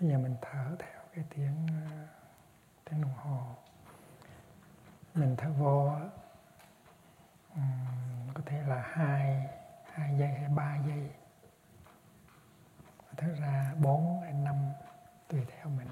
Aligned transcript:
bây 0.00 0.10
giờ 0.10 0.18
mình 0.18 0.36
thở 0.42 0.76
theo 0.78 1.00
cái 1.14 1.24
tiếng 1.34 1.66
ờ, 1.66 2.06
tiếng 2.84 3.00
đồng 3.00 3.14
hồ. 3.14 3.54
Mình 5.14 5.34
thở 5.38 5.50
vô 5.58 5.92
có 8.34 8.42
thể 8.46 8.62
là 8.66 8.82
hai 8.92 9.46
hai 9.92 10.18
giây 10.18 10.28
hay 10.28 10.48
ba 10.48 10.76
giây. 10.86 11.10
Thở 13.16 13.26
ra 13.40 13.74
bốn 13.82 14.20
hay 14.20 14.32
năm 14.32 14.72
tùy 15.28 15.40
theo 15.48 15.68
mình. 15.68 15.88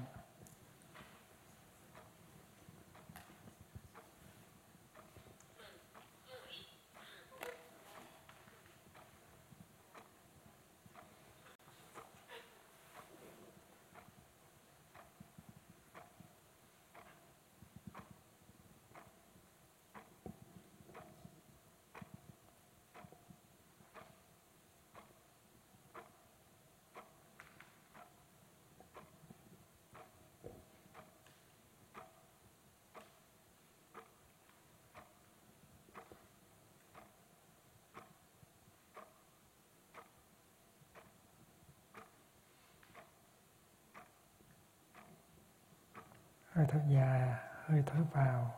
Hơi 46.55 46.65
thở 46.69 46.79
dài 46.89 47.33
hơi 47.65 47.83
thở 47.85 47.95
vào. 48.11 48.53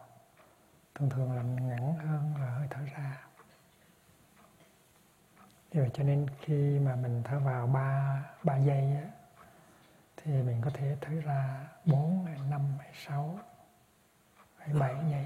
Thường 0.96 1.10
thường 1.10 1.32
là 1.36 1.42
ngắn 1.42 1.96
hơn 1.98 2.34
là 2.40 2.50
hơi 2.50 2.68
thở 2.70 2.82
ra. 2.86 3.24
Vì 5.72 5.80
vậy 5.80 5.90
cho 5.94 6.04
nên 6.04 6.28
khi 6.42 6.80
mà 6.80 6.96
mình 6.96 7.22
thở 7.24 7.40
vào 7.40 7.68
3, 7.68 8.24
3 8.44 8.58
giây 8.58 8.96
á, 8.96 9.10
thì 10.18 10.32
mình 10.32 10.62
có 10.62 10.72
thể 10.74 10.98
thở 11.02 11.12
ra 11.26 11.68
4 11.86 12.26
5 12.50 12.62
6 13.08 13.40
7 14.74 14.96
giây. 15.12 15.26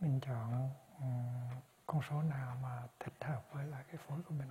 Mình 0.00 0.20
chọn 0.20 0.70
ờ, 1.00 1.06
con 1.86 2.02
số 2.10 2.22
nào 2.22 2.56
mà 2.62 2.82
thích 3.00 3.12
hợp 3.20 3.42
với 3.52 3.66
lại 3.66 3.84
cái 3.86 3.96
phổi 3.96 4.22
của 4.22 4.34
mình 4.34 4.48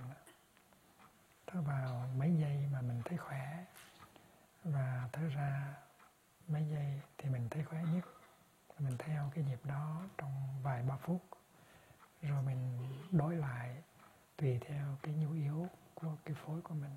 thở 1.46 1.62
vào 1.62 2.08
mấy 2.16 2.36
giây 2.40 2.68
mà 2.72 2.80
mình 2.80 3.02
thấy 3.04 3.18
khỏe. 3.18 3.64
Và 4.64 5.08
thở 5.12 5.22
ra, 5.28 5.74
mấy 6.48 6.66
giây 6.70 7.00
thì 7.18 7.30
mình 7.30 7.48
thấy 7.50 7.64
khỏe 7.64 7.82
nhất. 7.94 8.04
Mình 8.78 8.96
theo 8.98 9.30
cái 9.34 9.44
nhịp 9.44 9.60
đó 9.64 10.02
trong 10.18 10.32
vài 10.62 10.82
ba 10.82 10.96
phút. 10.96 11.22
Rồi 12.22 12.42
mình 12.42 12.88
đổi 13.10 13.36
lại 13.36 13.82
tùy 14.36 14.58
theo 14.68 14.86
cái 15.02 15.14
nhu 15.14 15.32
yếu 15.32 15.68
của 15.94 16.16
cái 16.24 16.34
phối 16.34 16.60
của 16.60 16.74
mình. 16.74 16.96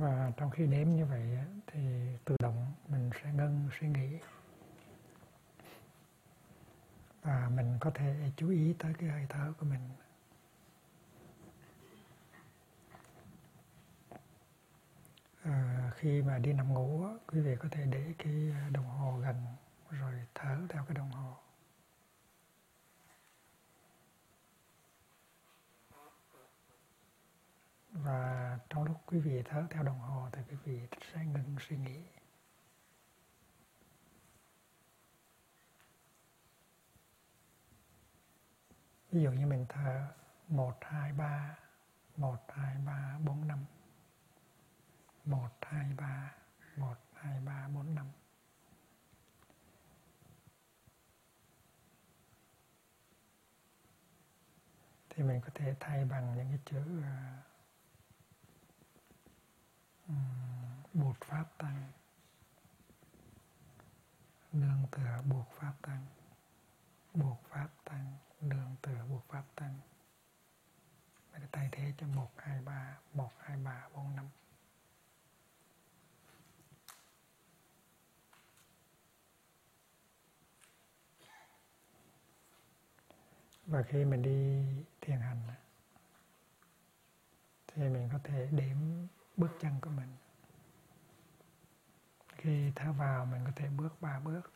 Và 0.00 0.32
trong 0.36 0.50
khi 0.50 0.66
đếm 0.66 0.88
như 0.88 1.06
vậy 1.06 1.38
thì 1.66 1.80
tự 2.24 2.36
động 2.42 2.72
mình 2.88 3.10
sẽ 3.22 3.32
ngưng 3.32 3.68
suy 3.80 3.88
nghĩ. 3.88 4.18
Và 7.22 7.48
mình 7.54 7.76
có 7.80 7.90
thể 7.94 8.30
chú 8.36 8.50
ý 8.50 8.74
tới 8.78 8.94
cái 8.98 9.08
hơi 9.08 9.26
thở 9.28 9.52
của 9.58 9.66
mình. 9.66 9.80
À, 15.42 15.90
khi 15.96 16.22
mà 16.22 16.38
đi 16.38 16.52
nằm 16.52 16.74
ngủ 16.74 17.04
quý 17.26 17.40
vị 17.40 17.56
có 17.58 17.68
thể 17.70 17.84
để 17.90 18.14
cái 18.18 18.54
đồng 18.70 18.86
hồ 18.86 19.18
gần 19.18 19.36
rồi 19.90 20.14
thở 20.34 20.56
theo 20.68 20.84
cái 20.84 20.94
đồng 20.94 21.10
hồ. 21.10 21.36
Và 28.04 28.58
trong 28.68 28.84
lúc 28.84 28.96
quý 29.06 29.18
vị 29.18 29.42
thở 29.44 29.66
theo 29.70 29.82
đồng 29.82 29.98
hồ 29.98 30.28
thì 30.32 30.42
quý 30.50 30.56
vị 30.64 30.80
sẽ 31.12 31.24
ngừng 31.24 31.56
suy 31.60 31.76
nghĩ. 31.76 32.02
Ví 39.10 39.22
dụ 39.22 39.30
như 39.30 39.46
mình 39.46 39.66
thở 39.68 40.06
một 40.48 40.78
hai 40.80 41.12
ba 41.12 41.58
một 42.16 42.38
hai 42.48 42.76
ba 42.86 43.18
bốn 43.24 43.48
năm. 43.48 43.64
Một 45.24 45.50
hai 45.62 45.94
ba 45.96 46.34
một 46.76 46.96
hai 47.14 47.40
ba 47.40 47.68
bốn 47.68 47.94
năm. 47.94 48.06
Thì 55.10 55.22
mình 55.22 55.40
có 55.40 55.48
thể 55.54 55.74
thay 55.80 56.04
bằng 56.04 56.34
những 56.36 56.48
cái 56.48 56.58
chữ 56.64 56.98
uh, 56.98 57.49
bột 60.94 61.16
pháp 61.20 61.44
tăng. 61.58 61.92
Nương 64.52 64.86
tựa 64.90 65.22
buộc 65.30 65.46
pháp 65.52 65.74
tăng. 65.82 66.06
Buộc 67.14 67.42
pháp 67.48 67.68
tăng 67.84 68.16
nương 68.40 68.76
tựa 68.82 69.04
buộc 69.08 69.24
pháp 69.28 69.44
tăng. 69.54 69.80
Mình 71.32 71.42
thay 71.52 71.68
thế 71.72 71.92
cho 71.98 72.06
một, 72.06 72.30
hai, 72.36 72.60
ba, 72.62 72.98
một, 73.14 73.30
hai, 73.38 73.56
ba, 73.56 73.88
bốn, 73.94 74.16
năm. 74.16 74.28
Và 83.66 83.82
khi 83.82 84.04
mình 84.04 84.22
đi 84.22 84.64
thiền 85.00 85.20
hành 85.20 85.42
thì 87.66 87.88
mình 87.88 88.08
có 88.12 88.18
thể 88.24 88.48
đếm 88.52 88.76
bước 89.36 89.50
chân 89.60 89.72
của 89.80 89.90
mình. 89.90 90.16
Khi 92.36 92.72
thở 92.76 92.92
vào, 92.92 93.26
mình 93.26 93.44
có 93.44 93.52
thể 93.56 93.68
bước 93.68 94.00
ba 94.00 94.20
bước. 94.20 94.52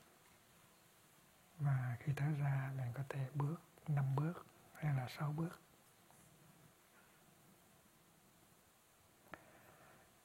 Và 1.59 1.97
khi 2.01 2.13
thở 2.17 2.27
ra, 2.39 2.73
mình 2.77 2.93
có 2.95 3.03
thể 3.09 3.29
bước 3.35 3.57
năm 3.89 4.17
bước 4.17 4.47
hay 4.73 4.95
là 4.95 5.09
sáu 5.09 5.33
bước. 5.33 5.61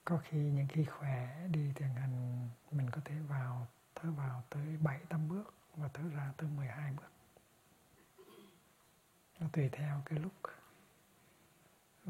Có 0.04 0.20
khi 0.24 0.38
những 0.38 0.68
khi 0.68 0.84
khỏe 0.84 1.46
đi 1.50 1.72
thiền 1.74 1.88
hành 1.88 2.48
mình 2.70 2.90
có 2.90 3.00
thể 3.04 3.14
vào, 3.18 3.66
thở 3.94 4.10
vào 4.10 4.42
tới 4.50 4.76
bảy, 4.80 5.00
tám 5.08 5.28
bước 5.28 5.54
và 5.76 5.88
thở 5.94 6.02
ra 6.14 6.32
tới 6.36 6.50
12 6.50 6.92
bước. 6.92 7.12
Nó 9.40 9.46
tùy 9.52 9.68
theo 9.72 10.02
cái 10.04 10.18
lúc 10.18 10.32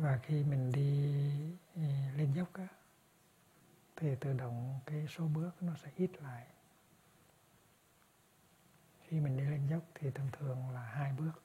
và 0.01 0.19
khi 0.23 0.45
mình 0.45 0.73
đi 0.73 1.13
ừ, 1.75 1.83
lên 2.17 2.33
dốc 2.33 2.55
á 2.55 2.67
thì 3.97 4.17
tự 4.21 4.33
động 4.33 4.81
cái 4.87 5.07
số 5.09 5.27
bước 5.27 5.63
nó 5.63 5.73
sẽ 5.85 5.91
ít 5.97 6.11
lại. 6.23 6.47
Khi 9.03 9.21
mình 9.21 9.37
đi 9.37 9.45
lên 9.45 9.67
dốc 9.67 9.83
thì 9.95 10.11
thường 10.11 10.29
thường 10.33 10.71
là 10.71 10.83
hai 10.83 11.13
bước 11.13 11.43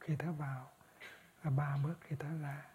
khi 0.00 0.16
thở 0.18 0.32
vào 0.32 0.70
và 1.42 1.50
ba 1.50 1.76
bước 1.84 1.94
khi 2.00 2.16
thở 2.18 2.28
ra. 2.42 2.66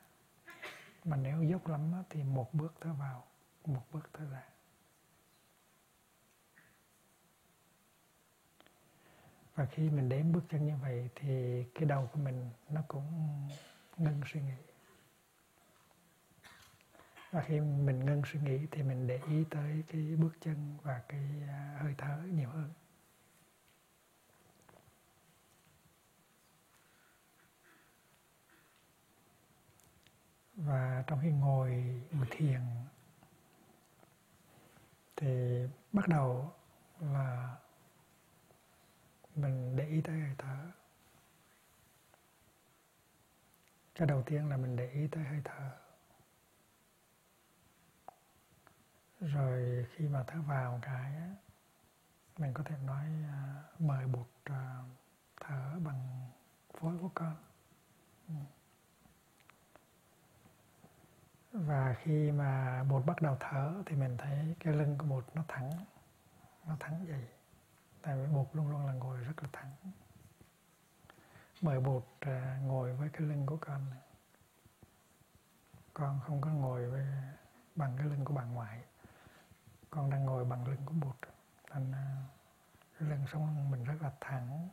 Mà 1.06 1.18
nếu 1.18 1.44
dốc 1.44 1.68
lắm 1.68 1.94
á, 1.94 2.04
thì 2.10 2.24
một 2.24 2.54
bước 2.54 2.74
thở 2.82 2.94
vào 2.94 3.28
một 3.66 3.84
bước 3.92 4.10
thở 4.14 4.26
ra. 4.32 4.44
Và 9.56 9.66
khi 9.66 9.90
mình 9.90 10.10
đếm 10.10 10.32
bước 10.32 10.44
chân 10.50 10.66
như 10.66 10.78
vậy 10.82 11.10
thì 11.16 11.64
cái 11.76 11.86
đầu 11.86 12.10
của 12.14 12.20
mình 12.20 12.50
nó 12.70 12.82
cũng 12.88 13.04
ngưng 13.98 14.22
suy 14.26 14.42
nghĩ 14.42 14.67
và 17.38 17.44
khi 17.44 17.60
mình 17.60 18.06
ngưng 18.06 18.22
suy 18.26 18.40
nghĩ 18.40 18.68
thì 18.72 18.84
mình 18.84 19.08
để 19.08 19.20
ý 19.28 19.44
tới 19.50 19.84
cái 19.88 20.16
bước 20.16 20.32
chân 20.42 20.78
và 20.84 21.02
cái 21.10 21.22
à, 21.48 21.78
hơi 21.82 21.96
thở 21.98 22.24
nhiều 22.32 22.50
hơn. 22.50 22.74
Và 30.56 31.04
trong 31.08 31.20
khi 31.22 31.32
ngồi 31.32 31.70
ngồi 32.12 32.28
thiền 32.32 32.62
thì 35.16 35.62
bắt 35.94 36.08
đầu 36.08 36.54
là 37.00 37.56
mình 39.36 39.76
để 39.76 39.88
ý 39.88 40.02
tới 40.02 40.20
hơi 40.20 40.36
thở. 40.38 40.72
Cái 43.96 44.08
đầu 44.08 44.24
tiên 44.24 44.50
là 44.50 44.58
mình 44.58 44.76
để 44.76 44.90
ý 44.90 45.08
tới 45.12 45.24
hơi 45.24 45.42
thở. 45.44 45.87
Rồi 49.20 49.86
khi 49.96 50.08
mà 50.08 50.24
thở 50.28 50.42
vào 50.42 50.80
cái 50.82 51.14
mình 52.38 52.54
có 52.54 52.64
thể 52.64 52.76
nói 52.86 53.06
uh, 53.24 53.82
mời 53.82 54.08
buộc 54.08 54.28
uh, 54.50 54.56
thở 55.42 55.80
bằng 55.84 56.30
phối 56.74 56.98
của 57.02 57.10
con. 57.14 57.36
Ừ. 58.28 58.34
Và 61.52 61.96
khi 62.04 62.32
mà 62.32 62.84
bột 62.84 63.06
bắt 63.06 63.22
đầu 63.22 63.38
thở 63.40 63.84
thì 63.86 63.96
mình 63.96 64.18
thấy 64.18 64.56
cái 64.60 64.74
lưng 64.74 64.98
của 64.98 65.06
bột 65.06 65.26
nó 65.36 65.44
thẳng 65.48 65.72
nó 66.68 66.78
thẳng 66.80 67.06
dậy. 67.08 67.28
Tại 68.02 68.18
vì 68.18 68.28
bột 68.34 68.48
luôn 68.54 68.70
luôn 68.72 68.86
là 68.86 68.94
ngồi 68.94 69.20
rất 69.20 69.44
là 69.44 69.50
thẳng. 69.54 69.72
Mời 71.62 71.80
bột 71.80 72.06
à, 72.20 72.60
ngồi 72.64 72.94
với 72.94 73.10
cái 73.10 73.22
lưng 73.22 73.46
của 73.46 73.58
con 73.62 73.82
con 75.94 76.20
không 76.28 76.42
có 76.42 76.50
ngồi 76.50 76.90
với 76.90 77.06
bằng 77.76 77.94
cái 77.98 78.08
lưng 78.08 78.26
của 78.26 78.34
bà 78.34 78.44
ngoại 78.44 78.84
con 79.98 80.10
đang 80.10 80.26
ngồi 80.26 80.46
bằng 80.46 80.68
lưng 80.68 80.86
của 80.86 80.94
bụt. 80.94 81.16
Thành 81.70 81.92
à, 81.92 82.24
lưng 83.00 83.26
sống 83.32 83.46
lưng 83.46 83.56
sống 83.56 83.72
mình 83.72 83.84
rất 83.84 83.96
là 84.02 84.12
thẳng 84.22 84.70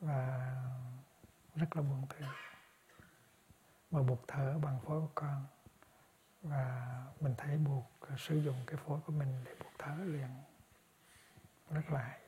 và 0.00 0.54
rất 1.54 1.76
là 1.76 1.82
buồn 1.82 2.06
thư 2.08 2.24
mà 3.90 4.02
buộc 4.02 4.24
thở 4.28 4.58
bằng 4.62 4.80
phổi 4.80 5.00
của 5.00 5.10
con 5.14 5.46
và 6.42 7.04
mình 7.20 7.34
thấy 7.38 7.58
buộc 7.58 7.90
à, 8.00 8.14
sử 8.18 8.36
dụng 8.36 8.56
cái 8.66 8.76
phổi 8.76 9.00
của 9.06 9.12
mình 9.12 9.44
để 9.44 9.54
buộc 9.60 9.72
thở 9.78 9.94
liền. 10.04 10.30
Rất 11.70 11.90
là 11.90 12.18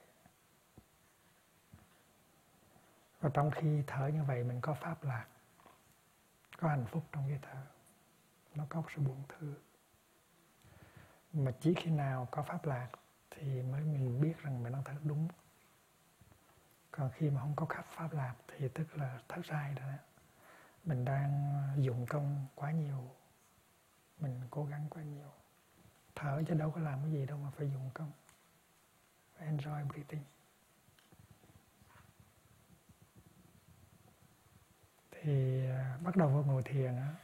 và 3.21 3.31
trong 3.35 3.51
khi 3.51 3.83
thở 3.87 4.07
như 4.07 4.25
vậy, 4.25 4.45
mình 4.45 4.61
có 4.61 4.75
pháp 4.75 5.05
lạc, 5.05 5.27
có 6.59 6.69
hạnh 6.69 6.87
phúc 6.87 7.05
trong 7.13 7.29
cái 7.29 7.39
thở. 7.43 7.63
Nó 8.55 8.65
có 8.69 8.83
sự 8.95 9.03
buồn 9.03 9.23
thương 9.29 9.72
mà 11.33 11.53
chỉ 11.61 11.75
khi 11.75 11.91
nào 11.91 12.29
có 12.31 12.43
pháp 12.43 12.65
lạc 12.65 12.89
thì 13.31 13.63
mới 13.63 13.83
mình 13.83 14.21
biết 14.21 14.39
rằng 14.39 14.63
mình 14.63 14.73
đang 14.73 14.85
thở 14.85 14.95
đúng. 15.05 15.29
Còn 16.91 17.11
khi 17.11 17.31
mà 17.31 17.41
không 17.41 17.53
có 17.57 17.67
khắp 17.67 17.87
pháp 17.91 18.13
lạc 18.13 18.35
thì 18.49 18.69
tức 18.69 18.97
là 18.97 19.21
thở 19.29 19.41
sai 19.45 19.75
rồi 19.75 19.93
đó. 19.93 19.99
Mình 20.85 21.05
đang 21.05 21.53
ờ, 21.55 21.83
dùng 21.83 22.07
công 22.07 22.47
quá 22.55 22.71
nhiều. 22.71 23.11
Mình 24.19 24.41
cố 24.51 24.65
gắng 24.65 24.87
quá 24.91 25.03
nhiều. 25.03 25.31
Thở 26.15 26.43
chứ 26.49 26.55
đâu 26.55 26.71
có 26.71 26.81
làm 26.81 27.03
cái 27.03 27.13
gì 27.13 27.27
đâu 27.27 27.39
mà 27.39 27.51
phải 27.51 27.71
dùng 27.71 27.91
công. 27.95 28.13
Enjoy 29.41 29.89
breathing. 29.89 30.25
Thì 35.11 35.67
ờ, 35.67 35.99
bắt 36.05 36.17
đầu 36.17 36.29
vào 36.29 36.45
ngồi 36.45 36.63
thiền 36.63 36.97
á 36.97 37.15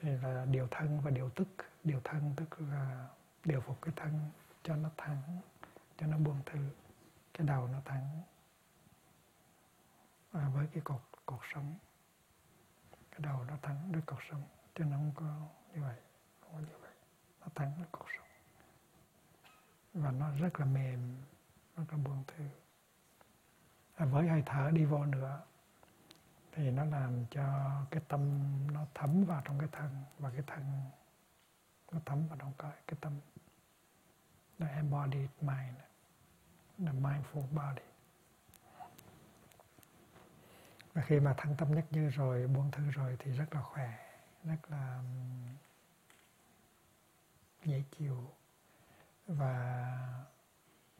thì 0.00 0.10
là 0.22 0.44
điều 0.50 0.68
thân 0.70 1.00
và 1.00 1.10
điều 1.10 1.30
tức. 1.30 1.48
Điều 1.84 2.00
thân 2.04 2.32
tức 2.36 2.60
là 2.60 3.08
điều 3.44 3.60
phục 3.60 3.82
cái 3.82 3.92
thân 3.96 4.30
cho 4.62 4.76
nó 4.76 4.90
thẳng 4.96 5.40
cho 5.98 6.06
nó 6.06 6.16
buông 6.18 6.40
thư 6.46 6.58
cái 7.34 7.46
đầu 7.46 7.68
nó 7.68 7.78
thẳng. 7.84 8.22
À, 10.32 10.48
với 10.54 10.66
cái 10.72 10.82
cột 10.84 11.00
cột 11.26 11.40
sống. 11.54 11.74
Cái 13.10 13.20
đầu 13.20 13.44
nó 13.44 13.54
thẳng 13.62 13.92
với 13.92 14.02
cột 14.06 14.18
sống 14.30 14.42
chứ 14.74 14.84
nó 14.84 14.96
không 14.96 15.12
có 15.14 15.48
như 15.74 15.82
vậy. 15.82 15.96
Không 16.40 16.52
có 16.52 16.58
như 16.58 16.78
vậy. 16.80 16.92
Nó 17.40 17.46
thẳng 17.54 17.72
với 17.76 17.86
cột 17.92 18.06
sống. 18.16 18.28
Và 19.94 20.10
nó 20.10 20.30
rất 20.30 20.60
là 20.60 20.66
mềm 20.66 21.16
rất 21.76 21.84
là 21.90 21.98
buông 21.98 22.24
thư 22.26 22.44
à, 23.94 24.06
với 24.06 24.28
hơi 24.28 24.42
thở 24.46 24.70
đi 24.72 24.84
vô 24.84 25.04
nữa 25.04 25.40
thì 26.58 26.70
nó 26.70 26.84
làm 26.84 27.24
cho 27.30 27.70
cái 27.90 28.02
tâm 28.08 28.40
nó 28.72 28.86
thấm 28.94 29.24
vào 29.24 29.42
trong 29.44 29.58
cái 29.58 29.68
thân 29.72 30.02
và 30.18 30.30
cái 30.30 30.42
thân 30.46 30.62
nó 31.92 32.00
thấm 32.04 32.28
vào 32.28 32.38
trong 32.38 32.52
cái, 32.58 32.70
cái 32.86 32.96
tâm. 33.00 33.20
The 34.58 34.66
embodied 34.66 35.28
mind. 35.40 35.76
The 36.78 36.92
mindful 36.92 37.42
body. 37.50 37.82
Và 40.92 41.02
khi 41.02 41.20
mà 41.20 41.34
thăng 41.36 41.56
tâm 41.56 41.74
nhất 41.74 41.84
như 41.90 42.08
rồi 42.08 42.46
buông 42.46 42.70
thư 42.70 42.90
rồi 42.90 43.16
thì 43.18 43.30
rất 43.32 43.54
là 43.54 43.62
khỏe 43.62 43.98
rất 44.44 44.70
là 44.70 45.02
dễ 47.64 47.82
chịu. 47.98 48.30
Và 49.26 49.96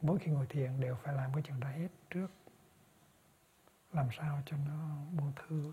mỗi 0.03 0.19
khi 0.19 0.31
ngồi 0.31 0.47
thiền 0.47 0.81
đều 0.81 0.97
phải 0.97 1.15
làm 1.15 1.33
cái 1.33 1.43
chuyện 1.47 1.61
đó 1.61 1.69
hết 1.69 1.89
trước 2.11 2.29
làm 3.93 4.09
sao 4.13 4.43
cho 4.47 4.57
nó 4.57 4.97
buông 5.13 5.33
thư, 5.37 5.73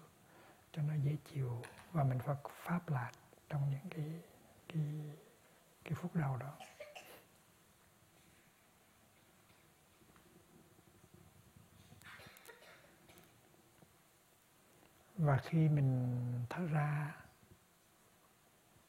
cho 0.72 0.82
nó 0.82 0.94
dễ 0.94 1.18
chịu 1.34 1.62
và 1.92 2.04
mình 2.04 2.20
phải 2.20 2.36
pháp 2.50 2.90
lạc 2.90 3.12
trong 3.50 3.70
những 3.70 3.90
cái 3.90 4.22
cái 4.68 5.16
cái 5.84 5.94
phút 5.94 6.16
đầu 6.16 6.38
đó. 6.38 6.58
Và 15.18 15.38
khi 15.38 15.70
mình 15.70 16.22
thở 16.50 16.66
ra 16.66 17.16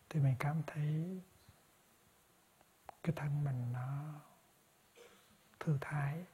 thì 0.08 0.20
mình 0.20 0.34
cảm 0.38 0.62
thấy 0.66 1.20
cái 3.02 3.12
thân 3.16 3.44
mình 3.44 3.72
nó 3.72 4.20
thư 5.60 5.78
thái, 5.80 6.24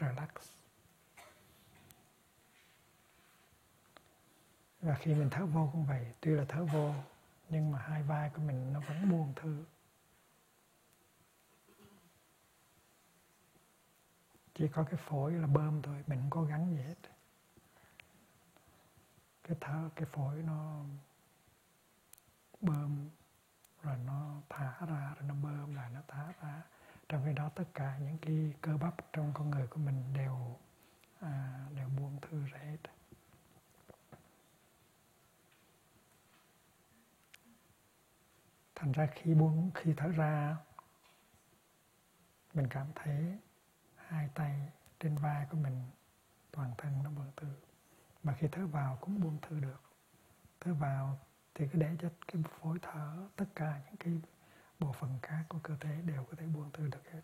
relax. 0.00 0.57
Và 4.80 4.94
khi 4.94 5.14
mình 5.14 5.28
thở 5.30 5.46
vô 5.46 5.68
cũng 5.72 5.86
vậy 5.86 6.12
tuy 6.20 6.30
là 6.30 6.44
thở 6.48 6.64
vô 6.64 6.94
nhưng 7.48 7.70
mà 7.70 7.78
hai 7.78 8.02
vai 8.02 8.30
của 8.34 8.42
mình 8.42 8.72
nó 8.72 8.80
vẫn 8.80 9.10
buông 9.10 9.32
thư 9.36 9.64
chỉ 14.58 14.68
có 14.68 14.84
cái 14.84 14.96
phổi 14.96 15.32
là 15.32 15.46
bơm 15.46 15.82
thôi 15.82 16.04
mình 16.06 16.18
không 16.20 16.30
cố 16.30 16.44
gắng 16.44 16.70
gì 16.70 16.82
hết. 16.82 16.94
Cái 19.42 19.56
thở 19.60 19.90
cái 19.96 20.06
phổi 20.12 20.42
nó 20.42 20.84
bơm 22.60 23.10
rồi 23.82 23.96
nó 24.06 24.40
thả 24.48 24.86
ra 24.86 25.14
rồi 25.14 25.28
nó 25.28 25.34
bơm 25.34 25.74
lại 25.74 25.90
nó 25.90 26.00
thả 26.08 26.32
ra. 26.42 26.62
Trong 27.08 27.22
khi 27.24 27.32
đó 27.32 27.50
tất 27.54 27.64
cả 27.74 27.98
những 27.98 28.18
cái 28.18 28.54
cơ 28.60 28.76
bắp 28.76 28.94
trong 29.12 29.32
con 29.34 29.50
người 29.50 29.66
của 29.66 29.80
mình 29.80 30.04
đều 30.14 30.56
à, 31.20 31.64
đều 31.76 31.88
buông 31.88 32.18
thư 32.20 32.46
ra 32.46 32.58
hết. 32.58 32.78
Thành 38.78 38.92
ra 38.92 39.08
khi 39.14 39.34
buông, 39.34 39.70
khi 39.74 39.94
thở 39.96 40.08
ra, 40.08 40.56
mình 42.54 42.66
cảm 42.70 42.86
thấy 42.94 43.38
hai 43.96 44.28
tay 44.34 44.68
trên 45.00 45.16
vai 45.16 45.46
của 45.50 45.56
mình 45.56 45.82
toàn 46.50 46.72
thân 46.78 47.02
nó 47.02 47.10
buông 47.10 47.32
thư 47.36 47.48
mà 48.22 48.34
khi 48.38 48.48
thở 48.52 48.66
vào 48.66 48.98
cũng 49.00 49.20
buông 49.20 49.38
thư 49.42 49.60
được. 49.60 49.82
Thở 50.60 50.74
vào 50.74 51.18
thì 51.54 51.68
cứ 51.72 51.78
để 51.78 51.96
cho 52.02 52.08
cái 52.26 52.42
phổi 52.42 52.78
thở, 52.82 53.28
tất 53.36 53.44
cả 53.54 53.80
những 53.86 53.96
cái 53.96 54.20
bộ 54.78 54.92
phận 54.92 55.18
khác 55.22 55.44
của 55.48 55.58
cơ 55.62 55.76
thể 55.80 56.02
đều 56.04 56.24
có 56.24 56.36
thể 56.36 56.46
buông 56.46 56.70
thư 56.72 56.88
được 56.88 57.12
hết. 57.12 57.22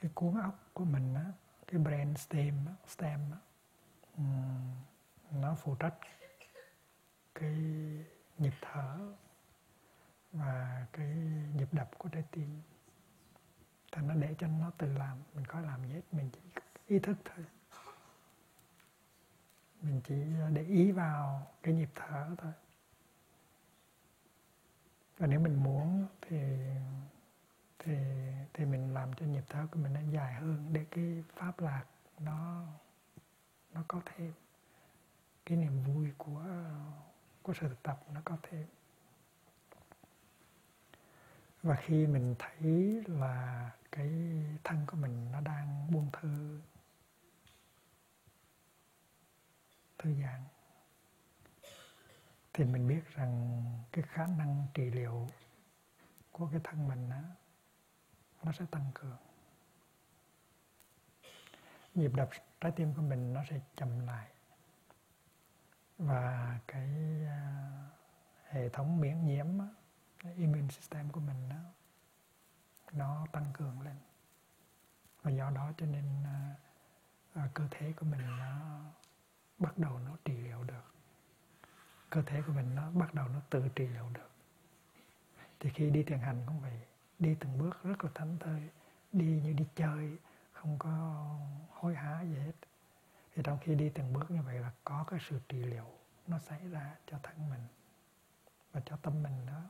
Cái 0.00 0.10
cuốn 0.14 0.40
óc 0.40 0.70
của 0.72 0.84
mình 0.84 1.14
á 1.14 1.32
cái 1.68 1.80
brain 1.80 2.14
stem 2.16 2.54
stem. 2.86 3.20
Ừ, 4.16 4.22
nó 5.30 5.54
phụ 5.54 5.74
trách 5.74 5.94
cái 7.34 7.54
nhịp 8.38 8.54
thở 8.60 8.98
và 10.32 10.86
cái 10.92 11.08
nhịp 11.54 11.68
đập 11.72 11.90
của 11.98 12.08
trái 12.08 12.24
tim. 12.30 12.62
Thành 13.92 14.08
nó 14.08 14.14
để 14.14 14.34
cho 14.38 14.46
nó 14.46 14.70
tự 14.78 14.92
làm, 14.92 15.18
mình 15.34 15.46
có 15.46 15.60
làm 15.60 15.82
gì 15.84 15.94
hết, 15.94 16.02
mình 16.12 16.30
chỉ 16.32 16.40
ý 16.86 16.98
thức 16.98 17.16
thôi. 17.24 17.44
Mình 19.82 20.00
chỉ 20.04 20.14
để 20.52 20.62
ý 20.62 20.92
vào 20.92 21.46
cái 21.62 21.74
nhịp 21.74 21.90
thở 21.94 22.34
thôi. 22.38 22.52
Và 25.18 25.26
nếu 25.26 25.40
mình 25.40 25.62
muốn 25.62 26.06
thì 26.20 26.38
thì 27.78 27.96
thì 28.54 28.64
mình 28.64 28.94
làm 28.94 29.14
cho 29.14 29.26
nhịp 29.26 29.44
thở 29.48 29.66
của 29.70 29.78
mình 29.78 29.92
nó 29.92 30.00
dài 30.12 30.34
hơn 30.34 30.68
để 30.72 30.86
cái 30.90 31.24
pháp 31.36 31.60
lạc 31.60 31.84
nó 32.18 32.64
nó 33.72 33.84
có 33.88 34.00
thêm. 34.04 34.32
Cái 35.46 35.58
niềm 35.58 35.82
vui 35.82 36.12
của 36.18 36.44
của 37.42 37.52
sự 37.60 37.68
thực 37.68 37.82
tập 37.82 38.00
nó 38.14 38.20
có 38.24 38.36
thêm. 38.42 38.66
Và 41.62 41.74
khi 41.74 42.06
mình 42.06 42.34
thấy 42.38 43.02
là 43.06 43.70
cái 43.92 44.10
thân 44.64 44.86
của 44.86 44.96
mình 44.96 45.32
nó 45.32 45.40
đang 45.40 45.92
buông 45.92 46.10
thư 46.12 46.60
thư 49.98 50.14
giãn 50.22 50.40
thì 52.52 52.64
mình 52.64 52.88
biết 52.88 53.00
rằng 53.14 53.62
cái 53.92 54.04
khả 54.08 54.26
năng 54.26 54.66
trị 54.74 54.90
liệu 54.90 55.28
của 56.32 56.48
cái 56.50 56.60
thân 56.64 56.88
mình 56.88 57.08
đó, 57.10 57.22
nó 58.48 58.52
sẽ 58.52 58.64
tăng 58.70 58.90
cường. 58.94 59.16
Nhịp 61.94 62.10
đập 62.14 62.28
trái 62.60 62.72
tim 62.76 62.94
của 62.94 63.02
mình 63.02 63.32
nó 63.32 63.44
sẽ 63.50 63.60
chậm 63.76 64.06
lại. 64.06 64.28
Và 65.98 66.58
cái 66.66 66.88
à, 67.26 67.70
hệ 68.48 68.68
thống 68.68 69.00
miễn 69.00 69.26
nhiễm 69.26 69.46
immune 70.36 70.68
system 70.68 71.10
của 71.10 71.20
mình 71.20 71.48
đó, 71.48 71.56
nó 72.92 73.26
tăng 73.32 73.46
cường 73.52 73.80
lên. 73.80 73.96
Và 75.22 75.30
do 75.30 75.50
đó 75.50 75.72
cho 75.78 75.86
nên 75.86 76.04
à, 76.24 76.54
à, 77.34 77.48
cơ 77.54 77.68
thể 77.70 77.92
của 77.92 78.06
mình 78.06 78.38
nó 78.38 78.80
bắt 79.58 79.78
đầu 79.78 79.98
nó 79.98 80.16
trị 80.24 80.36
liệu 80.36 80.64
được. 80.64 80.94
Cơ 82.10 82.22
thể 82.22 82.42
của 82.46 82.52
mình 82.52 82.74
nó 82.74 82.90
bắt 82.90 83.14
đầu 83.14 83.28
nó 83.28 83.40
tự 83.50 83.68
trị 83.76 83.86
liệu 83.86 84.10
được. 84.14 84.30
Thì 85.60 85.70
khi 85.70 85.90
đi 85.90 86.02
thiền 86.02 86.18
hành 86.18 86.42
cũng 86.46 86.60
vậy 86.60 86.87
đi 87.18 87.36
từng 87.40 87.58
bước 87.58 87.82
rất 87.82 88.04
là 88.04 88.10
thảnh 88.14 88.36
thơi, 88.40 88.70
đi 89.12 89.40
như 89.44 89.52
đi 89.52 89.66
chơi, 89.74 90.18
không 90.52 90.78
có 90.78 90.88
hối 91.70 91.94
hả 91.94 92.22
gì 92.22 92.38
hết. 92.38 92.52
Thì 93.34 93.42
trong 93.44 93.58
khi 93.58 93.74
đi 93.74 93.90
từng 93.94 94.12
bước 94.12 94.30
như 94.30 94.42
vậy 94.42 94.58
là 94.58 94.72
có 94.84 95.04
cái 95.10 95.20
sự 95.28 95.40
trị 95.48 95.58
liệu 95.62 95.90
nó 96.26 96.38
xảy 96.38 96.68
ra 96.68 96.96
cho 97.06 97.18
thân 97.22 97.50
mình 97.50 97.66
và 98.72 98.80
cho 98.84 98.96
tâm 98.96 99.22
mình 99.22 99.46
đó. 99.46 99.62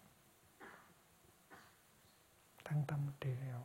Thân 2.65 2.85
tâm 2.89 3.01
trị 3.21 3.31
liệu. 3.31 3.65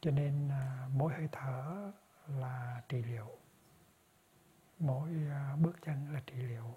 Cho 0.00 0.10
nên 0.10 0.48
à, 0.48 0.88
mỗi 0.92 1.12
hơi 1.12 1.28
thở 1.32 1.92
là 2.26 2.82
trị 2.88 3.02
liệu. 3.02 3.38
Mỗi 4.78 5.08
à, 5.30 5.56
bước 5.60 5.76
chân 5.82 6.14
là 6.14 6.20
trị 6.26 6.36
liệu. 6.36 6.76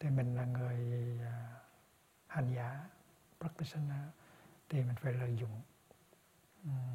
Thì 0.00 0.10
mình 0.10 0.36
là 0.36 0.44
người 0.44 1.18
à, 1.22 1.60
hành 2.26 2.54
giả 2.54 2.88
practitioner 3.44 4.08
thì 4.68 4.82
mình 4.82 4.96
phải 4.96 5.12
lợi 5.12 5.36
dụng 5.36 5.60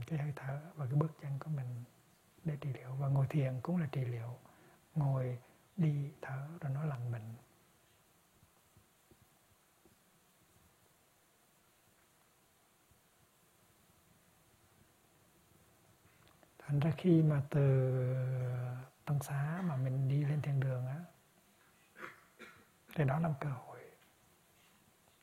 cái 0.08 0.20
hơi 0.20 0.34
thở 0.36 0.62
và 0.76 0.86
cái 0.86 0.96
bước 0.96 1.12
chân 1.22 1.40
của 1.40 1.50
mình 1.50 1.84
để 2.44 2.58
trị 2.62 2.70
liệu. 2.74 2.96
Và 2.96 3.08
ngồi 3.08 3.28
thiền 3.30 3.60
cũng 3.62 3.78
là 3.78 3.88
trị 3.92 4.06
liệu. 4.06 4.38
Ngồi 4.96 5.40
đi 5.78 6.12
thở 6.22 6.48
rồi 6.62 6.72
nó 6.72 6.86
lành 6.86 7.12
bệnh. 7.12 7.36
Thành 16.60 16.80
ra 16.80 16.92
khi 16.98 17.22
mà 17.22 17.42
từ 17.50 18.04
tăng 19.06 19.24
xá 19.24 19.62
mà 19.66 19.76
mình 19.76 20.08
đi 20.08 20.24
lên 20.26 20.42
thiên 20.42 20.60
đường 20.60 20.88
á, 20.88 21.00
thì 22.96 23.04
đó 23.04 23.20
là 23.20 23.28
một 23.28 23.36
cơ 23.40 23.50
hội. 23.50 23.80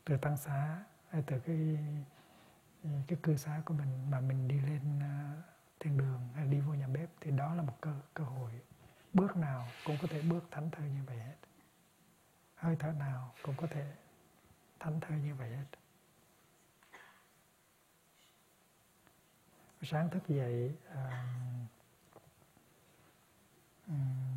Từ 0.04 0.16
tăng 0.16 0.36
xá 0.36 0.84
từ 1.10 1.38
cái 1.38 1.78
cái 3.06 3.18
cư 3.22 3.36
xá 3.36 3.62
của 3.64 3.74
mình 3.74 4.10
mà 4.10 4.20
mình 4.20 4.48
đi 4.48 4.60
lên 4.60 5.00
à, 5.00 5.42
thiên 5.80 5.98
đường 5.98 6.28
hay 6.34 6.46
đi 6.46 6.60
vô 6.60 6.74
nhà 6.74 6.86
bếp 6.86 7.08
thì 7.20 7.30
đó 7.30 7.54
là 7.54 7.62
một 7.62 7.80
cơ 7.80 7.92
cơ 8.14 8.24
hội 8.24 8.50
bước 9.12 9.36
nào 9.36 9.68
cũng 9.84 9.96
có 10.02 10.08
thể 10.10 10.22
bước 10.22 10.44
thánh 10.50 10.70
thơi 10.70 10.90
như 10.90 11.00
vậy 11.06 11.18
hết. 11.18 11.36
Hơi 12.54 12.76
thở 12.78 12.92
nào 12.92 13.34
cũng 13.42 13.54
có 13.56 13.66
thể 13.66 13.92
thánh 14.80 15.00
thơi 15.00 15.18
như 15.18 15.34
vậy 15.34 15.50
hết. 15.50 15.66
Sáng 19.82 20.10
thức 20.10 20.28
dậy 20.28 20.76
à, 20.94 21.26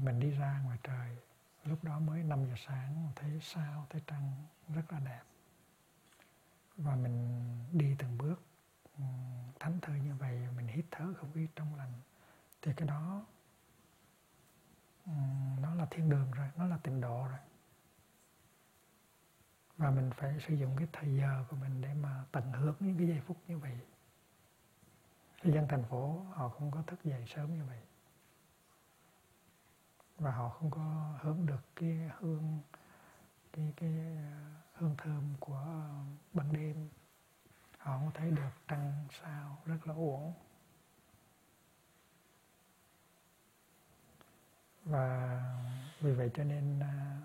mình 0.03 0.19
đi 0.19 0.29
ra 0.29 0.61
ngoài 0.65 0.77
trời. 0.83 1.17
Lúc 1.63 1.83
đó 1.83 1.99
mới 1.99 2.23
5 2.23 2.45
giờ 2.45 2.53
sáng, 2.67 3.11
thấy 3.15 3.39
sao, 3.41 3.87
thấy 3.89 4.01
trăng 4.07 4.33
rất 4.75 4.91
là 4.91 4.99
đẹp 4.99 5.21
và 6.83 6.95
mình 6.95 7.39
đi 7.71 7.95
từng 7.97 8.17
bước 8.17 8.41
ừ, 8.97 9.03
thánh 9.59 9.79
thơi 9.81 9.99
như 9.99 10.15
vậy, 10.15 10.47
mình 10.55 10.67
hít 10.67 10.85
thở 10.91 11.13
không 11.17 11.31
khí 11.33 11.47
trong 11.55 11.75
lành. 11.75 11.93
Thì 12.61 12.71
cái 12.77 12.87
đó 12.87 13.25
ừ, 15.05 15.11
nó 15.61 15.75
là 15.75 15.87
thiên 15.91 16.09
đường 16.09 16.31
rồi, 16.31 16.47
nó 16.57 16.65
là 16.65 16.77
tịnh 16.77 17.01
độ 17.01 17.23
rồi. 17.23 17.39
Và 19.77 19.91
mình 19.91 20.11
phải 20.15 20.39
sử 20.47 20.53
dụng 20.53 20.75
cái 20.77 20.87
thời 20.93 21.15
giờ 21.15 21.45
của 21.49 21.55
mình 21.55 21.81
để 21.81 21.93
mà 21.93 22.23
tận 22.31 22.51
hưởng 22.51 22.75
những 22.79 22.97
cái 22.97 23.07
giây 23.07 23.21
phút 23.27 23.37
như 23.47 23.57
vậy. 23.57 23.79
Dân 25.43 25.67
thành 25.69 25.83
phố, 25.83 26.25
họ 26.33 26.49
không 26.49 26.71
có 26.71 26.81
thức 26.87 27.03
dậy 27.03 27.25
sớm 27.27 27.53
như 27.53 27.65
vậy. 27.65 27.79
Và 30.17 30.31
họ 30.31 30.49
không 30.49 30.71
có 30.71 31.13
hưởng 31.21 31.45
được 31.45 31.61
cái 31.75 32.09
hương, 32.19 32.59
cái 33.53 33.73
cái 33.77 34.17
hương 34.79 34.95
thơm 34.97 35.33
của 35.39 35.63
ban 36.33 36.53
đêm. 36.53 36.89
Họ 37.77 37.97
không 37.97 38.11
thấy 38.13 38.31
được 38.31 38.49
trăng 38.67 39.07
sao, 39.21 39.57
rất 39.65 39.87
là 39.87 39.93
uổng. 39.93 40.33
Và 44.85 45.41
vì 45.99 46.13
vậy 46.13 46.31
cho 46.33 46.43
nên 46.43 46.79
à, 46.79 47.17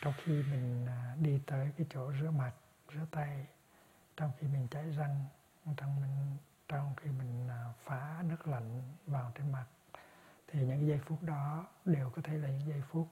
trong 0.00 0.12
khi 0.24 0.42
mình 0.42 0.86
à, 0.86 1.16
đi 1.20 1.40
tới 1.46 1.72
cái 1.76 1.86
chỗ 1.90 2.12
rửa 2.20 2.30
mặt, 2.30 2.52
rửa 2.94 3.06
tay, 3.10 3.46
trong 4.16 4.30
khi 4.38 4.46
mình 4.46 4.68
chảy 4.70 4.90
răng, 4.90 5.24
trong 5.76 6.00
mình, 6.00 6.36
trong 6.68 6.94
khi 6.96 7.10
mình 7.10 7.48
à, 7.48 7.64
phá 7.78 8.22
nước 8.22 8.48
lạnh 8.48 8.82
vào 9.06 9.32
trên 9.34 9.52
mặt, 9.52 9.66
thì 10.48 10.66
những 10.66 10.86
giây 10.86 11.00
phút 11.06 11.22
đó 11.22 11.66
đều 11.84 12.10
có 12.10 12.22
thể 12.22 12.38
là 12.38 12.48
những 12.48 12.68
giây 12.68 12.82
phút 12.90 13.08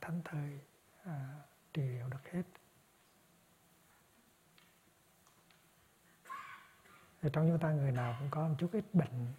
thánh 0.00 0.20
thơi 0.24 0.60
trị 1.74 1.82
liệu 1.82 2.08
được 2.08 2.30
hết. 2.32 2.42
Thì 7.22 7.28
trong 7.32 7.48
chúng 7.48 7.58
ta 7.58 7.70
người 7.70 7.92
nào 7.92 8.16
cũng 8.18 8.28
có 8.30 8.48
một 8.48 8.54
chút 8.58 8.72
ít 8.72 8.84
bệnh 8.92 9.32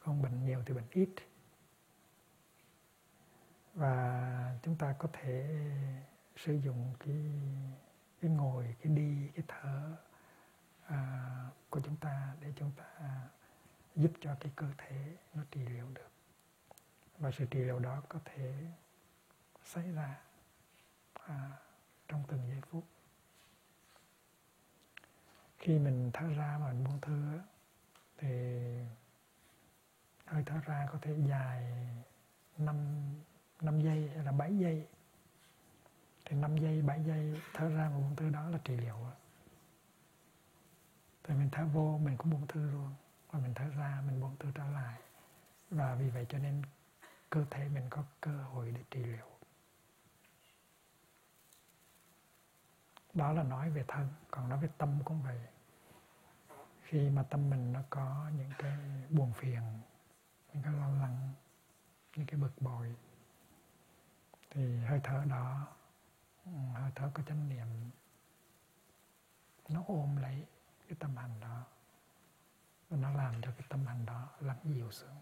không 0.00 0.22
bệnh 0.22 0.44
nhiều 0.46 0.62
thì 0.66 0.74
bệnh 0.74 0.88
ít. 0.90 1.10
Và 3.74 4.58
chúng 4.62 4.76
ta 4.76 4.94
có 4.98 5.08
thể 5.12 5.60
sử 6.36 6.54
dụng 6.54 6.94
cái 6.98 7.16
cái 8.20 8.30
ngồi 8.30 8.76
cái 8.82 8.92
đi 8.92 9.28
cái 9.34 9.44
thở 9.48 9.96
à, 10.86 11.26
của 11.70 11.80
chúng 11.84 11.96
ta 11.96 12.34
để 12.40 12.52
chúng 12.56 12.72
ta 12.76 13.20
giúp 13.96 14.12
cho 14.20 14.36
cái 14.40 14.52
cơ 14.56 14.66
thể 14.78 15.16
nó 15.34 15.42
trị 15.50 15.60
liệu 15.60 15.86
được. 15.94 16.10
Và 17.18 17.30
sự 17.30 17.46
trị 17.50 17.58
liệu 17.58 17.78
đó 17.78 18.02
có 18.08 18.18
thể 18.24 18.54
xảy 19.64 19.92
ra 19.92 20.20
à, 21.14 21.50
trong 22.10 22.24
từng 22.28 22.48
giây 22.48 22.60
phút. 22.70 22.84
Khi 25.58 25.78
mình 25.78 26.10
thở 26.14 26.28
ra 26.28 26.58
và 26.58 26.72
mình 26.72 26.84
buông 26.84 27.00
thư 27.00 27.40
thì 28.18 28.28
hơi 30.26 30.42
thở 30.46 30.60
ra 30.66 30.88
có 30.92 30.98
thể 31.02 31.14
dài 31.28 31.72
5, 32.58 32.76
5 33.60 33.80
giây 33.80 34.10
hay 34.14 34.24
là 34.24 34.32
7 34.32 34.58
giây. 34.58 34.86
Thì 36.24 36.36
5 36.36 36.56
giây 36.56 36.82
7 36.82 37.04
giây 37.04 37.40
thở 37.54 37.68
ra 37.68 37.88
và 37.88 37.98
buông 37.98 38.16
thư 38.16 38.30
đó 38.30 38.48
là 38.48 38.58
trị 38.64 38.76
liệu 38.76 38.96
thì 41.24 41.34
mình 41.34 41.48
thở 41.52 41.64
vô 41.64 41.98
mình 42.02 42.16
cũng 42.16 42.30
buông 42.30 42.46
thư 42.46 42.70
luôn. 42.70 42.94
Và 43.30 43.38
mình 43.38 43.54
thở 43.54 43.64
ra 43.78 44.02
mình 44.06 44.20
buông 44.20 44.36
thư 44.38 44.48
trở 44.54 44.70
lại. 44.70 45.00
Và 45.70 45.94
vì 45.94 46.10
vậy 46.10 46.26
cho 46.28 46.38
nên 46.38 46.62
cơ 47.30 47.44
thể 47.50 47.68
mình 47.68 47.86
có 47.90 48.04
cơ 48.20 48.42
hội 48.42 48.72
để 48.72 48.80
trị 48.90 49.04
liệu. 49.04 49.29
Đó 53.20 53.32
là 53.32 53.42
nói 53.42 53.70
về 53.70 53.84
thân 53.88 54.08
còn 54.30 54.48
nói 54.48 54.58
về 54.58 54.68
tâm 54.78 54.98
cũng 55.04 55.22
vậy. 55.22 55.40
Khi 56.82 57.10
mà 57.10 57.22
tâm 57.22 57.50
mình 57.50 57.72
nó 57.72 57.80
có 57.90 58.30
những 58.36 58.50
cái 58.58 58.78
buồn 59.10 59.32
phiền 59.32 59.62
những 60.52 60.62
cái 60.62 60.72
lo 60.72 60.88
lắng 60.88 61.32
những 62.16 62.26
cái 62.26 62.40
bực 62.40 62.52
bội 62.60 62.96
thì 64.50 64.78
hơi 64.78 65.00
thở 65.04 65.24
đó 65.28 65.68
hơi 66.74 66.92
thở 66.94 67.10
có 67.14 67.22
chánh 67.22 67.48
niệm 67.48 67.66
nó 69.68 69.82
ôm 69.86 70.16
lấy 70.16 70.46
cái 70.88 70.96
tâm 71.00 71.16
hành 71.16 71.40
đó. 71.40 71.64
Và 72.88 72.96
nó 72.96 73.10
làm 73.10 73.42
cho 73.42 73.50
cái 73.50 73.66
tâm 73.68 73.86
hành 73.86 74.06
đó 74.06 74.28
lắng 74.40 74.58
dịu 74.64 74.90
xuống. 74.90 75.20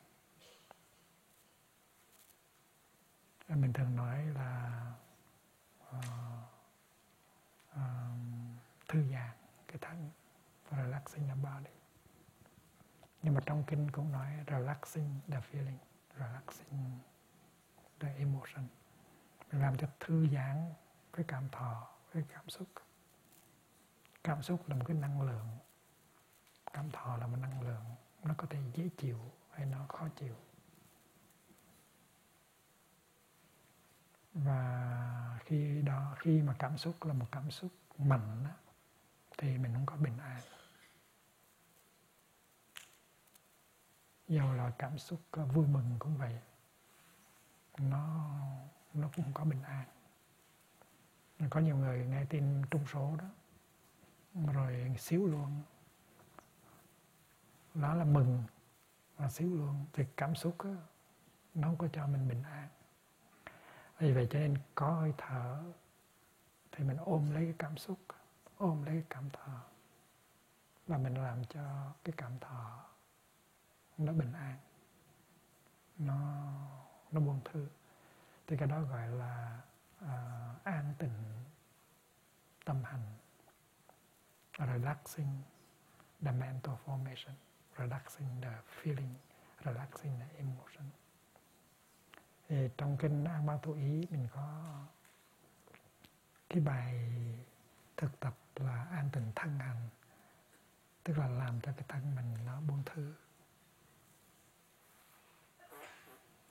Mình 3.48 3.72
thường 3.72 3.96
nói 3.96 4.26
là 4.26 4.82
uh, 5.96 6.47
uh, 7.78 8.88
thư 8.88 9.02
giãn 9.12 9.30
cái 9.68 9.78
thân 9.80 10.10
relaxing 10.70 11.28
the 11.28 11.34
body. 11.34 11.70
Nhưng 13.22 13.34
mà 13.34 13.40
trong 13.46 13.64
kinh 13.66 13.90
cũng 13.90 14.12
nói 14.12 14.32
relaxing 14.46 15.20
the 15.28 15.40
feeling 15.52 15.78
relaxing 16.18 16.98
the 18.00 18.14
emotion. 18.18 18.66
Mình 19.52 19.62
làm 19.62 19.76
cho 19.76 19.86
thư 20.00 20.28
giãn 20.28 20.74
cái 21.12 21.24
cảm 21.28 21.48
thọ 21.48 21.88
cái 22.12 22.22
cảm 22.28 22.48
xúc. 22.48 22.68
Cảm 24.24 24.42
xúc 24.42 24.68
là 24.68 24.76
một 24.76 24.84
cái 24.88 24.96
năng 24.96 25.22
lượng. 25.22 25.48
Cảm 26.72 26.90
thọ 26.90 27.16
là 27.16 27.26
một 27.26 27.36
năng 27.36 27.62
lượng 27.62 27.84
nó 28.22 28.34
có 28.38 28.46
thể 28.50 28.58
dễ 28.74 28.88
chịu 28.96 29.18
hay 29.50 29.66
nó 29.66 29.86
khó 29.88 30.08
chịu. 30.16 30.36
Và 34.34 35.27
khi 35.48 35.82
đó 35.82 36.14
khi 36.18 36.42
mà 36.42 36.54
cảm 36.58 36.78
xúc 36.78 37.04
là 37.04 37.12
một 37.12 37.26
cảm 37.32 37.50
xúc 37.50 37.70
mạnh 37.98 38.44
đó, 38.44 38.50
thì 39.38 39.58
mình 39.58 39.74
không 39.74 39.86
có 39.86 39.96
bình 39.96 40.18
an. 40.18 40.40
Dầu 44.28 44.52
là 44.52 44.72
cảm 44.78 44.98
xúc 44.98 45.20
ờ, 45.30 45.46
vui 45.46 45.66
mừng 45.66 45.96
cũng 45.98 46.16
vậy 46.16 46.38
nó 47.78 48.34
nó 48.94 49.08
cũng 49.16 49.24
không 49.24 49.34
có 49.34 49.44
bình 49.44 49.62
an. 49.62 49.84
Có 51.50 51.60
nhiều 51.60 51.76
người 51.76 52.06
nghe 52.06 52.24
tin 52.24 52.62
trung 52.70 52.86
số 52.92 53.16
đó 53.16 53.28
rồi 54.52 54.94
xíu 54.98 55.26
luôn. 55.26 55.62
Đó 57.74 57.94
là 57.94 58.04
mừng 58.04 58.44
và 59.16 59.30
xíu 59.30 59.56
luôn 59.56 59.86
thì 59.92 60.04
cảm 60.16 60.34
xúc 60.34 60.64
đó, 60.64 60.70
nó 61.54 61.68
không 61.68 61.78
có 61.78 61.88
cho 61.92 62.06
mình 62.06 62.28
bình 62.28 62.42
an 62.42 62.68
vì 63.98 64.12
vậy 64.12 64.26
cho 64.30 64.38
nên 64.38 64.58
có 64.74 64.90
hơi 64.90 65.12
thở 65.18 65.62
thì 66.72 66.84
mình 66.84 66.96
ôm 66.96 67.30
lấy 67.30 67.44
cái 67.44 67.54
cảm 67.58 67.76
xúc 67.76 67.98
ôm 68.56 68.82
lấy 68.82 68.94
cái 68.94 69.04
cảm 69.10 69.30
thọ 69.30 69.62
và 70.86 70.98
mình 70.98 71.14
làm 71.14 71.44
cho 71.44 71.92
cái 72.04 72.14
cảm 72.16 72.38
thọ 72.38 72.84
nó 73.98 74.12
bình 74.12 74.32
an 74.32 74.58
nó 75.98 76.14
nó 77.12 77.20
buông 77.20 77.40
thư. 77.44 77.68
Thì 78.46 78.56
cái 78.56 78.68
đó 78.68 78.80
gọi 78.80 79.08
là 79.08 79.60
uh, 80.04 80.64
an 80.64 80.94
tịnh 80.98 81.44
tâm 82.64 82.84
hành 82.84 83.02
relaxing 84.58 85.42
the 86.20 86.32
mental 86.32 86.74
formation 86.86 87.34
relaxing 87.76 88.40
the 88.42 88.52
feeling 88.82 89.14
relaxing 89.64 90.20
the 90.20 90.38
emotion 90.38 90.84
thì 92.48 92.68
trong 92.76 92.96
kinh 92.96 93.24
An 93.24 93.46
Ba 93.46 93.56
Thủ 93.62 93.72
Ý 93.72 94.06
mình 94.10 94.28
có 94.34 94.74
cái 96.48 96.60
bài 96.60 97.10
thực 97.96 98.20
tập 98.20 98.34
là 98.54 98.84
an 98.84 99.08
tịnh 99.12 99.32
thân 99.34 99.58
hành 99.58 99.88
tức 101.04 101.18
là 101.18 101.28
làm 101.28 101.60
cho 101.60 101.72
cái 101.72 101.84
thân 101.88 102.14
mình 102.14 102.46
nó 102.46 102.60
buông 102.60 102.82
thư. 102.86 103.14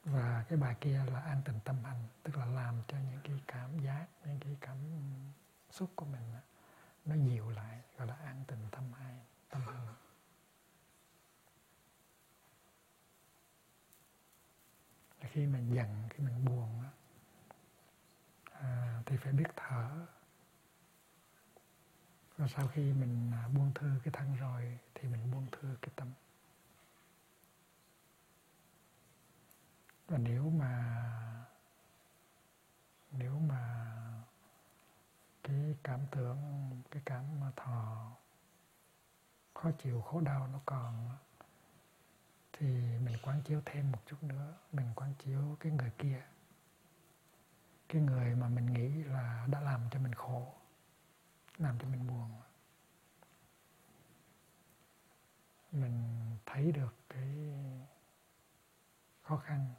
Và 0.04 0.46
cái 0.50 0.58
bài 0.58 0.76
kia 0.82 1.02
là 1.12 1.20
an 1.20 1.42
tịnh 1.46 1.60
tâm 1.64 1.84
hành, 1.84 2.04
tức 2.24 2.38
là 2.38 2.46
làm 2.46 2.82
cho 2.88 2.98
những 2.98 3.20
cái 3.24 3.40
cảm 3.48 3.80
giác, 3.80 4.06
những 4.26 4.40
cái 4.40 4.58
cảm 4.62 4.78
xúc 5.72 5.90
của 5.96 6.06
mình 6.06 6.34
nó 7.06 7.16
dịu 7.16 7.50
lại, 7.50 7.82
gọi 7.98 8.08
là 8.08 8.16
an 8.16 8.44
tịnh 8.48 8.68
tâm 8.72 8.84
hai 8.94 9.16
tâm 9.50 9.62
hành 9.62 9.88
khi 15.38 15.48
mình 15.48 15.76
giận 15.76 16.08
khi 16.10 16.24
mình 16.24 16.46
buồn 16.46 16.84
à, 18.52 19.02
thì 19.06 19.18
phải 19.18 19.34
biết 19.34 19.48
thở. 19.56 20.06
Và 22.38 22.48
sau 22.48 22.68
khi 22.68 22.94
mình 22.94 23.32
à, 23.34 23.48
buông 23.48 23.72
thư 23.76 23.92
cái 24.04 24.12
thân 24.12 24.36
rồi 24.36 24.80
thì 24.96 25.08
mình 25.08 25.32
buông 25.32 25.48
thư 25.52 25.78
cái 25.82 25.92
tâm. 25.96 26.12
Và 30.08 30.18
nếu 30.18 30.50
mà 30.50 30.96
nếu 33.12 33.40
mà 33.40 33.94
cái 35.44 35.76
cảm 35.84 36.00
tưởng 36.12 36.72
cái 36.92 37.02
cảm 37.06 37.24
thọ 37.56 38.12
khó 39.54 39.72
chịu 39.72 40.02
khổ 40.02 40.22
đau 40.22 40.48
nó 40.48 40.60
còn 40.66 41.10
quán 43.28 43.42
chiếu 43.42 43.62
thêm 43.66 43.92
một 43.92 44.00
chút 44.06 44.24
nữa 44.24 44.54
mình 44.72 44.88
quán 44.96 45.14
chiếu 45.14 45.58
cái 45.60 45.72
người 45.72 45.92
kia. 45.98 46.24
Cái 47.90 48.02
người 48.02 48.36
mà 48.36 48.48
mình 48.48 48.74
nghĩ 48.74 49.04
là 49.04 49.48
đã 49.52 49.62
làm 49.62 49.82
cho 49.92 50.00
mình 50.00 50.14
khổ 50.14 50.54
làm 51.58 51.80
cho 51.80 51.88
mình 51.88 52.08
buồn. 52.08 52.32
Mình 55.72 56.04
thấy 56.46 56.72
được 56.72 56.96
cái 57.10 57.54
khó 59.22 59.38
khăn 59.38 59.74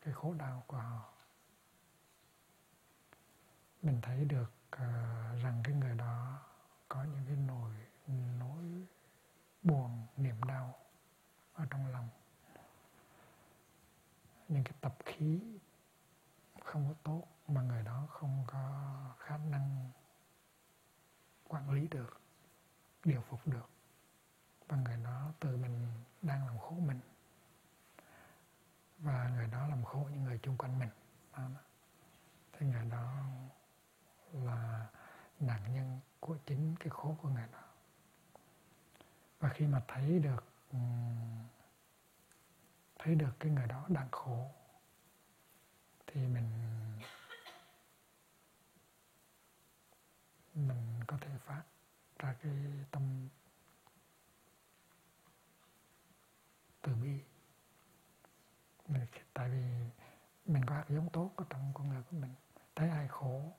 cái 0.00 0.14
khổ 0.14 0.34
đau 0.34 0.64
của 0.66 0.76
họ. 0.76 1.12
Mình 3.82 4.00
thấy 4.02 4.24
được 4.24 4.52
uh, 4.76 4.80
rằng 5.42 5.60
cái 5.64 5.74
người 5.74 5.94
đó 5.94 6.42
có 6.88 7.04
những 7.04 7.24
cái 7.26 7.36
nỗi 7.36 7.74
nỗi 8.38 8.86
buồn 9.66 10.06
niềm 10.16 10.42
đau 10.42 10.74
ở 11.66 11.68
trong 11.70 11.92
lòng. 11.92 12.08
Những 14.48 14.64
cái 14.64 14.72
tập 14.80 14.96
khí 15.04 15.40
không 16.64 16.88
có 16.88 16.94
tốt 17.02 17.22
mà 17.48 17.62
người 17.62 17.82
đó 17.82 18.06
không 18.10 18.44
có 18.46 18.94
khả 19.18 19.36
năng 19.36 19.90
quản 21.48 21.70
lý 21.70 21.88
được, 21.88 22.20
điều 23.04 23.20
phục 23.20 23.46
được. 23.46 23.68
Và 24.68 24.76
người 24.76 24.96
đó 25.04 25.32
tự 25.40 25.56
mình 25.56 25.88
đang 26.22 26.46
làm 26.46 26.58
khổ 26.58 26.70
mình. 26.70 27.00
Và 28.98 29.28
người 29.28 29.46
đó 29.46 29.68
làm 29.68 29.84
khổ 29.84 30.08
những 30.12 30.24
người 30.24 30.40
chung 30.42 30.56
quanh 30.56 30.78
mình. 30.78 30.90
Thì 32.52 32.66
người 32.66 32.84
đó 32.84 33.22
là 34.32 34.86
nạn 35.40 35.74
nhân 35.74 36.00
của 36.20 36.36
chính 36.46 36.76
cái 36.80 36.88
khổ 36.88 37.16
của 37.22 37.28
người 37.28 37.46
đó. 37.52 37.62
Và 39.40 39.48
khi 39.48 39.66
mà 39.66 39.82
thấy 39.88 40.18
được 40.18 40.44
thấy 42.98 43.14
được 43.14 43.32
cái 43.40 43.50
người 43.52 43.66
đó 43.66 43.86
đang 43.88 44.08
khổ 44.10 44.50
thì 46.06 46.26
mình 46.26 46.50
mình 50.54 51.00
có 51.06 51.18
thể 51.20 51.30
phát 51.38 51.62
ra 52.18 52.34
cái 52.42 52.52
tâm 52.90 53.28
từ 56.82 56.94
bi. 56.94 57.20
Mình, 58.88 59.06
tại 59.34 59.48
vì 59.50 59.64
mình 60.46 60.64
có 60.66 60.74
hạt 60.74 60.84
giống 60.88 61.10
tốt 61.12 61.30
ở 61.36 61.44
trong 61.50 61.72
con 61.74 61.88
người 61.88 62.02
của 62.10 62.16
mình. 62.16 62.34
Thấy 62.74 62.88
ai 62.88 63.08
khổ 63.08 63.52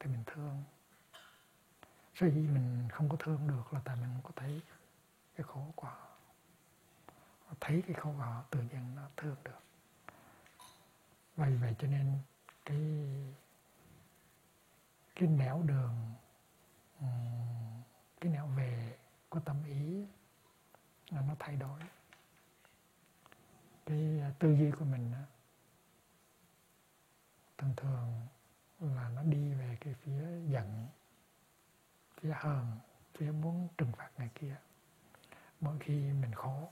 thì 0.00 0.06
mình 0.06 0.22
thương. 0.26 0.64
Sở 2.14 2.26
dĩ 2.26 2.40
mình 2.40 2.88
không 2.92 3.08
có 3.08 3.16
thương 3.20 3.48
được 3.48 3.72
là 3.72 3.80
tại 3.84 3.96
mình 3.96 4.10
không 4.12 4.22
có 4.22 4.30
thấy 4.36 4.60
cái 5.34 5.44
khổ 5.44 5.72
của 5.76 5.86
họ 5.86 6.05
thấy 7.60 7.82
cái 7.86 7.94
khổ 7.94 8.12
của 8.12 8.18
họ 8.18 8.44
tự 8.50 8.60
nhiên 8.60 8.94
nó 8.96 9.08
thương 9.16 9.36
được. 9.44 9.60
Vì 11.36 11.56
vậy 11.56 11.74
cho 11.78 11.88
nên 11.88 12.18
cái 12.64 12.78
cái 15.14 15.28
nẻo 15.28 15.62
đường 15.62 16.14
cái 18.20 18.32
nẻo 18.32 18.46
về 18.46 18.98
của 19.28 19.40
tâm 19.40 19.64
ý 19.64 20.06
là 21.10 21.20
nó 21.20 21.34
thay 21.38 21.56
đổi. 21.56 21.80
Cái 23.86 24.22
tư 24.38 24.52
duy 24.52 24.70
của 24.70 24.84
mình 24.84 25.12
đó, 25.12 25.18
thường 27.58 27.74
thường 27.76 28.26
là 28.80 29.08
nó 29.08 29.22
đi 29.22 29.54
về 29.54 29.78
cái 29.80 29.94
phía 29.94 30.22
giận 30.48 30.86
phía 32.20 32.32
hờn 32.36 32.78
phía 33.14 33.30
muốn 33.30 33.68
trừng 33.78 33.92
phạt 33.96 34.10
này 34.18 34.30
kia. 34.34 34.56
Mỗi 35.60 35.78
khi 35.80 35.94
mình 35.94 36.34
khổ 36.34 36.70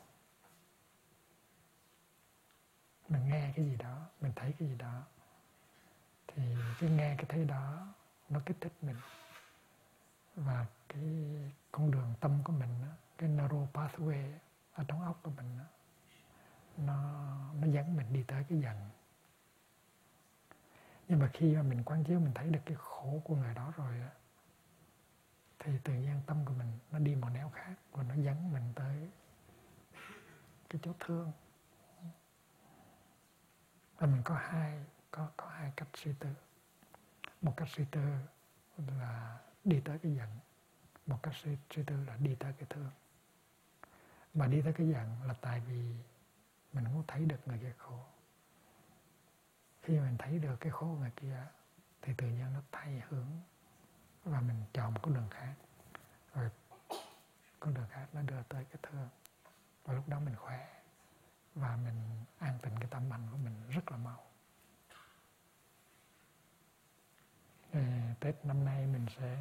mình 3.08 3.28
nghe 3.28 3.52
cái 3.56 3.64
gì 3.64 3.76
đó, 3.76 4.06
mình 4.20 4.32
thấy 4.36 4.54
cái 4.58 4.68
gì 4.68 4.74
đó, 4.74 5.02
thì 6.26 6.42
cái 6.80 6.90
nghe 6.90 7.14
cái 7.16 7.26
thấy 7.28 7.44
đó, 7.44 7.94
nó 8.28 8.40
kích 8.46 8.56
thích 8.60 8.72
mình. 8.82 8.96
Và 10.36 10.66
cái 10.88 11.04
con 11.72 11.90
đường 11.90 12.14
tâm 12.20 12.42
của 12.44 12.52
mình 12.52 12.70
cái 13.18 13.28
narrow 13.28 13.66
pathway 13.72 14.32
ở 14.72 14.84
trong 14.88 15.02
óc 15.02 15.20
của 15.22 15.30
mình 15.30 15.58
nó 16.76 16.94
nó 17.60 17.66
dẫn 17.66 17.96
mình 17.96 18.12
đi 18.12 18.24
tới 18.26 18.44
cái 18.48 18.60
giận 18.60 18.76
nhưng 21.08 21.18
mà 21.18 21.30
khi 21.32 21.56
mà 21.56 21.62
mình 21.62 21.82
quán 21.84 22.04
chiếu, 22.04 22.20
mình 22.20 22.34
thấy 22.34 22.48
được 22.48 22.60
cái 22.64 22.76
khổ 22.80 23.20
của 23.24 23.36
người 23.36 23.54
đó 23.54 23.72
rồi 23.76 23.94
thì 25.58 25.72
tự 25.84 25.92
nhiên 25.92 26.20
tâm 26.26 26.44
của 26.44 26.52
mình 26.52 26.78
nó 26.90 26.98
đi 26.98 27.14
một 27.14 27.28
nẻo 27.34 27.50
khác 27.54 27.74
và 27.92 28.02
nó 28.02 28.14
dẫn 28.14 28.52
mình 28.52 28.72
tới 28.74 29.10
cái 30.68 30.80
chỗ 30.84 30.92
thương 31.00 31.32
và 33.98 34.06
mình 34.06 34.22
có 34.24 34.34
hai 34.34 34.84
có 35.10 35.28
có 35.36 35.46
hai 35.48 35.72
cách 35.76 35.88
suy 35.94 36.12
tư. 36.18 36.28
Một 37.40 37.54
cách 37.56 37.68
suy 37.68 37.84
tư 37.90 38.00
là 38.98 39.38
đi 39.64 39.80
tới 39.84 39.98
cái 39.98 40.14
giận 40.14 40.28
một 41.06 41.18
cách 41.22 41.34
suy, 41.42 41.56
suy 41.70 41.82
tư 41.82 42.04
là 42.04 42.16
đi 42.16 42.34
tới 42.34 42.52
cái 42.52 42.66
thương 42.70 42.90
mà 44.34 44.46
đi 44.46 44.62
tới 44.62 44.72
cái 44.72 44.88
giận 44.88 45.22
là 45.26 45.34
tại 45.40 45.60
vì 45.60 45.94
mình 46.72 46.84
muốn 46.84 47.04
thấy 47.08 47.24
được 47.24 47.48
người 47.48 47.58
kia 47.58 47.72
khổ. 47.78 47.98
Khi 49.82 49.98
mình 49.98 50.16
thấy 50.18 50.38
được 50.38 50.56
cái 50.60 50.72
khổ 50.72 50.86
người 50.86 51.12
kia 51.16 51.42
thì 52.02 52.12
tự 52.16 52.26
nhiên 52.26 52.52
nó 52.54 52.60
thay 52.72 53.02
hướng 53.08 53.40
và 54.24 54.40
mình 54.40 54.62
chọn 54.72 54.94
một 54.94 55.00
con 55.02 55.14
đường 55.14 55.28
khác. 55.30 55.54
Rồi 56.34 56.50
con 57.60 57.74
đường 57.74 57.86
khác 57.90 58.06
nó 58.12 58.22
đưa 58.22 58.42
tới 58.42 58.64
cái 58.64 58.78
thương 58.82 59.08
và 59.84 59.94
lúc 59.94 60.08
đó 60.08 60.20
mình 60.20 60.36
khỏe 60.36 60.83
và 61.54 61.76
mình 61.76 62.24
an 62.38 62.58
tịnh 62.62 62.74
cái 62.80 62.88
tâm 62.90 63.10
hành 63.10 63.28
của 63.30 63.36
mình 63.36 63.68
rất 63.68 63.90
là 63.90 63.96
mau. 63.96 64.24
Tết 68.20 68.44
năm 68.44 68.64
nay 68.64 68.86
mình 68.86 69.06
sẽ 69.18 69.38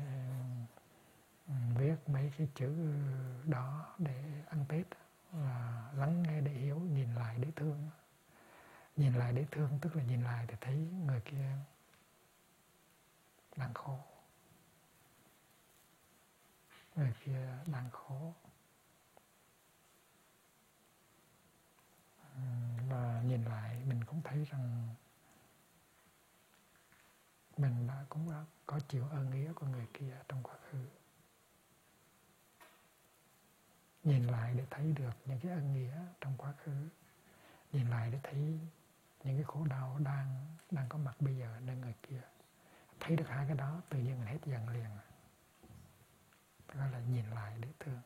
viết 1.78 1.96
mấy 2.08 2.32
cái 2.38 2.48
chữ 2.56 2.94
đó 3.46 3.96
để 3.98 4.44
ăn 4.50 4.66
Tết 4.70 4.86
và 5.32 5.92
lắng 5.96 6.24
nghe 6.24 6.42
để 6.42 6.52
hiểu, 6.52 6.80
nhìn 6.80 7.16
lại 7.16 7.38
để 7.40 7.52
thương. 7.56 7.90
Nhìn 8.96 9.14
lại 9.14 9.34
để 9.34 9.46
thương, 9.52 9.80
tức 9.82 9.96
là 9.96 10.04
nhìn 10.04 10.24
lại 10.24 10.46
để 10.48 10.56
thấy 10.62 10.76
người 11.06 11.22
kia 11.26 11.58
đang 13.56 13.74
khổ. 13.74 14.00
Người 16.96 17.14
kia 17.26 17.58
đang 17.66 17.90
khổ. 17.92 18.34
Và 22.90 23.22
nhìn 23.26 23.44
lại, 23.46 23.84
mình 23.86 24.04
cũng 24.04 24.22
thấy 24.22 24.46
rằng 24.46 24.96
mình 27.58 27.88
đã 27.88 28.06
cũng 28.10 28.32
đã 28.32 28.46
có 28.66 28.80
chịu 28.80 29.08
ơn 29.08 29.30
nghĩa 29.30 29.54
của 29.54 29.66
người 29.68 29.88
kia 29.94 30.18
trong 30.28 30.44
quá 30.44 30.56
khứ. 30.72 30.86
Nhìn 34.04 34.28
lại 34.28 34.54
để 34.58 34.66
thấy 34.70 34.94
được 34.94 35.14
những 35.26 35.40
cái 35.40 35.52
ân 35.52 35.74
nghĩa 35.74 35.98
trong 36.22 36.38
quá 36.38 36.54
khứ. 36.64 36.90
Nhìn 37.72 37.88
lại 37.90 38.10
để 38.12 38.20
thấy 38.24 38.60
những 39.24 39.36
cái 39.36 39.44
khổ 39.44 39.66
đau 39.66 40.00
đang 40.00 40.56
đang 40.72 40.90
có 40.90 40.98
mặt 40.98 41.16
bây 41.20 41.38
giờ 41.38 41.60
nơi 41.62 41.76
người 41.76 41.96
kia. 42.04 42.22
Thấy 43.00 43.16
được 43.16 43.30
hai 43.30 43.48
cái 43.48 43.58
đó 43.58 43.82
tự 43.90 44.00
nhiên 44.00 44.20
mình 44.20 44.28
hết 44.28 44.40
giận 44.46 44.70
liền. 44.70 44.90
Đó 46.74 46.86
là 46.88 47.00
nhìn 47.00 47.30
lại 47.30 47.58
để 47.62 47.68
thương. 47.80 48.02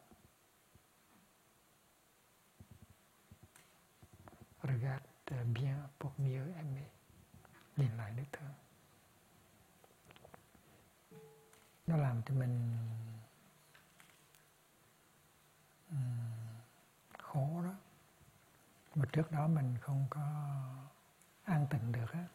Regarde 4.67 5.43
bien 5.53 5.77
pour 5.99 6.11
mieux 6.17 6.55
aimer 6.55 6.89
nhìn 7.77 7.97
lại 7.97 8.11
Đức 8.17 8.23
thương 8.31 8.53
nó 11.87 11.97
làm 11.97 12.21
cho 12.25 12.33
mình 12.33 12.77
khổ 17.17 17.61
đó. 17.63 17.75
Mà 18.95 19.05
trước 19.11 19.31
đó 19.31 19.47
mình 19.47 19.77
không 19.81 20.07
có 20.09 20.21
an 21.43 21.67
tịnh 21.69 21.91
được 21.91 22.11
á. 22.11 22.25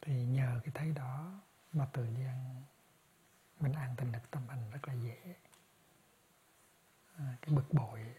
Thì 0.00 0.24
nhờ 0.24 0.60
cái 0.64 0.70
thấy 0.74 0.92
đó 0.92 1.32
mà 1.72 1.88
tự 1.92 2.04
nhiên 2.04 2.62
mình 3.60 3.72
an 3.72 3.94
tịnh 3.96 4.12
được 4.12 4.30
tâm 4.30 4.48
hành 4.48 4.70
rất 4.70 4.88
là 4.88 4.94
dễ. 4.94 5.34
À, 7.16 7.36
cái 7.42 7.54
bực 7.54 7.72
bội 7.72 8.14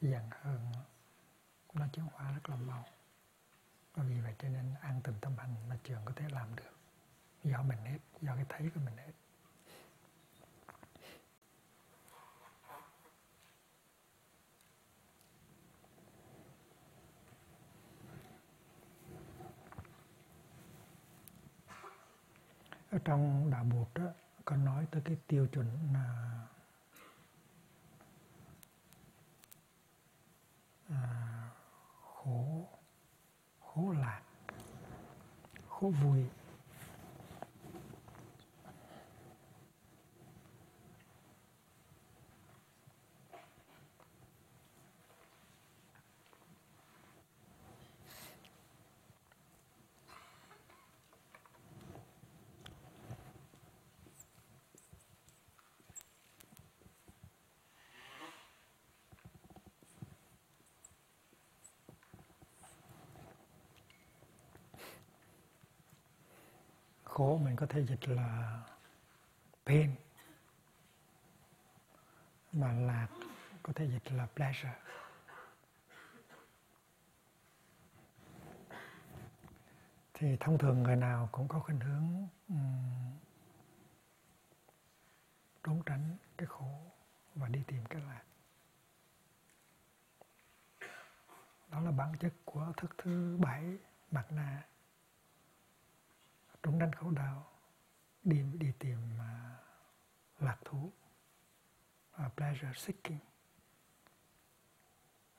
dần 0.00 0.30
hơn 0.30 0.72
nó 1.74 1.86
chuyển 1.92 2.06
hóa 2.12 2.32
rất 2.32 2.48
là 2.48 2.56
mau. 2.56 2.84
Và 3.94 4.02
vì 4.02 4.20
vậy 4.20 4.34
cho 4.38 4.48
nên 4.48 4.74
an 4.80 5.00
tình 5.04 5.14
tâm 5.20 5.36
hành 5.38 5.54
là 5.68 5.76
trường 5.84 6.02
có 6.04 6.12
thể 6.16 6.28
làm 6.28 6.56
được. 6.56 6.72
Do 7.44 7.62
mình 7.62 7.78
hết 7.84 7.98
do 8.20 8.34
cái 8.34 8.44
thấy 8.48 8.70
của 8.74 8.80
mình 8.84 8.96
hết. 8.96 9.12
Ở 22.90 22.98
trong 23.04 23.50
đạo 23.50 23.64
bụt 23.64 23.88
đó, 23.94 24.10
có 24.44 24.56
nói 24.56 24.86
tới 24.90 25.02
cái 25.04 25.16
tiêu 25.26 25.46
chuẩn 25.52 25.94
là 25.94 26.30
à, 30.90 31.50
khổ 32.02 32.68
khổ 33.60 33.92
lạc 34.00 34.20
khổ 35.68 35.92
vui. 36.02 36.24
Khổ 67.20 67.40
mình 67.44 67.56
có 67.56 67.66
thể 67.66 67.86
dịch 67.86 68.08
là 68.08 68.60
pain 69.66 69.90
mà 72.52 72.72
lạc 72.72 73.08
có 73.62 73.72
thể 73.72 73.88
dịch 73.88 74.12
là 74.12 74.26
pleasure. 74.26 74.74
Thì 80.14 80.36
thông 80.40 80.58
thường 80.58 80.82
người 80.82 80.96
nào 80.96 81.28
cũng 81.32 81.48
có 81.48 81.60
khuynh 81.60 81.80
hướng 81.80 82.28
um, 82.48 83.12
trốn 85.64 85.82
tránh 85.86 86.16
cái 86.36 86.46
khổ 86.46 86.80
và 87.34 87.48
đi 87.48 87.62
tìm 87.66 87.84
cái 87.86 88.02
lạc. 88.02 88.22
Đó 91.70 91.80
là 91.80 91.90
bản 91.90 92.14
chất 92.20 92.32
của 92.44 92.72
thức 92.76 92.90
thứ 92.98 93.38
bảy 93.40 93.76
mặt 94.10 94.26
na 94.30 94.62
trúng 96.62 96.78
tránh 96.80 96.92
khổ 96.92 97.10
đau 97.10 97.46
đi 98.24 98.42
đi 98.58 98.72
tìm 98.78 98.98
uh, 99.16 100.42
lạc 100.42 100.58
thú. 100.64 100.92
Uh, 102.26 102.36
pleasure 102.36 102.72
seeking. 102.76 103.18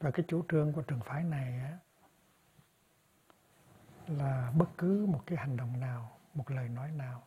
Và 0.00 0.10
cái 0.10 0.24
chủ 0.28 0.44
trương 0.50 0.72
của 0.72 0.82
trường 0.82 1.00
phái 1.00 1.24
này 1.24 1.58
á, 1.58 1.78
là 4.08 4.52
bất 4.56 4.68
cứ 4.78 5.06
một 5.06 5.22
cái 5.26 5.38
hành 5.38 5.56
động 5.56 5.80
nào 5.80 6.18
một 6.34 6.50
lời 6.50 6.68
nói 6.68 6.92
nào 6.92 7.22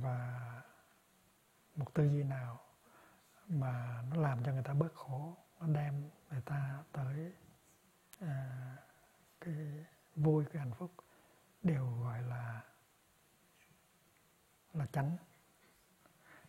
và 0.00 0.50
một 1.76 1.94
tư 1.94 2.04
duy 2.04 2.22
nào 2.22 2.60
mà 3.48 4.02
nó 4.10 4.16
làm 4.16 4.44
cho 4.44 4.52
người 4.52 4.62
ta 4.62 4.74
bớt 4.74 4.94
khổ 4.94 5.36
nó 5.60 5.66
đem 5.66 6.10
người 6.30 6.40
ta 6.40 6.78
tới 6.92 7.32
à, 8.20 8.76
cái 9.40 9.54
vui 10.16 10.44
cái 10.52 10.60
hạnh 10.60 10.74
phúc 10.74 10.90
đều 11.62 11.86
gọi 11.86 12.22
là 12.22 12.60
là 14.72 14.86
tránh. 14.92 15.16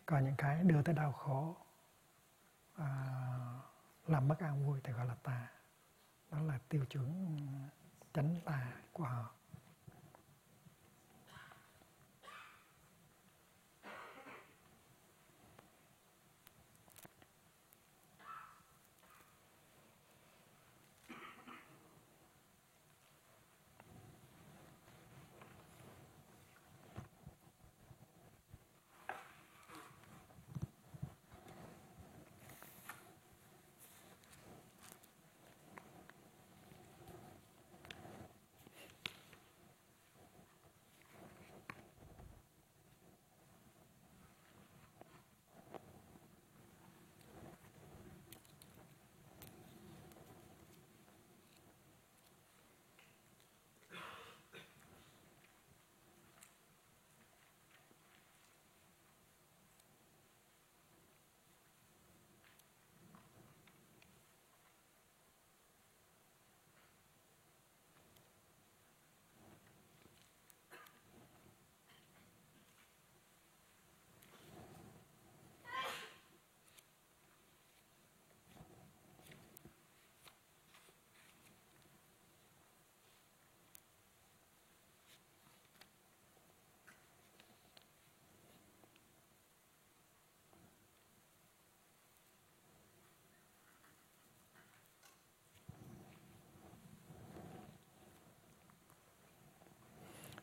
còn 0.06 0.24
những 0.24 0.36
cái 0.38 0.64
đưa 0.64 0.82
tới 0.82 0.94
đau 0.94 1.12
khổ 1.12 1.56
à, 2.74 2.86
làm 4.06 4.28
mất 4.28 4.38
an 4.38 4.66
vui 4.66 4.80
thì 4.84 4.92
gọi 4.92 5.06
là 5.06 5.14
tà 5.22 5.48
đó 6.32 6.38
là 6.40 6.58
tiêu 6.68 6.84
chuẩn 6.90 7.36
ờ, 7.46 7.68
chánh 8.14 8.36
tà 8.44 8.72
của 8.92 9.04
họ. 9.04 9.34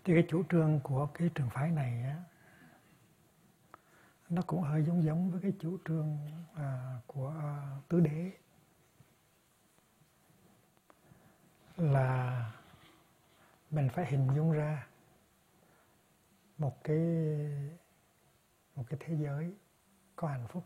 Thì 0.09 0.15
cái 0.15 0.25
chủ 0.29 0.43
trương 0.49 0.79
của 0.83 1.07
cái 1.13 1.29
trường 1.35 1.49
phái 1.49 1.71
này 1.71 2.03
á, 2.03 2.23
nó 4.29 4.41
cũng 4.47 4.61
hơi 4.61 4.83
giống 4.83 5.03
giống 5.03 5.31
với 5.31 5.41
cái 5.41 5.53
chủ 5.59 5.77
trương 5.85 6.17
à, 6.55 6.99
của 7.07 7.29
à, 7.29 7.77
tứ 7.87 7.99
đế. 7.99 8.31
Là 11.77 12.51
mình 13.71 13.89
phải 13.93 14.05
hình 14.05 14.27
dung 14.35 14.51
ra 14.51 14.87
một 16.57 16.83
cái 16.83 16.97
một 18.75 18.83
cái 18.89 18.99
thế 18.99 19.15
giới 19.15 19.53
có 20.15 20.27
hạnh 20.27 20.47
phúc. 20.47 20.63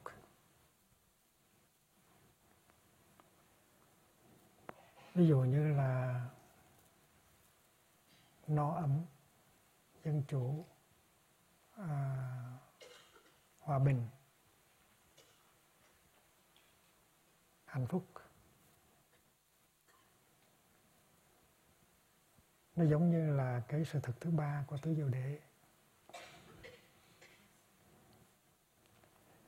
Ví 5.16 5.28
dụ 5.28 5.40
như 5.40 5.74
là 5.74 6.26
no 8.48 8.76
ấm 8.76 9.13
dân 10.04 10.24
chủ 10.28 10.66
à, 11.76 11.88
hòa 13.60 13.80
bình. 13.80 14.08
Hạnh 17.66 17.88
phúc. 17.88 18.06
Nó 22.76 22.86
giống 22.86 23.12
như 23.12 23.36
là 23.36 23.62
cái 23.68 23.86
sự 23.86 24.00
thực 24.04 24.22
thứ 24.22 24.32
ba 24.32 24.66
của 24.68 24.78
tứ 24.78 24.96
diệu 24.96 25.10
đế. 25.10 25.40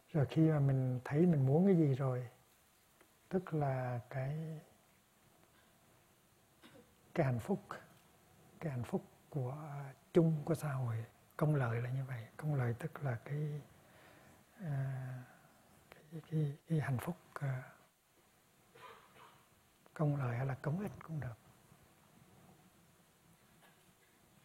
Rồi 0.10 0.26
khi 0.30 0.42
mà 0.42 0.60
mình 0.60 1.00
thấy 1.06 1.26
mình 1.26 1.46
muốn 1.46 1.66
cái 1.66 1.76
gì 1.76 1.96
rồi 1.96 2.28
tức 3.30 3.54
là 3.54 4.00
cái 4.10 4.62
cái 7.14 7.26
hạnh 7.26 7.40
phúc 7.40 7.60
cái 8.60 8.72
hạnh 8.72 8.84
phúc 8.84 9.04
của 9.30 9.58
chung 10.16 10.42
của 10.46 10.56
xã 10.56 10.74
hội. 10.74 11.06
Công 11.38 11.56
lợi 11.56 11.82
là 11.82 11.90
như 11.90 12.06
vậy. 12.06 12.28
Công 12.38 12.56
lợi 12.56 12.76
tức 12.80 13.04
là 13.04 13.20
cái 13.26 13.62
à, 14.60 15.24
cái, 15.90 16.22
cái, 16.32 16.58
cái 16.68 16.80
hạnh 16.80 16.98
phúc 17.02 17.18
à, 17.34 17.64
công 19.94 20.16
lợi 20.16 20.38
hay 20.38 20.46
là 20.46 20.56
cống 20.56 20.80
ích 20.80 20.92
cũng 21.04 21.20
được. 21.20 21.38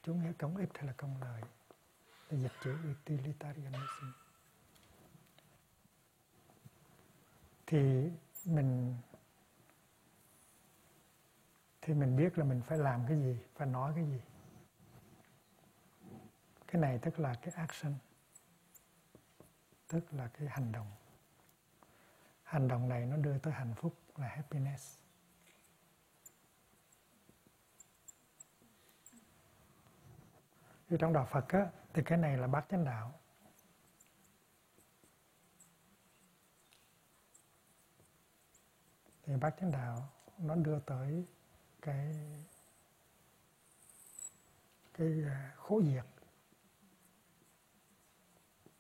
Chủ 0.03 0.15
nghĩa 0.15 0.33
cống 0.33 0.57
ích 0.57 0.69
hay 0.75 0.87
là 0.87 0.93
công 0.97 1.21
lợi? 1.21 1.43
Là 2.31 2.39
dịch 2.39 2.53
chữ 2.65 2.77
utilitarianism. 2.91 4.07
Thì 7.67 8.11
mình 8.45 8.97
thì 11.81 11.95
mình 11.95 12.17
biết 12.17 12.39
là 12.39 12.45
mình 12.45 12.63
phải 12.63 12.79
làm 12.79 13.05
cái 13.09 13.17
gì 13.17 13.39
phải 13.55 13.67
nói 13.67 13.93
cái 13.95 14.05
gì 14.05 14.21
cái 16.71 16.83
này 16.83 16.99
tức 17.03 17.19
là 17.19 17.35
cái 17.35 17.55
action. 17.57 17.95
Tức 19.89 20.15
là 20.15 20.29
cái 20.29 20.49
hành 20.49 20.73
động. 20.73 20.91
Hành 22.43 22.69
động 22.69 22.89
này 22.89 23.07
nó 23.07 23.17
đưa 23.17 23.39
tới 23.39 23.53
hạnh 23.53 23.75
phúc 23.77 23.95
là 24.17 24.29
happiness. 24.29 24.99
Thì 30.89 30.97
trong 31.01 31.13
đạo 31.13 31.27
Phật 31.31 31.49
á, 31.49 31.71
thì 31.95 32.03
cái 32.07 32.19
này 32.19 32.37
là 32.37 32.47
bát 32.47 32.67
chánh 32.71 32.85
đạo. 32.85 33.13
Thì 39.23 39.37
bát 39.37 39.55
chánh 39.61 39.71
đạo 39.71 40.09
nó 40.39 40.55
đưa 40.55 40.81
tới 40.81 41.25
cái 41.83 42.15
cái 44.95 45.23
à, 45.27 45.55
khổ 45.57 45.83
diệt 45.83 46.05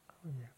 khổ 0.07 0.31
diệt 0.38 0.50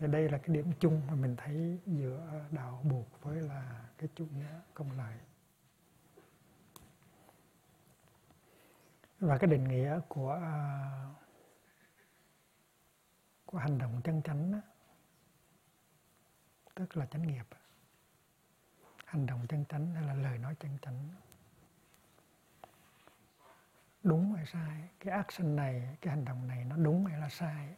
thì 0.00 0.06
đây 0.06 0.28
là 0.28 0.38
cái 0.38 0.48
điểm 0.56 0.72
chung 0.80 1.02
mà 1.06 1.14
mình 1.14 1.36
thấy 1.36 1.80
giữa 1.86 2.44
đạo 2.50 2.82
buộc 2.90 3.22
với 3.22 3.40
là 3.40 3.88
cái 3.98 4.08
chủ 4.14 4.26
nghĩa 4.26 4.60
công 4.74 4.98
lợi 4.98 5.18
và 9.18 9.38
cái 9.38 9.50
định 9.50 9.64
nghĩa 9.68 10.00
của 10.08 10.30
à, 10.30 10.64
của 13.46 13.58
hành 13.58 13.78
động 13.78 14.00
chân 14.04 14.22
chánh 14.22 14.52
đó, 14.52 14.58
tức 16.74 16.96
là 16.96 17.06
chánh 17.06 17.26
nghiệp 17.26 17.46
hành 19.04 19.26
động 19.26 19.46
chân 19.48 19.64
chánh 19.68 19.94
hay 19.94 20.02
là 20.02 20.14
lời 20.14 20.38
nói 20.38 20.54
chân 20.60 20.78
chánh. 20.82 21.08
Đúng 24.02 24.32
hay 24.32 24.46
sai? 24.46 24.88
Cái 25.00 25.14
action 25.14 25.56
này 25.56 25.96
cái 26.00 26.14
hành 26.14 26.24
động 26.24 26.48
này 26.48 26.64
nó 26.64 26.76
đúng 26.76 27.06
hay 27.06 27.18
là 27.18 27.28
sai? 27.28 27.76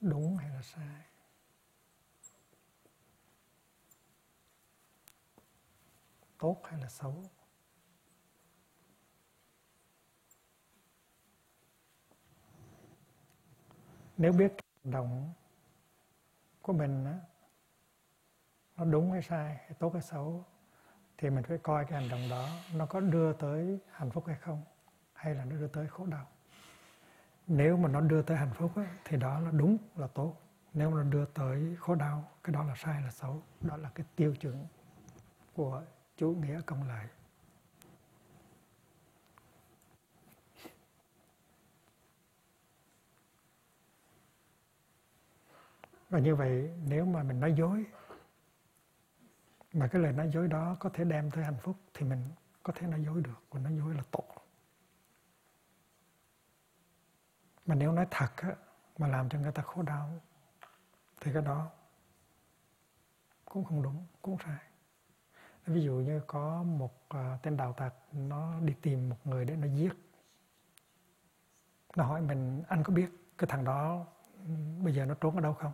Đúng 0.00 0.36
hay 0.36 0.50
là 0.50 0.62
sai? 0.62 1.04
Tốt 6.38 6.60
hay 6.64 6.80
là 6.80 6.88
xấu? 6.88 7.24
Nếu 14.16 14.32
biết 14.32 14.52
hành 14.84 14.92
động 14.92 15.32
của 16.62 16.72
mình 16.72 17.04
đó, 17.04 17.14
nó 18.76 18.84
đúng 18.84 19.12
hay 19.12 19.22
sai 19.22 19.54
hay 19.54 19.74
tốt 19.78 19.92
hay 19.92 20.02
xấu 20.02 20.44
thì 21.18 21.30
mình 21.30 21.44
phải 21.44 21.58
coi 21.58 21.84
cái 21.84 22.00
hành 22.00 22.10
động 22.10 22.28
đó 22.30 22.48
nó 22.74 22.86
có 22.86 23.00
đưa 23.00 23.32
tới 23.32 23.78
hạnh 23.90 24.10
phúc 24.10 24.24
hay 24.26 24.36
không 24.36 24.62
hay 25.12 25.34
là 25.34 25.44
nó 25.44 25.56
đưa 25.56 25.68
tới 25.68 25.88
khổ 25.88 26.06
đau 26.06 26.26
nếu 27.50 27.76
mà 27.76 27.88
nó 27.88 28.00
đưa 28.00 28.22
tới 28.22 28.36
hạnh 28.36 28.52
phúc 28.54 28.72
á, 28.76 28.96
thì 29.04 29.16
đó 29.16 29.40
là 29.40 29.50
đúng 29.50 29.76
là 29.96 30.06
tốt. 30.06 30.36
Nếu 30.74 30.90
mà 30.90 30.96
nó 30.96 31.10
đưa 31.10 31.24
tới 31.24 31.76
khổ 31.80 31.94
đau 31.94 32.30
cái 32.44 32.54
đó 32.54 32.64
là 32.64 32.74
sai 32.76 33.02
là 33.02 33.10
xấu. 33.10 33.42
Đó 33.60 33.76
là 33.76 33.90
cái 33.94 34.06
tiêu 34.16 34.34
chuẩn 34.40 34.66
của 35.54 35.82
chủ 36.16 36.30
nghĩa 36.30 36.60
công 36.66 36.88
lợi 36.88 37.06
và 46.10 46.18
như 46.18 46.34
vậy 46.34 46.70
nếu 46.88 47.04
mà 47.04 47.22
mình 47.22 47.40
nói 47.40 47.54
dối 47.58 47.84
mà 49.72 49.88
cái 49.88 50.02
lời 50.02 50.12
nói 50.12 50.30
dối 50.30 50.48
đó 50.48 50.76
có 50.80 50.90
thể 50.94 51.04
đem 51.04 51.30
tới 51.30 51.44
hạnh 51.44 51.58
phúc 51.62 51.76
thì 51.94 52.06
mình 52.06 52.24
có 52.62 52.72
thể 52.76 52.86
nói 52.86 53.02
dối 53.04 53.20
được. 53.20 53.42
Và 53.50 53.60
nói 53.60 53.76
dối 53.76 53.94
là 53.94 54.02
tốt. 54.10 54.39
Mà 57.70 57.76
nếu 57.76 57.92
nói 57.92 58.06
thật 58.10 58.36
á, 58.36 58.56
mà 58.98 59.06
làm 59.06 59.28
cho 59.28 59.38
người 59.38 59.52
ta 59.52 59.62
khổ 59.62 59.82
đau 59.82 60.20
thì 61.20 61.32
cái 61.32 61.42
đó 61.42 61.70
cũng 63.44 63.64
không 63.64 63.82
đúng 63.82 64.06
cũng 64.22 64.36
sai. 64.44 64.58
Ví 65.66 65.82
dụ 65.82 65.92
như 65.92 66.20
có 66.26 66.62
một 66.62 66.94
uh, 67.14 67.42
tên 67.42 67.56
đạo 67.56 67.72
tặc 67.72 67.94
nó 68.12 68.60
đi 68.60 68.74
tìm 68.82 69.08
một 69.08 69.16
người 69.24 69.44
để 69.44 69.56
nó 69.56 69.66
giết. 69.66 69.92
Nó 71.96 72.04
hỏi 72.04 72.20
mình 72.20 72.62
anh 72.68 72.82
có 72.82 72.92
biết 72.92 73.10
cái 73.38 73.48
thằng 73.50 73.64
đó 73.64 74.06
bây 74.84 74.94
giờ 74.94 75.04
nó 75.06 75.14
trốn 75.14 75.34
ở 75.34 75.40
đâu 75.40 75.54
không? 75.54 75.72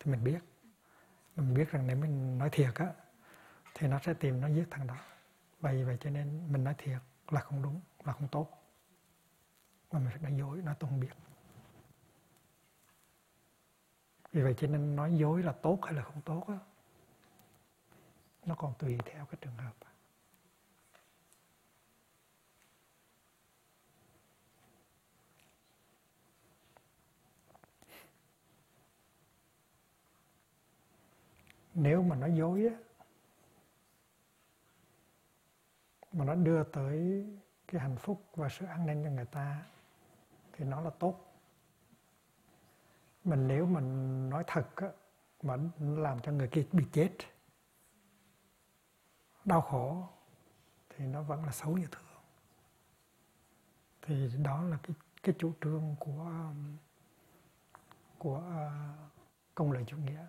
Thì 0.00 0.10
mình 0.10 0.24
biết. 0.24 0.38
Mình 1.36 1.54
biết 1.54 1.70
rằng 1.70 1.86
nếu 1.86 1.96
mình 1.96 2.38
nói 2.38 2.48
thiệt 2.52 2.74
á 2.74 2.92
thì 3.74 3.88
nó 3.88 3.98
sẽ 3.98 4.14
tìm 4.14 4.40
nó 4.40 4.48
giết 4.48 4.64
thằng 4.70 4.86
đó. 4.86 4.96
Vậy 5.60 5.84
vậy 5.84 5.96
cho 6.00 6.10
nên 6.10 6.52
mình 6.52 6.64
nói 6.64 6.74
thiệt 6.78 6.98
là 7.28 7.40
không 7.40 7.62
đúng 7.62 7.80
là 8.04 8.12
không 8.12 8.28
tốt 8.28 8.61
mà 9.92 10.00
mình 10.00 10.08
phải 10.10 10.20
nói 10.22 10.38
dối 10.38 10.62
nói 10.62 10.74
tôi 10.78 10.90
không 10.90 11.00
biết. 11.00 11.12
Vì 14.32 14.42
vậy 14.42 14.54
cho 14.56 14.66
nên 14.66 14.96
nói 14.96 15.14
dối 15.16 15.42
là 15.42 15.52
tốt 15.52 15.78
hay 15.82 15.94
là 15.94 16.02
không 16.02 16.20
tốt 16.20 16.48
đó, 16.48 16.58
nó 18.44 18.54
còn 18.54 18.74
tùy 18.78 18.98
theo 19.04 19.26
cái 19.26 19.38
trường 19.40 19.56
hợp. 19.56 19.74
Nếu 31.74 32.02
mà 32.02 32.16
nói 32.16 32.32
dối 32.36 32.66
á 32.66 32.76
mà 36.12 36.24
nó 36.24 36.34
đưa 36.34 36.64
tới 36.64 37.26
cái 37.66 37.80
hạnh 37.80 37.96
phúc 37.96 38.24
và 38.34 38.48
sự 38.48 38.66
an 38.66 38.86
ninh 38.86 39.04
cho 39.04 39.10
người 39.10 39.24
ta 39.24 39.62
thì 40.52 40.64
nó 40.64 40.80
là 40.80 40.90
tốt. 40.90 41.32
Mình 43.24 43.48
nếu 43.48 43.66
mình 43.66 44.30
nói 44.30 44.44
thật 44.46 44.76
á, 44.76 44.88
mà 45.42 45.56
làm 45.78 46.20
cho 46.20 46.32
người 46.32 46.48
kia 46.48 46.66
bị 46.72 46.84
chết 46.92 47.12
đau 49.44 49.60
khổ 49.60 50.08
thì 50.88 51.06
nó 51.06 51.22
vẫn 51.22 51.44
là 51.44 51.52
xấu 51.52 51.78
như 51.78 51.86
thường. 51.90 52.22
Thì 54.02 54.30
đó 54.42 54.62
là 54.62 54.78
cái 54.82 54.96
cái 55.22 55.34
chủ 55.38 55.52
trương 55.60 55.96
của 55.98 56.32
của 58.18 58.42
à, 58.50 58.94
công 59.54 59.72
lợi 59.72 59.84
chủ 59.86 59.96
nghĩa. 59.96 60.26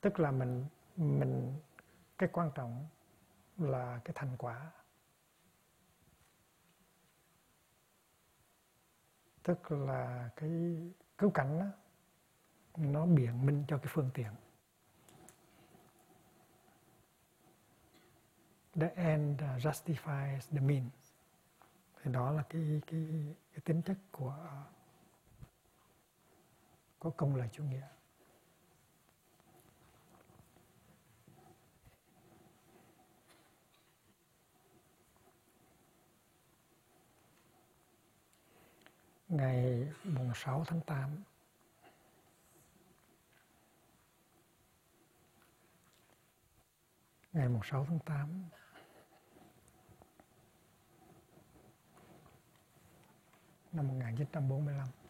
Tức 0.00 0.20
là 0.20 0.30
mình 0.30 0.66
mình 0.96 1.60
cái 2.18 2.28
quan 2.32 2.50
trọng 2.54 2.86
là 3.58 4.00
cái 4.04 4.12
thành 4.14 4.36
quả. 4.38 4.70
Tức 9.42 9.72
là 9.72 10.30
cái 10.36 10.50
cứu 11.18 11.30
cảnh 11.30 11.58
đó, 11.58 11.66
nó 12.76 13.06
biện 13.06 13.46
minh 13.46 13.64
cho 13.68 13.78
cái 13.78 13.86
phương 13.88 14.10
tiện. 14.14 14.32
The 18.74 18.88
end 18.88 19.42
justifies 19.42 20.40
the 20.40 20.60
means. 20.60 21.12
Thì 22.02 22.12
đó 22.12 22.30
là 22.30 22.42
cái 22.42 22.80
cái 22.86 23.06
cái 23.52 23.60
tính 23.64 23.82
chất 23.82 23.96
của 24.10 24.36
của 26.98 27.10
công 27.10 27.36
lợi 27.36 27.48
chủ 27.52 27.64
nghĩa. 27.64 27.86
Ngày 39.32 39.88
mùng 40.04 40.32
6 40.34 40.64
tháng 40.66 40.80
8 40.80 41.24
ngày 47.32 47.48
mùng 47.48 47.62
6 47.64 47.86
tháng 47.88 47.98
8 47.98 48.48
năm 53.72 53.88
1945 53.88 55.01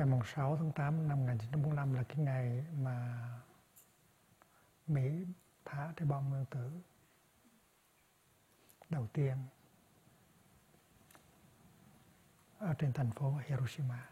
Ngày 0.00 0.06
mùng 0.06 0.24
6 0.24 0.56
tháng 0.56 0.72
8 0.72 1.08
năm 1.08 1.18
1945 1.18 1.94
là 1.94 2.02
cái 2.02 2.16
ngày 2.16 2.64
mà 2.82 3.28
Mỹ 4.86 5.26
thả 5.64 5.92
cái 5.96 6.08
bom 6.08 6.30
nguyên 6.30 6.44
tử 6.44 6.70
đầu 8.88 9.06
tiên 9.12 9.36
ở 12.58 12.74
trên 12.78 12.92
thành 12.92 13.10
phố 13.10 13.34
Hiroshima. 13.46 14.08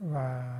Và 0.00 0.56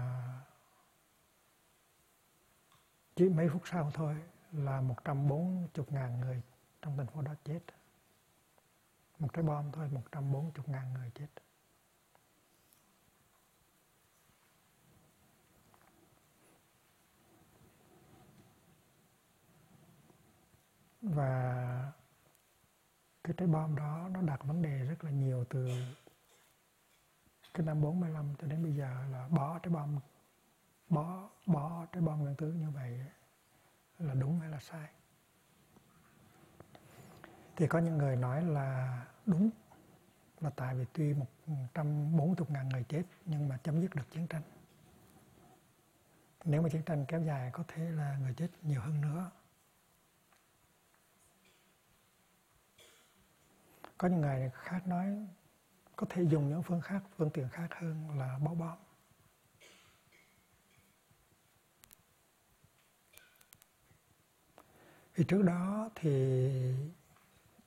chỉ 3.16 3.28
mấy 3.28 3.48
phút 3.48 3.62
sau 3.64 3.90
thôi 3.94 4.16
là 4.52 4.80
140 4.80 5.68
ngàn 5.88 6.20
người 6.20 6.42
trong 6.82 6.96
thành 6.96 7.06
phố 7.06 7.22
đó 7.22 7.34
chết. 7.44 7.60
Một 9.18 9.28
trái 9.32 9.42
bom 9.42 9.72
thôi 9.72 9.88
140 9.92 10.64
ngàn 10.66 10.92
người 10.92 11.10
chết. 11.14 11.26
Và 21.02 21.92
cái 23.24 23.34
trái 23.36 23.48
bom 23.48 23.76
đó 23.76 24.08
nó 24.12 24.22
đặt 24.22 24.44
vấn 24.44 24.62
đề 24.62 24.84
rất 24.84 25.04
là 25.04 25.10
nhiều 25.10 25.44
từ 25.50 25.68
cái 27.54 27.66
năm 27.66 27.80
45 27.80 28.34
cho 28.40 28.46
đến 28.46 28.62
bây 28.62 28.72
giờ 28.72 29.04
là 29.12 29.28
bỏ 29.28 29.58
trái 29.58 29.70
bom, 29.70 29.98
bỏ 30.88 31.30
bỏ 31.46 31.86
trái 31.92 32.02
bom 32.02 32.20
nguyên 32.20 32.36
tử 32.36 32.52
như 32.52 32.70
vậy 32.70 33.00
là 33.98 34.14
đúng 34.14 34.40
hay 34.40 34.48
là 34.48 34.60
sai? 34.60 34.88
Thì 37.56 37.66
có 37.66 37.78
những 37.78 37.98
người 37.98 38.16
nói 38.16 38.42
là 38.44 39.00
đúng, 39.26 39.50
là 40.40 40.50
tại 40.50 40.74
vì 40.74 40.84
tuy 40.92 41.14
140 41.46 42.46
ngàn 42.48 42.68
người 42.68 42.84
chết 42.88 43.02
nhưng 43.24 43.48
mà 43.48 43.56
chấm 43.56 43.80
dứt 43.80 43.94
được 43.94 44.10
chiến 44.10 44.26
tranh. 44.26 44.42
Nếu 46.44 46.62
mà 46.62 46.68
chiến 46.68 46.82
tranh 46.82 47.04
kéo 47.08 47.22
dài 47.22 47.50
có 47.52 47.64
thể 47.68 47.90
là 47.90 48.18
người 48.22 48.34
chết 48.34 48.48
nhiều 48.62 48.80
hơn 48.80 49.00
nữa. 49.00 49.30
Có 53.98 54.08
những 54.08 54.20
người 54.20 54.50
khác 54.54 54.86
nói 54.86 55.26
có 56.00 56.06
thể 56.10 56.22
dùng 56.22 56.48
những 56.48 56.62
phương 56.62 56.80
khác 56.80 57.02
phương 57.16 57.30
tiện 57.30 57.48
khác 57.48 57.68
hơn 57.80 58.18
là 58.18 58.38
bó 58.38 58.54
bom 58.54 58.78
thì 65.14 65.24
trước 65.24 65.42
đó 65.42 65.88
thì 65.94 66.50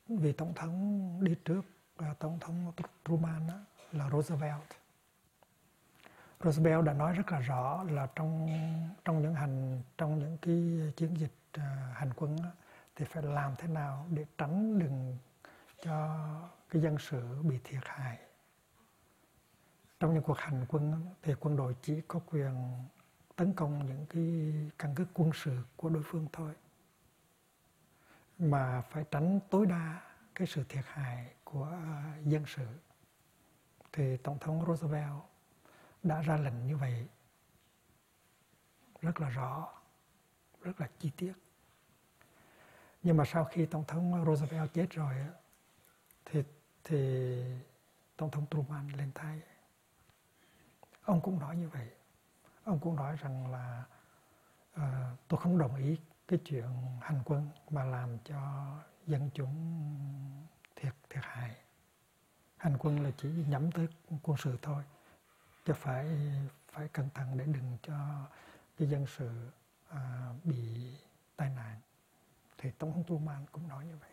vì 0.08 0.34
tổng 0.34 0.54
thống 0.54 1.18
đi 1.24 1.36
trước 1.46 1.62
là 1.98 2.14
tổng 2.14 2.40
thống 2.40 2.72
Truman 3.06 3.48
đó, 3.48 3.60
là 3.92 4.10
Roosevelt. 4.10 4.62
Roosevelt 6.44 6.86
đã 6.86 6.94
nói 6.94 7.14
rất 7.14 7.32
là 7.32 7.40
rõ 7.40 7.84
là 7.84 8.08
trong 8.16 8.50
trong 9.06 9.22
những 9.22 9.34
hành 9.34 9.82
trong 9.98 10.20
những 10.20 10.38
cái 10.42 10.94
chiến 10.96 11.18
dịch 11.18 11.36
uh, 11.58 11.64
hành 11.96 12.10
quân 12.16 12.38
đó, 12.44 12.50
thì 12.96 13.06
phải 13.06 13.24
làm 13.24 13.56
thế 13.58 13.68
nào 13.68 14.06
để 14.10 14.26
tránh 14.38 14.80
đừng 14.80 15.18
cho 15.84 16.20
cái 16.74 16.82
dân 16.82 16.98
sự 17.00 17.42
bị 17.42 17.60
thiệt 17.64 17.84
hại. 17.86 18.20
Trong 20.00 20.14
những 20.14 20.24
cuộc 20.24 20.38
hành 20.38 20.66
quân 20.68 21.06
thì 21.22 21.34
quân 21.40 21.56
đội 21.56 21.76
chỉ 21.82 22.02
có 22.08 22.20
quyền 22.20 22.54
tấn 23.36 23.54
công 23.54 23.86
những 23.86 24.06
cái 24.10 24.54
căn 24.78 24.96
cứ 24.96 25.06
quân 25.14 25.32
sự 25.34 25.64
của 25.76 25.90
đối 25.90 26.04
phương 26.06 26.28
thôi. 26.34 26.54
Mà 28.40 28.82
phải 28.82 29.06
tránh 29.12 29.40
tối 29.50 29.66
đa 29.66 30.02
cái 30.36 30.48
sự 30.48 30.64
thiệt 30.70 30.86
hại 30.88 31.34
của 31.44 31.66
à, 31.72 32.18
dân 32.26 32.44
sự. 32.48 32.68
Thì 33.92 34.18
tổng 34.18 34.40
thống 34.40 34.66
Roosevelt 34.68 35.22
đã 36.04 36.22
ra 36.22 36.38
lệnh 36.38 36.68
như 36.68 36.78
vậy 36.78 37.08
rất 39.02 39.22
là 39.22 39.30
rõ, 39.30 39.74
rất 40.62 40.82
là 40.82 40.90
chi 41.00 41.12
tiết. 41.18 41.34
Nhưng 43.04 43.18
mà 43.18 43.24
sau 43.26 43.46
khi 43.46 43.66
tổng 43.66 43.84
thống 43.88 44.26
Roosevelt 44.26 44.74
chết 44.74 44.90
rồi 44.90 45.16
thì 46.26 46.44
thì 46.84 47.44
tổng 48.18 48.32
thống 48.32 48.46
Truman 48.52 48.90
lên 48.90 49.12
thay 49.16 49.42
ông 51.04 51.22
cũng 51.22 51.40
nói 51.40 51.58
như 51.58 51.70
vậy. 51.70 51.90
Ông 52.64 52.80
cũng 52.80 52.96
nói 52.96 53.16
rằng 53.16 53.52
là 53.52 53.84
uh, 54.76 54.84
tôi 55.28 55.40
không 55.40 55.58
đồng 55.58 55.76
ý 55.76 55.98
cái 56.28 56.40
chuyện 56.46 56.68
hành 57.02 57.22
quân 57.26 57.50
mà 57.70 57.84
làm 57.84 58.18
cho 58.26 58.74
dân 59.08 59.30
chúng 59.34 59.56
thiệt 60.76 60.94
thiệt 61.10 61.24
hại. 61.24 61.56
Hành 62.58 62.78
quân 62.80 63.04
là 63.04 63.12
chỉ 63.18 63.30
nhắm 63.48 63.72
tới 63.72 63.88
quân 64.24 64.38
sự 64.38 64.58
thôi 64.62 64.84
chứ 65.66 65.74
phải 65.74 66.08
phải 66.72 66.88
cẩn 66.88 67.10
thận 67.14 67.38
để 67.38 67.46
đừng 67.46 67.78
cho 67.82 68.28
cái 68.78 68.90
dân 68.90 69.06
sự 69.08 69.50
uh, 69.90 69.96
bị 70.44 70.94
tai 71.36 71.50
nạn. 71.50 71.80
Thì 72.58 72.72
tổng 72.72 72.94
thống 72.94 73.04
Truman 73.08 73.46
cũng 73.52 73.68
nói 73.68 73.86
như 73.86 73.98
vậy 73.98 74.13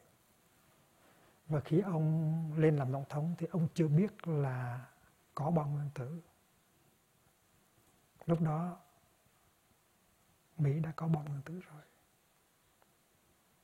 và 1.50 1.60
khi 1.60 1.80
ông 1.80 2.52
lên 2.56 2.76
làm 2.76 2.92
tổng 2.92 3.04
thống 3.08 3.34
thì 3.38 3.46
ông 3.46 3.68
chưa 3.74 3.88
biết 3.88 4.28
là 4.28 4.86
có 5.34 5.50
bom 5.50 5.74
nguyên 5.74 5.90
tử. 5.94 6.22
Lúc 8.26 8.40
đó, 8.40 8.80
Mỹ 10.56 10.80
đã 10.80 10.92
có 10.96 11.08
bom 11.08 11.24
nguyên 11.24 11.42
tử 11.42 11.60
rồi. 11.60 11.82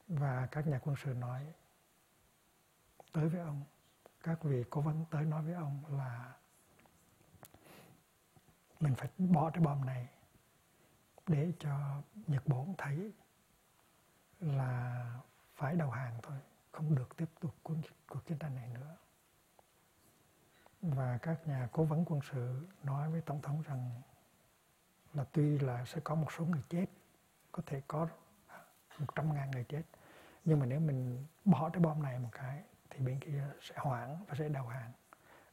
Và 0.09 0.49
các 0.51 0.67
nhà 0.67 0.81
quân 0.85 0.97
sự 1.05 1.15
nói 1.15 1.53
tới 3.13 3.29
với 3.29 3.41
ông, 3.41 3.63
các 4.23 4.43
vị 4.43 4.65
cố 4.71 4.81
vấn 4.81 5.05
tới 5.11 5.25
nói 5.25 5.43
với 5.43 5.55
ông 5.55 5.83
là 5.99 6.37
mình 8.81 8.95
phải 8.95 9.09
bỏ 9.19 9.51
cái 9.51 9.63
bom 9.63 9.85
này 9.85 10.09
để 11.27 11.53
cho 11.59 12.03
Nhật 12.27 12.47
Bản 12.47 12.75
thấy 12.79 13.13
là 14.41 15.07
phải 15.55 15.77
đầu 15.77 15.91
hàng 15.91 16.19
thôi 16.23 16.39
không 16.77 16.95
được 16.95 17.17
tiếp 17.17 17.29
tục 17.41 17.55
cuộc, 17.63 17.75
cuộc 18.09 18.27
chiến 18.27 18.39
tranh 18.39 18.55
này 18.55 18.69
nữa. 18.75 18.97
Và 20.83 21.19
các 21.23 21.49
nhà 21.49 21.69
cố 21.73 21.85
vấn 21.85 22.05
quân 22.05 22.21
sự 22.33 22.67
nói 22.83 23.11
với 23.11 23.21
tổng 23.21 23.43
thống 23.43 23.63
rằng 23.63 23.91
là 25.15 25.25
tuy 25.33 25.59
là 25.59 25.85
sẽ 25.85 26.01
có 26.05 26.15
một 26.15 26.33
số 26.33 26.45
người 26.45 26.63
chết 26.69 26.87
có 27.53 27.63
thể 27.67 27.83
có 27.87 28.09
một 28.99 29.15
trăm 29.15 29.35
ngàn 29.35 29.51
người 29.51 29.65
chết 29.65 29.83
nhưng 30.45 30.61
mà 30.61 30.67
nếu 30.67 30.81
mình 30.81 31.27
bỏ 31.45 31.71
cái 31.73 31.81
bom 31.83 32.03
này 32.03 32.19
một 32.19 32.29
cái 32.33 32.63
thì 32.91 33.01
bên 33.01 33.21
kia 33.21 33.45
sẽ 33.61 33.75
hoãn 33.79 34.17
và 34.29 34.35
sẽ 34.39 34.49
đầu 34.49 34.67
hàng. 34.67 34.93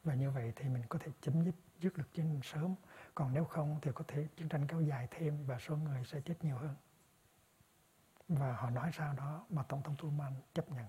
Và 0.03 0.13
như 0.13 0.31
vậy 0.31 0.53
thì 0.55 0.69
mình 0.69 0.83
có 0.89 0.99
thể 0.99 1.11
chấm 1.21 1.43
dứt 1.45 1.55
dứt 1.79 1.97
được 1.97 2.13
chiến 2.13 2.39
sớm. 2.43 2.75
Còn 3.15 3.33
nếu 3.33 3.45
không 3.45 3.79
thì 3.81 3.91
có 3.95 4.03
thể 4.07 4.27
chiến 4.37 4.49
tranh 4.49 4.67
kéo 4.67 4.81
dài 4.81 5.07
thêm 5.11 5.45
và 5.45 5.59
số 5.59 5.75
người 5.75 6.03
sẽ 6.05 6.21
chết 6.21 6.43
nhiều 6.43 6.57
hơn. 6.57 6.75
Và 8.27 8.53
họ 8.53 8.69
nói 8.69 8.91
sau 8.93 9.13
đó 9.13 9.45
mà 9.49 9.63
tổng 9.63 9.83
thống 9.83 9.95
Truman 9.95 10.33
chấp 10.53 10.71
nhận 10.71 10.85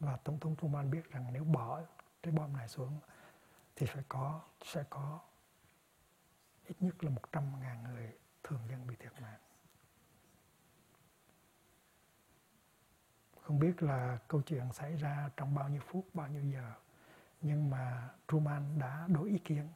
và 0.00 0.16
tổng 0.16 0.40
thống 0.40 0.56
Truman 0.60 0.90
biết 0.90 1.10
rằng 1.10 1.32
nếu 1.32 1.44
bỏ 1.44 1.82
cái 2.22 2.32
bom 2.32 2.56
này 2.56 2.68
xuống 2.68 2.98
thì 3.76 3.86
phải 3.86 4.04
có 4.08 4.40
sẽ 4.64 4.84
có 4.90 5.20
ít 6.66 6.76
nhất 6.80 7.04
là 7.04 7.10
100 7.10 7.60
ngàn 7.60 7.84
người 7.84 8.12
thường 8.42 8.60
dân 8.70 8.86
bị 8.86 8.96
thiệt 8.96 9.12
mạng. 9.20 9.40
Không 13.42 13.58
biết 13.58 13.82
là 13.82 14.18
câu 14.28 14.42
chuyện 14.42 14.72
xảy 14.72 14.96
ra 14.96 15.30
trong 15.36 15.54
bao 15.54 15.68
nhiêu 15.68 15.80
phút, 15.86 16.06
bao 16.14 16.28
nhiêu 16.28 16.42
giờ, 16.42 16.72
nhưng 17.40 17.70
mà 17.70 18.08
Truman 18.28 18.78
đã 18.78 19.06
đổi 19.08 19.28
ý 19.28 19.38
kiến, 19.38 19.68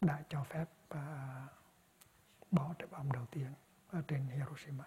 đã 0.00 0.22
cho 0.28 0.44
phép 0.44 0.66
uh, 0.94 0.98
bỏ 2.50 2.74
trái 2.78 2.88
bom 2.90 3.12
đầu 3.12 3.26
tiên 3.26 3.52
ở 3.88 4.02
trên 4.08 4.28
Hiroshima. 4.28 4.84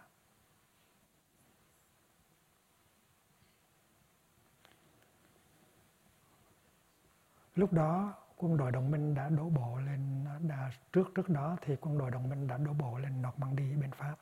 Lúc 7.60 7.74
đó 7.74 8.14
quân 8.38 8.58
đội 8.58 8.72
đồng 8.72 8.92
minh 8.92 9.16
đã 9.16 9.30
đổ 9.30 9.50
bộ 9.50 9.78
lên 9.78 10.26
đã, 10.48 10.72
trước 10.94 11.12
trước 11.16 11.30
đó 11.30 11.58
thì 11.62 11.76
quân 11.82 11.98
đội 11.98 12.12
đồng 12.12 12.30
minh 12.30 12.48
đã 12.48 12.58
đổ 12.58 12.74
bộ 12.74 12.98
lên 12.98 13.22
Normandy 13.22 13.76
bên 13.76 13.92
Pháp. 13.92 14.16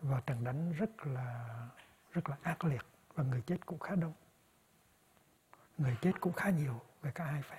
Và 0.00 0.20
trận 0.20 0.44
đánh 0.44 0.72
rất 0.72 1.06
là 1.06 1.48
rất 2.12 2.28
là 2.28 2.36
ác 2.42 2.64
liệt 2.64 2.82
và 3.14 3.24
người 3.24 3.42
chết 3.46 3.66
cũng 3.66 3.78
khá 3.78 3.94
đông. 3.94 4.12
Người 5.78 5.96
chết 6.00 6.12
cũng 6.20 6.32
khá 6.32 6.50
nhiều 6.50 6.80
về 7.02 7.10
cả 7.14 7.24
hai 7.24 7.42
phe. 7.42 7.58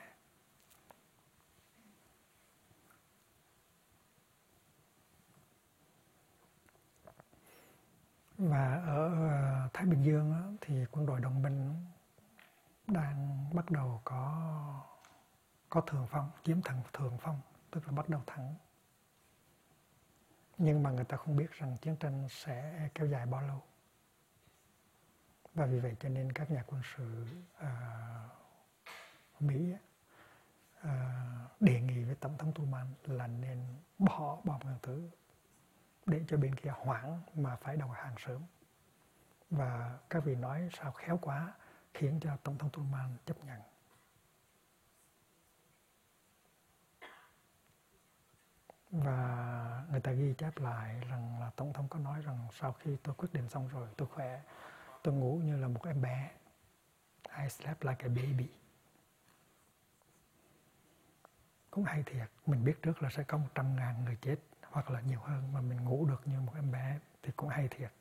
Và 8.38 8.82
ở 8.86 9.30
ờ, 9.30 9.70
Thái 9.74 9.86
Bình 9.86 10.04
Dương 10.04 10.58
thì 10.62 10.86
quân 10.92 11.06
đội 11.06 11.20
đồng 11.20 11.42
minh 11.42 11.86
đang 12.88 13.50
bắt 13.54 13.72
đầu 13.72 14.02
có 14.04 14.54
có 15.74 15.82
thường 15.82 16.08
phong 16.10 16.32
chiếm 16.44 16.62
thẳng 16.62 16.82
thường 16.94 17.18
phong 17.22 17.42
tức 17.72 17.86
là 17.86 17.92
bắt 17.92 18.10
đầu 18.10 18.22
thẳng 18.28 18.56
nhưng 20.58 20.84
mà 20.84 20.92
người 20.92 21.06
ta 21.06 21.18
không 21.18 21.36
biết 21.36 21.52
rằng 21.52 21.78
chiến 21.82 21.96
tranh 21.96 22.28
sẽ 22.30 22.90
kéo 22.96 23.08
dài 23.08 23.26
bao 23.26 23.42
lâu. 23.42 23.62
Và 25.54 25.66
vì 25.66 25.80
vậy 25.80 25.96
cho 26.00 26.10
nên 26.10 26.32
các 26.32 26.52
nhà 26.52 26.64
quân 26.68 26.82
sự 26.96 27.26
uh, 27.58 29.42
Mỹ 29.42 29.74
uh, 30.80 30.92
đề 31.60 31.82
nghị 31.82 32.04
với 32.04 32.16
tổng 32.16 32.38
thống 32.38 32.54
Truman 32.54 32.88
là 33.04 33.28
nên 33.28 33.66
bỏ 33.98 34.42
bom 34.44 34.60
nguyên 34.64 34.78
tử 34.82 35.10
để 36.06 36.24
cho 36.28 36.38
bên 36.38 36.56
kia 36.56 36.74
hoãn 36.78 37.22
mà 37.36 37.56
phải 37.56 37.78
đầu 37.78 37.90
hàng 37.90 38.16
sớm. 38.18 38.42
Và 39.50 40.00
các 40.10 40.24
vị 40.26 40.36
nói 40.36 40.70
sao 40.74 40.92
khéo 40.92 41.20
quá 41.22 41.54
khiến 41.94 42.20
cho 42.22 42.38
tổng 42.44 42.58
thống 42.58 42.70
Truman 42.72 43.18
chấp 43.26 43.46
nhận. 43.46 43.62
Và 48.94 49.86
người 49.92 50.00
ta 50.00 50.12
ghi 50.12 50.34
chép 50.38 50.58
lại 50.58 50.96
rằng 51.10 51.40
là 51.40 51.52
tổng 51.56 51.74
thống 51.74 51.88
có 51.90 52.00
nói 52.00 52.22
rằng 52.22 52.48
sau 52.60 52.74
khi 52.74 52.98
tôi 53.04 53.16
quyết 53.16 53.34
định 53.34 53.50
xong 53.50 53.68
rồi, 53.68 53.88
tôi 53.98 54.08
khỏe, 54.08 54.42
tôi 55.04 55.14
ngủ 55.14 55.42
như 55.44 55.58
là 55.58 55.68
một 55.68 55.86
em 55.86 56.02
bé. 56.02 56.32
I 57.38 57.50
slept 57.50 57.86
like 57.86 58.06
a 58.06 58.08
baby. 58.08 58.50
Cũng 61.72 61.84
hay 61.84 62.04
thiệt, 62.04 62.30
mình 62.46 62.64
biết 62.64 62.82
trước 62.82 63.04
là 63.04 63.10
sẽ 63.10 63.24
có 63.24 63.38
một 63.38 63.48
trăm 63.56 63.76
ngàn 63.76 64.06
người 64.06 64.18
chết 64.22 64.36
hoặc 64.62 64.92
là 64.92 65.02
nhiều 65.02 65.20
hơn 65.20 65.54
mà 65.54 65.62
mình 65.62 65.84
ngủ 65.84 66.06
được 66.06 66.28
như 66.28 66.40
một 66.40 66.54
em 66.56 66.72
bé 66.72 67.00
thì 67.24 67.32
cũng 67.36 67.50
hay 67.50 67.68
thiệt. 67.68 67.92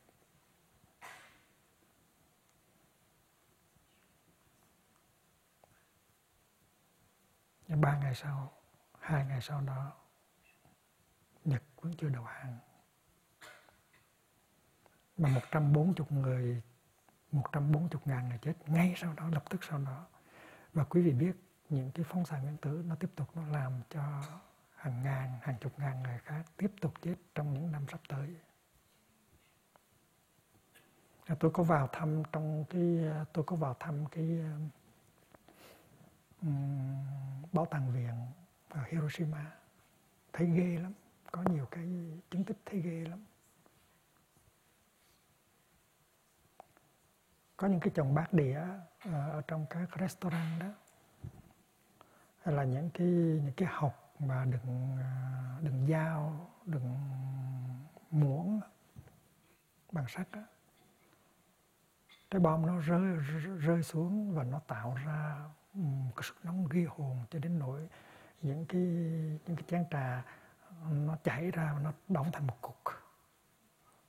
Nhưng 7.68 7.80
ba 7.80 7.98
ngày 7.98 8.14
sau, 8.14 8.52
hai 9.00 9.24
ngày 9.26 9.40
sau 9.40 9.60
đó 9.60 10.01
Nhật 11.44 11.62
vẫn 11.80 11.92
chưa 11.98 12.08
đầu 12.08 12.24
hàng. 12.24 12.58
Mà 15.16 15.28
140 15.28 16.06
người 16.10 16.62
140 17.32 17.88
ngàn 18.04 18.28
người 18.28 18.38
chết 18.42 18.54
ngay 18.66 18.94
sau 18.96 19.14
đó 19.14 19.28
lập 19.32 19.44
tức 19.50 19.64
sau 19.64 19.78
đó. 19.78 20.06
Và 20.72 20.84
quý 20.84 21.02
vị 21.02 21.12
biết 21.12 21.32
những 21.68 21.90
cái 21.90 22.04
phóng 22.08 22.24
xạ 22.24 22.38
nguyên 22.38 22.56
tử 22.56 22.82
nó 22.86 22.94
tiếp 22.94 23.10
tục 23.16 23.36
nó 23.36 23.42
làm 23.46 23.72
cho 23.90 24.02
hàng 24.76 25.02
ngàn 25.02 25.38
hàng 25.42 25.56
chục 25.60 25.78
ngàn 25.78 26.02
người 26.02 26.18
khác 26.18 26.42
tiếp 26.56 26.72
tục 26.80 26.94
chết 27.02 27.14
trong 27.34 27.54
những 27.54 27.72
năm 27.72 27.86
sắp 27.88 28.00
tới. 28.08 28.36
À, 31.26 31.36
tôi 31.40 31.50
có 31.54 31.62
vào 31.62 31.88
thăm 31.92 32.22
trong 32.32 32.64
cái 32.70 32.98
tôi 33.32 33.44
có 33.44 33.56
vào 33.56 33.76
thăm 33.80 34.06
cái 34.06 34.38
um, 36.42 37.04
bảo 37.52 37.66
tàng 37.66 37.92
viện 37.92 38.26
ở 38.68 38.84
Hiroshima. 38.90 39.52
Thấy 40.32 40.46
ghê 40.46 40.78
lắm 40.82 40.92
có 41.32 41.42
nhiều 41.42 41.66
cái 41.70 41.84
chứng 42.30 42.44
tích 42.44 42.56
thấy 42.66 42.80
ghê 42.80 43.04
lắm. 43.10 43.24
Có 47.56 47.68
những 47.68 47.80
cái 47.80 47.90
chồng 47.94 48.14
bát 48.14 48.32
đĩa 48.32 48.60
ờ, 49.04 49.30
ở 49.30 49.42
trong 49.48 49.66
các 49.70 49.88
restaurant 50.00 50.60
đó. 50.60 50.66
Hay 52.42 52.54
là 52.54 52.64
những 52.64 52.90
cái 52.94 53.06
những 53.44 53.52
cái 53.56 53.68
hộp 53.72 54.14
mà 54.18 54.44
đựng 54.44 54.98
ờ, 55.00 55.60
đựng 55.62 55.86
dao, 55.90 56.50
đựng 56.66 56.96
muỗng 58.10 58.60
bằng 59.92 60.08
sắt 60.08 60.28
á. 60.32 60.44
Cái 62.30 62.40
bom 62.40 62.66
nó 62.66 62.78
rơi 62.78 63.16
rơi 63.58 63.82
xuống 63.82 64.34
và 64.34 64.44
nó 64.44 64.58
tạo 64.58 64.94
ra 65.06 65.48
một 65.72 66.12
cái 66.16 66.22
sức 66.22 66.44
nóng 66.44 66.68
ghi 66.70 66.84
hồn 66.84 67.18
cho 67.30 67.38
đến 67.38 67.58
nỗi 67.58 67.88
những 68.42 68.66
cái 68.66 68.80
những 69.46 69.56
cái 69.56 69.64
chén 69.68 69.84
trà 69.90 70.24
nó 70.90 71.16
chảy 71.24 71.50
ra 71.50 71.72
và 71.74 71.80
nó 71.80 71.92
đóng 72.08 72.30
thành 72.32 72.46
một 72.46 72.60
cục. 72.60 72.76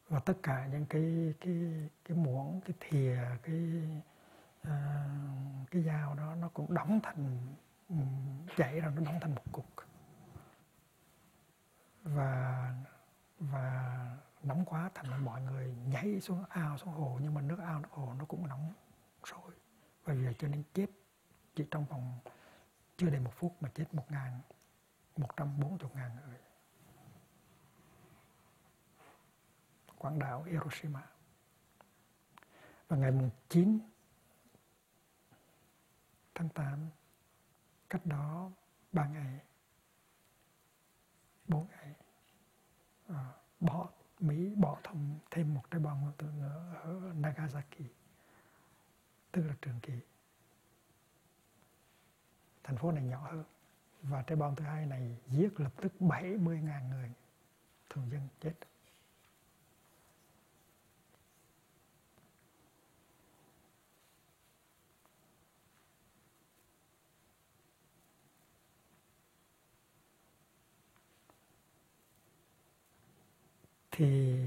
Và 0.09 0.19
tất 0.19 0.33
cả 0.43 0.67
những 0.71 0.85
cái 0.85 1.33
cái 1.41 1.89
cái 2.05 2.17
muỗng 2.17 2.61
cái 2.61 2.75
thìa 2.79 3.17
cái 3.43 3.83
uh, 4.61 5.71
cái 5.71 5.83
dao 5.83 6.15
đó 6.15 6.35
nó 6.35 6.49
cũng 6.53 6.73
đóng 6.73 6.99
thành 7.03 7.47
chảy 8.57 8.79
ra 8.79 8.89
nó 8.95 9.01
đóng 9.01 9.19
thành 9.21 9.35
một 9.35 9.51
cục. 9.51 9.65
Và 12.03 12.73
và 13.39 13.93
nóng 14.43 14.65
quá 14.65 14.89
thành 14.95 15.25
mọi 15.25 15.41
người 15.41 15.75
nhảy 15.87 16.21
xuống 16.21 16.43
ao 16.49 16.77
xuống 16.77 16.93
hồ 16.93 17.19
nhưng 17.21 17.33
mà 17.33 17.41
nước 17.41 17.59
ao 17.59 17.79
nước 17.79 17.91
hồ 17.91 18.13
nó 18.19 18.25
cũng 18.25 18.47
nóng 18.47 18.73
sôi 19.25 19.51
và 20.03 20.13
vì 20.13 20.25
vậy 20.25 20.35
cho 20.39 20.47
nên 20.47 20.63
chết 20.73 20.87
chỉ 21.55 21.67
trong 21.71 21.85
vòng 21.85 22.19
chưa 22.97 23.09
đầy 23.09 23.19
một 23.19 23.31
phút 23.35 23.55
mà 23.61 23.69
chết 23.75 23.93
một 23.93 24.11
ngàn 24.11 24.39
một 25.17 25.37
trăm 25.37 25.59
bốn 25.59 25.77
chục 25.77 25.95
ngàn 25.95 26.11
người. 26.15 26.37
Quảng 30.03 30.19
đảo 30.19 30.43
Hiroshima. 30.43 31.07
Và 32.87 32.97
ngày 32.97 33.11
9 33.49 33.79
tháng 36.35 36.49
8, 36.49 36.89
cách 37.89 38.05
đó 38.05 38.51
3 38.91 39.07
ngày, 39.07 39.39
4 41.47 41.67
ngày, 41.67 41.93
à, 43.07 43.33
bỏ 43.59 43.89
Mỹ 44.19 44.55
bỏ 44.55 44.77
thông 44.83 45.19
thêm 45.31 45.53
một 45.53 45.63
trái 45.71 45.79
bom 45.79 46.01
nguyên 46.01 46.13
tử 46.17 46.27
nữa 46.37 46.75
ở 46.83 47.13
Nagasaki, 47.15 47.83
tức 49.31 49.41
là 49.47 49.53
Trường 49.61 49.79
Kỳ. 49.81 49.93
Thành 52.63 52.77
phố 52.77 52.91
này 52.91 53.03
nhỏ 53.03 53.31
hơn 53.31 53.43
và 54.01 54.21
trái 54.21 54.35
bom 54.35 54.55
thứ 54.55 54.65
hai 54.65 54.85
này 54.85 55.17
giết 55.27 55.59
lập 55.59 55.71
tức 55.81 55.93
70.000 55.99 56.89
người 56.89 57.11
thường 57.89 58.09
dân 58.11 58.27
chết. 58.39 58.53
Thì 73.95 74.39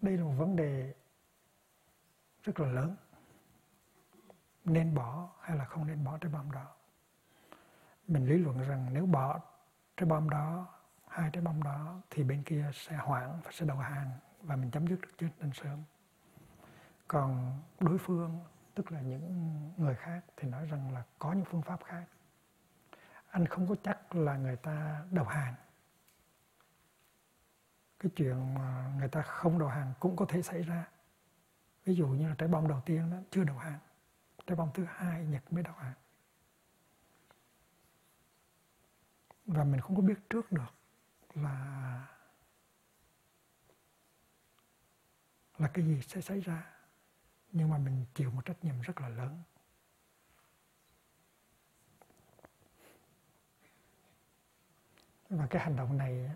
đây 0.00 0.16
là 0.16 0.24
một 0.24 0.34
vấn 0.38 0.56
đề 0.56 0.94
rất 2.42 2.60
là 2.60 2.68
lớn. 2.68 2.96
Nên 4.64 4.94
bỏ 4.94 5.28
hay 5.40 5.56
là 5.56 5.64
không 5.64 5.86
nên 5.86 6.04
bỏ 6.04 6.18
trái 6.18 6.32
bom 6.32 6.52
đó? 6.52 6.66
Mình 8.06 8.26
lý 8.26 8.38
luận 8.38 8.58
rằng 8.62 8.88
nếu 8.92 9.06
bỏ 9.06 9.40
trái 9.96 10.06
bom 10.06 10.30
đó, 10.30 10.66
hai 11.08 11.30
trái 11.32 11.42
bom 11.42 11.62
đó, 11.62 12.00
thì 12.10 12.24
bên 12.24 12.42
kia 12.42 12.70
sẽ 12.74 12.96
hoãn 12.96 13.40
và 13.44 13.50
sẽ 13.52 13.66
đầu 13.66 13.76
hàng 13.76 14.10
và 14.40 14.56
mình 14.56 14.70
chấm 14.70 14.86
dứt 14.86 15.00
được 15.00 15.18
chiến 15.18 15.30
tranh 15.40 15.50
sớm. 15.52 15.78
Còn 17.08 17.58
đối 17.80 17.98
phương, 17.98 18.40
tức 18.74 18.92
là 18.92 19.00
những 19.00 19.70
người 19.76 19.94
khác, 19.94 20.20
thì 20.36 20.48
nói 20.48 20.66
rằng 20.66 20.94
là 20.94 21.02
có 21.18 21.32
những 21.32 21.44
phương 21.44 21.62
pháp 21.62 21.84
khác 21.84 22.04
anh 23.30 23.46
không 23.46 23.68
có 23.68 23.74
chắc 23.82 24.14
là 24.14 24.36
người 24.36 24.56
ta 24.56 25.04
đầu 25.10 25.24
hàng. 25.24 25.54
Cái 27.98 28.10
chuyện 28.16 28.54
mà 28.54 28.94
người 28.98 29.08
ta 29.08 29.22
không 29.22 29.58
đầu 29.58 29.68
hàng 29.68 29.92
cũng 30.00 30.16
có 30.16 30.26
thể 30.28 30.42
xảy 30.42 30.62
ra. 30.62 30.88
Ví 31.84 31.94
dụ 31.94 32.08
như 32.08 32.28
là 32.28 32.34
trái 32.38 32.48
bom 32.48 32.68
đầu 32.68 32.82
tiên 32.86 33.10
đó, 33.10 33.16
chưa 33.30 33.44
đầu 33.44 33.58
hàng. 33.58 33.78
Trái 34.46 34.56
bom 34.56 34.70
thứ 34.74 34.84
hai 34.88 35.24
nhật 35.24 35.52
mới 35.52 35.62
đầu 35.62 35.74
hàng. 35.74 35.94
Và 39.46 39.64
mình 39.64 39.80
không 39.80 39.96
có 39.96 40.02
biết 40.02 40.18
trước 40.30 40.52
được 40.52 40.74
là 41.34 42.06
là 45.58 45.68
cái 45.68 45.84
gì 45.84 46.02
sẽ 46.02 46.20
xảy 46.20 46.40
ra. 46.40 46.72
Nhưng 47.52 47.70
mà 47.70 47.78
mình 47.78 48.04
chịu 48.14 48.30
một 48.30 48.44
trách 48.44 48.64
nhiệm 48.64 48.80
rất 48.80 49.00
là 49.00 49.08
lớn. 49.08 49.42
Và 55.30 55.46
cái 55.46 55.62
hành 55.62 55.76
động 55.76 55.98
này 55.98 56.30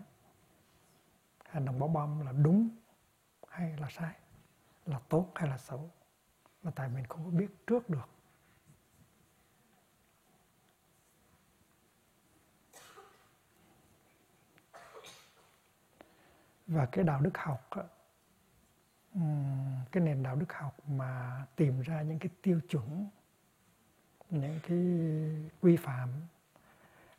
hành 1.45 1.65
động 1.65 1.79
bỏ 1.79 1.87
bom 1.87 2.25
là 2.25 2.31
đúng 2.31 2.69
hay 3.47 3.77
là 3.77 3.89
sai? 3.89 4.15
Là 4.85 4.99
tốt 5.09 5.31
hay 5.35 5.49
là 5.49 5.57
xấu? 5.57 5.91
Là 6.63 6.71
tại 6.75 6.89
mình 6.89 7.05
không 7.09 7.25
có 7.25 7.31
biết 7.31 7.47
trước 7.67 7.89
được. 7.89 8.09
Và 16.67 16.85
cái 16.85 17.03
đạo 17.03 17.21
đức 17.21 17.37
học 17.37 17.69
cái 19.91 20.03
nền 20.03 20.23
đạo 20.23 20.35
đức 20.35 20.53
học 20.53 20.89
mà 20.89 21.45
tìm 21.55 21.81
ra 21.81 22.01
những 22.01 22.19
cái 22.19 22.29
tiêu 22.41 22.61
chuẩn, 22.69 23.09
những 24.29 24.59
cái 24.63 24.79
quy 25.61 25.77
phạm 25.77 26.09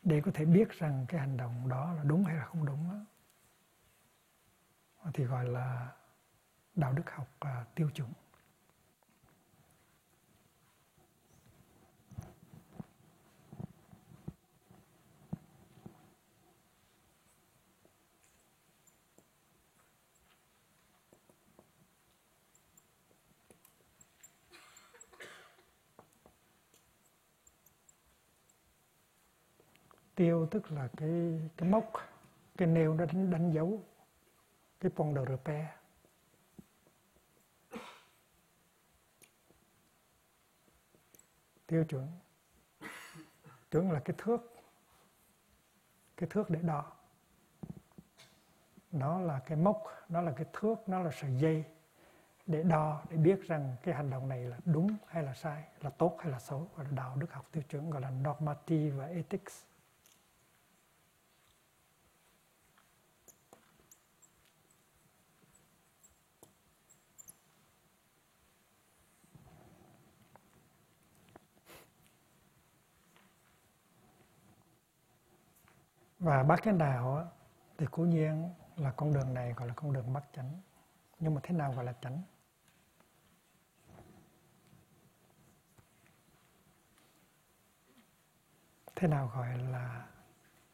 để 0.06 0.20
có 0.20 0.30
thể 0.34 0.44
biết 0.44 0.70
rằng 0.70 1.04
cái 1.08 1.20
hành 1.20 1.36
động 1.36 1.68
đó 1.68 1.92
là 1.92 2.02
đúng 2.04 2.24
hay 2.24 2.36
là 2.36 2.44
không 2.44 2.66
đúng 2.66 2.90
đó, 2.90 3.00
thì 5.14 5.24
gọi 5.24 5.48
là 5.48 5.92
đạo 6.74 6.92
đức 6.92 7.10
học 7.10 7.28
à, 7.40 7.64
tiêu 7.74 7.90
chuẩn. 7.94 8.12
Tiêu 30.16 30.46
tức 30.50 30.72
là 30.72 30.88
cái 30.96 31.40
cái 31.56 31.68
mốc 31.68 31.92
cái 32.56 32.68
nêu 32.68 32.94
nó 32.94 33.04
đánh, 33.04 33.30
đánh 33.30 33.52
dấu 33.52 33.82
cái 34.80 34.90
pont 34.90 35.16
de 35.16 35.22
repère 35.24 35.66
tiêu 41.66 41.84
chuẩn. 41.84 42.08
Chuẩn 43.70 43.90
là 43.90 44.00
cái 44.00 44.14
thước 44.18 44.52
cái 46.16 46.28
thước 46.30 46.50
để 46.50 46.60
đo. 46.62 46.92
Nó 48.92 49.20
là 49.20 49.40
cái 49.46 49.58
mốc 49.58 49.82
nó 50.08 50.20
là 50.20 50.32
cái 50.36 50.46
thước 50.52 50.88
nó 50.88 51.02
là 51.02 51.10
sợi 51.10 51.36
dây 51.38 51.64
để 52.46 52.62
đo 52.62 53.02
để 53.10 53.16
biết 53.16 53.42
rằng 53.42 53.76
cái 53.82 53.94
hành 53.94 54.10
động 54.10 54.28
này 54.28 54.44
là 54.44 54.58
đúng 54.64 54.96
hay 55.06 55.22
là 55.22 55.34
sai 55.34 55.64
là 55.80 55.90
tốt 55.90 56.16
hay 56.20 56.32
là 56.32 56.38
xấu 56.38 56.68
gọi 56.76 56.84
là 56.84 56.90
đạo 56.94 57.16
đức 57.16 57.32
học 57.32 57.46
tiêu 57.52 57.62
chuẩn 57.62 57.90
gọi 57.90 58.00
là 58.00 58.10
normative 58.10 58.90
và 58.90 59.06
ethics. 59.06 59.64
Và 76.26 76.42
bác 76.42 76.62
cái 76.62 76.74
đạo 76.74 77.32
thì 77.78 77.86
cố 77.90 78.02
nhiên 78.02 78.50
là 78.76 78.92
con 78.92 79.12
đường 79.12 79.34
này 79.34 79.52
gọi 79.52 79.68
là 79.68 79.74
con 79.74 79.92
đường 79.92 80.12
bát 80.12 80.24
chánh. 80.32 80.60
Nhưng 81.18 81.34
mà 81.34 81.40
thế 81.44 81.54
nào 81.54 81.72
gọi 81.72 81.84
là 81.84 81.94
chánh? 82.00 82.22
Thế 88.96 89.08
nào 89.08 89.30
gọi 89.34 89.58
là 89.58 90.06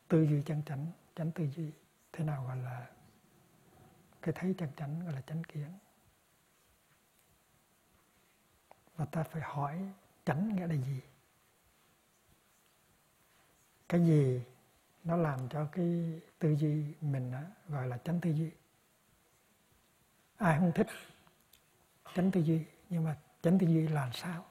tư 0.08 0.22
duy 0.22 0.42
chân 0.42 0.62
chánh 0.66 0.86
chánh 1.16 1.32
tư 1.32 1.48
duy? 1.56 1.72
Thế 2.12 2.24
nào 2.24 2.44
gọi 2.46 2.56
là 2.56 2.86
cái 4.22 4.34
thấy 4.38 4.54
chân 4.58 4.68
chánh 4.76 5.04
gọi 5.04 5.12
là 5.12 5.20
chánh 5.20 5.44
kiến? 5.44 5.72
Và 8.96 9.04
ta 9.04 9.22
phải 9.22 9.42
hỏi 9.42 9.78
chánh 10.24 10.56
nghĩa 10.56 10.66
là 10.66 10.74
gì? 10.74 11.00
Cái 13.88 14.06
gì 14.06 14.42
nó 15.04 15.16
làm 15.16 15.48
cho 15.48 15.64
cái 15.72 16.20
tư 16.38 16.56
duy 16.58 16.84
mình 17.00 17.32
á, 17.32 17.42
gọi 17.68 17.86
là 17.86 17.96
tránh 17.96 18.20
tư 18.20 18.30
duy. 18.30 18.50
Ai 20.36 20.58
không 20.58 20.72
thích 20.74 20.86
tránh 22.14 22.30
tư 22.30 22.40
duy 22.40 22.64
nhưng 22.88 23.04
mà 23.04 23.16
tránh 23.42 23.58
tư 23.58 23.66
duy 23.66 23.88
là 23.88 24.10
sao? 24.14 24.44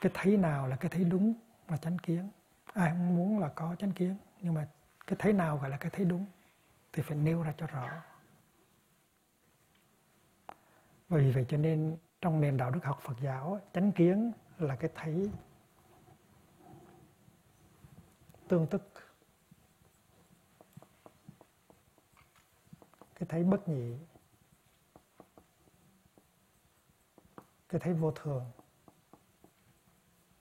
Cái 0.00 0.12
thấy 0.14 0.36
nào 0.36 0.68
là 0.68 0.76
cái 0.76 0.90
thấy 0.90 1.04
đúng 1.04 1.34
và 1.66 1.76
chánh 1.76 1.98
kiến? 1.98 2.28
Ai 2.72 2.90
không 2.90 3.16
muốn 3.16 3.38
là 3.38 3.48
có 3.48 3.76
chánh 3.78 3.92
kiến 3.92 4.16
nhưng 4.40 4.54
mà 4.54 4.68
cái 5.06 5.16
thấy 5.18 5.32
nào 5.32 5.58
gọi 5.58 5.70
là 5.70 5.76
cái 5.76 5.90
thấy 5.90 6.04
đúng 6.04 6.26
thì 6.92 7.02
phải 7.02 7.16
nêu 7.16 7.42
ra 7.42 7.54
cho 7.56 7.66
rõ. 7.66 8.02
Vì 11.08 11.32
vậy 11.32 11.44
cho 11.48 11.56
nên 11.56 11.96
trong 12.20 12.40
nền 12.40 12.56
đạo 12.56 12.70
đức 12.70 12.84
học 12.84 13.00
Phật 13.02 13.20
giáo 13.20 13.60
chánh 13.74 13.92
kiến 13.92 14.32
là 14.58 14.76
cái 14.76 14.90
thấy 14.94 15.30
tương 18.48 18.66
tức. 18.66 18.82
Cái 23.14 23.26
thấy 23.28 23.44
bất 23.44 23.68
nhị. 23.68 23.96
Cái 27.68 27.80
thấy 27.80 27.94
vô 27.94 28.12
thường. 28.12 28.50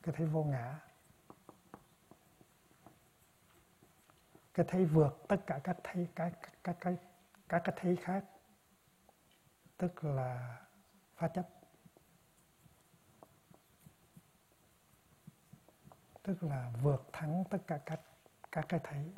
Cái 0.03 0.15
thấy 0.17 0.27
vô 0.27 0.43
ngã. 0.43 0.79
Cái 4.53 4.65
thấy 4.69 4.85
vượt 4.85 5.25
tất 5.27 5.37
cả 5.47 5.59
các 5.63 5.77
thấy, 5.83 6.07
các 6.15 6.39
các 6.63 6.77
các 6.79 6.93
các 7.49 7.61
cái 7.65 7.75
thấy 7.79 7.95
khác. 7.95 8.25
Tức 9.77 10.03
là 10.03 10.61
phá 11.15 11.27
chấp. 11.27 11.54
Tức 16.26 16.43
là 16.43 16.71
vượt 16.82 17.07
thắng 17.13 17.43
tất 17.49 17.57
cả 17.67 17.80
các 17.86 18.01
các 18.51 18.65
cái 18.69 18.80
thấy. 18.84 19.11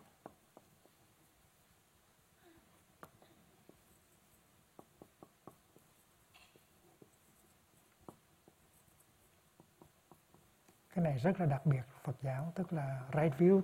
Cái 10.89 11.03
này 11.03 11.17
rất 11.17 11.39
là 11.39 11.45
đặc 11.45 11.65
biệt, 11.65 11.83
Phật 12.03 12.15
giáo, 12.21 12.51
tức 12.55 12.73
là 12.73 13.09
right 13.13 13.37
view 13.37 13.61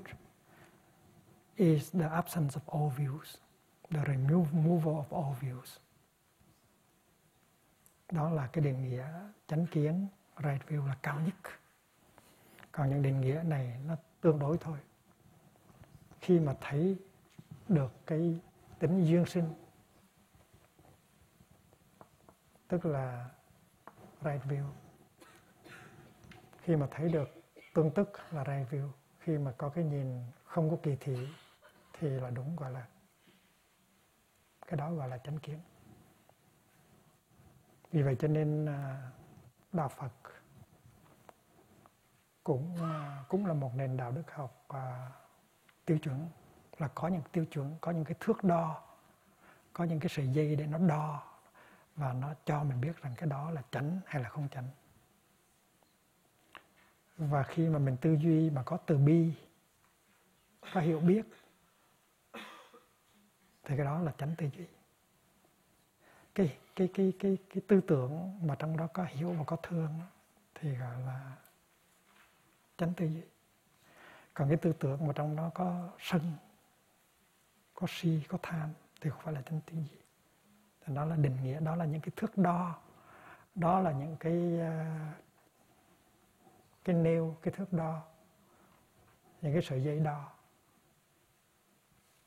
is 1.56 1.96
the 1.96 2.08
absence 2.08 2.60
of 2.60 2.80
all 2.80 3.00
views, 3.00 3.38
the 3.90 4.04
removal 4.08 4.94
of 4.94 5.24
all 5.24 5.36
views. 5.42 5.80
Đó 8.12 8.30
là 8.30 8.48
cái 8.54 8.64
định 8.64 8.84
nghĩa 8.84 9.08
chánh 9.48 9.66
kiến, 9.68 10.08
right 10.38 10.68
view 10.68 10.88
là 10.88 10.98
cao 11.04 11.20
nhất 11.20 11.63
còn 12.74 12.90
những 12.90 13.02
định 13.02 13.22
nghĩa 13.22 13.42
này 13.46 13.80
nó 13.86 13.96
tương 14.22 14.40
đối 14.40 14.58
thôi. 14.58 14.78
Khi 16.22 16.40
mà 16.40 16.56
thấy 16.62 16.98
được 17.68 17.92
cái 18.06 18.40
tính 18.80 19.06
duyên 19.06 19.26
sinh, 19.26 19.54
tức 22.68 22.86
là 22.86 23.30
right 24.22 24.44
view, 24.44 24.66
khi 26.62 26.76
mà 26.76 26.88
thấy 26.92 27.10
được 27.10 27.30
tương 27.74 27.92
tức 27.92 28.10
là 28.32 28.44
right 28.44 28.74
view, 28.74 28.90
khi 29.20 29.38
mà 29.38 29.54
có 29.58 29.70
cái 29.70 29.84
nhìn 29.84 30.22
không 30.46 30.70
có 30.70 30.78
kỳ 30.84 30.96
thị, 31.00 31.28
thì 31.94 32.10
là 32.10 32.30
đúng 32.30 32.56
gọi 32.56 32.72
là, 32.72 32.88
cái 34.68 34.78
đó 34.78 34.94
gọi 34.94 35.10
là 35.10 35.18
chánh 35.18 35.40
kiến. 35.40 35.60
Vì 37.92 38.02
vậy 38.02 38.16
cho 38.20 38.28
nên 38.28 38.66
à, 38.66 39.12
đạo 39.72 39.90
Phật 39.90 40.33
cũng 42.44 42.76
ờ, 42.80 43.24
cũng 43.30 43.46
là 43.46 43.54
một 43.54 43.72
nền 43.76 43.98
đạo 43.98 44.12
đức 44.12 44.32
học 44.32 44.68
uh, 44.70 44.78
tiêu 45.86 45.98
chuẩn 45.98 46.30
là 46.78 46.88
có 46.88 47.08
những 47.08 47.22
tiêu 47.32 47.46
chuẩn 47.46 47.76
có 47.82 47.92
những 47.92 48.06
cái 48.06 48.16
thước 48.20 48.44
đo 48.44 48.82
có 49.74 49.84
những 49.84 50.00
cái 50.00 50.10
sợi 50.10 50.28
dây 50.28 50.56
để 50.56 50.66
nó 50.68 50.78
đo 50.78 51.24
và 51.96 52.14
nó 52.14 52.34
cho 52.46 52.64
mình 52.64 52.82
biết 52.82 53.02
rằng 53.02 53.14
cái 53.18 53.30
đó 53.30 53.52
là 53.52 53.64
chánh 53.72 54.00
hay 54.06 54.24
là 54.24 54.30
không 54.30 54.48
chánh. 54.50 54.68
Và 57.18 57.44
khi 57.44 57.70
mà 57.70 57.80
mình 57.80 57.98
tư 58.02 58.14
duy 58.14 58.50
mà 58.50 58.64
có 58.64 58.78
từ 58.78 58.98
bi 58.98 59.34
có 60.74 60.82
hiểu 60.82 61.00
biết 61.00 61.26
thì 63.64 63.78
cái 63.78 63.86
đó 63.86 64.00
là 64.00 64.14
chánh 64.18 64.36
tư 64.38 64.50
duy. 64.58 64.66
Cái 66.36 66.58
cái 66.76 66.90
cái 66.94 67.14
cái 67.20 67.38
cái 67.50 67.62
tư 67.68 67.82
tưởng 67.88 68.40
mà 68.48 68.56
trong 68.56 68.78
đó 68.78 68.88
có 68.94 69.04
hiểu 69.04 69.32
và 69.32 69.44
có 69.44 69.56
thương 69.64 69.90
thì 70.56 70.76
gọi 70.76 71.02
là 71.02 71.36
chánh 72.78 72.94
tư 72.94 73.06
duy. 73.06 73.24
Còn 74.34 74.48
cái 74.48 74.58
tư 74.58 74.74
tưởng 74.80 75.08
mà 75.08 75.14
trong 75.16 75.36
đó 75.36 75.52
có 75.54 75.90
sân, 76.00 76.22
có 77.74 77.88
si, 77.90 78.22
có 78.28 78.38
tham 78.42 78.70
thì 79.02 79.10
không 79.10 79.22
phải 79.24 79.34
là 79.34 79.42
chánh 79.42 79.60
tư 79.66 79.74
duy. 79.74 79.98
Thì 80.86 80.96
đó 80.96 81.06
là 81.06 81.16
định 81.16 81.38
nghĩa, 81.44 81.60
đó 81.60 81.76
là 81.76 81.86
những 81.86 82.02
cái 82.02 82.12
thước 82.16 82.38
đo, 82.38 82.76
đó 83.56 83.80
là 83.80 83.92
những 83.92 84.16
cái 84.20 84.60
à, 84.60 85.14
cái 86.84 86.96
nêu, 86.96 87.38
cái 87.42 87.54
thước 87.58 87.74
đo, 87.74 88.02
những 89.42 89.54
cái 89.54 89.62
sợi 89.62 89.84
dây 89.84 90.00
đo 90.00 90.32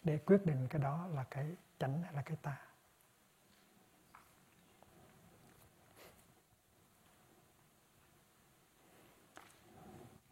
để 0.03 0.19
quyết 0.19 0.47
định 0.47 0.67
cái 0.71 0.83
đó 0.83 1.07
là 1.15 1.25
cái 1.31 1.57
chánh 1.79 2.03
hay 2.03 2.13
là 2.13 2.23
cái 2.23 2.37
tà 2.43 2.66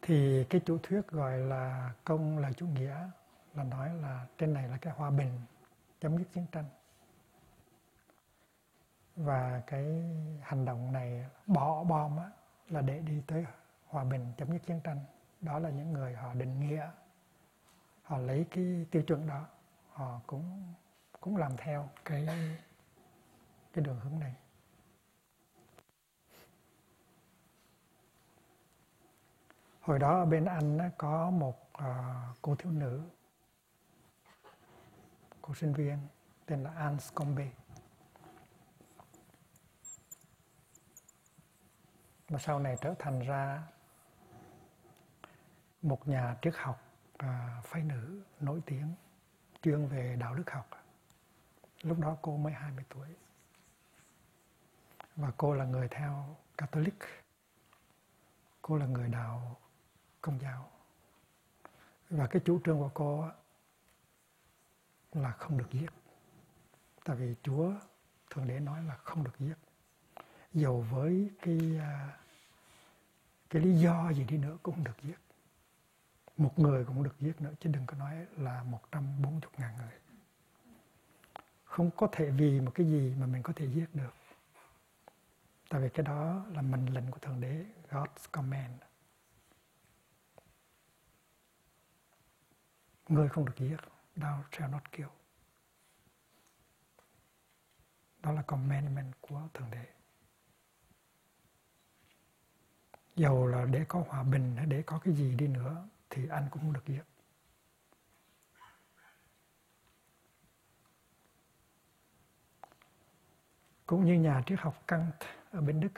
thì 0.07 0.43
cái 0.49 0.61
chủ 0.65 0.77
thuyết 0.83 1.07
gọi 1.07 1.37
là 1.37 1.93
công 2.03 2.37
là 2.37 2.51
chủ 2.51 2.67
nghĩa 2.67 3.09
là 3.55 3.63
nói 3.63 3.93
là 3.93 4.25
trên 4.37 4.53
này 4.53 4.67
là 4.67 4.77
cái 4.77 4.93
hòa 4.93 5.09
bình 5.09 5.39
chấm 5.99 6.17
dứt 6.17 6.33
chiến 6.33 6.45
tranh. 6.51 6.65
Và 9.15 9.61
cái 9.67 9.83
hành 10.41 10.65
động 10.65 10.93
này 10.93 11.25
bỏ 11.47 11.83
bom 11.83 12.17
á, 12.17 12.29
là 12.69 12.81
để 12.81 12.99
đi 12.99 13.21
tới 13.27 13.45
hòa 13.87 14.03
bình 14.03 14.31
chấm 14.37 14.51
dứt 14.51 14.65
chiến 14.65 14.79
tranh. 14.83 14.99
Đó 15.41 15.59
là 15.59 15.69
những 15.69 15.93
người 15.93 16.13
họ 16.13 16.33
định 16.33 16.59
nghĩa 16.59 16.89
họ 18.03 18.17
lấy 18.17 18.45
cái 18.51 18.85
tiêu 18.91 19.03
chuẩn 19.03 19.27
đó 19.27 19.47
họ 19.91 20.21
cũng 20.27 20.73
cũng 21.19 21.37
làm 21.37 21.51
theo 21.57 21.89
cái 22.05 22.27
cái 23.73 23.83
đường 23.83 23.99
hướng 23.99 24.19
này. 24.19 24.35
Hồi 29.85 29.99
đó 29.99 30.19
ở 30.19 30.25
bên 30.25 30.45
anh 30.45 30.91
có 30.97 31.29
một 31.29 31.69
ờ, 31.73 32.13
cô 32.41 32.55
thiếu 32.55 32.71
nữ. 32.71 33.01
Cô 35.41 35.53
sinh 35.55 35.73
viên 35.73 35.97
tên 36.45 36.63
là 36.63 36.71
Anne 36.71 36.99
Scombe. 36.99 37.51
Mà 42.29 42.39
sau 42.39 42.59
này 42.59 42.77
trở 42.81 42.93
thành 42.99 43.19
ra 43.19 43.63
một 45.81 46.07
nhà 46.07 46.35
triết 46.41 46.53
học 46.57 46.81
à, 47.17 47.61
phái 47.63 47.83
nữ 47.83 48.23
nổi 48.39 48.61
tiếng 48.65 48.93
chuyên 49.61 49.87
về 49.87 50.15
đạo 50.19 50.35
đức 50.35 50.51
học. 50.51 50.69
Lúc 51.81 51.99
đó 51.99 52.17
cô 52.21 52.37
mới 52.37 52.53
20 52.53 52.83
tuổi. 52.89 53.07
Và 55.15 55.31
cô 55.37 55.53
là 55.53 55.65
người 55.65 55.87
theo 55.87 56.35
Catholic. 56.57 56.99
Cô 58.61 58.77
là 58.77 58.85
người 58.85 59.07
đạo 59.07 59.57
công 60.25 60.39
giáo. 60.39 60.69
Và 62.09 62.27
cái 62.27 62.41
chủ 62.45 62.59
trương 62.65 62.79
của 62.79 62.91
cô 62.93 63.29
là 65.13 65.31
không 65.31 65.57
được 65.57 65.71
giết. 65.71 65.89
Tại 67.03 67.15
vì 67.15 67.35
Chúa 67.43 67.71
thường 68.29 68.47
để 68.47 68.59
nói 68.59 68.83
là 68.83 68.95
không 68.95 69.23
được 69.23 69.39
giết. 69.39 69.55
Dầu 70.53 70.85
với 70.91 71.29
cái 71.41 71.77
à, 71.79 72.17
cái 73.49 73.61
lý 73.61 73.73
do 73.79 74.11
gì 74.13 74.23
đi 74.23 74.37
nữa 74.37 74.57
cũng 74.63 74.75
không 74.75 74.83
được 74.83 75.01
giết. 75.03 75.19
Một 76.37 76.59
người 76.59 76.85
cũng 76.85 77.03
được 77.03 77.15
giết 77.19 77.41
nữa, 77.41 77.53
chứ 77.59 77.69
đừng 77.73 77.85
có 77.85 77.97
nói 77.97 78.25
là 78.37 78.63
140 78.63 79.51
ngàn 79.57 79.77
người. 79.77 79.93
Không 81.65 81.91
có 81.91 82.07
thể 82.11 82.29
vì 82.29 82.61
một 82.61 82.71
cái 82.75 82.87
gì 82.87 83.15
mà 83.19 83.25
mình 83.25 83.43
có 83.43 83.53
thể 83.55 83.67
giết 83.67 83.87
được. 83.93 84.13
Tại 85.69 85.81
vì 85.81 85.89
cái 85.89 86.03
đó 86.05 86.45
là 86.53 86.61
mệnh 86.61 86.85
lệnh 86.93 87.11
của 87.11 87.19
thượng 87.19 87.41
đế, 87.41 87.65
God's 87.89 88.27
command. 88.31 88.84
Người 93.07 93.29
không 93.29 93.45
được 93.45 93.53
giết, 93.57 93.77
thou 94.15 94.43
shall 94.51 94.71
not 94.71 94.91
kill. 94.91 95.07
Đó 98.21 98.31
là 98.31 98.41
commandment 98.41 99.13
của 99.21 99.41
thượng 99.53 99.71
đế. 99.71 99.85
Dầu 103.15 103.47
là 103.47 103.65
để 103.65 103.85
có 103.87 104.03
hòa 104.07 104.23
bình 104.23 104.55
hay 104.57 104.65
để 104.65 104.83
có 104.85 104.99
cái 104.99 105.13
gì 105.13 105.35
đi 105.35 105.47
nữa, 105.47 105.87
thì 106.09 106.27
anh 106.27 106.47
cũng 106.51 106.61
không 106.61 106.73
được 106.73 106.85
giết. 106.85 107.01
Cũng 113.85 114.05
như 114.05 114.13
nhà 114.13 114.43
triết 114.45 114.59
học 114.59 114.83
Kant 114.87 115.13
ở 115.51 115.61
bên 115.61 115.79
Đức 115.79 115.91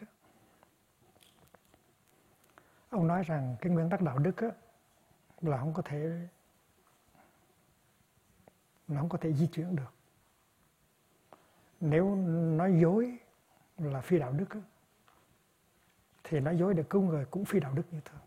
ông 2.89 3.07
nói 3.07 3.23
rằng 3.23 3.55
cái 3.61 3.71
nguyên 3.71 3.89
tắc 3.89 4.01
đạo 4.01 4.17
đức 4.17 4.35
là 5.41 5.57
không 5.57 5.73
có 5.73 5.81
thể 5.81 6.27
nó 8.87 8.99
không 8.99 9.09
có 9.09 9.17
thể 9.17 9.33
di 9.33 9.47
chuyển 9.47 9.75
được. 9.75 9.93
Nếu 11.79 12.15
nói 12.55 12.79
dối 12.81 13.17
là 13.77 14.01
phi 14.01 14.19
đạo 14.19 14.31
đức 14.31 14.49
thì 16.23 16.39
nói 16.39 16.57
dối 16.57 16.73
để 16.73 16.83
cứu 16.89 17.01
người 17.01 17.25
cũng 17.25 17.45
phi 17.45 17.59
đạo 17.59 17.73
đức 17.73 17.83
như 17.91 18.01
thường. 18.05 18.19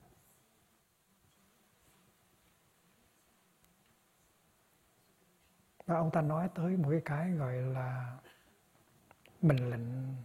Và 5.86 5.96
ông 5.96 6.10
ta 6.10 6.20
nói 6.22 6.48
tới 6.54 6.76
một 6.76 6.88
cái 6.90 7.00
cái 7.04 7.32
gọi 7.32 7.54
là 7.56 8.18
mình 9.42 9.70
lệnh 9.70 10.16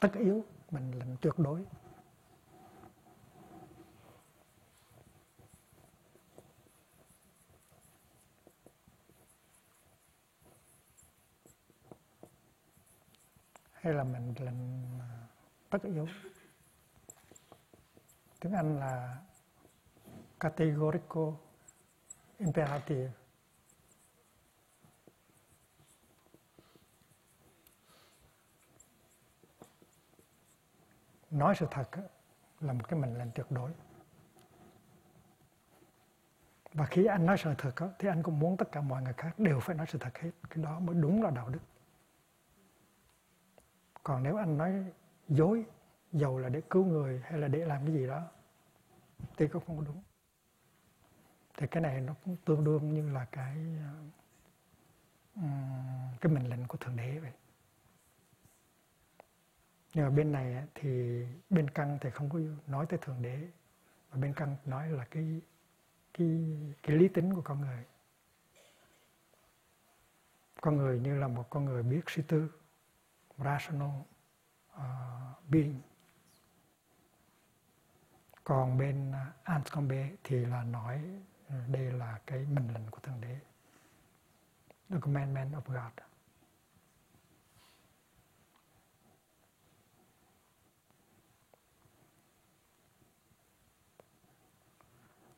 tất 0.00 0.10
yếu 0.14 0.44
mình 0.70 0.90
lệnh 0.98 1.16
tuyệt 1.20 1.34
đối. 1.38 1.64
Hay 13.80 13.92
là 13.92 14.04
mình 14.04 14.34
lệnh 14.38 15.00
à, 15.00 15.08
tất 15.70 15.82
yếu? 15.82 16.06
Tiếng 18.40 18.52
Anh 18.52 18.78
là 18.78 19.18
categorical 20.40 21.24
imperative. 22.38 23.10
Nói 31.30 31.54
sự 31.58 31.66
thật 31.70 31.88
là 32.60 32.72
một 32.72 32.88
cái 32.88 33.00
mệnh 33.00 33.18
lệnh 33.18 33.30
tuyệt 33.34 33.46
đối. 33.50 33.70
Và 36.72 36.86
khi 36.86 37.04
anh 37.04 37.26
nói 37.26 37.36
sự 37.38 37.54
thật 37.58 37.94
thì 37.98 38.08
anh 38.08 38.22
cũng 38.22 38.38
muốn 38.38 38.56
tất 38.56 38.72
cả 38.72 38.80
mọi 38.80 39.02
người 39.02 39.12
khác 39.12 39.38
đều 39.38 39.60
phải 39.60 39.76
nói 39.76 39.86
sự 39.88 39.98
thật 39.98 40.18
hết. 40.18 40.30
Cái 40.50 40.64
đó 40.64 40.78
mới 40.78 40.94
đúng 40.94 41.22
là 41.22 41.30
đạo 41.30 41.48
đức 41.48 41.60
còn 44.10 44.22
nếu 44.22 44.36
anh 44.36 44.58
nói 44.58 44.84
dối 45.28 45.64
dầu 46.12 46.38
là 46.38 46.48
để 46.48 46.60
cứu 46.70 46.84
người 46.84 47.20
hay 47.24 47.38
là 47.38 47.48
để 47.48 47.58
làm 47.58 47.86
cái 47.86 47.94
gì 47.94 48.06
đó, 48.06 48.30
thì 49.36 49.48
cũng 49.48 49.62
không 49.66 49.78
có 49.78 49.84
đúng. 49.84 50.02
Thì 51.56 51.66
cái 51.66 51.82
này 51.82 52.00
nó 52.00 52.14
cũng 52.24 52.36
tương 52.44 52.64
đương 52.64 52.94
như 52.94 53.12
là 53.12 53.24
cái 53.24 53.56
ờ, 55.34 55.42
cái 56.20 56.32
mệnh 56.32 56.50
lệnh 56.50 56.66
của 56.68 56.78
thượng 56.78 56.96
đế 56.96 57.18
vậy. 57.18 57.32
Nhưng 59.94 60.04
mà 60.04 60.10
bên 60.10 60.32
này 60.32 60.66
thì 60.74 61.22
bên 61.50 61.70
căn 61.70 61.98
thì 62.00 62.10
không 62.10 62.30
có 62.30 62.38
nói 62.66 62.86
tới 62.88 62.98
thượng 63.02 63.22
đế, 63.22 63.48
mà 64.10 64.18
bên 64.20 64.34
căn 64.34 64.56
nói 64.64 64.90
là 64.90 65.04
cái 65.04 65.40
cái 66.14 66.58
cái 66.82 66.96
lý 66.96 67.08
tính 67.08 67.34
của 67.34 67.42
con 67.42 67.60
người. 67.60 67.84
Con 70.60 70.76
người 70.76 71.00
như 71.00 71.18
là 71.18 71.28
một 71.28 71.50
con 71.50 71.64
người 71.64 71.82
biết 71.82 72.00
suy 72.06 72.22
tư 72.28 72.50
rational 73.44 73.90
uh, 74.76 75.48
being. 75.48 75.80
Còn 78.44 78.78
bên 78.78 79.12
à, 79.12 79.26
uh, 79.28 79.44
Anscombe 79.44 80.10
thì 80.24 80.46
là 80.46 80.62
nói 80.62 81.02
ừ, 81.48 81.54
đây 81.68 81.92
là 81.92 82.18
cái 82.26 82.46
mệnh 82.46 82.74
lệnh 82.74 82.90
của 82.90 83.00
thượng 83.00 83.20
đế. 83.20 83.38
The 84.90 84.96
commandment 85.00 85.52
of 85.52 85.62
God. 85.66 85.92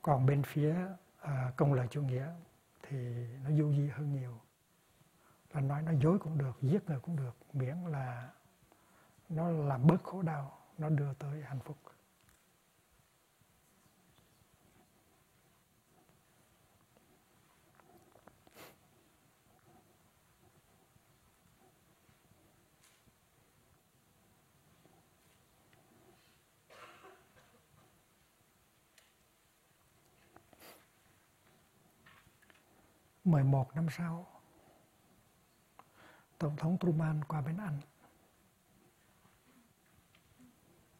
Còn 0.03 0.27
bên 0.27 0.43
phía 0.43 0.77
uh, 1.23 1.57
công 1.57 1.73
lợi 1.73 1.87
chủ 1.91 2.03
nghĩa 2.03 2.29
thì 2.83 3.27
nó 3.45 3.51
du 3.51 3.73
di 3.73 3.89
hơn 3.89 4.13
nhiều 4.13 4.41
là 5.55 5.61
nói 5.61 5.83
nó 5.83 5.93
dối 5.93 6.19
cũng 6.19 6.39
được, 6.39 6.53
giết 6.63 6.85
người 6.87 7.01
cũng 7.01 7.17
được, 7.17 7.37
miễn 7.53 7.77
là 7.77 8.31
nó 9.29 9.51
làm 9.51 9.87
bớt 9.87 10.03
khổ 10.03 10.23
đau, 10.23 10.59
nó 10.79 10.89
đưa 10.89 11.15
tới 11.15 11.43
hạnh 11.43 11.61
phúc. 11.61 11.77
Mười 33.25 33.45
một 33.45 33.77
năm 33.77 33.87
sau 33.91 34.42
tổng 36.43 36.57
thống 36.57 36.79
Truman 36.81 37.25
qua 37.25 37.41
bên 37.41 37.57
Anh. 37.57 37.81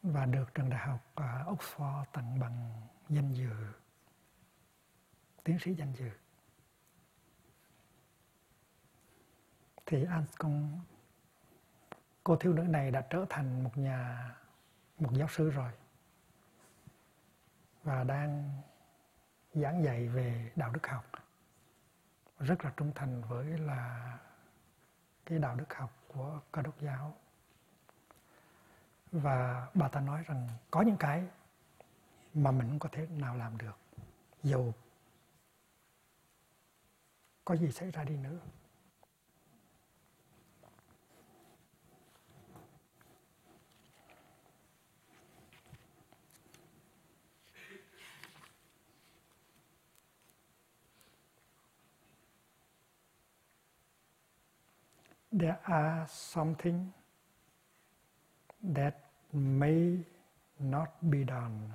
Và 0.03 0.25
được 0.25 0.53
trường 0.53 0.69
đại 0.69 0.87
học 0.87 0.99
à, 1.15 1.43
Oxford 1.47 2.05
tặng 2.13 2.39
bằng 2.39 2.81
danh 3.09 3.33
dự, 3.33 3.49
tiến 5.43 5.59
sĩ 5.59 5.73
danh 5.73 5.93
dự. 5.93 6.09
Thì 9.85 10.05
anh 10.05 10.25
con 10.37 10.79
cô 12.23 12.35
thiếu 12.35 12.53
nữ 12.53 12.61
này 12.63 12.91
đã 12.91 13.07
trở 13.09 13.25
thành 13.29 13.63
một 13.63 13.77
nhà, 13.77 14.31
một 14.99 15.13
giáo 15.13 15.27
sư 15.27 15.49
rồi. 15.49 15.71
Và 17.83 18.03
đang 18.03 18.61
giảng 19.53 19.83
dạy 19.83 20.07
về 20.07 20.51
đạo 20.55 20.71
đức 20.71 20.87
học. 20.87 21.05
Rất 22.39 22.65
là 22.65 22.73
trung 22.77 22.91
thành 22.95 23.21
với 23.21 23.45
là 23.45 24.13
cái 25.25 25.39
đạo 25.39 25.55
đức 25.55 25.73
học 25.73 25.91
của 26.07 26.39
cơ 26.51 26.61
đốc 26.61 26.81
giáo. 26.81 27.13
Và 29.11 29.67
bà 29.73 29.87
ta 29.87 29.99
nói 29.99 30.23
rằng 30.27 30.49
có 30.71 30.81
những 30.81 30.97
cái 30.97 31.23
mà 32.33 32.51
mình 32.51 32.69
không 32.69 32.79
có 32.79 32.89
thể 32.91 33.07
nào 33.07 33.35
làm 33.35 33.57
được, 33.57 33.77
dù 34.43 34.71
có 37.45 37.55
gì 37.55 37.71
xảy 37.71 37.91
ra 37.91 38.03
đi 38.03 38.17
nữa. 38.17 38.39
There 55.33 55.59
are 55.63 56.05
something 56.07 56.91
that 58.61 58.95
may 59.33 59.97
not 60.59 60.89
be 61.09 61.23
done, 61.23 61.73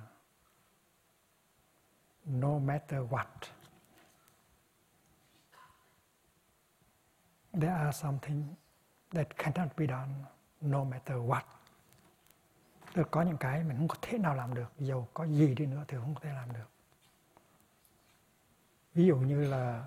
no 2.25 2.59
matter 2.59 3.03
what. 3.03 3.49
There 7.53 7.75
are 7.75 7.91
something 7.91 8.55
that 9.11 9.37
cannot 9.37 9.75
be 9.75 9.87
done, 9.87 10.25
no 10.61 10.83
matter 10.85 11.15
what. 11.15 11.43
Tức 12.93 13.07
có 13.11 13.21
những 13.21 13.37
cái 13.37 13.63
mình 13.63 13.77
không 13.77 13.87
có 13.87 13.95
thể 14.01 14.17
nào 14.17 14.35
làm 14.35 14.53
được 14.53 14.71
dầu 14.79 15.07
có 15.13 15.25
gì 15.25 15.55
đi 15.55 15.65
nữa 15.65 15.83
thì 15.87 15.97
không 15.97 16.15
có 16.15 16.21
thể 16.23 16.33
làm 16.33 16.53
được. 16.53 16.69
Ví 18.93 19.05
dụ 19.05 19.15
như 19.15 19.47
là 19.47 19.85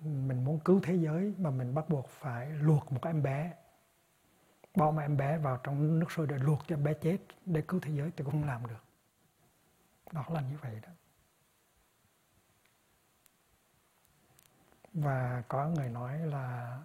mình 0.00 0.44
muốn 0.44 0.60
cứu 0.60 0.80
thế 0.82 0.94
giới 0.94 1.34
mà 1.38 1.50
mình 1.50 1.74
bắt 1.74 1.88
buộc 1.88 2.08
phải 2.08 2.50
luộc 2.50 2.92
một 2.92 3.04
em 3.04 3.22
bé. 3.22 3.54
Bỏ 4.74 4.90
một 4.90 5.00
em 5.00 5.16
bé 5.16 5.38
vào 5.38 5.60
trong 5.62 5.98
nước 5.98 6.12
sôi 6.12 6.26
để 6.26 6.38
luộc 6.38 6.58
cho 6.66 6.74
em 6.74 6.84
bé 6.84 6.94
chết 6.94 7.18
để 7.44 7.62
cứu 7.68 7.80
thế 7.80 7.92
giới 7.92 8.10
thì 8.16 8.24
cũng 8.24 8.32
không 8.32 8.44
làm 8.44 8.66
được. 8.66 8.84
Đó 10.12 10.24
là 10.28 10.40
như 10.40 10.58
vậy 10.62 10.80
đó. 10.82 10.88
Và 14.92 15.42
có 15.48 15.68
người 15.68 15.88
nói 15.88 16.18
là 16.18 16.78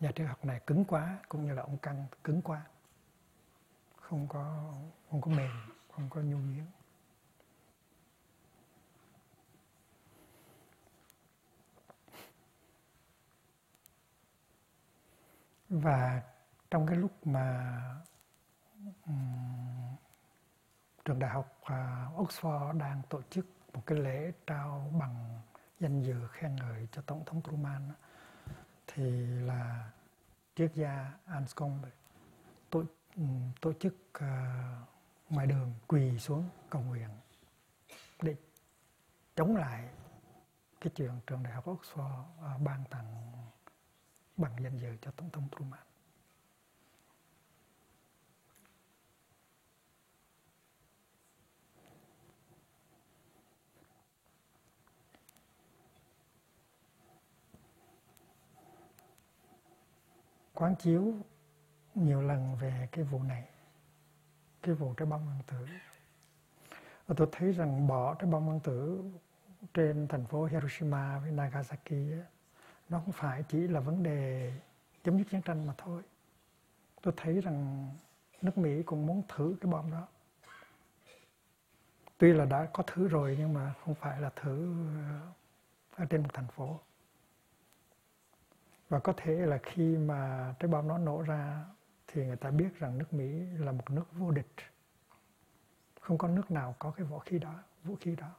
nhà 0.00 0.10
triết 0.14 0.28
học 0.28 0.44
này 0.44 0.60
cứng 0.66 0.84
quá, 0.84 1.18
cũng 1.28 1.46
như 1.46 1.54
là 1.54 1.62
ông 1.62 1.78
căng 1.78 2.06
cứng 2.24 2.42
quá. 2.42 2.66
Không 3.96 4.28
có 4.28 4.72
không 5.10 5.20
có 5.20 5.30
mềm, 5.30 5.50
không 5.90 6.10
có 6.10 6.20
nhu 6.20 6.38
nhuyễn. 6.38 6.64
Và 15.68 16.22
trong 16.70 16.86
cái 16.86 16.96
lúc 16.96 17.26
mà 17.26 17.80
um, 19.06 19.96
trường 21.04 21.18
đại 21.18 21.30
học 21.30 21.60
uh, 21.62 22.28
Oxford 22.28 22.78
đang 22.78 23.02
tổ 23.08 23.22
chức 23.30 23.46
một 23.74 23.82
cái 23.86 23.98
lễ 23.98 24.32
trao 24.46 24.90
bằng 25.00 25.40
danh 25.80 26.02
dự 26.02 26.28
khen 26.28 26.56
ngợi 26.56 26.88
cho 26.92 27.02
tổng 27.02 27.24
thống 27.26 27.42
Truman 27.42 27.90
thì 28.86 29.26
là 29.26 29.90
triết 30.54 30.74
gia 30.74 31.12
Anscombe 31.26 31.88
tổ, 32.70 32.84
um, 33.16 33.52
tổ 33.60 33.72
chức 33.72 33.94
uh, 34.16 34.24
ngoài 35.30 35.46
đường 35.46 35.74
quỳ 35.86 36.18
xuống 36.18 36.48
cầu 36.70 36.82
nguyện 36.82 37.08
để 38.22 38.36
chống 39.36 39.56
lại 39.56 39.88
cái 40.80 40.92
chuyện 40.94 41.12
trường 41.26 41.42
đại 41.42 41.52
học 41.52 41.66
Oxford 41.66 42.20
uh, 42.20 42.62
ban 42.62 42.84
tặng 42.90 43.32
bằng 44.38 44.52
danh 44.60 44.78
dự 44.78 44.96
cho 45.00 45.10
tổng 45.10 45.30
thống 45.30 45.48
Truman. 45.58 45.80
quán 60.54 60.74
chiếu 60.76 61.14
nhiều 61.94 62.22
lần 62.22 62.56
về 62.56 62.88
cái 62.92 63.04
vụ 63.04 63.22
này, 63.22 63.48
cái 64.62 64.74
vụ 64.74 64.94
trái 64.94 65.06
bom 65.06 65.24
nguyên 65.24 65.42
tử 65.46 65.66
và 67.06 67.14
tôi 67.18 67.28
thấy 67.32 67.52
rằng 67.52 67.86
bỏ 67.86 68.14
trái 68.14 68.30
bom 68.30 68.46
nguyên 68.46 68.60
tử 68.60 69.04
trên 69.74 70.08
thành 70.08 70.26
phố 70.26 70.44
Hiroshima 70.44 71.18
với 71.18 71.30
Nagasaki 71.30 71.92
nó 72.88 72.98
không 72.98 73.12
phải 73.12 73.44
chỉ 73.48 73.58
là 73.58 73.80
vấn 73.80 74.02
đề 74.02 74.52
chấm 75.04 75.18
dứt 75.18 75.24
chiến 75.30 75.42
tranh 75.42 75.66
mà 75.66 75.74
thôi. 75.78 76.02
Tôi 77.02 77.14
thấy 77.16 77.40
rằng 77.40 77.88
nước 78.42 78.58
Mỹ 78.58 78.82
cũng 78.82 79.06
muốn 79.06 79.22
thử 79.28 79.56
cái 79.60 79.72
bom 79.72 79.90
đó. 79.90 80.08
Tuy 82.18 82.32
là 82.32 82.44
đã 82.44 82.68
có 82.72 82.82
thử 82.86 83.08
rồi 83.08 83.36
nhưng 83.38 83.54
mà 83.54 83.74
không 83.84 83.94
phải 83.94 84.20
là 84.20 84.30
thử 84.36 84.74
ờ, 84.96 85.20
ở 85.96 86.04
trên 86.04 86.22
một 86.22 86.28
thành 86.32 86.48
phố. 86.48 86.80
Và 88.88 88.98
có 88.98 89.12
thể 89.16 89.32
là 89.32 89.58
khi 89.62 89.96
mà 89.96 90.54
trái 90.58 90.68
bom 90.68 90.88
nó 90.88 90.98
nổ 90.98 91.22
ra 91.22 91.64
thì 92.06 92.26
người 92.26 92.36
ta 92.36 92.50
biết 92.50 92.78
rằng 92.78 92.98
nước 92.98 93.12
Mỹ 93.12 93.44
là 93.58 93.72
một 93.72 93.90
nước 93.90 94.04
vô 94.12 94.30
địch. 94.30 94.52
Không 96.00 96.18
có 96.18 96.28
nước 96.28 96.50
nào 96.50 96.74
có 96.78 96.90
cái 96.90 97.06
vũ 97.06 97.18
khí 97.18 97.38
đó, 97.38 97.54
vũ 97.84 97.96
khí 98.00 98.16
đó 98.16 98.34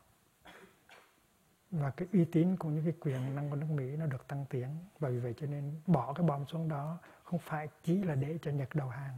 và 1.71 1.89
cái 1.89 2.07
uy 2.13 2.25
tín 2.25 2.55
cũng 2.57 2.75
như 2.75 2.81
cái 2.83 2.93
quyền 2.99 3.35
năng 3.35 3.49
của 3.49 3.55
nước 3.55 3.67
Mỹ 3.69 3.95
nó 3.97 4.05
được 4.05 4.27
tăng 4.27 4.45
tiến. 4.49 4.67
Và 4.99 5.09
vì 5.09 5.19
vậy 5.19 5.33
cho 5.37 5.47
nên 5.47 5.81
bỏ 5.87 6.13
cái 6.13 6.27
bom 6.27 6.45
xuống 6.45 6.69
đó 6.69 6.97
không 7.23 7.39
phải 7.39 7.67
chỉ 7.83 8.03
là 8.03 8.15
để 8.15 8.37
cho 8.41 8.51
Nhật 8.51 8.75
đầu 8.75 8.89
hàng, 8.89 9.17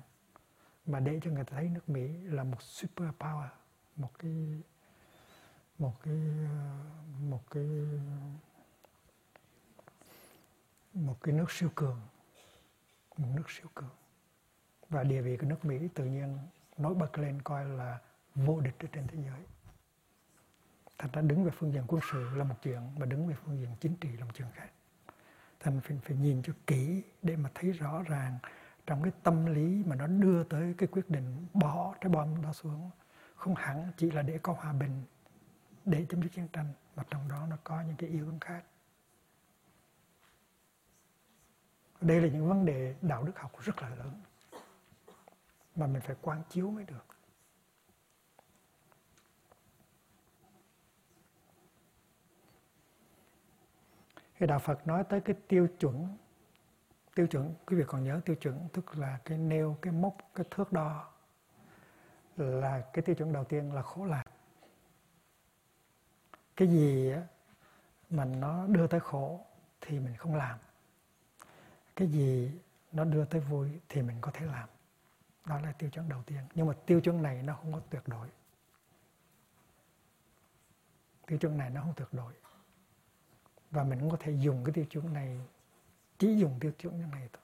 mà 0.86 1.00
để 1.00 1.20
cho 1.24 1.32
người 1.32 1.44
ta 1.44 1.52
thấy 1.56 1.70
nước 1.70 1.90
Mỹ 1.90 2.18
là 2.24 2.44
một 2.44 2.62
super 2.62 3.10
power 3.20 3.48
một 3.96 4.20
cái 4.20 4.62
một 5.78 5.94
cái 6.04 6.16
một 7.20 7.44
cái 7.50 7.66
một 10.94 11.18
cái 11.22 11.34
nước 11.34 11.52
siêu 11.52 11.70
cường, 11.76 12.02
một 13.18 13.28
nước 13.36 13.50
siêu 13.52 13.68
cường. 13.76 13.90
Và 14.90 15.04
địa 15.04 15.22
vị 15.22 15.38
của 15.38 15.48
nước 15.48 15.66
Mỹ 15.66 15.88
tự 15.94 16.06
nhiên 16.06 16.38
nổi 16.78 16.96
bật 16.96 17.18
lên 17.18 17.42
coi 17.42 17.66
là 17.66 18.00
vô 18.36 18.60
địch 18.60 18.76
trên 18.92 19.08
thế 19.08 19.18
giới 19.26 19.46
thành 21.02 21.12
ra 21.14 21.22
đứng 21.22 21.44
về 21.44 21.52
phương 21.52 21.74
diện 21.74 21.84
quân 21.88 22.02
sự 22.12 22.30
là 22.36 22.44
một 22.44 22.56
chuyện 22.64 22.80
mà 23.00 23.06
đứng 23.06 23.28
về 23.28 23.36
phương 23.46 23.58
diện 23.60 23.70
chính 23.80 23.96
trị 23.96 24.10
là 24.18 24.26
một 24.26 24.32
chuyện 24.36 24.48
khác. 24.54 24.70
Thành 25.60 25.82
phải, 25.84 25.98
phải 26.04 26.18
nhìn 26.18 26.42
cho 26.44 26.54
kỹ 26.68 27.04
để 27.22 27.36
mà 27.36 27.50
thấy 27.56 27.72
rõ 27.72 28.04
ràng 28.04 28.38
trong 28.86 29.04
cái 29.04 29.12
tâm 29.24 29.46
lý 29.46 29.84
mà 29.86 29.96
nó 29.96 30.08
đưa 30.08 30.44
tới 30.44 30.76
cái 30.78 30.88
quyết 30.92 31.10
định 31.10 31.48
bỏ 31.54 31.96
cái 32.02 32.10
bom 32.10 32.42
đó 32.42 32.54
xuống 32.54 32.90
không 33.36 33.56
hẳn 33.56 33.92
chỉ 33.98 34.12
là 34.12 34.22
để 34.22 34.40
có 34.42 34.54
hòa 34.54 34.74
bình 34.74 35.04
để 35.86 36.06
chấm 36.10 36.22
dứt 36.22 36.30
chiến 36.34 36.48
tranh 36.54 36.74
mà 36.96 37.04
trong 37.10 37.30
đó 37.30 37.48
nó 37.50 37.58
có 37.64 37.82
những 37.82 37.96
cái 37.96 38.10
yếu 38.10 38.26
tố 38.26 38.38
khác. 38.42 38.64
Đây 42.02 42.22
là 42.22 42.28
những 42.28 42.50
vấn 42.50 42.66
đề 42.66 42.96
đạo 43.02 43.24
đức 43.24 43.40
học 43.40 43.52
rất 43.60 43.82
là 43.82 43.90
lớn 43.90 44.22
mà 45.76 45.88
mình 45.88 46.02
phải 46.02 46.16
quan 46.22 46.42
chiếu 46.50 46.72
mới 46.72 46.84
được. 46.86 47.11
Cái 54.42 54.48
đạo 54.48 54.60
Phật 54.60 54.88
nói 54.88 55.04
tới 55.04 55.22
cái 55.22 55.36
tiêu 55.48 55.68
chuẩn 55.80 56.18
tiêu 57.16 57.28
chuẩn, 57.28 57.56
quý 57.66 57.78
vị 57.78 57.84
còn 57.88 58.04
nhớ 58.04 58.22
tiêu 58.26 58.36
chuẩn, 58.36 58.70
tức 58.74 58.98
là 58.98 59.20
cái 59.26 59.38
nêu, 59.38 59.78
cái 59.82 59.94
mốc, 59.94 60.18
cái 60.36 60.46
thước 60.52 60.72
đo 60.72 61.12
là 62.38 62.82
cái 62.94 63.02
tiêu 63.02 63.16
chuẩn 63.16 63.34
đầu 63.34 63.44
tiên 63.44 63.74
là 63.74 63.82
khổ 63.82 64.06
lạc. 64.06 64.24
Cái 66.56 66.68
gì 66.68 67.14
mà 68.10 68.26
nó 68.26 68.68
đưa 68.68 68.88
tới 68.88 69.00
khổ 69.00 69.46
thì 69.82 70.00
mình 70.00 70.16
không 70.16 70.36
làm. 70.36 70.60
Cái 71.96 72.08
gì 72.08 72.52
nó 72.92 73.04
đưa 73.04 73.26
tới 73.26 73.42
vui 73.42 73.80
thì 73.90 74.02
mình 74.02 74.18
có 74.22 74.32
thể 74.32 74.46
làm. 74.46 74.70
Đó 75.46 75.60
là 75.60 75.72
tiêu 75.72 75.90
chuẩn 75.90 76.10
đầu 76.10 76.24
tiên. 76.24 76.42
Nhưng 76.56 76.68
mà 76.68 76.74
tiêu 76.86 77.02
chuẩn 77.02 77.24
này 77.24 77.44
nó 77.44 77.56
không 77.56 77.74
có 77.74 77.80
tuyệt 77.90 78.04
đối. 78.08 78.28
Tiêu 81.26 81.38
chuẩn 81.38 81.58
này 81.58 81.70
nó 81.70 81.82
không 81.82 81.94
tuyệt 81.96 82.10
đối 82.12 82.34
và 83.72 83.84
mình 83.84 84.00
cũng 84.00 84.10
có 84.10 84.18
thể 84.20 84.32
dùng 84.32 84.64
cái 84.64 84.74
tiêu 84.74 84.86
chuẩn 84.86 85.14
này 85.14 85.40
chỉ 86.18 86.36
dùng 86.36 86.58
tiêu 86.60 86.72
chuẩn 86.72 86.98
như 86.98 87.06
này 87.06 87.30
thôi. 87.34 87.42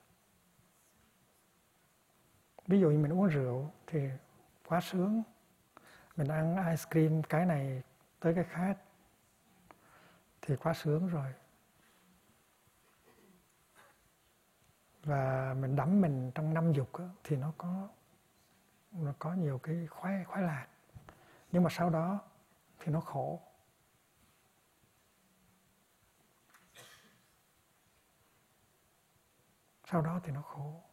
Ví 2.68 2.80
dụ 2.80 2.90
như 2.90 2.98
mình 2.98 3.14
uống 3.14 3.28
rượu 3.28 3.72
thì 3.88 4.10
quá 4.68 4.82
sướng. 4.82 5.24
Mình 6.16 6.28
ăn 6.28 6.56
ice 6.70 6.84
cream 6.92 7.24
cái 7.24 7.46
này 7.46 7.84
tới 8.20 8.34
cái 8.36 8.44
khác 8.44 8.78
thì 10.42 10.56
quá 10.56 10.74
sướng 10.74 11.08
rồi. 11.08 11.34
Và 15.04 15.56
mình 15.60 15.76
đắm 15.76 16.02
mình 16.02 16.32
trong 16.36 16.54
năm 16.54 16.74
dục 16.74 17.00
đó, 17.00 17.06
thì 17.24 17.36
nó 17.36 17.54
có 17.58 17.88
nó 18.92 19.14
có 19.20 19.34
nhiều 19.34 19.60
cái 19.60 19.88
khoái 19.88 20.24
khoái 20.24 20.44
lạc. 20.44 20.68
Nhưng 21.52 21.64
mà 21.64 21.70
sau 21.70 21.90
đó 21.90 22.20
thì 22.80 22.92
nó 22.92 23.00
khổ. 23.00 23.42
Sau 29.92 30.02
đó 30.02 30.20
thì 30.24 30.32
nó 30.32 30.42
khổ. 30.42 30.84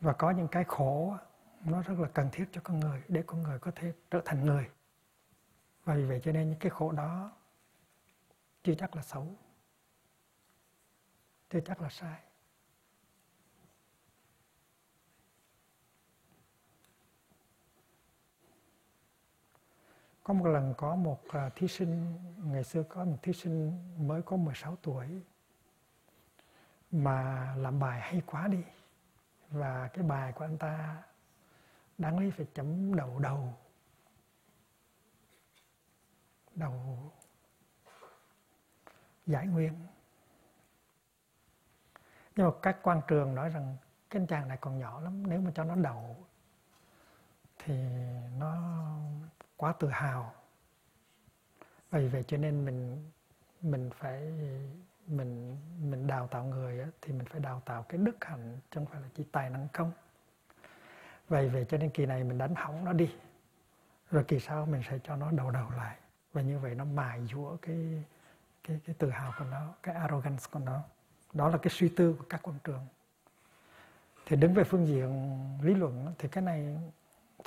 Và 0.00 0.12
có 0.12 0.30
những 0.30 0.48
cái 0.48 0.64
khổ 0.64 1.16
nó 1.64 1.82
rất 1.82 1.98
là 1.98 2.08
cần 2.14 2.28
thiết 2.32 2.48
cho 2.52 2.60
con 2.64 2.80
người, 2.80 3.02
để 3.08 3.22
con 3.26 3.42
người 3.42 3.58
có 3.58 3.70
thể 3.74 3.92
trở 4.10 4.22
thành 4.24 4.44
người. 4.44 4.70
Và 5.84 5.94
vì 5.94 6.04
vậy 6.04 6.20
cho 6.24 6.32
nên 6.32 6.50
những 6.50 6.58
cái 6.58 6.70
khổ 6.70 6.92
đó 6.92 7.32
chưa 8.62 8.74
chắc 8.74 8.96
là 8.96 9.02
xấu, 9.02 9.36
chưa 11.50 11.60
chắc 11.60 11.80
là 11.80 11.88
sai. 11.88 12.27
Có 20.28 20.34
một 20.34 20.46
lần 20.46 20.74
có 20.76 20.96
một 20.96 21.20
à, 21.28 21.50
thí 21.56 21.68
sinh, 21.68 22.18
ngày 22.44 22.64
xưa 22.64 22.82
có 22.82 23.04
một 23.04 23.16
thí 23.22 23.32
sinh 23.32 23.78
mới 24.08 24.22
có 24.22 24.36
16 24.36 24.76
tuổi 24.82 25.06
mà 26.90 27.54
làm 27.56 27.78
bài 27.78 28.00
hay 28.00 28.22
quá 28.26 28.48
đi. 28.48 28.64
Và 29.50 29.88
cái 29.92 30.04
bài 30.04 30.32
của 30.32 30.44
anh 30.44 30.58
ta 30.58 31.02
đáng 31.98 32.18
lý 32.18 32.30
phải 32.30 32.46
chấm 32.54 32.94
đầu 32.96 33.18
đầu. 33.18 33.54
Đầu 36.54 36.98
giải 39.26 39.46
nguyên. 39.46 39.86
Nhưng 42.36 42.46
mà 42.46 42.52
các 42.62 42.78
quan 42.82 43.00
trường 43.08 43.34
nói 43.34 43.48
rằng 43.48 43.76
cái 44.10 44.20
anh 44.20 44.26
chàng 44.26 44.48
này 44.48 44.58
còn 44.60 44.78
nhỏ 44.78 45.00
lắm, 45.00 45.26
nếu 45.26 45.40
mà 45.40 45.50
cho 45.54 45.64
nó 45.64 45.74
đầu 45.74 46.16
thì 47.58 47.74
nó 48.38 48.56
quá 49.58 49.72
tự 49.72 49.88
hào. 49.88 50.34
Vì 51.90 52.08
vậy 52.08 52.24
cho 52.26 52.36
nên 52.36 52.64
mình 52.64 53.10
mình 53.62 53.90
phải 53.98 54.32
mình 55.06 55.56
mình 55.82 56.06
đào 56.06 56.26
tạo 56.26 56.44
người 56.44 56.80
á, 56.80 56.86
thì 57.00 57.12
mình 57.12 57.26
phải 57.26 57.40
đào 57.40 57.62
tạo 57.64 57.82
cái 57.82 57.98
đức 57.98 58.24
hạnh 58.24 58.58
chứ 58.70 58.74
không 58.74 58.86
phải 58.86 59.00
là 59.00 59.08
chỉ 59.14 59.24
tài 59.32 59.50
năng 59.50 59.68
không. 59.72 59.92
Vậy 61.28 61.48
vậy 61.48 61.66
cho 61.68 61.78
nên 61.78 61.90
kỳ 61.90 62.06
này 62.06 62.24
mình 62.24 62.38
đánh 62.38 62.54
hỏng 62.54 62.84
nó 62.84 62.92
đi 62.92 63.14
rồi 64.10 64.24
kỳ 64.24 64.40
sau 64.40 64.66
mình 64.66 64.82
sẽ 64.90 64.98
cho 65.04 65.16
nó 65.16 65.30
đầu 65.30 65.50
đầu 65.50 65.70
lại. 65.70 65.96
Và 66.32 66.42
như 66.42 66.58
vậy 66.58 66.74
nó 66.74 66.84
mài 66.84 67.26
dũa 67.26 67.56
cái 67.56 68.04
cái 68.64 68.80
cái 68.84 68.94
tự 68.98 69.10
hào 69.10 69.32
của 69.38 69.44
nó 69.44 69.74
cái 69.82 69.94
arrogance 69.94 70.44
của 70.50 70.58
nó. 70.58 70.80
Đó 71.32 71.48
là 71.48 71.58
cái 71.58 71.70
suy 71.70 71.88
tư 71.88 72.16
của 72.18 72.24
các 72.28 72.40
quân 72.42 72.58
trường. 72.64 72.86
Thì 74.26 74.36
đứng 74.36 74.54
về 74.54 74.64
phương 74.64 74.86
diện 74.86 75.38
lý 75.62 75.74
luận 75.74 76.14
thì 76.18 76.28
cái 76.28 76.42
này 76.42 76.78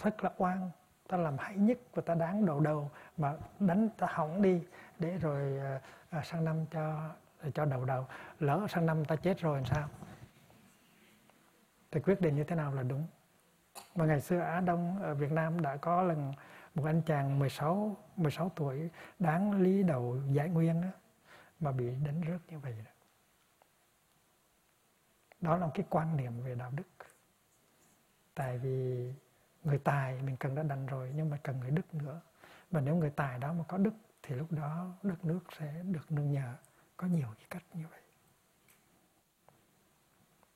rất 0.04 0.24
là 0.24 0.32
oan 0.38 0.70
ta 1.12 1.18
làm 1.18 1.38
hay 1.38 1.56
nhất 1.56 1.78
và 1.94 2.02
ta 2.02 2.16
đáng 2.16 2.46
đầu 2.46 2.60
đầu 2.60 2.92
mà 3.18 3.34
đánh 3.60 3.90
ta 3.98 4.08
hỏng 4.10 4.42
đi 4.42 4.62
để 5.00 5.18
rồi 5.18 5.58
à, 5.60 5.82
à 6.10 6.22
sang 6.24 6.46
năm 6.46 6.66
cho 6.72 7.10
cho 7.54 7.66
đầu 7.66 7.86
đầu. 7.86 8.08
Lỡ 8.40 8.68
sang 8.70 8.86
năm 8.86 9.06
ta 9.06 9.16
chết 9.16 9.40
rồi 9.40 9.58
làm 9.58 9.66
sao? 9.66 9.90
Thì 11.92 12.00
quyết 12.00 12.22
định 12.22 12.36
như 12.36 12.44
thế 12.44 12.56
nào 12.56 12.74
là 12.74 12.84
đúng. 12.84 13.08
Mà 13.96 14.06
ngày 14.06 14.22
xưa 14.22 14.40
Á 14.40 14.60
Đông 14.60 15.04
ở 15.04 15.16
Việt 15.16 15.32
Nam 15.32 15.62
đã 15.62 15.78
có 15.78 16.04
lần 16.04 16.34
một 16.76 16.86
anh 16.86 17.02
chàng 17.06 17.40
16 17.40 17.98
16 18.16 18.52
tuổi 18.56 18.90
đáng 19.20 19.62
lý 19.62 19.84
đầu 19.84 20.18
giải 20.32 20.50
nguyên 20.50 20.82
đó, 20.82 20.88
mà 21.60 21.72
bị 21.72 21.96
đánh 22.06 22.22
rớt 22.28 22.52
như 22.52 22.60
vậy 22.60 22.76
đó. 22.86 22.92
đó 25.42 25.58
là 25.58 25.70
cái 25.74 25.86
quan 25.90 26.18
niệm 26.18 26.42
về 26.44 26.56
đạo 26.56 26.72
đức. 26.76 27.08
Tại 28.36 28.58
vì 28.58 29.14
người 29.64 29.78
tài 29.78 30.22
mình 30.22 30.38
cần 30.38 30.56
đã 30.56 30.64
đành 30.64 30.86
rồi 30.86 31.12
nhưng 31.16 31.30
mà 31.30 31.38
cần 31.44 31.60
người 31.60 31.72
đức 31.72 31.94
nữa. 31.94 32.22
Và 32.72 32.82
nếu 32.82 32.96
người 32.96 33.10
tài 33.10 33.40
đó 33.40 33.54
mà 33.54 33.64
có 33.68 33.78
đức 33.78 33.94
thì 34.24 34.36
lúc 34.36 34.52
đó 34.52 34.96
đất 35.04 35.26
nước 35.26 35.40
sẽ 35.60 35.84
được 35.84 36.12
nương 36.12 36.32
nhờ. 36.32 36.56
Có 36.98 37.08
nhiều 37.08 37.28
cái 37.38 37.46
cách 37.50 37.64
như 37.74 37.86
vậy. 37.88 38.02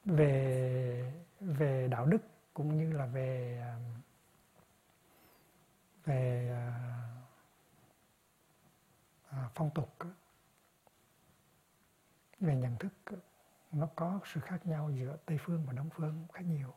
Về 0.05 1.13
về 1.39 1.87
đạo 1.87 2.05
đức 2.05 2.21
cũng 2.53 2.77
như 2.77 2.91
là 2.91 3.05
về 3.05 3.59
à, 3.61 3.75
về 6.05 6.49
à, 6.51 6.63
à, 9.29 9.49
phong 9.55 9.69
tục 9.69 9.95
về 12.39 12.55
nhận 12.55 12.77
thức 12.77 12.93
nó 13.71 13.87
có 13.95 14.19
sự 14.25 14.39
khác 14.39 14.65
nhau 14.65 14.91
giữa 14.95 15.17
tây 15.25 15.37
phương 15.41 15.65
và 15.65 15.73
đông 15.73 15.89
phương 15.89 16.25
khá 16.33 16.41
nhiều 16.41 16.73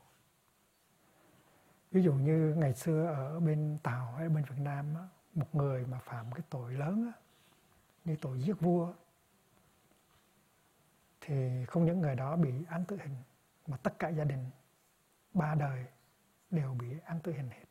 ví 1.90 2.02
dụ 2.02 2.12
như 2.12 2.54
ngày 2.56 2.74
xưa 2.74 3.06
ở 3.06 3.40
bên 3.40 3.78
tàu 3.82 4.12
hay 4.12 4.28
bên 4.28 4.44
việt 4.44 4.58
nam 4.58 4.94
một 5.34 5.54
người 5.54 5.86
mà 5.86 5.98
phạm 5.98 6.32
cái 6.32 6.42
tội 6.50 6.74
lớn 6.74 7.12
như 8.04 8.16
tội 8.20 8.40
giết 8.40 8.60
vua 8.60 8.92
thì 11.20 11.64
không 11.66 11.84
những 11.84 12.00
người 12.00 12.14
đó 12.14 12.36
bị 12.36 12.52
án 12.68 12.84
tử 12.84 12.98
hình, 13.02 13.16
mà 13.66 13.76
tất 13.76 13.98
cả 13.98 14.08
gia 14.08 14.24
đình 14.24 14.50
ba 15.34 15.54
đời 15.54 15.84
đều 16.50 16.74
bị 16.74 16.86
án 17.04 17.20
tử 17.20 17.32
hình 17.32 17.50
hết. 17.50 17.64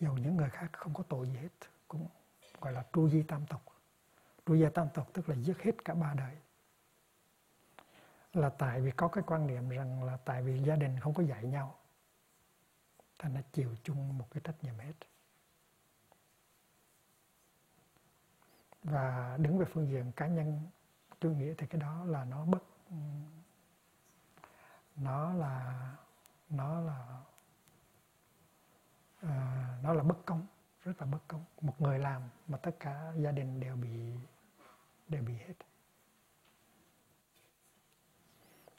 Dù 0.00 0.12
những 0.12 0.36
người 0.36 0.50
khác 0.50 0.68
không 0.72 0.94
có 0.94 1.02
tội 1.08 1.26
gì 1.26 1.36
hết, 1.36 1.48
cũng 1.88 2.08
gọi 2.60 2.72
là 2.72 2.84
tru 2.92 3.08
di 3.08 3.22
tam 3.22 3.46
tộc. 3.46 3.62
Tru 4.46 4.56
di 4.56 4.66
tam 4.74 4.88
tộc 4.94 5.08
tức 5.12 5.28
là 5.28 5.34
giết 5.34 5.62
hết 5.62 5.84
cả 5.84 5.94
ba 5.94 6.14
đời. 6.14 6.36
Là 8.32 8.48
tại 8.48 8.80
vì 8.80 8.90
có 8.90 9.08
cái 9.08 9.24
quan 9.26 9.46
niệm 9.46 9.68
rằng 9.68 10.04
là 10.04 10.16
tại 10.16 10.42
vì 10.42 10.62
gia 10.62 10.76
đình 10.76 11.00
không 11.00 11.14
có 11.14 11.22
dạy 11.22 11.44
nhau 11.44 11.77
ta 13.18 13.28
đã 13.28 13.42
chịu 13.52 13.76
chung 13.82 14.18
một 14.18 14.26
cái 14.30 14.40
trách 14.44 14.64
nhiệm 14.64 14.78
hết. 14.78 14.92
Và 18.82 19.36
đứng 19.40 19.58
về 19.58 19.64
phương 19.72 19.88
diện 19.88 20.12
cá 20.16 20.26
nhân 20.26 20.68
tôi 21.20 21.34
nghĩ 21.34 21.54
thì 21.58 21.66
cái 21.66 21.80
đó 21.80 22.04
là 22.04 22.24
nó 22.24 22.44
bất 22.44 22.62
nó 24.96 25.32
là 25.32 25.96
nó 26.50 26.80
là 26.80 27.20
uh, 29.26 29.82
nó 29.82 29.92
là 29.92 30.02
bất 30.02 30.26
công 30.26 30.46
rất 30.80 31.00
là 31.00 31.06
bất 31.06 31.18
công. 31.28 31.44
Một 31.60 31.80
người 31.80 31.98
làm 31.98 32.22
mà 32.48 32.58
tất 32.58 32.76
cả 32.80 33.12
gia 33.16 33.32
đình 33.32 33.60
đều 33.60 33.76
bị 33.76 34.12
đều 35.08 35.22
bị 35.22 35.34
hết. 35.34 35.54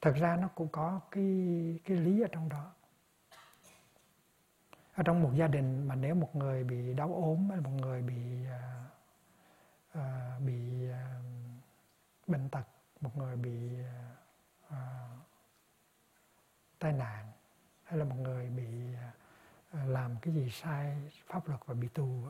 Thật 0.00 0.12
ra 0.16 0.36
nó 0.36 0.48
cũng 0.48 0.68
có 0.68 1.00
cái 1.10 1.80
cái 1.84 1.96
lý 1.96 2.20
ở 2.20 2.28
trong 2.32 2.48
đó 2.48 2.72
ở 4.94 5.02
trong 5.02 5.22
một 5.22 5.30
gia 5.34 5.46
đình 5.46 5.88
mà 5.88 5.94
nếu 5.94 6.14
một 6.14 6.36
người 6.36 6.64
bị 6.64 6.94
đau 6.94 7.14
ốm 7.14 7.50
hay 7.50 7.60
một 7.60 7.70
người 7.70 8.02
bị 8.02 8.14
uh, 8.46 9.98
uh, 9.98 10.42
bị 10.46 10.88
uh, 10.90 12.26
bệnh 12.26 12.48
tật 12.48 12.64
một 13.00 13.16
người 13.16 13.36
bị 13.36 13.70
uh, 14.66 14.72
tai 16.78 16.92
nạn 16.92 17.32
hay 17.84 17.98
là 17.98 18.04
một 18.04 18.16
người 18.16 18.48
bị 18.48 18.66
uh, 18.94 19.88
làm 19.88 20.16
cái 20.22 20.34
gì 20.34 20.50
sai 20.50 20.96
pháp 21.26 21.48
luật 21.48 21.60
và 21.66 21.74
bị 21.74 21.88
tù 21.88 22.22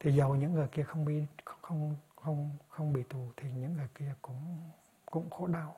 thì 0.00 0.12
dầu 0.12 0.34
những 0.36 0.52
người 0.52 0.68
kia 0.68 0.82
không 0.82 1.04
bị 1.04 1.22
không 1.44 1.96
không 2.16 2.50
không 2.68 2.92
bị 2.92 3.02
tù 3.02 3.32
thì 3.36 3.52
những 3.52 3.74
người 3.74 3.88
kia 3.94 4.14
cũng 4.22 4.70
cũng 5.06 5.30
khổ 5.30 5.46
đau. 5.46 5.76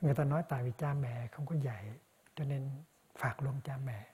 Người 0.00 0.14
ta 0.14 0.24
nói 0.24 0.42
tại 0.48 0.64
vì 0.64 0.72
cha 0.78 0.94
mẹ 0.94 1.26
không 1.26 1.46
có 1.46 1.54
dạy, 1.54 1.94
cho 2.34 2.44
nên 2.44 2.70
phạt 3.14 3.42
luôn 3.42 3.60
cha 3.64 3.76
mẹ. 3.76 4.06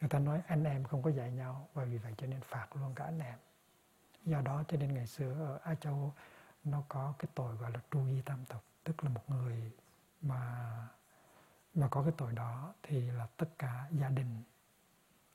Người 0.00 0.08
ta 0.08 0.18
nói 0.18 0.42
anh 0.46 0.64
em 0.64 0.84
không 0.84 1.02
có 1.02 1.10
dạy 1.10 1.30
nhau 1.30 1.68
và 1.74 1.84
vì 1.84 1.98
vậy 1.98 2.14
cho 2.18 2.26
nên 2.26 2.40
phạt 2.40 2.76
luôn 2.76 2.94
cả 2.94 3.04
anh 3.04 3.18
em. 3.18 3.38
Do 4.24 4.40
đó 4.40 4.64
cho 4.68 4.76
nên 4.76 4.94
ngày 4.94 5.06
xưa 5.06 5.46
ở 5.46 5.58
Á 5.62 5.74
Châu, 5.74 6.14
nó 6.64 6.82
có 6.88 7.14
cái 7.18 7.28
tội 7.34 7.56
gọi 7.56 7.70
là 7.70 7.80
tru 7.90 8.06
di 8.06 8.22
tam 8.22 8.44
tộc 8.44 8.64
tức 8.84 9.04
là 9.04 9.10
một 9.10 9.30
người 9.30 9.72
mà 10.22 10.72
mà 11.74 11.88
có 11.90 12.02
cái 12.02 12.12
tội 12.16 12.32
đó 12.32 12.74
thì 12.82 13.00
là 13.10 13.26
tất 13.36 13.48
cả 13.58 13.88
gia 13.90 14.08
đình, 14.08 14.42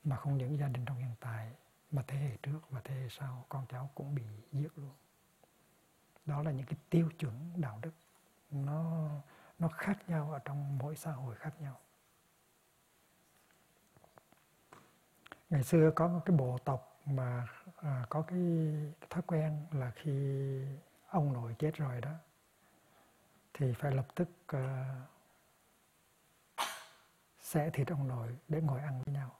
mà 0.04 0.16
không 0.16 0.38
những 0.38 0.58
gia 0.58 0.68
đình 0.68 0.84
trong 0.84 0.96
hiện 0.96 1.14
tại, 1.20 1.52
mà 1.90 2.04
thế 2.06 2.18
hệ 2.18 2.36
trước 2.42 2.60
và 2.70 2.80
thế 2.84 2.94
hệ 2.94 3.08
sau, 3.10 3.44
con 3.48 3.66
cháu 3.68 3.90
cũng 3.94 4.14
bị 4.14 4.22
giết 4.52 4.78
luôn. 4.78 4.92
Đó 6.26 6.42
là 6.42 6.50
những 6.50 6.66
cái 6.66 6.76
tiêu 6.90 7.10
chuẩn 7.18 7.60
đạo 7.60 7.78
đức 7.82 7.92
nó 8.50 9.10
nó 9.58 9.68
khác 9.68 9.98
nhau 10.08 10.32
ở 10.32 10.38
trong 10.44 10.78
mỗi 10.78 10.96
xã 10.96 11.12
hội 11.12 11.34
khác 11.36 11.60
nhau. 11.60 11.78
Ngày 15.50 15.62
xưa 15.62 15.90
có 15.94 16.08
một 16.08 16.20
cái 16.24 16.36
bộ 16.36 16.58
tộc 16.64 17.00
mà 17.06 17.46
à, 17.76 18.06
có 18.08 18.22
cái 18.22 18.38
thói 19.10 19.22
quen 19.22 19.66
là 19.72 19.90
khi 19.90 20.60
ông 21.08 21.32
nội 21.32 21.54
chết 21.58 21.76
rồi 21.76 22.00
đó 22.00 22.12
thì 23.54 23.72
phải 23.72 23.92
lập 23.92 24.06
tức 24.14 24.28
à, 24.46 24.96
xẻ 27.40 27.70
thịt 27.70 27.88
ông 27.88 28.08
nội 28.08 28.36
để 28.48 28.60
ngồi 28.60 28.80
ăn 28.80 29.02
với 29.06 29.14
nhau. 29.14 29.37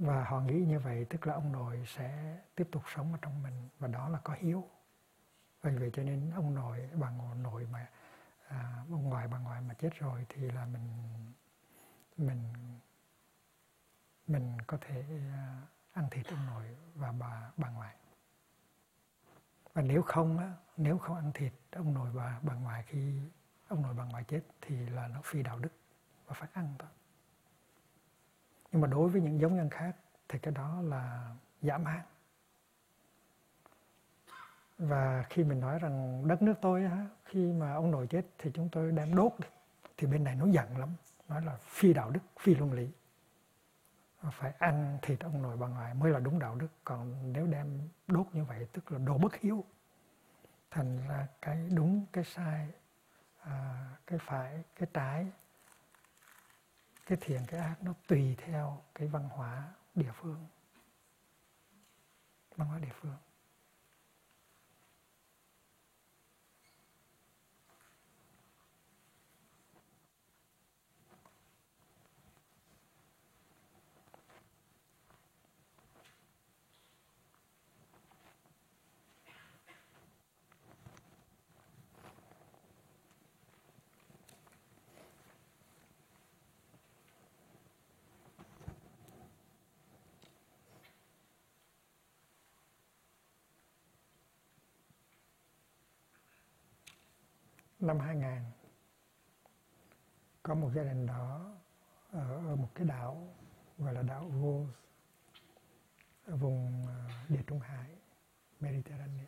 Và 0.00 0.24
họ 0.24 0.40
nghĩ 0.40 0.64
như 0.64 0.78
vậy 0.78 1.06
tức 1.10 1.26
là 1.26 1.34
ông 1.34 1.52
nội 1.52 1.84
sẽ 1.86 2.38
tiếp 2.54 2.68
tục 2.72 2.82
sống 2.94 3.12
ở 3.12 3.18
trong 3.22 3.42
mình 3.42 3.68
và 3.78 3.88
đó 3.88 4.08
là 4.08 4.18
có 4.24 4.34
hiếu. 4.38 4.68
Vì 5.62 5.76
vậy 5.76 5.90
cho 5.92 6.02
nên 6.02 6.30
ông 6.30 6.54
nội 6.54 6.90
bà 6.94 7.10
nội 7.42 7.66
mà 7.72 7.86
à, 8.48 8.84
ông 8.90 9.08
ngoại 9.08 9.28
bà 9.28 9.38
ngoại 9.38 9.60
mà 9.60 9.74
chết 9.74 9.94
rồi 9.94 10.26
thì 10.28 10.50
là 10.50 10.66
mình 10.66 10.88
mình 12.16 12.52
mình 14.26 14.56
có 14.66 14.78
thể 14.80 15.04
à, 15.32 15.62
ăn 15.92 16.08
thịt 16.10 16.26
ông 16.26 16.46
nội 16.46 16.76
và 16.94 17.12
bà 17.12 17.50
bà 17.56 17.68
ngoại. 17.70 17.96
Và 19.72 19.82
nếu 19.82 20.02
không 20.02 20.38
á, 20.38 20.52
nếu 20.76 20.98
không 20.98 21.16
ăn 21.16 21.32
thịt 21.34 21.52
ông 21.72 21.94
nội 21.94 22.10
và 22.10 22.40
bà 22.42 22.54
ngoại 22.54 22.84
khi 22.86 23.20
ông 23.68 23.82
nội 23.82 23.94
bà 23.94 24.04
ngoại 24.04 24.24
chết 24.24 24.40
thì 24.60 24.76
là 24.76 25.08
nó 25.08 25.20
phi 25.24 25.42
đạo 25.42 25.58
đức 25.58 25.72
và 26.26 26.34
phải 26.34 26.48
ăn 26.52 26.74
thôi 26.78 26.90
nhưng 28.72 28.82
mà 28.82 28.88
đối 28.88 29.08
với 29.08 29.20
những 29.20 29.40
giống 29.40 29.56
nhân 29.56 29.70
khác 29.70 29.96
thì 30.28 30.38
cái 30.38 30.54
đó 30.54 30.80
là 30.82 31.34
giảm 31.62 31.84
hạn 31.84 32.02
và 34.78 35.24
khi 35.30 35.44
mình 35.44 35.60
nói 35.60 35.78
rằng 35.78 36.28
đất 36.28 36.42
nước 36.42 36.54
tôi 36.60 36.90
khi 37.24 37.52
mà 37.52 37.74
ông 37.74 37.90
nội 37.90 38.06
chết 38.06 38.22
thì 38.38 38.50
chúng 38.54 38.68
tôi 38.72 38.92
đem 38.92 39.14
đốt 39.14 39.32
thì 39.96 40.06
bên 40.06 40.24
này 40.24 40.36
nó 40.36 40.46
giận 40.46 40.78
lắm 40.78 40.88
nói 41.30 41.42
là 41.44 41.56
phi 41.56 41.92
đạo 41.92 42.10
đức 42.10 42.20
phi 42.40 42.54
luân 42.54 42.72
lý. 42.72 42.90
Phải 44.32 44.52
ăn 44.58 44.98
thịt 45.02 45.20
ông 45.20 45.42
nội 45.42 45.56
bà 45.56 45.66
ngoại 45.66 45.94
mới 45.94 46.12
là 46.12 46.18
đúng 46.18 46.38
đạo 46.38 46.54
đức. 46.54 46.68
Còn 46.84 47.32
nếu 47.32 47.46
đem 47.46 47.88
đốt 48.06 48.26
như 48.32 48.44
vậy 48.44 48.66
tức 48.72 48.92
là 48.92 48.98
đồ 48.98 49.18
bất 49.18 49.34
hiếu. 49.36 49.64
Thành 50.70 51.08
ra 51.08 51.26
cái 51.42 51.68
đúng 51.74 52.06
cái 52.12 52.24
sai 52.24 52.68
à, 53.40 53.86
cái 54.06 54.18
phải 54.22 54.64
cái 54.76 54.88
trái 54.94 55.26
cái 57.10 57.18
thiện 57.20 57.40
cái 57.46 57.60
ác 57.60 57.76
nó 57.82 57.94
tùy 58.06 58.36
theo 58.38 58.82
cái 58.94 59.08
văn 59.08 59.28
hóa 59.28 59.68
địa 59.94 60.12
phương. 60.14 60.46
Văn 62.56 62.68
hóa 62.68 62.78
địa 62.78 62.92
phương. 63.00 63.16
Năm 97.80 97.98
2000 97.98 98.28
có 100.42 100.54
một 100.54 100.70
gia 100.74 100.82
đình 100.82 101.06
đó 101.06 101.54
ở, 102.12 102.48
ở 102.48 102.56
một 102.56 102.68
cái 102.74 102.86
đảo 102.86 103.34
gọi 103.78 103.94
là 103.94 104.02
đảo 104.02 104.30
Rose 104.42 104.72
ở 106.24 106.36
vùng 106.36 106.86
ờ, 106.86 107.10
Địa 107.28 107.42
Trung 107.46 107.60
Hải 107.60 107.96
Mediterranean. 108.60 109.26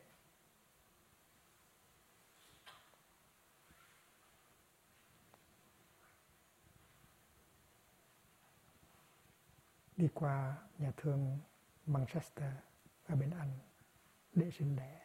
Đi 9.97 10.09
qua 10.15 10.57
nhà 10.79 10.93
thương 10.97 11.39
Manchester 11.87 12.55
ở 13.07 13.17
bên 13.17 13.31
Anh 13.31 13.59
để 14.35 14.51
sinh 14.51 14.77
đẻ. 14.77 15.02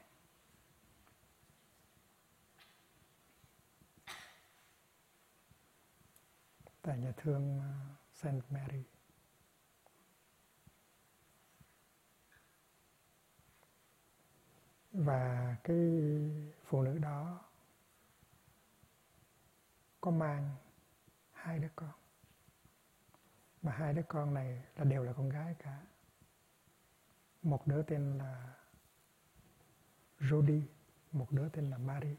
Tại 6.87 6.97
nhà 6.97 7.11
thương 7.17 7.59
ờ, 7.59 7.95
Saint 8.13 8.43
Mary. 8.49 8.83
Và 14.91 15.55
cái 15.63 15.77
phụ 16.65 16.81
nữ 16.81 16.97
đó 16.97 17.45
có 20.01 20.11
mang 20.11 20.55
hai 21.31 21.59
đứa 21.59 21.69
con. 21.75 21.91
Mà 23.61 23.71
hai 23.71 23.93
đứa 23.93 24.03
con 24.07 24.33
này 24.33 24.63
là 24.75 24.83
đều 24.83 25.03
là 25.03 25.13
con 25.13 25.29
gái 25.29 25.55
cả. 25.59 25.81
Một 27.41 27.67
đứa 27.67 27.83
tên 27.83 28.17
là 28.17 28.55
Jody, 30.19 30.61
một 31.11 31.31
đứa 31.31 31.49
tên 31.49 31.69
là 31.69 31.77
Mary. 31.77 32.15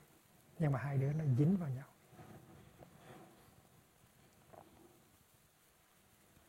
Nhưng 0.59 0.73
mà 0.73 0.78
hai 0.78 0.99
đứa 0.99 1.12
nó 1.12 1.24
dính 1.24 1.57
vào 1.57 1.69
nhau. 1.69 1.89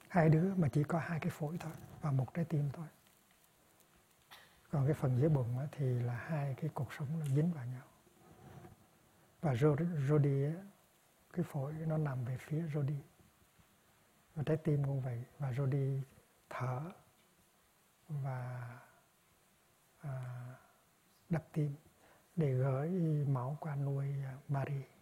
Hai 0.10 0.30
đứa 0.30 0.56
mà 0.56 0.68
chỉ 0.68 0.84
có 0.84 1.00
hai 1.00 1.20
cái 1.20 1.30
phổi 1.30 1.58
thôi 1.60 1.74
và 2.02 2.12
một 2.12 2.34
trái 2.34 2.46
tim 2.46 2.70
thôi. 2.74 2.88
Còn 4.72 4.86
cái 4.86 4.94
phần 4.94 5.20
dưới 5.20 5.30
bụng 5.30 5.68
thì 5.72 6.00
là 6.00 6.14
hai 6.14 6.54
cái 6.54 6.70
cột 6.74 6.88
sống 6.98 7.20
nó 7.20 7.26
dính 7.26 7.52
vào 7.52 7.66
nhau. 7.66 7.86
Và 9.42 9.54
Jody 9.54 10.54
cái 11.34 11.46
phổi 11.50 11.74
nó 11.74 11.98
nằm 11.98 12.26
về 12.26 12.38
phía 12.38 12.62
Jody 12.62 13.00
và 14.36 14.44
trái 14.46 14.58
tim 14.58 14.84
cũng 14.84 15.02
vậy 15.02 15.24
và 15.40 15.52
Jody 15.52 16.02
thở 16.50 16.92
và 18.08 18.70
à, 20.02 20.46
đập 21.30 21.48
tim 21.54 21.76
để 22.36 22.54
gửi 22.54 22.90
máu 23.28 23.58
qua 23.60 23.76
nuôi 23.76 24.08
Marie. 24.48 24.99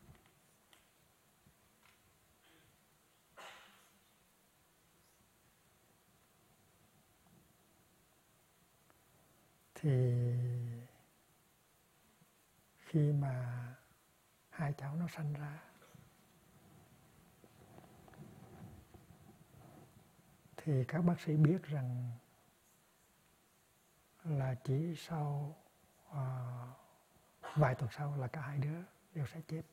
Thì 9.80 10.34
khi 12.78 13.12
mà 13.12 13.66
hai 14.50 14.74
cháu 14.74 14.96
nó 14.96 15.08
sanh 15.08 15.34
ra 15.34 15.60
thì 20.58 20.84
các 20.88 21.02
bác 21.02 21.22
sĩ 21.22 21.36
biết 21.36 21.64
rằng 21.64 22.12
là 24.24 24.56
chỉ 24.64 24.96
sau 24.96 25.56
uh, 26.10 26.18
vài 27.56 27.76
tuần 27.76 27.90
sau 27.92 28.18
là 28.18 28.28
cả 28.28 28.42
hai 28.42 28.58
đứa 28.58 28.82
đều 29.14 29.26
sẽ 29.28 29.42
chết. 29.48 29.64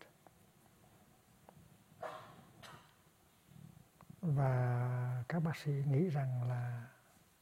Và 4.21 5.25
các 5.29 5.41
bác 5.41 5.57
sĩ 5.57 5.73
nghĩ 5.73 6.09
rằng 6.09 6.49
là 6.49 6.89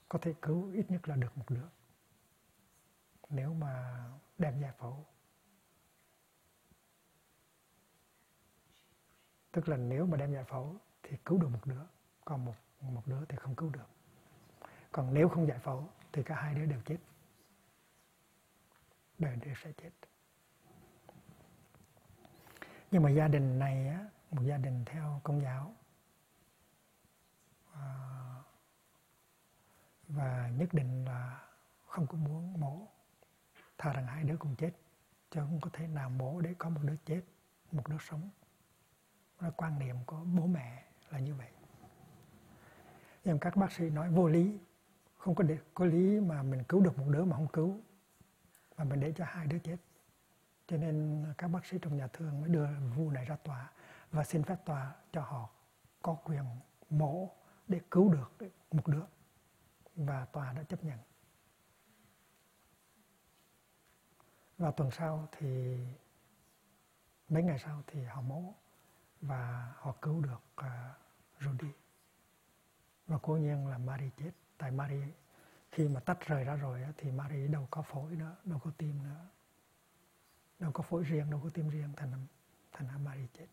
có 0.09 0.19
thể 0.23 0.35
cứu 0.43 0.73
ít 0.73 0.91
nhất 0.91 1.09
là 1.09 1.17
được 1.17 1.39
một 1.39 1.51
đứa 1.51 1.67
nếu 3.33 3.55
mà 3.55 4.05
đem 4.39 4.61
giải 4.61 4.73
phẫu 4.79 5.07
tức 9.53 9.69
là 9.69 9.77
nếu 9.77 10.07
mà 10.07 10.17
đem 10.17 10.33
giải 10.33 10.45
phẫu 10.45 10.77
thì 11.03 11.17
cứu 11.25 11.39
được 11.39 11.49
một 11.49 11.67
đứa 11.67 11.85
còn 12.25 12.45
một 12.45 12.55
một 12.81 13.03
đứa 13.07 13.25
thì 13.29 13.37
không 13.37 13.55
cứu 13.55 13.71
được. 13.71 13.87
Còn 14.93 15.15
nếu 15.15 15.29
không 15.29 15.47
giải 15.47 15.59
phẫu 15.59 15.89
thì 16.13 16.23
cả 16.23 16.35
hai 16.35 16.55
đứa 16.55 16.67
đều 16.67 16.81
chết. 16.85 16.99
Đều 19.19 19.37
đều 19.37 19.55
sẽ 19.55 19.73
chết. 19.73 19.91
Nhưng 22.91 23.03
mà 23.03 23.11
gia 23.11 23.29
đình 23.29 23.59
này 23.59 23.89
á, 23.89 24.07
một 24.31 24.43
gia 24.43 24.57
đình 24.57 24.85
theo 24.85 25.21
công 25.25 25.43
giáo 25.43 25.75
à, 27.75 27.83
và 30.09 30.51
nhất 30.57 30.69
định 30.73 31.05
là 31.05 31.49
không 31.87 32.07
có 32.07 32.19
muốn 32.19 32.61
mổ 32.61 32.87
thà 33.83 33.93
rằng 33.93 34.07
hai 34.07 34.25
đứa 34.25 34.37
cùng 34.37 34.55
chết 34.57 34.71
chứ 35.31 35.41
không 35.41 35.61
có 35.61 35.71
thể 35.73 35.87
nào 35.87 36.11
mổ 36.11 36.41
để 36.41 36.55
có 36.59 36.69
một 36.69 36.81
đứa 36.83 36.97
chết 37.07 37.21
một 37.73 37.89
đứa 37.89 37.97
sống. 38.01 38.31
Là 39.41 39.51
quan 39.51 39.79
niệm 39.79 39.97
của 40.07 40.17
bố 40.17 40.47
mẹ 40.47 40.85
là 41.11 41.19
như 41.19 41.35
vậy. 41.35 41.51
Nhưng 43.25 43.39
các 43.39 43.57
bác 43.57 43.73
sĩ 43.73 43.91
nói 43.91 44.11
vô 44.11 44.29
lý. 44.29 44.59
Không 45.17 45.35
có 45.35 45.45
để, 45.45 45.59
có 45.75 45.85
lý 45.85 46.21
mà 46.21 46.43
mình 46.43 46.65
cứu 46.65 46.81
được 46.81 46.99
một 46.99 47.05
đứa 47.09 47.25
mà 47.25 47.37
không 47.37 47.49
cứu 47.49 47.81
mà 48.77 48.85
mình 48.85 49.01
để 49.01 49.13
cho 49.17 49.25
hai 49.29 49.47
đứa 49.47 49.59
chết. 49.59 49.77
Cho 50.67 50.77
nên 50.77 51.25
các 51.39 51.49
bác 51.49 51.67
sĩ 51.67 51.79
trong 51.83 51.97
nhà 51.97 52.07
thương 52.07 52.41
mới 52.41 52.51
đưa 52.51 52.67
vụ 52.97 53.11
này 53.11 53.25
ra 53.25 53.37
tòa 53.37 53.73
và 54.11 54.25
xin 54.25 54.43
phép 54.43 54.57
tòa 54.65 54.93
cho 55.13 55.21
họ 55.21 55.49
có 56.03 56.15
quyền 56.15 56.45
mổ 56.91 57.31
để 57.69 57.81
cứu 57.91 58.13
được 58.13 58.53
một 58.71 58.89
đứa. 58.89 59.05
Và 59.97 60.25
tòa 60.25 60.53
đã 60.53 60.63
chấp 60.63 60.85
nhận. 60.85 60.99
Và 64.63 64.71
tuần 64.71 64.91
sau 64.91 65.29
thì 65.33 65.79
mấy 67.29 67.43
ngày 67.43 67.59
sau 67.59 67.83
thì 67.87 68.03
họ 68.05 68.21
mổ 68.21 68.55
và 69.21 69.73
họ 69.77 69.95
cứu 70.03 70.21
được 70.21 70.43
uh, 70.61 70.67
Rudy. 71.41 71.73
Và 73.07 73.19
cố 73.23 73.37
nhiên 73.37 73.67
là 73.67 73.79
Marie 73.79 74.11
chết. 74.17 74.31
Tại 74.59 74.71
Marie 74.71 75.09
khi 75.73 75.89
mà 75.89 76.01
tách 76.01 76.27
rời 76.27 76.45
ra 76.45 76.55
rồi 76.55 76.81
thì 76.97 77.11
Marie 77.11 77.47
đâu 77.47 77.69
có 77.71 77.83
phổi 77.83 78.17
nữa 78.17 78.37
đâu 78.45 78.59
có 78.65 78.71
tim 78.77 79.03
nữa. 79.03 79.29
Đâu 80.59 80.73
có 80.73 80.83
phổi 80.83 81.05
riêng 81.05 81.31
đâu 81.31 81.41
có 81.45 81.51
tim 81.55 81.69
riêng 81.69 81.93
thành 81.97 82.27
thành 82.73 82.89
ra 82.89 82.99
Marie 82.99 83.27
chết. 83.39 83.49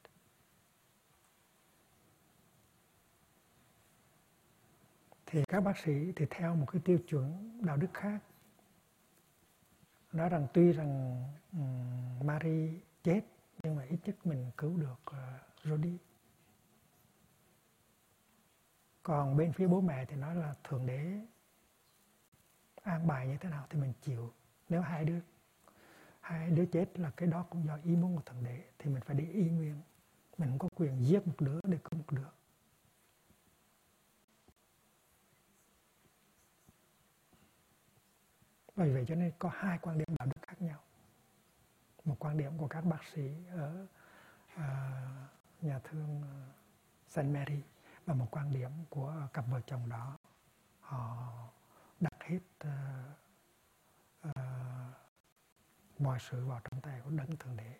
Thì 5.25 5.43
các 5.47 5.61
bác 5.61 5.77
sĩ 5.77 6.13
thì 6.15 6.25
theo 6.29 6.55
một 6.55 6.65
cái 6.71 6.81
tiêu 6.85 6.99
chuẩn 7.07 7.57
đạo 7.65 7.77
đức 7.77 7.93
khác 7.93 8.19
nói 10.13 10.29
rằng 10.29 10.47
tuy 10.53 10.71
rằng 10.71 11.23
um, 11.53 12.27
Marie 12.27 12.73
chết 13.03 13.21
nhưng 13.63 13.75
mà 13.75 13.83
ít 13.83 13.97
nhất 14.05 14.15
mình 14.25 14.51
cứu 14.57 14.77
được 14.77 14.99
uh, 15.05 15.79
Còn 19.03 19.37
bên 19.37 19.53
phía 19.53 19.67
bố 19.67 19.81
mẹ 19.81 20.05
thì 20.05 20.15
nói 20.15 20.35
là 20.35 20.55
thượng 20.63 20.85
đế 20.85 21.19
an 22.83 23.07
bài 23.07 23.27
như 23.27 23.37
thế 23.39 23.49
nào 23.49 23.65
thì 23.69 23.79
mình 23.79 23.93
chịu. 24.01 24.33
Nếu 24.69 24.81
hai 24.81 25.05
đứa 25.05 25.19
hai 26.21 26.51
đứa 26.51 26.65
chết 26.65 26.99
là 26.99 27.09
cái 27.09 27.27
đó 27.27 27.45
cũng 27.49 27.65
do 27.65 27.77
ý 27.83 27.95
muốn 27.95 28.15
của 28.15 28.21
thượng 28.21 28.43
đế 28.43 28.63
thì 28.79 28.89
mình 28.89 29.03
phải 29.05 29.15
để 29.15 29.25
y 29.25 29.49
nguyên. 29.49 29.81
Mình 30.37 30.49
không 30.49 30.59
có 30.59 30.69
quyền 30.75 31.05
giết 31.05 31.27
một 31.27 31.35
đứa 31.39 31.59
để 31.63 31.77
cứu 31.83 31.97
một 31.99 32.11
đứa. 32.11 32.27
Vì 38.79 38.93
vậy 38.93 39.05
cho 39.07 39.15
nên 39.15 39.31
có 39.39 39.49
hai 39.53 39.77
quan 39.81 39.97
điểm 39.97 40.07
đạo 40.19 40.27
đức 40.27 40.41
khác 40.47 40.61
nhau. 40.61 40.79
một 42.05 42.15
quan 42.19 42.37
điểm 42.37 42.57
của 42.57 42.67
các 42.67 42.85
bác 42.85 43.03
sĩ 43.13 43.31
ở 43.51 43.87
uh, 44.55 44.61
nhà 45.61 45.79
thương 45.83 46.23
à, 46.23 46.35
St. 47.07 47.23
Mary 47.23 47.61
và 48.05 48.13
một 48.13 48.27
quan 48.31 48.53
điểm 48.53 48.69
của 48.89 49.27
cặp 49.33 49.45
vợ 49.51 49.61
chồng 49.65 49.89
đó 49.89 50.17
họ 50.79 51.31
đặt 51.99 52.13
hết 52.19 52.39
uh, 52.67 52.69
uh, 54.27 54.33
mọi 55.99 56.19
sự 56.19 56.45
vào 56.45 56.61
trong 56.71 56.81
tay 56.81 57.01
của 57.03 57.09
đấng 57.09 57.37
thượng 57.37 57.57
đế 57.57 57.75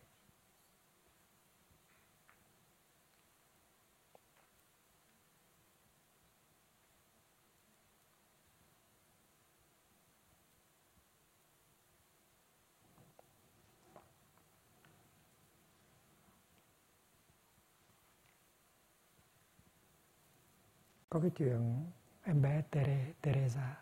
có 21.10 21.20
cái 21.20 21.32
chuyện 21.38 21.86
em 22.24 22.42
bé 22.42 22.62
Tere, 22.72 23.14
Teresa 23.22 23.76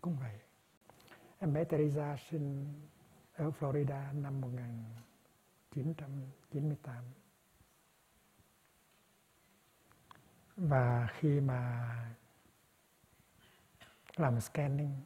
cũng 0.00 0.16
vậy. 0.16 0.38
Em 1.38 1.52
bé 1.52 1.64
Teresa 1.64 2.16
sinh 2.30 2.74
ở 3.34 3.50
Florida 3.60 4.22
năm 4.22 4.40
1998 4.40 7.04
và 10.56 11.08
khi 11.18 11.40
mà 11.40 11.90
làm 14.16 14.40
scanning 14.40 15.00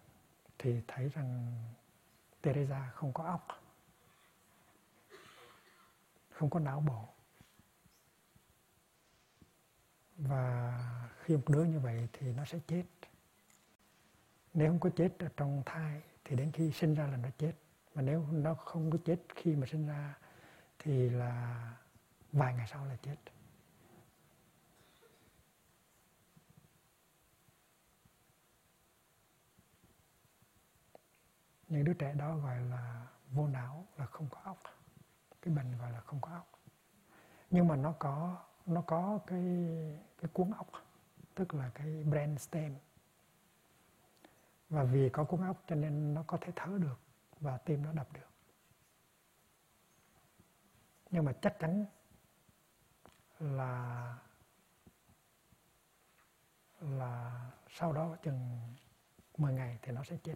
thì 0.58 0.82
thấy 0.88 1.08
rằng 1.08 1.62
Teresa 2.42 2.90
không 2.94 3.12
có 3.12 3.24
óc 3.24 3.46
không 6.30 6.50
có 6.50 6.60
não 6.60 6.80
bộ. 6.80 7.08
Và 10.16 10.80
khi 11.24 11.36
một 11.36 11.48
đứa 11.48 11.64
như 11.64 11.80
vậy 11.80 12.08
thì 12.12 12.32
nó 12.32 12.44
sẽ 12.44 12.58
chết. 12.66 12.84
Nếu 14.54 14.70
không 14.70 14.80
có 14.80 14.90
chết 14.96 15.18
ở 15.18 15.28
trong 15.36 15.62
thai 15.66 16.02
thì 16.24 16.36
đến 16.36 16.52
khi 16.52 16.72
sinh 16.72 16.94
ra 16.94 17.06
là 17.06 17.16
nó 17.16 17.28
chết. 17.38 17.52
Mà 17.94 18.02
nếu 18.02 18.26
nó 18.30 18.54
không 18.54 18.90
có 18.90 18.98
chết 19.04 19.20
khi 19.34 19.56
mà 19.56 19.66
sinh 19.66 19.86
ra 19.86 20.14
thì 20.78 21.10
là 21.10 21.72
vài 22.32 22.54
ngày 22.54 22.66
sau 22.70 22.86
là 22.86 22.96
chết. 23.02 23.16
Những 31.68 31.84
đứa 31.84 31.94
trẻ 31.94 32.14
đó 32.14 32.36
gọi 32.36 32.60
là 32.60 33.06
vô 33.30 33.48
não, 33.48 33.86
là 33.96 34.06
không 34.06 34.28
có 34.30 34.40
óc. 34.44 34.62
Cái 35.42 35.54
bệnh 35.54 35.78
gọi 35.78 35.92
là 35.92 36.00
không 36.00 36.20
có 36.20 36.30
óc. 36.30 36.60
Nhưng 37.50 37.68
mà 37.68 37.76
nó 37.76 37.94
có 37.98 38.44
nó 38.66 38.82
có 38.86 39.18
cái 39.26 39.42
cái 40.18 40.30
cuốn 40.32 40.50
óc 40.50 40.83
tức 41.34 41.54
là 41.54 41.70
cái 41.74 42.04
brain 42.04 42.38
stem. 42.38 42.74
Và 44.68 44.84
vì 44.84 45.08
có 45.12 45.24
cuốn 45.24 45.40
ốc 45.40 45.62
cho 45.66 45.74
nên 45.74 46.14
nó 46.14 46.24
có 46.26 46.38
thể 46.40 46.52
thở 46.56 46.78
được 46.78 47.00
và 47.40 47.58
tim 47.58 47.82
nó 47.82 47.92
đập 47.92 48.12
được. 48.12 48.28
Nhưng 51.10 51.24
mà 51.24 51.32
chắc 51.42 51.56
chắn 51.58 51.86
là 53.40 54.18
là 56.80 57.50
sau 57.68 57.92
đó 57.92 58.16
chừng 58.22 58.58
10 59.36 59.52
ngày 59.52 59.78
thì 59.82 59.92
nó 59.92 60.04
sẽ 60.04 60.16
chết. 60.22 60.34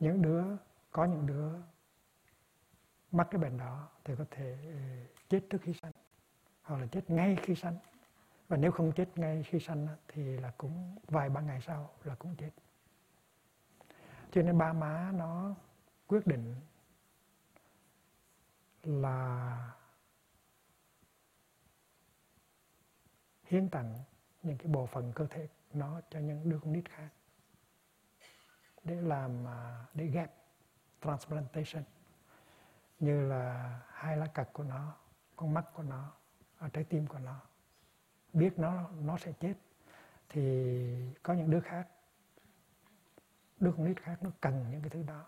Những 0.00 0.22
đứa, 0.22 0.44
có 0.90 1.04
những 1.04 1.26
đứa 1.26 1.52
mắc 3.12 3.28
cái 3.30 3.40
bệnh 3.40 3.58
đó 3.58 3.88
thì 4.04 4.14
có 4.18 4.24
thể 4.30 4.58
ờ, 4.62 4.78
chết 5.28 5.40
trước 5.50 5.58
khi 5.62 5.72
sanh 5.82 5.92
hoặc 6.66 6.80
là 6.80 6.86
chết 6.86 7.10
ngay 7.10 7.36
khi 7.42 7.54
sanh. 7.54 7.76
Và 8.48 8.56
nếu 8.56 8.72
không 8.72 8.92
chết 8.92 9.18
ngay 9.18 9.42
khi 9.42 9.60
sanh 9.60 9.88
thì 10.08 10.36
là 10.36 10.52
cũng 10.58 10.96
vài 11.08 11.28
ba 11.28 11.40
ngày 11.40 11.60
sau 11.60 11.90
là 12.04 12.14
cũng 12.14 12.36
chết. 12.36 12.50
Cho 14.32 14.42
nên 14.42 14.58
ba 14.58 14.72
má 14.72 15.12
nó 15.14 15.54
quyết 16.06 16.26
định 16.26 16.54
là 18.82 19.72
hiến 23.44 23.68
tặng 23.68 23.94
những 24.42 24.58
cái 24.58 24.68
bộ 24.68 24.86
phận 24.86 25.12
cơ 25.14 25.26
thể 25.26 25.48
nó 25.72 26.00
cho 26.10 26.18
những 26.18 26.50
đứa 26.50 26.58
con 26.58 26.72
nít 26.72 26.90
khác 26.90 27.08
để 28.84 29.00
làm 29.00 29.46
à, 29.46 29.84
để 29.94 30.06
ghép 30.06 30.32
transplantation. 31.02 31.82
Như 32.98 33.28
là 33.28 33.80
hai 33.92 34.16
lá 34.16 34.26
cật 34.26 34.48
của 34.52 34.64
nó, 34.64 34.96
con 35.36 35.54
mắt 35.54 35.64
của 35.74 35.82
nó 35.82 36.12
ở 36.58 36.68
trái 36.68 36.84
tim 36.84 37.06
của 37.06 37.18
nó 37.18 37.40
biết 38.32 38.58
nó 38.58 38.90
nó 39.02 39.18
sẽ 39.18 39.32
chết. 39.40 39.54
Thì 40.28 41.12
có 41.22 41.34
những 41.34 41.50
đứa 41.50 41.60
khác, 41.60 41.88
đứa 43.60 43.72
con 43.72 43.84
nít 43.84 44.00
khác 44.02 44.22
nó 44.22 44.30
cần 44.40 44.66
những 44.70 44.80
cái 44.80 44.90
thứ 44.90 45.02
đó. 45.02 45.24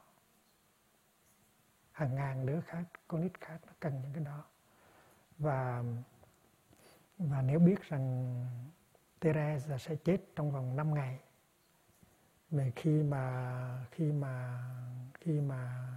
Hàng 1.93 2.15
ngàn 2.15 2.47
đứa 2.47 2.61
khác, 2.61 2.85
con 3.09 3.21
nít 3.21 3.41
khác 3.41 3.59
nó 3.67 3.73
cần 3.81 4.01
những 4.03 4.13
cái 4.13 4.25
đó. 4.25 4.45
Và 5.39 5.85
và 7.19 7.43
nếu 7.43 7.59
biết 7.59 7.83
rằng 7.83 8.47
Teresa 9.21 9.79
sẽ 9.79 9.97
chết 9.97 10.19
trong 10.37 10.51
vòng 10.53 10.77
5 10.77 10.95
ngày, 10.95 11.19
về 12.51 12.73
khi 12.77 13.03
mà 13.03 13.87
khi 13.91 14.13
mà 14.13 14.63
khi 15.21 15.41
mà 15.41 15.89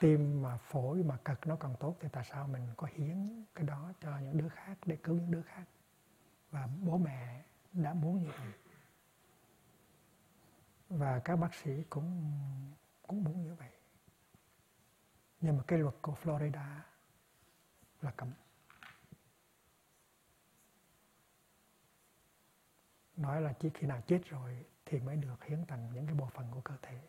tim 0.00 0.42
mà 0.42 0.56
phổi 0.56 1.02
mà 1.02 1.16
cật 1.24 1.46
nó 1.46 1.56
còn 1.56 1.76
tốt 1.80 1.96
thì 2.00 2.08
tại 2.12 2.24
sao 2.24 2.46
mình 2.48 2.68
có 2.76 2.86
hiến 2.94 3.44
cái 3.54 3.66
đó 3.66 3.92
cho 4.00 4.18
những 4.18 4.38
đứa 4.38 4.48
khác 4.48 4.78
để 4.86 4.96
cứu 4.96 5.16
những 5.16 5.30
đứa 5.30 5.42
khác? 5.42 5.64
Và 6.50 6.68
bố 6.82 6.98
mẹ 6.98 7.44
đã 7.72 7.94
muốn 7.94 8.22
như 8.22 8.30
vậy. 8.38 8.52
Và 10.88 11.18
các 11.18 11.36
bác 11.36 11.54
sĩ 11.54 11.84
cũng 11.90 12.32
cũng 13.02 13.24
muốn 13.24 13.42
như 13.42 13.54
vậy. 13.54 13.70
Nhưng 15.40 15.56
mà 15.56 15.64
cái 15.66 15.78
luật 15.78 15.94
của 16.02 16.14
Florida 16.22 16.78
là 18.00 18.10
cấm. 18.10 18.32
Nói 23.16 23.40
là 23.40 23.52
chỉ 23.52 23.70
khi 23.74 23.86
nào 23.86 24.02
chết 24.06 24.20
rồi 24.24 24.64
thì 24.86 25.00
mới 25.00 25.16
được 25.16 25.44
hiến 25.44 25.64
tặng 25.66 25.90
những 25.94 26.06
cái 26.06 26.14
bộ 26.14 26.26
phận 26.34 26.50
của 26.50 26.60
cơ 26.60 26.74
thể. 26.82 27.00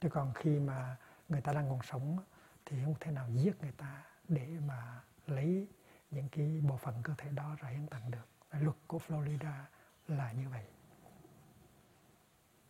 Chứ 0.00 0.08
còn 0.08 0.32
khi 0.34 0.58
mà 0.58 0.96
người 1.28 1.40
ta 1.40 1.52
đang 1.52 1.68
còn 1.68 1.82
sống 1.82 2.18
thì 2.64 2.84
không 2.84 2.94
thể 3.00 3.12
nào 3.12 3.28
giết 3.30 3.60
người 3.60 3.72
ta 3.72 4.04
để 4.28 4.58
mà 4.66 5.02
lấy 5.26 5.68
những 6.10 6.28
cái 6.28 6.60
bộ 6.68 6.76
phận 6.76 7.02
cơ 7.02 7.14
thể 7.18 7.30
đó 7.30 7.56
ra 7.60 7.68
hiến 7.68 7.86
tặng 7.86 8.10
được. 8.10 8.28
Luật 8.50 8.76
của 8.86 8.98
Florida 9.08 9.62
là 10.08 10.32
như 10.32 10.48
vậy. 10.48 10.64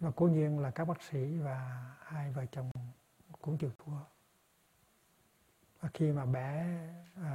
Và 0.01 0.11
cố 0.17 0.27
nhiên 0.27 0.59
là 0.59 0.71
các 0.71 0.85
bác 0.85 1.03
sĩ 1.03 1.39
và 1.39 1.91
hai 2.05 2.31
vợ 2.31 2.47
chồng 2.47 2.71
cũng 3.43 3.59
chịu 3.59 3.73
thua. 3.79 4.01
Và 5.81 5.89
khi 5.95 6.13
mà 6.13 6.27
bé 6.27 6.79
uh, 7.21 7.27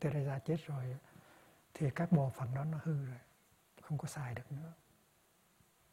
Teresa 0.00 0.38
chết 0.38 0.56
rồi 0.66 0.96
thì 1.74 1.90
các 1.90 2.12
bộ 2.12 2.30
phận 2.30 2.54
đó 2.54 2.64
nó 2.64 2.78
hư 2.82 3.06
rồi 3.06 3.18
không 3.82 3.98
có 3.98 4.08
xài 4.08 4.34
được 4.34 4.52
nữa. 4.52 4.72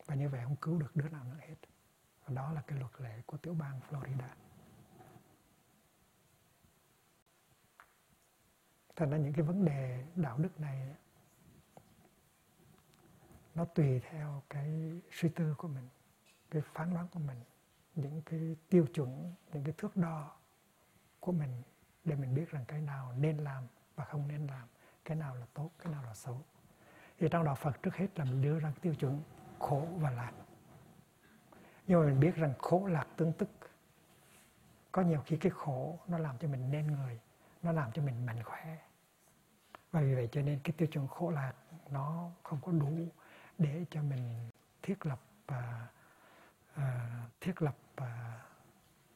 Và 0.06 0.16
như 0.16 0.30
vậy 0.30 0.42
không 0.44 0.56
cứu 0.56 0.80
được 0.80 0.96
đứa 0.96 1.10
nào 1.10 1.24
nữa 1.24 1.38
hết 1.40 1.56
đó 2.36 2.52
là 2.52 2.62
cái 2.68 2.80
luật 2.80 2.92
lệ 3.02 3.22
của 3.26 3.38
tiểu 3.38 3.54
bang 3.54 3.80
Florida. 3.90 4.28
Thành 8.96 9.10
ra 9.10 9.18
những 9.18 9.34
cái 9.34 9.46
vấn 9.46 9.66
đề 9.66 10.06
đạo 10.16 10.38
đức 10.38 10.60
này, 10.60 10.96
nó 13.56 13.66
tùy 13.66 14.00
theo 14.00 14.44
cái 14.50 15.02
suy 15.12 15.30
tư 15.30 15.56
của 15.58 15.68
mình, 15.68 15.90
cái 16.50 16.62
phán 16.62 16.94
đoán 16.94 17.08
của 17.08 17.20
mình, 17.20 17.38
những 17.96 18.22
cái 18.22 18.56
tiêu 18.70 18.88
chuẩn, 18.94 19.34
những 19.54 19.64
cái 19.64 19.74
thước 19.78 19.98
đo 19.98 20.36
của 21.20 21.32
mình 21.32 21.62
để 22.04 22.16
mình 22.16 22.36
biết 22.36 22.50
rằng 22.50 22.66
cái 22.68 22.82
nào 22.82 23.14
nên 23.18 23.38
làm 23.38 23.68
và 23.96 24.06
không 24.06 24.28
nên 24.28 24.48
làm, 24.48 24.68
cái 25.06 25.18
nào 25.18 25.36
là 25.36 25.46
tốt, 25.54 25.70
cái 25.80 25.92
nào 25.92 26.04
là 26.04 26.14
xấu. 26.14 26.42
Thì 27.18 27.28
trong 27.32 27.46
đạo 27.46 27.56
Phật 27.56 27.84
trước 27.84 27.96
hết 27.96 28.20
là 28.20 28.26
mình 28.26 28.42
đưa 28.42 28.60
ra 28.60 28.74
tiêu 28.82 28.96
chuẩn 28.96 29.24
khổ 29.60 29.88
và 29.98 30.10
lạc 30.12 30.32
nhưng 31.92 32.00
mà 32.00 32.06
mình 32.06 32.20
biết 32.20 32.36
rằng 32.36 32.54
khổ 32.58 32.88
lạc 32.88 33.08
tương 33.18 33.34
tức. 33.34 33.50
Có 34.92 35.02
nhiều 35.02 35.22
khi 35.26 35.38
cái 35.38 35.52
khổ 35.56 36.00
nó 36.08 36.18
làm 36.18 36.38
cho 36.38 36.48
mình 36.48 36.72
nên 36.72 36.88
người 36.88 37.20
nó 37.64 37.72
làm 37.72 37.92
cho 37.92 38.02
mình 38.02 38.26
mạnh 38.26 38.44
khỏe. 38.44 38.78
Và 39.92 40.02
vì 40.02 40.16
vậy 40.16 40.30
cho 40.32 40.42
nên 40.42 40.60
cái 40.64 40.74
tiêu 40.78 40.88
chuẩn 40.88 41.08
khổ 41.08 41.30
lạc 41.30 41.54
nó 41.90 42.30
không 42.44 42.60
có 42.66 42.72
đủ 42.72 42.92
để 43.58 43.86
cho 43.90 44.02
mình 44.02 44.50
thiết 44.82 45.06
lập 45.06 45.20
và 45.48 45.88
uh, 46.76 46.82
thiết 47.42 47.62
lập 47.62 47.76
uh, 48.02 48.08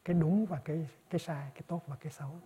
cái 0.04 0.16
đúng 0.16 0.46
và 0.46 0.60
cái 0.64 0.88
cái 1.10 1.18
sai 1.18 1.50
cái 1.54 1.62
tốt 1.66 1.82
và 1.86 1.96
cái 1.96 2.12
xấu. 2.12 2.40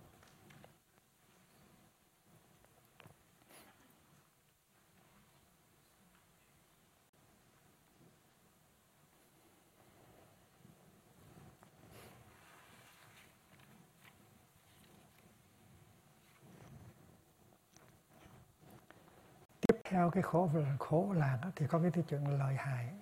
Tiếp 19.71 19.81
theo 19.85 20.11
cái 20.11 20.23
khổ 20.23 20.51
khổ 20.79 21.13
lạc 21.13 21.39
thì 21.57 21.67
có 21.67 21.79
cái 21.83 21.91
tiêu 21.91 22.05
chuẩn 22.09 22.39
lợi 22.39 22.55
hại 22.55 22.95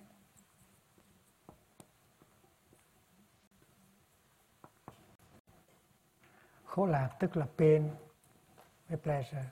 khổ 6.65 6.87
lạc 6.87 7.17
tức 7.19 7.37
là 7.37 7.47
pain 7.59 7.89
với 8.89 8.99
pleasure. 8.99 9.45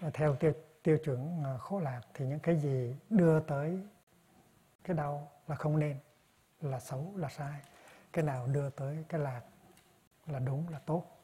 Và 0.00 0.10
theo 0.14 0.36
tiêu, 0.36 0.52
tiêu 0.82 0.98
chuẩn 1.04 1.44
à, 1.44 1.58
khổ 1.58 1.80
lạc 1.80 2.00
thì 2.14 2.26
những 2.26 2.40
cái 2.40 2.56
gì 2.56 2.96
đưa 3.10 3.40
tới 3.40 3.80
cái 4.84 4.96
đau 4.96 5.30
là 5.46 5.56
không 5.56 5.78
nên 5.78 5.98
là 6.60 6.80
xấu 6.80 7.12
là 7.16 7.28
sai. 7.28 7.60
Cái 8.12 8.24
nào 8.24 8.46
đưa 8.46 8.70
tới 8.70 9.04
cái 9.08 9.20
lạc 9.20 9.42
là 10.28 10.38
đúng, 10.38 10.68
là 10.68 10.78
tốt. 10.78 11.18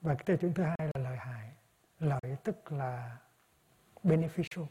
Và 0.00 0.14
cái 0.14 0.24
tiêu 0.26 0.36
chuẩn 0.36 0.54
thứ 0.54 0.62
hai 0.62 0.76
là 0.78 1.00
lợi 1.00 1.16
hại. 1.16 1.52
Lợi 1.98 2.36
tức 2.44 2.72
là 2.72 3.18
beneficial. 4.02 4.66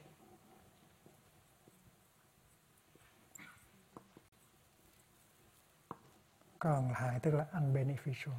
Còn 6.60 6.94
hại 6.94 7.20
tức 7.20 7.32
là 7.32 7.46
unbeneficial. 7.52 8.34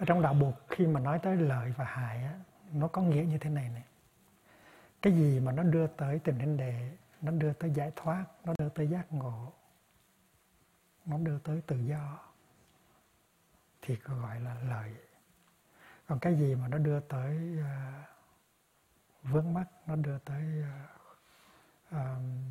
Ở 0.00 0.06
trong 0.06 0.22
đạo 0.22 0.34
buộc 0.34 0.54
khi 0.68 0.86
mà 0.86 1.00
nói 1.00 1.18
tới 1.22 1.36
lợi 1.36 1.72
và 1.76 1.84
hại 1.84 2.24
á, 2.24 2.34
nó 2.72 2.88
có 2.88 3.02
nghĩa 3.02 3.22
như 3.22 3.38
thế 3.38 3.50
này 3.50 3.68
này 3.68 3.84
cái 5.02 5.12
gì 5.12 5.40
mà 5.40 5.52
nó 5.52 5.62
đưa 5.62 5.86
tới 5.86 6.18
tình 6.18 6.38
hình 6.38 6.56
đề 6.56 6.96
nó 7.20 7.32
đưa 7.32 7.52
tới 7.52 7.70
giải 7.70 7.92
thoát 7.96 8.24
nó 8.44 8.54
đưa 8.58 8.68
tới 8.68 8.88
giác 8.88 9.12
ngộ 9.12 9.52
nó 11.06 11.18
đưa 11.18 11.38
tới 11.38 11.62
tự 11.66 11.76
do 11.76 12.18
thì 13.82 13.96
gọi 14.04 14.40
là 14.40 14.56
lợi. 14.68 14.94
Còn 16.06 16.18
cái 16.18 16.34
gì 16.34 16.54
mà 16.54 16.68
nó 16.68 16.78
đưa 16.78 17.00
tới 17.00 17.58
uh, 17.58 18.08
vướng 19.22 19.54
mắc 19.54 19.68
nó 19.86 19.96
đưa 19.96 20.18
tới 20.18 20.62
uh, 20.62 21.92
um, 21.92 22.42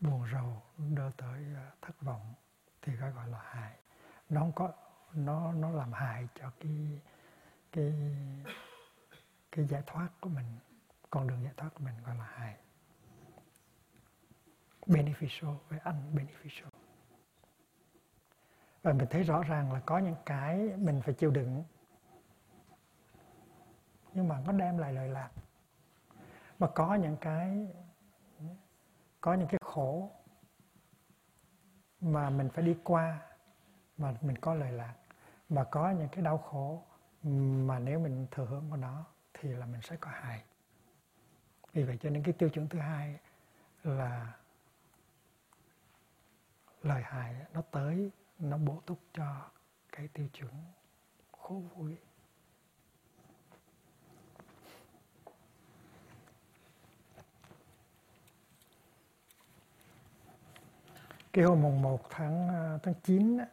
buồn 0.00 0.26
rầu 0.32 0.62
nó 0.78 0.84
đưa 0.96 1.10
tới 1.10 1.44
uh, 1.52 1.82
thất 1.82 2.02
vọng 2.02 2.34
thì 2.82 2.92
gọi 2.96 3.10
gọi 3.10 3.28
là 3.28 3.40
hại. 3.42 3.76
Nó 4.28 4.40
không 4.40 4.52
có 4.52 4.72
nó 5.14 5.52
nó 5.52 5.70
làm 5.70 5.92
hại 5.92 6.28
cho 6.34 6.50
cái 6.60 7.00
cái 7.72 7.92
cái 9.52 9.64
giải 9.64 9.82
thoát 9.86 10.08
của 10.20 10.28
mình, 10.28 10.46
con 11.10 11.26
đường 11.26 11.42
giải 11.44 11.52
thoát 11.56 11.70
của 11.74 11.84
mình 11.84 11.94
gọi 12.06 12.16
là 12.16 12.24
hại. 12.24 12.56
Beneficial, 14.86 15.56
với 15.68 15.78
anh 15.78 16.14
beneficial. 16.14 16.68
Và 18.82 18.92
mình 18.92 19.06
thấy 19.10 19.22
rõ 19.22 19.42
ràng 19.42 19.72
là 19.72 19.80
có 19.86 19.98
những 19.98 20.16
cái 20.26 20.56
mình 20.76 21.02
phải 21.04 21.14
chịu 21.14 21.30
đựng, 21.30 21.64
nhưng 24.14 24.28
mà 24.28 24.40
nó 24.46 24.52
đem 24.52 24.78
lại 24.78 24.92
lợi 24.92 25.08
lạc. 25.08 25.30
Mà 26.58 26.66
có 26.74 26.94
những 26.94 27.16
cái, 27.20 27.66
có 29.20 29.34
những 29.34 29.48
cái 29.48 29.58
khổ 29.64 30.10
mà 32.00 32.30
mình 32.30 32.48
phải 32.54 32.64
đi 32.64 32.76
qua 32.84 33.20
mà 33.98 34.14
mình 34.20 34.38
có 34.38 34.54
lợi 34.54 34.72
lạc 34.72 34.94
mà 35.54 35.64
có 35.64 35.90
những 35.90 36.08
cái 36.08 36.24
đau 36.24 36.38
khổ 36.38 36.82
mà 37.66 37.78
nếu 37.78 38.00
mình 38.00 38.26
thừa 38.30 38.44
hưởng 38.44 38.70
của 38.70 38.76
nó 38.76 39.04
thì 39.34 39.48
là 39.48 39.66
mình 39.66 39.80
sẽ 39.82 39.96
có 39.96 40.10
hại. 40.10 40.42
Vì 41.72 41.82
vậy 41.82 41.98
cho 42.02 42.10
nên 42.10 42.22
cái 42.22 42.32
tiêu 42.32 42.48
chuẩn 42.48 42.68
thứ 42.68 42.78
hai 42.78 43.18
là 43.84 44.32
lời 46.82 47.02
hại 47.02 47.34
nó 47.52 47.62
tới 47.70 48.10
nó 48.38 48.58
bổ 48.58 48.80
túc 48.86 48.98
cho 49.12 49.50
cái 49.92 50.08
tiêu 50.08 50.28
chuẩn 50.32 50.52
khổ 51.32 51.62
vui. 51.74 51.96
Cái 61.32 61.44
hôm 61.44 61.62
mùng 61.62 61.82
1 61.82 62.10
tháng 62.10 62.48
ờ, 62.48 62.78
tháng 62.82 62.94
9 63.02 63.38
á, 63.38 63.46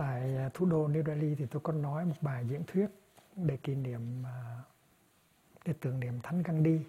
tại 0.00 0.36
à, 0.36 0.50
thủ 0.54 0.66
đô 0.66 0.88
New 0.88 1.04
Delhi 1.04 1.34
thì 1.34 1.46
tôi 1.46 1.60
có 1.60 1.72
nói 1.72 2.04
một 2.04 2.14
bài 2.20 2.44
diễn 2.48 2.64
thuyết 2.66 2.86
để 3.36 3.56
kỷ 3.56 3.74
niệm 3.74 4.26
à, 4.26 4.58
để 5.64 5.74
tưởng 5.80 6.00
niệm 6.00 6.20
Thánh 6.22 6.42
Gandhi. 6.42 6.80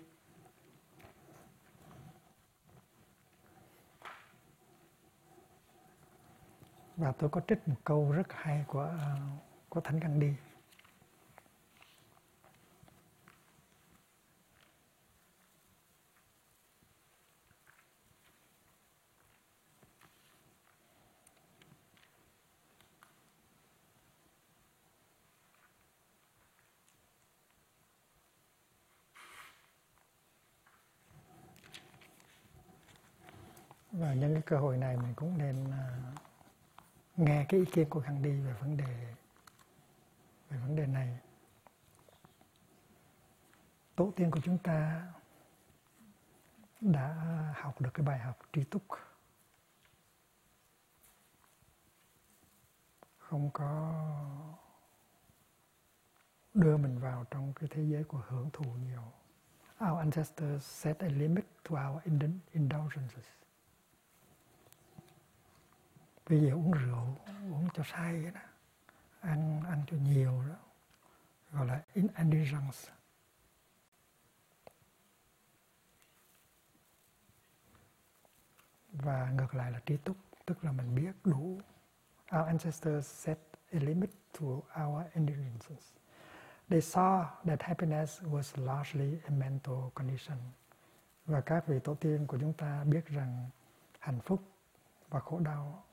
Và 6.97 7.11
tôi 7.11 7.29
có 7.29 7.41
trích 7.47 7.67
một 7.67 7.75
câu 7.83 8.11
rất 8.11 8.27
hay 8.29 8.65
của 8.67 8.81
à, 8.81 9.15
của 9.69 9.81
Thánh 9.81 9.99
Gandhi. 9.99 10.33
Và 34.01 34.13
nhân 34.13 34.33
cái 34.33 34.43
cơ 34.45 34.59
hội 34.59 34.77
này 34.77 34.97
mình 34.97 35.13
cũng 35.15 35.37
nên 35.37 35.63
uh, 35.63 35.77
nghe 37.17 37.45
cái 37.49 37.59
ý 37.59 37.65
kiến 37.65 37.89
của 37.89 37.99
Gandhi 37.99 38.31
về 38.31 38.53
vấn 38.53 38.77
đề 38.77 39.15
về 40.49 40.57
vấn 40.57 40.75
đề 40.75 40.87
này. 40.87 41.19
Tổ 43.95 44.13
tiên 44.15 44.31
của 44.31 44.39
chúng 44.43 44.57
ta 44.57 45.07
đã 46.81 47.15
học 47.55 47.81
được 47.81 47.89
cái 47.93 48.05
bài 48.05 48.19
học 48.19 48.37
tri 48.53 48.63
túc. 48.63 48.83
Không 53.17 53.49
có 53.53 53.93
đưa 56.53 56.77
mình 56.77 56.99
vào 56.99 57.25
trong 57.31 57.53
cái 57.53 57.69
thế 57.71 57.83
giới 57.83 58.03
của 58.03 58.23
hưởng 58.27 58.49
thụ 58.53 58.65
nhiều. 58.65 59.03
Our 59.89 59.99
ancestors 59.99 60.65
set 60.65 60.99
a 60.99 61.07
limit 61.07 61.45
to 61.63 61.89
our 61.89 62.03
indulgences 62.53 63.40
bây 66.31 66.41
giờ 66.41 66.53
uống 66.53 66.71
rượu, 66.71 67.17
uống 67.51 67.67
cho 67.73 67.83
say 67.83 68.31
đó. 68.33 68.41
Ăn 69.21 69.63
ăn 69.63 69.83
cho 69.87 69.97
nhiều 69.97 70.43
đó. 70.49 70.55
Gọi 71.51 71.65
là 71.65 71.83
indigence 71.93 72.77
và 78.93 79.31
ngược 79.37 79.55
lại 79.55 79.71
là 79.71 79.79
trí 79.85 79.97
túc, 79.97 80.17
tức 80.45 80.63
là 80.63 80.71
mình 80.71 80.95
biết 80.95 81.11
đủ. 81.23 81.59
Our 82.35 82.47
ancestors 82.47 83.07
set 83.07 83.39
a 83.71 83.79
limit 83.79 84.09
to 84.39 84.47
our 84.83 85.05
indulgences 85.13 85.93
they 86.71 86.81
saw 86.81 87.25
that 87.45 87.61
happiness 87.61 88.21
was 88.21 88.57
largely 88.57 89.19
a 89.27 89.31
mental 89.31 89.91
condition. 89.95 90.37
Và 91.25 91.41
các 91.41 91.67
vị 91.67 91.79
tổ 91.79 91.95
tiên 91.95 92.27
của 92.27 92.37
chúng 92.39 92.53
ta 92.53 92.83
biết 92.83 93.05
rằng 93.05 93.49
hạnh 93.99 94.19
phúc 94.19 94.41
và 95.09 95.19
khổ 95.19 95.39
đau 95.39 95.83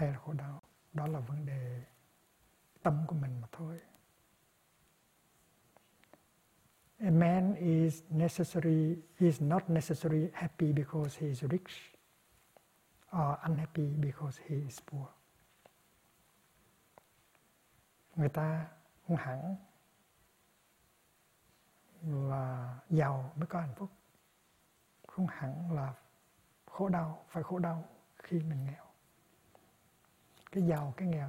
hay 0.00 0.12
là 0.12 0.18
khổ 0.18 0.32
đau, 0.32 0.62
đó 0.92 1.06
là 1.06 1.20
vấn 1.20 1.46
đề 1.46 1.84
tâm 2.82 3.04
của 3.06 3.14
mình 3.14 3.40
mà 3.40 3.48
thôi. 3.52 3.80
A 6.98 7.10
man 7.10 7.54
is 7.54 8.02
necessary 8.10 8.96
is 9.18 9.42
not 9.42 9.70
necessarily 9.70 10.30
happy 10.32 10.72
because 10.72 11.20
he 11.20 11.26
is 11.26 11.44
rich 11.44 11.70
or 13.16 13.38
unhappy 13.42 13.86
because 13.96 14.42
he 14.48 14.56
is 14.56 14.80
poor. 14.90 15.06
Người 18.16 18.28
ta 18.28 18.68
không 19.06 19.16
hẳn 19.16 19.56
là 22.02 22.78
giàu 22.90 23.32
mới 23.36 23.46
có 23.46 23.60
hạnh 23.60 23.74
phúc. 23.76 23.90
Không 25.06 25.26
hẳn 25.26 25.72
là 25.72 25.94
khổ 26.66 26.88
đau, 26.88 27.24
phải 27.28 27.42
khổ 27.42 27.58
đau 27.58 27.84
khi 28.16 28.40
mình 28.40 28.64
nghèo 28.64 28.89
cái 30.52 30.64
giàu 30.66 30.94
cái 30.96 31.08
nghèo 31.08 31.28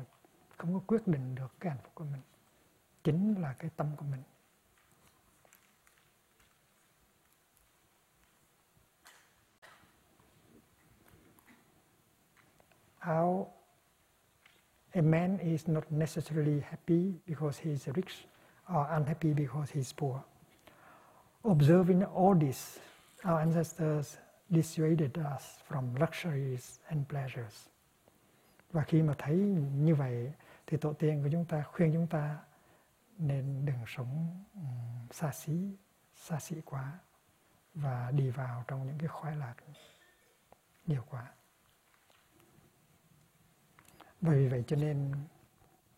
không 0.57 0.73
có 0.73 0.79
quyết 0.87 1.07
định 1.07 1.35
được 1.35 1.51
cái 1.59 1.69
hạnh 1.69 1.79
phúc 1.83 1.91
của 1.95 2.05
mình 2.05 2.21
chính 3.03 3.41
là 3.41 3.53
cái 3.53 3.71
tâm 3.77 3.95
của 3.97 4.05
mình 4.05 4.23
how 13.01 13.47
a 14.93 15.01
man 15.01 15.37
is 15.37 15.67
not 15.67 15.91
necessarily 15.91 16.59
happy 16.59 17.13
because 17.25 17.59
he 17.59 17.71
is 17.71 17.87
rich 17.95 18.25
or 18.69 18.85
unhappy 18.89 19.33
because 19.33 19.71
he 19.71 19.79
is 19.79 19.93
poor. 19.93 20.23
Observing 21.43 22.03
all 22.03 22.35
this, 22.35 22.79
our 23.25 23.39
ancestors 23.39 24.17
dissuaded 24.51 25.17
us 25.17 25.57
from 25.67 25.95
luxuries 25.95 26.79
and 26.89 27.07
pleasures. 27.07 27.69
Và 28.71 28.83
khi 28.83 29.01
mà 29.01 29.13
thấy 29.17 29.35
như 29.75 29.95
vậy 29.95 30.33
thì 30.67 30.77
tổ 30.77 30.93
tiên 30.93 31.23
của 31.23 31.29
chúng 31.31 31.45
ta 31.45 31.63
khuyên 31.63 31.93
chúng 31.93 32.07
ta 32.07 32.39
nên 33.17 33.65
đừng 33.65 33.79
sống 33.87 34.43
xa 35.11 35.31
xí, 35.31 35.75
xa 36.15 36.39
xỉ 36.39 36.61
quá 36.61 36.99
và 37.73 38.11
đi 38.11 38.29
vào 38.29 38.63
trong 38.67 38.87
những 38.87 38.97
cái 38.99 39.07
khoái 39.07 39.35
lạc 39.35 39.55
nhiều 40.87 41.03
quá. 41.09 41.33
bởi 44.21 44.35
vì 44.35 44.47
vậy 44.47 44.63
cho 44.67 44.75
nên 44.75 45.11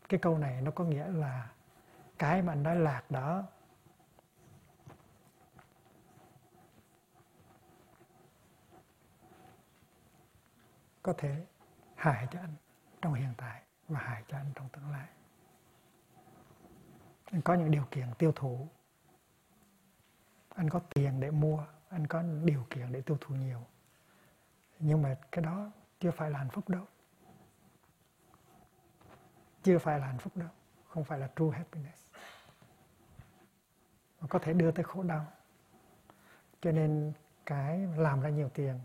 cái 0.09 0.19
câu 0.19 0.37
này 0.37 0.61
nó 0.61 0.71
có 0.71 0.83
nghĩa 0.83 1.07
là 1.07 1.49
cái 2.17 2.41
mà 2.41 2.53
anh 2.53 2.63
nói 2.63 2.75
lạc 2.75 3.11
đó 3.11 3.43
có 11.01 11.13
thể 11.17 11.45
hại 11.95 12.27
cho 12.31 12.39
anh 12.39 12.55
trong 13.03 13.13
hiện 13.13 13.33
tại 13.37 13.61
và 13.87 13.99
hại 13.99 14.23
cho 14.27 14.37
anh 14.37 14.51
trong 14.55 14.69
tương 14.69 14.91
lai. 14.91 15.07
Anh 17.25 17.41
có 17.41 17.53
những 17.53 17.71
điều 17.71 17.85
kiện 17.91 18.07
tiêu 18.17 18.31
thụ. 18.35 18.67
Anh 20.49 20.69
có 20.69 20.79
tiền 20.95 21.19
để 21.19 21.31
mua, 21.31 21.65
anh 21.89 22.07
có 22.07 22.23
điều 22.43 22.65
kiện 22.69 22.91
để 22.91 23.01
tiêu 23.01 23.17
thụ 23.21 23.35
nhiều. 23.35 23.61
Nhưng 24.79 25.01
mà 25.01 25.17
cái 25.31 25.45
đó 25.45 25.71
chưa 25.99 26.11
phải 26.11 26.29
là 26.29 26.37
hạnh 26.37 26.49
phúc 26.49 26.69
đâu 26.69 26.85
chưa 29.63 29.77
phải 29.77 29.99
là 29.99 30.07
hạnh 30.07 30.17
phúc 30.17 30.37
đâu 30.37 30.49
không 30.87 31.03
phải 31.03 31.19
là 31.19 31.29
true 31.35 31.57
happiness 31.57 32.11
Mà 34.21 34.27
có 34.27 34.39
thể 34.39 34.53
đưa 34.53 34.71
tới 34.71 34.83
khổ 34.83 35.03
đau 35.03 35.25
cho 36.61 36.71
nên 36.71 37.13
cái 37.45 37.87
làm 37.97 38.21
ra 38.21 38.29
nhiều 38.29 38.49
tiền 38.49 38.79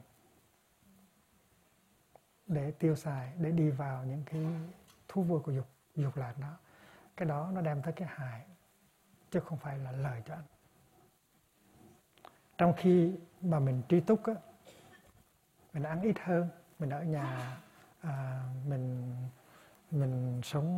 để 2.48 2.70
tiêu 2.70 2.96
xài 2.96 3.32
để 3.38 3.50
đi 3.50 3.70
vào 3.70 4.04
những 4.04 4.22
cái 4.26 4.46
thú 5.08 5.22
vui 5.22 5.40
của 5.40 5.52
dục 5.52 5.66
dục 5.94 6.16
lạc 6.16 6.34
đó. 6.38 6.56
Cái 7.16 7.28
đó 7.28 7.50
nó 7.52 7.60
đem 7.60 7.82
tới 7.82 7.92
cái 7.92 8.08
hại 8.10 8.46
chứ 9.30 9.40
không 9.40 9.58
phải 9.58 9.78
là 9.78 9.92
lời 9.92 10.22
cho 10.26 10.34
anh. 10.34 10.44
Trong 12.58 12.72
khi 12.76 13.18
mà 13.40 13.58
mình 13.58 13.82
tri 13.88 14.00
túc 14.00 14.26
á 14.26 14.34
mình 15.72 15.82
ăn 15.82 16.02
ít 16.02 16.16
hơn 16.20 16.48
mình 16.78 16.90
ở 16.90 17.02
nhà 17.02 17.56
à, 18.00 18.42
mình 18.66 19.16
mình 19.90 20.40
sống 20.44 20.68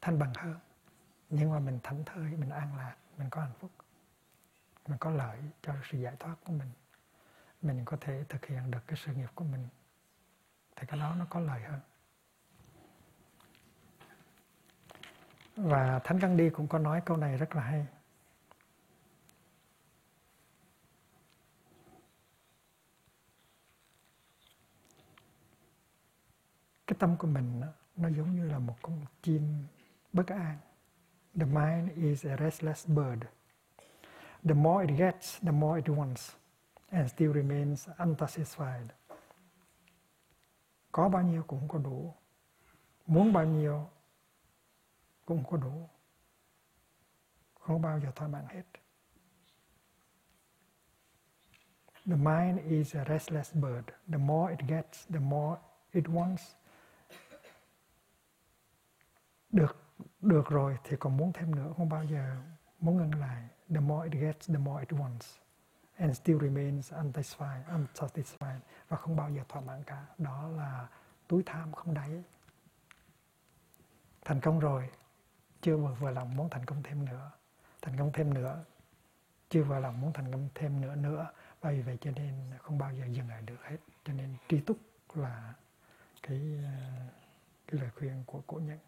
thanh 0.00 0.18
bằng 0.18 0.32
hơn. 0.34 0.56
Nhưng 1.30 1.50
mà 1.50 1.58
mình 1.58 1.78
thảnh 1.82 2.04
thơi 2.04 2.36
mình 2.36 2.50
an 2.50 2.76
lạc 2.76 2.96
mình 3.18 3.30
có 3.30 3.40
hạnh 3.40 3.52
phúc 3.58 3.70
mình 4.90 4.98
có 4.98 5.10
lợi 5.10 5.38
cho 5.62 5.74
sự 5.90 5.98
giải 5.98 6.16
thoát 6.18 6.34
của 6.44 6.52
mình. 6.52 6.70
Mình 7.62 7.84
có 7.84 7.96
thể 8.00 8.24
thực 8.28 8.46
hiện 8.46 8.70
được 8.70 8.80
cái 8.86 8.98
sự 9.04 9.12
nghiệp 9.12 9.28
của 9.34 9.44
mình 9.44 9.68
thì 10.80 10.86
cái 10.86 11.00
đó 11.00 11.14
nó 11.18 11.26
có 11.30 11.40
lợi 11.40 11.60
hơn 11.60 11.80
và 15.56 15.98
thánh 16.04 16.18
Gandhi 16.18 16.50
cũng 16.50 16.68
có 16.68 16.78
nói 16.78 17.02
câu 17.06 17.16
này 17.16 17.36
rất 17.36 17.56
là 17.56 17.62
hay 17.62 17.86
cái 26.86 26.96
tâm 26.98 27.16
của 27.16 27.26
mình 27.26 27.60
nó 27.96 28.08
giống 28.08 28.34
như 28.36 28.48
là 28.48 28.58
một 28.58 28.76
con 28.82 29.04
chim 29.22 29.66
bất 30.12 30.26
an. 30.26 30.56
The 31.38 31.44
mind 31.44 31.90
is 31.96 32.26
a 32.26 32.36
restless 32.36 32.88
bird. 32.88 33.22
The 34.44 34.54
more 34.54 34.86
it 34.86 34.98
gets, 34.98 35.40
the 35.42 35.52
more 35.52 35.82
it 35.82 35.88
wants, 35.88 36.30
and 36.90 37.12
still 37.12 37.32
remains 37.32 37.88
unsatisfied. 37.98 38.99
Có 40.92 41.08
bao 41.08 41.22
nhiêu 41.22 41.42
cũng 41.46 41.68
có 41.68 41.78
đủ. 41.78 42.14
Muốn 43.06 43.32
bao 43.32 43.44
nhiêu 43.44 43.90
cũng 45.24 45.44
có 45.50 45.56
đủ. 45.56 45.88
Không 47.60 47.82
bao 47.82 48.00
giờ 48.00 48.10
thỏa 48.16 48.28
mãn 48.28 48.44
hết. 48.48 48.62
The 52.06 52.16
mind 52.16 52.60
is 52.64 52.96
a 52.96 53.04
restless 53.04 53.54
bird. 53.54 53.88
The 54.12 54.18
more 54.18 54.56
it 54.58 54.68
gets, 54.68 55.08
the 55.08 55.20
more 55.20 55.60
it 55.92 56.04
wants, 56.04 56.54
được 59.52 59.76
được 60.20 60.48
rồi 60.48 60.78
thì 60.84 60.96
còn 61.00 61.16
muốn 61.16 61.32
thêm 61.32 61.54
nữa 61.54 61.72
không 61.76 61.88
bao 61.88 62.04
giờ 62.04 62.36
muốn 62.80 62.96
ngừng 62.96 63.14
lại 63.20 63.48
the 63.68 63.80
more 63.80 64.10
it 64.10 64.22
gets 64.22 64.48
the 64.48 64.58
more 64.58 64.80
it 64.88 65.00
wants 65.00 65.39
and 66.00 66.16
still 66.16 66.38
remains 66.38 66.92
unsatisfied 66.92 67.62
unsatisfied 67.66 68.58
và 68.88 68.96
không 68.96 69.16
bao 69.16 69.30
giờ 69.30 69.42
thỏa 69.48 69.62
mãn 69.62 69.84
cả. 69.84 70.06
Đó 70.18 70.48
là 70.48 70.88
túi 71.28 71.42
tham 71.46 71.72
không 71.72 71.94
đáy. 71.94 72.22
Thành 74.24 74.40
công 74.40 74.58
rồi, 74.58 74.90
chưa 75.60 75.76
vừa 75.76 75.94
vừa 75.94 76.10
lòng 76.10 76.36
muốn 76.36 76.50
thành 76.50 76.64
công 76.64 76.82
thêm 76.82 77.04
nữa. 77.04 77.30
Thành 77.82 77.96
công 77.98 78.12
thêm 78.12 78.34
nữa, 78.34 78.64
chưa 79.48 79.62
vừa 79.62 79.80
lòng 79.80 80.00
muốn 80.00 80.12
thành 80.12 80.32
công 80.32 80.48
thêm 80.54 80.80
nữa 80.80 80.94
nữa. 80.94 81.26
Và 81.60 81.70
vì 81.70 81.82
vậy 81.82 81.98
cho 82.00 82.10
nên 82.10 82.34
không 82.58 82.78
bao 82.78 82.92
giờ 82.92 83.04
dừng 83.04 83.28
lại 83.28 83.42
được 83.42 83.62
hết. 83.62 83.76
Cho 84.04 84.12
nên 84.12 84.36
tri 84.48 84.60
túc 84.60 84.78
là 85.14 85.54
cái 86.22 86.58
ờ, 86.64 87.04
cái 87.66 87.80
lời 87.80 87.90
khuyên 87.98 88.24
của 88.26 88.40
cổ 88.46 88.56
nhân. 88.56 88.78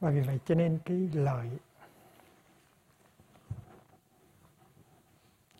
Và 0.00 0.10
vì 0.10 0.20
vậy 0.20 0.40
cho 0.46 0.54
nên 0.54 0.78
cái 0.84 1.10
lợi 1.12 1.58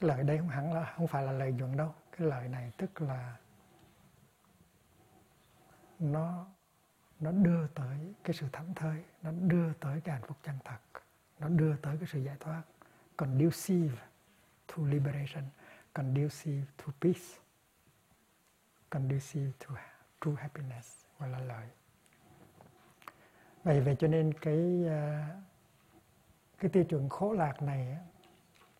lợi 0.00 0.22
đây 0.22 0.38
không 0.38 0.48
hẳn 0.48 0.72
là, 0.72 0.92
không 0.96 1.06
phải 1.06 1.22
là 1.22 1.32
lợi 1.32 1.52
nhuận 1.52 1.76
đâu. 1.76 1.94
Cái 2.12 2.28
lợi 2.28 2.48
này 2.48 2.72
tức 2.76 3.00
là 3.00 3.36
nó 5.98 6.46
nó 7.20 7.30
đưa 7.32 7.66
tới 7.66 8.14
cái 8.24 8.34
sự 8.34 8.46
thảnh 8.52 8.74
thơi, 8.74 9.04
nó 9.22 9.30
đưa 9.30 9.72
tới 9.72 10.00
cái 10.00 10.14
hạnh 10.14 10.24
phúc 10.28 10.36
chân 10.42 10.58
thật, 10.64 10.78
nó 11.38 11.48
đưa 11.48 11.76
tới 11.76 11.96
cái 12.00 12.08
sự 12.12 12.18
giải 12.18 12.36
thoát. 12.40 12.62
Conducive 13.16 13.96
to 14.66 14.74
liberation, 14.76 15.44
conducive 15.94 16.62
to 16.76 16.92
peace, 17.00 17.38
conducive 18.90 19.52
to 19.58 19.74
true 20.20 20.34
happiness, 20.36 21.04
gọi 21.18 21.28
là 21.28 21.38
lợi 21.38 21.68
vậy 23.64 23.80
vậy 23.80 23.96
cho 23.98 24.08
nên 24.08 24.32
cái 24.32 24.84
à, 24.88 25.28
cái 26.58 26.70
tiêu 26.70 26.84
chuẩn 26.84 27.08
khổ 27.08 27.32
lạc 27.32 27.62
này 27.62 27.98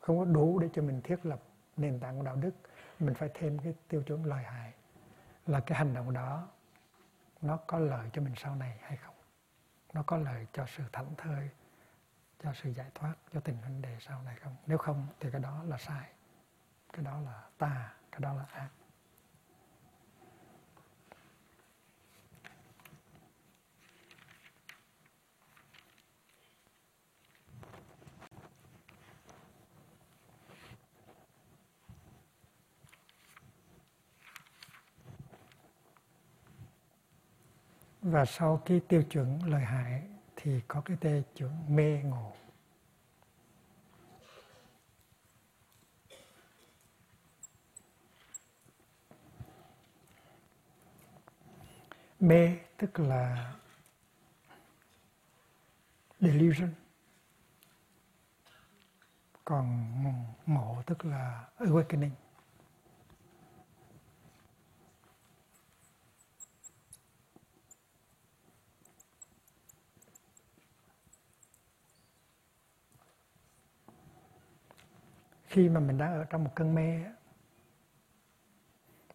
không 0.01 0.19
có 0.19 0.25
đủ 0.25 0.59
để 0.59 0.69
cho 0.73 0.83
mình 0.83 1.01
thiết 1.05 1.27
lập 1.27 1.41
nền 1.77 2.01
tảng 2.01 2.19
của 2.19 2.25
đạo 2.25 2.37
đức. 2.37 2.51
Mình 2.99 3.15
phải 3.15 3.31
thêm 3.35 3.59
cái 3.59 3.75
tiêu 3.89 4.03
chuẩn 4.03 4.25
lợi 4.25 4.43
hại 4.45 4.73
là 5.47 5.61
cái 5.61 5.79
hành 5.79 5.95
động 5.95 6.13
đó, 6.13 6.49
nó 7.43 7.57
có 7.57 7.79
lợi 7.79 8.11
cho 8.13 8.23
mình 8.23 8.35
sau 8.37 8.55
này 8.55 8.79
hay 8.83 8.97
không? 8.97 9.15
Nó 9.93 10.03
có 10.03 10.17
lợi 10.17 10.47
cho 10.53 10.67
sự 10.67 10.83
thảnh 10.93 11.15
thơi, 11.17 11.51
cho 12.43 12.53
sự 12.55 12.71
giải 12.71 12.91
thoát, 12.95 13.15
cho 13.35 13.41
tình 13.41 13.57
vấn 13.63 13.83
đề 13.83 13.97
sau 14.01 14.23
này 14.23 14.37
không? 14.37 14.57
Nếu 14.67 14.79
không 14.79 15.07
thì 15.21 15.31
cái 15.31 15.41
đó 15.41 15.63
là 15.65 15.79
sai, 15.79 16.09
cái 16.93 17.05
đó 17.05 17.21
là 17.21 17.43
tà 17.59 17.95
cái 18.13 18.21
đó 18.21 18.35
là 18.35 18.45
ác. 18.53 18.69
Và 38.11 38.25
sau 38.25 38.63
cái 38.67 38.81
tiêu 38.89 39.03
chuẩn 39.03 39.45
lợi 39.45 39.63
hại 39.63 40.03
thì 40.37 40.61
có 40.69 40.81
cái 40.81 40.97
tiêu 41.01 41.23
chuẩn 41.37 41.77
mê 41.77 42.03
ngộ. 42.03 42.33
Mê 52.21 52.57
tức 52.77 52.99
là 52.99 53.55
delusion. 56.21 56.71
Còn 59.45 59.95
ngộ 60.47 60.83
tức 60.87 61.05
là 61.05 61.45
awakening. 61.59 62.11
Khi 75.49 75.69
mà 75.69 75.81
mình 75.81 75.99
đang 75.99 76.13
ở 76.13 76.25
trong 76.25 76.45
một 76.45 76.51
cơn 76.55 76.75
mê 76.75 77.05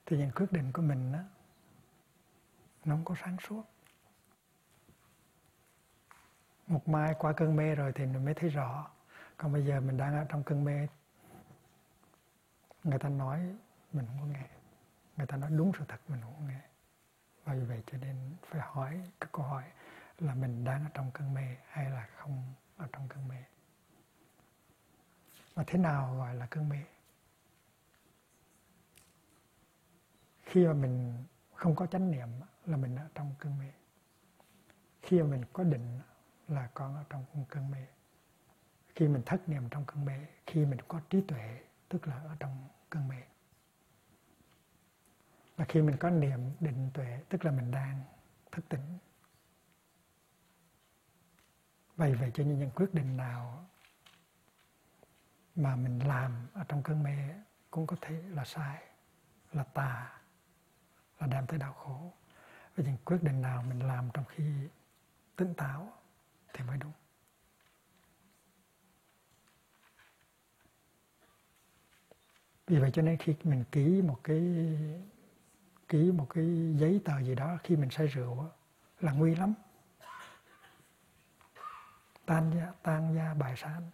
thì 0.06 0.18
những 0.18 0.32
quyết 0.32 0.52
định 0.52 0.72
của 0.72 0.82
mình 0.82 1.12
nó 1.12 1.20
không 2.86 3.06
có 3.06 3.16
sáng 3.24 3.38
suốt. 3.40 3.64
Một 6.68 6.88
mai 6.88 7.16
qua 7.20 7.34
cơn 7.34 7.56
mê 7.56 7.76
rồi 7.76 7.92
thì 7.96 8.06
mình 8.06 8.26
mới 8.26 8.34
thấy 8.34 8.50
rõ. 8.50 8.92
Còn 9.38 9.54
bây 9.54 9.66
giờ 9.66 9.80
mình 9.80 9.98
đang 9.98 10.14
ở 10.16 10.26
trong 10.30 10.44
cơn 10.44 10.64
mê, 10.64 10.88
người 12.84 13.00
ta 13.00 13.10
nói 13.10 13.56
mình 13.94 14.06
không 14.06 14.18
có 14.20 14.26
nghe. 14.26 14.48
Người 15.18 15.28
ta 15.28 15.38
nói 15.38 15.50
đúng 15.58 15.72
sự 15.78 15.86
thật 15.88 16.00
mình 16.08 16.22
không 16.22 16.34
có 16.40 16.46
nghe. 16.48 16.62
Và 17.44 17.54
vì 17.54 17.66
vậy 17.66 17.84
cho 17.92 17.98
nên 17.98 18.36
phải 18.50 18.62
hỏi 18.62 19.02
cái 19.20 19.30
câu 19.32 19.46
hỏi 19.46 19.64
là 20.20 20.36
mình 20.36 20.64
đang 20.64 20.84
ở 20.84 20.90
trong 20.94 21.12
cơn 21.12 21.34
mê 21.34 21.56
hay 21.68 21.90
là 21.90 22.08
không 22.16 22.54
ở 22.78 22.88
trong 22.94 23.08
cơn 23.08 23.28
mê? 23.28 23.44
Và 25.54 25.64
thế 25.68 25.80
nào 25.80 26.16
gọi 26.18 26.36
là 26.36 26.46
cơn 26.46 26.70
mê 26.70 26.80
khi 30.44 30.66
mà 30.66 30.74
mình 30.74 31.24
không 31.54 31.76
có 31.76 31.86
chánh 31.88 32.12
niệm 32.12 32.28
là 32.66 32.78
mình 32.78 32.96
ở 32.96 33.08
trong 33.16 33.36
cơn 33.40 33.60
mê 33.60 33.72
khi 35.02 35.22
mà 35.22 35.28
mình 35.28 35.44
có 35.54 35.64
định 35.64 36.00
là 36.48 36.70
con 36.74 36.96
ở 36.96 37.04
trong 37.10 37.26
cơn 37.50 37.72
mê 37.72 37.86
khi 38.96 39.08
mình 39.08 39.22
thất 39.26 39.50
niệm 39.50 39.70
trong 39.70 39.86
cơn 39.86 40.06
mê 40.06 40.26
khi 40.46 40.66
mình 40.66 40.80
có 40.88 41.02
trí 41.10 41.22
tuệ, 41.22 41.60
tức 41.90 42.08
là 42.08 42.16
ở 42.16 42.36
trong 42.40 42.68
cơn 42.90 43.08
mê 43.08 43.16
và 45.56 45.66
khi 45.66 45.82
mình 45.82 45.98
có 45.98 46.10
niệm 46.10 46.40
định 46.60 46.90
tuệ, 46.94 47.20
tức 47.30 47.46
là 47.46 47.52
mình 47.52 47.72
đang 47.72 48.04
thức 48.52 48.66
tỉnh. 48.70 48.98
Vậy 51.96 52.16
vậy 52.16 52.32
cho 52.34 52.44
nên 52.44 52.60
những 52.60 52.72
quyết 52.72 52.94
định 52.94 53.18
nào 53.18 53.70
mà 55.56 55.76
mình 55.76 56.08
làm 56.08 56.48
ở 56.54 56.64
trong 56.68 56.84
cơn 56.84 57.04
mê 57.04 57.18
cũng 57.72 57.88
có 57.88 57.96
thể 58.02 58.24
là 58.30 58.46
sai 58.46 58.84
là 59.52 59.64
tà 59.64 60.20
là 61.20 61.28
đem 61.28 61.48
tới 61.48 61.60
đau 61.60 61.74
khổ. 61.74 62.14
Và 62.76 62.84
những 62.84 62.98
quyết 63.06 63.24
định 63.24 63.42
nào 63.42 63.64
mình 63.64 63.88
làm 63.88 64.10
trong 64.14 64.26
khi 64.26 64.44
tỉnh 65.36 65.54
táo 65.54 65.94
thì 66.54 66.64
mới 66.64 66.78
đúng. 66.78 66.92
Vì 72.68 72.80
vậy 72.80 72.92
cho 72.94 73.02
nên 73.02 73.18
khi 73.18 73.36
mình 73.44 73.64
ký 73.72 74.02
một 74.02 74.20
cái 74.24 74.42
ký 75.88 76.12
một 76.12 76.28
cái 76.30 76.76
giấy 76.78 77.02
tờ 77.06 77.20
gì 77.22 77.36
đó 77.36 77.58
khi 77.64 77.76
mình 77.76 77.90
say 77.90 78.08
rượu 78.08 78.50
là 79.00 79.12
nguy 79.12 79.36
lắm. 79.36 79.54
Tan 82.26 82.52
gia, 82.56 82.72
tan 82.84 83.16
gia 83.16 83.34
bài 83.34 83.54
sản 83.58 83.90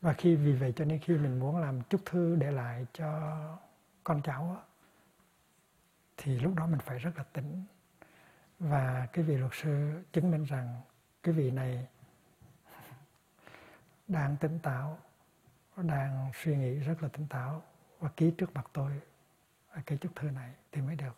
và 0.00 0.12
khi, 0.12 0.36
vì 0.36 0.52
vậy 0.52 0.72
cho 0.76 0.84
nên 0.84 0.98
khi 0.98 1.14
mình 1.14 1.38
muốn 1.40 1.58
làm 1.58 1.82
chúc 1.82 2.00
thư 2.06 2.36
để 2.36 2.50
lại 2.50 2.86
cho 2.92 3.32
con 4.04 4.22
cháu 4.22 4.62
thì 6.16 6.38
lúc 6.38 6.54
đó 6.54 6.66
mình 6.66 6.80
phải 6.80 6.98
rất 6.98 7.10
là 7.16 7.24
tỉnh. 7.32 7.64
Và 8.58 9.08
cái 9.12 9.24
vị 9.24 9.36
luật 9.36 9.52
sư 9.54 10.02
chứng 10.12 10.30
minh 10.30 10.44
rằng 10.44 10.80
cái 11.22 11.34
vị 11.34 11.50
này 11.50 11.86
đang 14.08 14.36
tỉnh 14.36 14.58
táo, 14.58 14.98
đang 15.76 16.30
suy 16.34 16.56
nghĩ 16.56 16.74
rất 16.74 17.02
là 17.02 17.08
tỉnh 17.08 17.26
táo 17.26 17.62
và 18.00 18.08
ký 18.16 18.30
trước 18.38 18.54
mặt 18.54 18.66
tôi 18.72 18.92
cái 19.86 19.98
chúc 19.98 20.16
thư 20.16 20.30
này 20.30 20.50
thì 20.72 20.80
mới 20.80 20.96
được. 20.96 21.16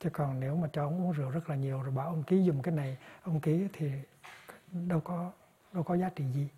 Chứ 0.00 0.10
còn 0.10 0.40
nếu 0.40 0.56
mà 0.56 0.68
cho 0.72 0.84
ông 0.84 1.00
uống 1.00 1.12
rượu 1.12 1.30
rất 1.30 1.50
là 1.50 1.56
nhiều 1.56 1.82
rồi 1.82 1.90
bảo 1.94 2.06
ông 2.06 2.22
ký 2.22 2.44
dùng 2.44 2.62
cái 2.62 2.74
này, 2.74 2.96
ông 3.22 3.40
ký 3.40 3.68
thì 3.72 3.92
đâu 4.72 5.00
có 5.00 5.32
đâu 5.72 5.82
có 5.82 5.96
giá 5.96 6.10
trị 6.16 6.24
gì 6.32 6.48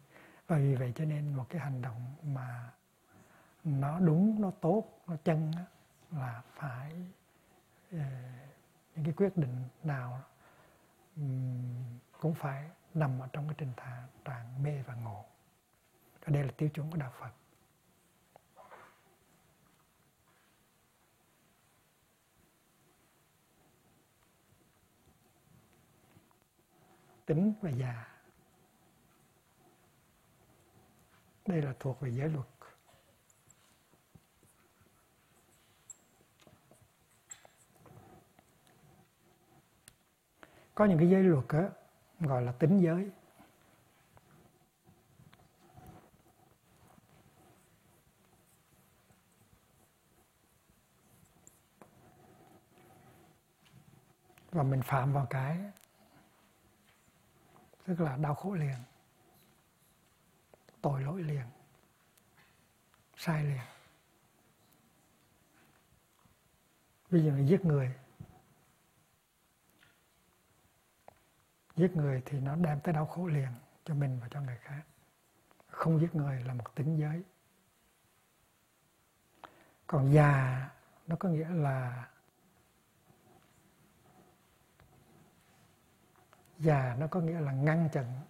và 0.47 0.56
vì 0.56 0.74
vậy 0.74 0.93
cho 0.97 1.05
nên 1.05 1.36
một 1.36 1.47
cái 1.48 1.60
hành 1.60 1.82
động 1.82 2.14
mà 2.23 2.73
nó 3.64 4.01
đúng, 4.01 4.40
nó 4.40 4.51
tốt, 4.51 4.85
nó 5.06 5.16
chân 5.24 5.52
là 6.10 6.43
phải 6.55 6.93
ờ, 7.93 7.98
những 8.94 9.05
cái 9.05 9.12
quyết 9.16 9.36
định 9.36 9.64
nào 9.82 10.23
cũng 12.20 12.35
phải 12.35 12.70
nằm 12.94 13.18
ở 13.18 13.28
trong 13.32 13.48
cái 13.48 13.55
trình 13.59 13.73
trạng 13.77 14.06
trạng 14.24 14.62
mê 14.62 14.82
và 14.82 14.94
ngộ. 14.94 15.24
Và 16.24 16.32
đây 16.32 16.44
là 16.44 16.52
tiêu 16.56 16.68
chuẩn 16.68 16.90
của 16.90 16.97
đạo 16.97 17.12
Phật. 17.20 17.31
Tính 27.27 27.55
và 27.62 27.70
già. 27.70 28.15
Đây 31.47 31.62
là 31.62 31.74
thuộc 31.81 32.01
về 32.01 32.10
giới 32.10 32.28
luật. 32.28 32.47
Có 40.74 40.85
những 40.85 40.98
cái 40.98 41.10
giới 41.10 41.23
luật 41.23 41.48
á, 41.48 41.68
gọi 42.20 42.43
là 42.43 42.52
tính 42.52 42.78
giới. 42.78 43.10
Và 54.51 54.62
mình 54.62 54.82
phạm 54.82 55.12
vào 55.12 55.27
cái 55.31 55.59
tức 57.86 58.01
là 58.01 58.16
đau 58.16 58.35
khổ 58.35 58.55
liền 58.55 58.95
tội 60.87 61.03
lỗi 61.03 61.23
liền, 61.23 61.47
sai 63.17 63.45
liền. 63.45 63.61
Bây 67.11 67.25
giờ 67.25 67.39
giết 67.47 67.65
người 67.65 67.95
giết 71.77 71.97
người 71.97 72.23
thì 72.27 72.41
nó 72.41 72.57
đem 72.57 72.81
tới 72.81 72.95
đau 72.95 73.07
khổ 73.07 73.27
liền 73.27 73.49
cho 73.85 73.95
mình 73.95 74.19
và 74.21 74.29
cho 74.31 74.41
người 74.41 74.57
khác. 74.57 74.83
Không 75.67 76.01
giết 76.01 76.15
người 76.15 76.43
là 76.45 76.55
một 76.55 76.75
tính 76.75 76.99
giới. 76.99 77.23
Còn 79.87 80.13
già, 80.13 80.69
nó 81.07 81.17
có 81.17 81.29
nghĩa 81.29 81.49
là 81.49 82.09
già 86.59 86.97
nó 86.99 87.07
có 87.07 87.21
nghĩa 87.21 87.41
là 87.41 87.53
ngăn 87.53 87.89
chặn 87.93 88.21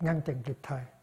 ngăn 0.00 0.20
chặn 0.26 0.42
kịp 0.42 0.58
thời. 0.62 0.93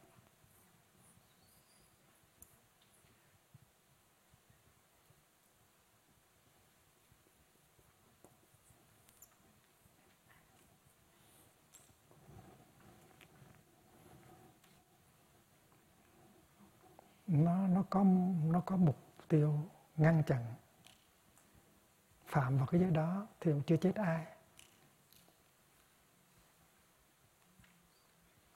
Nó 17.32 17.68
nó 17.68 17.84
có 17.90 18.04
nó 18.44 18.60
có 18.60 18.78
mục 18.78 18.98
tiêu 19.28 19.60
ngăn 19.98 20.24
chặn 20.24 20.46
phạm 22.26 22.58
vào 22.58 22.68
cái 22.68 22.82
giới 22.82 22.92
đó 22.92 23.28
thì 23.40 23.52
cũng 23.52 23.64
chưa 23.64 23.78
chết 23.78 23.96
ai. 23.96 24.26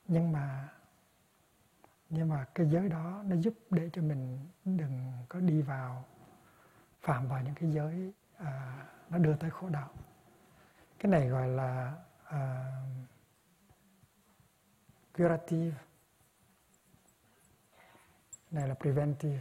Nhưng 0.07 0.31
mà 0.31 0.69
nhưng 2.09 2.29
mà 2.29 2.45
cái 2.55 2.69
giới 2.69 2.89
đó 2.89 3.23
nó 3.25 3.35
giúp 3.35 3.53
để 3.69 3.89
cho 3.93 4.01
mình 4.01 4.39
đừng 4.65 5.11
có 5.29 5.39
đi 5.39 5.61
vào 5.61 6.05
phạm 7.01 7.27
vào 7.27 7.41
những 7.41 7.55
cái 7.55 7.71
giới 7.71 8.13
à, 8.37 8.85
nó 9.09 9.17
đưa 9.17 9.35
tới 9.35 9.49
khổ 9.49 9.69
đau. 9.69 9.89
Cái 10.99 11.11
này 11.11 11.27
gọi 11.29 11.47
là 11.47 11.93
à, 12.23 12.71
curative 15.17 15.77
này 18.55 18.67
là 18.67 18.73
preventive. 18.73 19.39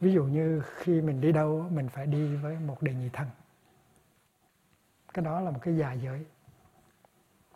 Ví 0.00 0.12
dụ 0.12 0.24
như 0.24 0.62
khi 0.76 1.00
mình 1.00 1.20
đi 1.20 1.32
đâu, 1.32 1.68
mình 1.70 1.88
phải 1.88 2.06
đi 2.06 2.36
với 2.36 2.58
một 2.58 2.82
đề 2.82 2.94
nhị 2.94 3.08
thân 3.12 3.28
cái 5.14 5.24
đó 5.24 5.40
là 5.40 5.50
một 5.50 5.58
cái 5.62 5.76
già 5.76 5.92
giới 5.92 6.26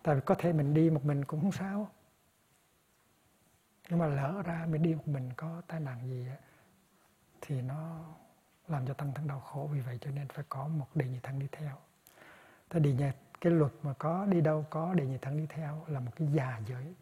tại 0.02 0.14
vì 0.14 0.20
có 0.24 0.34
thể 0.34 0.52
mình 0.52 0.74
đi 0.74 0.90
một 0.90 1.04
mình 1.04 1.24
cũng 1.24 1.40
không 1.40 1.52
sao. 1.52 1.90
Nhưng 3.88 3.98
mà 3.98 4.06
lỡ 4.06 4.42
ra 4.44 4.66
mình 4.68 4.82
đi 4.82 4.94
một 4.94 5.08
mình 5.08 5.30
có 5.36 5.62
tai 5.66 5.80
nạn 5.80 6.08
gì 6.08 6.26
thì 7.40 7.62
nó 7.62 8.04
làm 8.68 8.86
cho 8.86 8.94
tăng 8.94 9.14
thân 9.14 9.26
đau 9.26 9.40
khổ. 9.40 9.68
Vì 9.72 9.80
vậy 9.80 9.98
cho 10.00 10.10
nên 10.10 10.28
phải 10.28 10.44
có 10.48 10.68
một 10.68 10.86
đề 10.94 11.06
nhị 11.06 11.18
thân 11.22 11.38
đi 11.38 11.46
theo. 11.52 11.76
Thế 12.70 12.80
đi 12.80 12.92
nhị 12.92 13.10
cái 13.44 13.52
luật 13.52 13.72
mà 13.82 13.92
có 13.92 14.26
đi 14.26 14.40
đâu 14.40 14.66
có 14.70 14.94
đề 14.94 15.06
nhị 15.06 15.18
thân 15.18 15.36
đi 15.36 15.46
theo 15.48 15.84
là 15.88 16.00
một 16.00 16.10
cái 16.16 16.28
già 16.32 16.60
giới. 16.66 16.94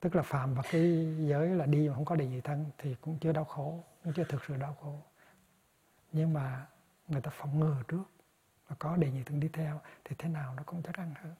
Tức 0.00 0.16
là 0.16 0.22
phạm 0.22 0.54
vào 0.54 0.64
cái 0.70 1.14
giới 1.18 1.48
là 1.48 1.66
đi 1.66 1.88
mà 1.88 1.94
không 1.94 2.04
có 2.04 2.16
đề 2.16 2.26
nhị 2.26 2.40
thân 2.40 2.66
thì 2.78 2.96
cũng 3.00 3.18
chưa 3.20 3.32
đau 3.32 3.44
khổ 3.44 3.84
cũng 4.04 4.12
chưa 4.12 4.24
thực 4.24 4.44
sự 4.44 4.56
đau 4.56 4.76
khổ. 4.80 5.02
Nhưng 6.12 6.32
mà 6.32 6.66
người 7.08 7.20
ta 7.20 7.30
phòng 7.30 7.60
ngừa 7.60 7.76
trước 7.88 8.02
và 8.68 8.76
có 8.78 8.96
đề 8.96 9.10
nhị 9.10 9.22
thân 9.24 9.40
đi 9.40 9.48
theo 9.48 9.80
thì 10.04 10.16
thế 10.18 10.28
nào 10.28 10.54
nó 10.56 10.62
cũng 10.66 10.82
chắc 10.82 10.96
ăn 10.96 11.14
hơn. 11.22 11.34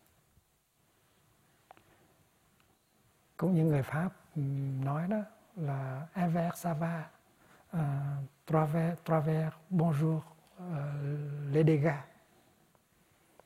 Cũng 3.36 3.55
như 3.55 3.64
người 3.64 3.82
Pháp 3.82 4.10
ừ, 4.36 4.43
nói 4.85 5.09
đó 5.09 5.18
là 5.56 6.06
un 6.14 6.51
sava 6.56 7.01
uh, 7.01 7.06
ờ, 7.70 8.16
travers, 8.47 8.98
travers 9.05 9.55
bonjour 9.70 10.20
ờ, 10.59 10.64
uh, 10.66 11.55
les 11.55 11.66
dégâts 11.66 12.10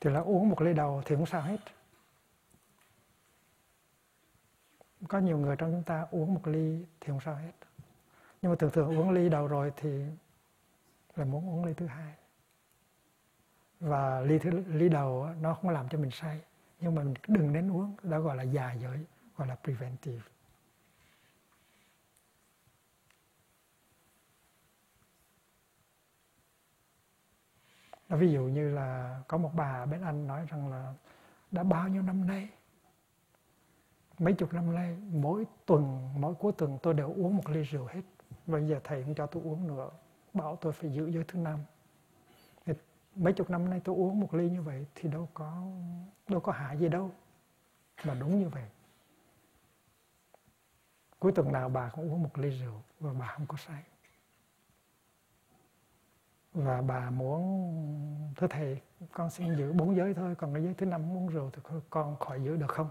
thì 0.04 0.10
là 0.10 0.20
uống 0.20 0.48
một 0.48 0.60
ly 0.60 0.72
đầu 0.74 1.02
thì 1.04 1.16
không 1.16 1.26
sao 1.26 1.42
hết. 1.42 1.56
Có 5.08 5.18
nhiều 5.18 5.38
người 5.38 5.56
trong 5.56 5.72
chúng 5.72 5.82
ta 5.82 6.06
uống 6.10 6.34
một 6.34 6.46
ly 6.46 6.84
thì 7.00 7.08
không 7.08 7.20
sao 7.24 7.34
hết. 7.34 7.52
Nhưng 8.42 8.52
mà 8.52 8.56
thường 8.56 8.70
thường 8.70 8.98
uống 8.98 9.10
ly 9.10 9.28
đầu 9.28 9.46
rồi 9.46 9.72
thì 9.76 10.04
là 11.16 11.24
muốn 11.24 11.48
uống 11.48 11.64
ly 11.64 11.74
thứ 11.74 11.86
hai. 11.86 12.14
Và 13.80 14.20
ly 14.20 14.38
thứ, 14.38 14.50
ly 14.66 14.88
đầu 14.88 15.28
nó 15.40 15.54
không 15.54 15.70
làm 15.70 15.88
cho 15.88 15.98
mình 15.98 16.10
say. 16.10 16.40
Nhưng 16.80 16.94
mà 16.94 17.02
mình 17.02 17.14
đừng 17.28 17.52
nên 17.52 17.72
uống, 17.72 17.96
đó 18.02 18.20
gọi 18.20 18.36
là 18.36 18.42
già 18.42 18.72
giới, 18.72 18.98
gọi 19.36 19.48
là 19.48 19.56
preventive. 19.64 20.22
Ví 28.08 28.32
dụ 28.32 28.42
như 28.42 28.74
là 28.74 29.20
có 29.28 29.38
một 29.38 29.50
bà 29.54 29.86
bên 29.86 30.02
anh 30.02 30.26
nói 30.26 30.46
rằng 30.48 30.70
là 30.70 30.94
đã 31.50 31.62
bao 31.62 31.88
nhiêu 31.88 32.02
năm 32.02 32.26
nay? 32.26 32.48
Mấy 34.18 34.34
chục 34.34 34.52
năm 34.52 34.74
nay, 34.74 34.96
mỗi 35.12 35.46
tuần, 35.66 36.08
mỗi 36.20 36.34
cuối 36.34 36.52
tuần 36.52 36.78
tôi 36.82 36.94
đều 36.94 37.08
uống 37.08 37.36
một 37.36 37.48
ly 37.48 37.62
rượu 37.62 37.86
hết. 37.86 38.02
Bây 38.46 38.68
giờ 38.68 38.80
thầy 38.84 39.02
không 39.02 39.14
cho 39.14 39.26
tôi 39.26 39.42
uống 39.42 39.66
nữa, 39.66 39.90
bảo 40.34 40.56
tôi 40.56 40.72
phải 40.72 40.92
giữ 40.92 41.10
giới 41.10 41.24
thứ 41.28 41.38
năm. 41.38 41.58
Thì 42.66 42.72
mấy 43.14 43.32
chục 43.32 43.50
năm 43.50 43.70
nay 43.70 43.80
tôi 43.84 43.96
uống 43.96 44.20
một 44.20 44.34
ly 44.34 44.50
như 44.50 44.62
vậy 44.62 44.86
thì 44.94 45.08
đâu 45.08 45.28
có 45.34 45.62
đâu 46.28 46.40
có 46.40 46.52
hại 46.52 46.78
gì 46.78 46.88
đâu, 46.88 47.10
mà 48.04 48.14
đúng 48.14 48.38
như 48.38 48.48
vậy. 48.48 48.64
Cuối 51.18 51.32
tuần 51.32 51.52
nào 51.52 51.68
bà 51.68 51.88
cũng 51.88 52.12
uống 52.12 52.22
một 52.22 52.38
ly 52.38 52.50
rượu 52.50 52.82
và 53.00 53.12
bà 53.12 53.26
không 53.26 53.46
có 53.46 53.56
say 53.56 53.82
và 56.54 56.82
bà 56.82 57.10
muốn 57.10 58.32
thưa 58.36 58.46
thầy, 58.46 58.80
con 59.12 59.30
xin 59.30 59.56
giữ 59.56 59.72
bốn 59.72 59.96
giới 59.96 60.14
thôi, 60.14 60.34
còn 60.34 60.54
cái 60.54 60.62
giới 60.62 60.74
thứ 60.74 60.86
năm 60.86 61.14
muốn 61.14 61.26
rượu 61.26 61.50
thì 61.50 61.62
con 61.90 62.16
khỏi 62.16 62.44
giữ 62.44 62.56
được 62.56 62.70
không? 62.70 62.90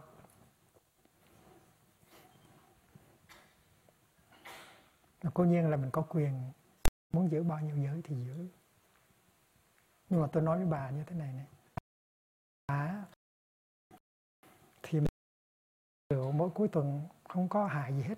Và 5.21 5.31
cố 5.33 5.43
nhiên 5.43 5.69
là 5.69 5.77
mình 5.77 5.89
có 5.91 6.01
quyền 6.01 6.51
muốn 7.11 7.31
giữ 7.31 7.43
bao 7.43 7.59
nhiêu 7.59 7.77
giới 7.77 8.01
thì 8.03 8.15
giữ. 8.25 8.47
Nhưng 10.09 10.21
mà 10.21 10.27
tôi 10.31 10.43
nói 10.43 10.57
với 10.57 10.67
bà 10.67 10.89
như 10.89 11.03
thế 11.07 11.15
này 11.15 11.33
này. 11.33 11.45
Bà 12.67 13.05
thì 14.83 14.99
rượu 16.09 16.31
mỗi 16.31 16.49
cuối 16.49 16.67
tuần 16.67 17.07
không 17.29 17.49
có 17.49 17.65
hại 17.65 17.93
gì 17.93 18.01
hết 18.03 18.17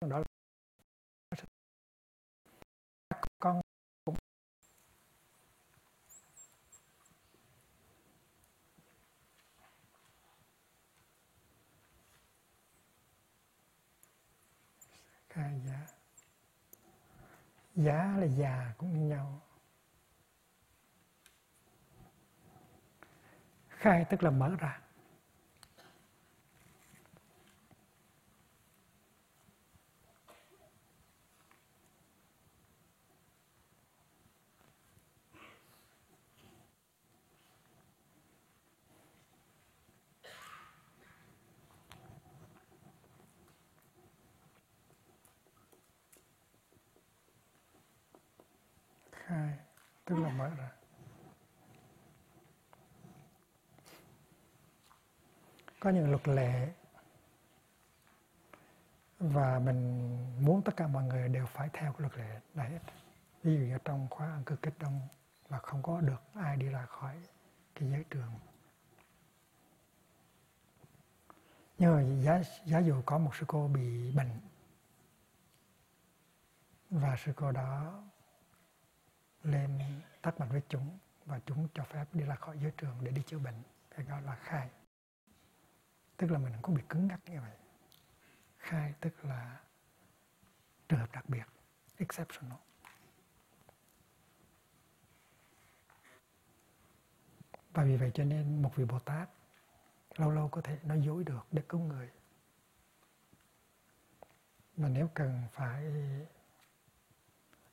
đó 0.00 0.22
là 3.10 3.22
con 3.38 3.60
cũng 4.04 4.14
hai 15.38 15.60
giá 15.66 15.86
giá 17.74 18.16
là 18.18 18.26
già 18.26 18.74
cũng 18.78 18.92
như 18.92 19.08
nhau. 19.08 19.40
Khai 23.68 24.04
tức 24.10 24.22
là 24.22 24.30
mở 24.30 24.56
ra. 24.58 24.80
Khai 49.28 49.58
tức 50.04 50.16
là 50.16 50.28
mở 50.28 50.48
ra. 50.48 50.70
Có 55.80 55.90
những 55.90 56.10
luật 56.10 56.28
lệ 56.28 56.72
và 59.18 59.58
mình 59.58 60.08
muốn 60.40 60.62
tất 60.62 60.76
cả 60.76 60.86
mọi 60.86 61.04
người 61.04 61.28
đều 61.28 61.46
phải 61.46 61.68
theo 61.72 61.92
cái 61.92 62.00
luật 62.00 62.18
lệ 62.18 62.40
này 62.54 62.70
hết. 62.70 62.80
Ví 63.42 63.54
dụ 63.54 63.60
như 63.60 63.78
trong 63.84 64.06
khóa 64.10 64.26
ăn 64.26 64.44
cư 64.44 64.56
kết 64.56 64.72
đông 64.78 65.00
và 65.48 65.58
không 65.58 65.82
có 65.82 66.00
được 66.00 66.22
ai 66.34 66.56
đi 66.56 66.66
ra 66.66 66.86
khỏi 66.86 67.14
cái 67.74 67.90
giới 67.90 68.04
trường. 68.10 68.32
Nhưng 71.78 71.94
mà 71.94 72.22
giá, 72.24 72.42
giá 72.64 72.78
dụ 72.78 73.02
có 73.06 73.18
một 73.18 73.36
sư 73.36 73.44
cô 73.48 73.68
bị 73.68 74.12
bệnh 74.12 74.40
và 76.90 77.16
sư 77.24 77.32
cô 77.36 77.52
đó 77.52 78.02
lên 79.50 79.78
tác 80.22 80.40
mặt 80.40 80.46
với 80.50 80.62
chúng 80.68 80.98
và 81.24 81.40
chúng 81.46 81.68
cho 81.74 81.84
phép 81.84 82.04
đi 82.12 82.24
ra 82.24 82.34
khỏi 82.34 82.58
giới 82.62 82.72
trường 82.76 82.96
để 83.02 83.10
đi 83.10 83.22
chữa 83.26 83.38
bệnh, 83.38 83.62
cái 83.90 84.06
đó 84.06 84.20
là 84.20 84.36
khai. 84.36 84.70
Tức 86.16 86.30
là 86.30 86.38
mình 86.38 86.52
không 86.62 86.74
bị 86.74 86.82
cứng 86.88 87.06
ngắc 87.06 87.20
như 87.26 87.40
vậy. 87.40 87.56
Khai 88.58 88.94
tức 89.00 89.24
là 89.24 89.60
trường 90.88 90.98
hợp 90.98 91.12
đặc 91.12 91.28
biệt, 91.28 91.44
exceptional. 91.96 92.58
Và 97.72 97.84
vì 97.84 97.96
vậy 97.96 98.10
cho 98.14 98.24
nên 98.24 98.62
một 98.62 98.76
vị 98.76 98.84
bồ 98.84 98.98
tát 98.98 99.28
lâu 100.16 100.30
lâu 100.30 100.48
có 100.48 100.60
thể 100.60 100.78
nói 100.84 101.00
dối 101.00 101.24
được 101.24 101.46
để 101.52 101.62
cứu 101.68 101.80
người. 101.80 102.10
Mà 104.76 104.88
nếu 104.88 105.10
cần 105.14 105.42
phải, 105.52 105.92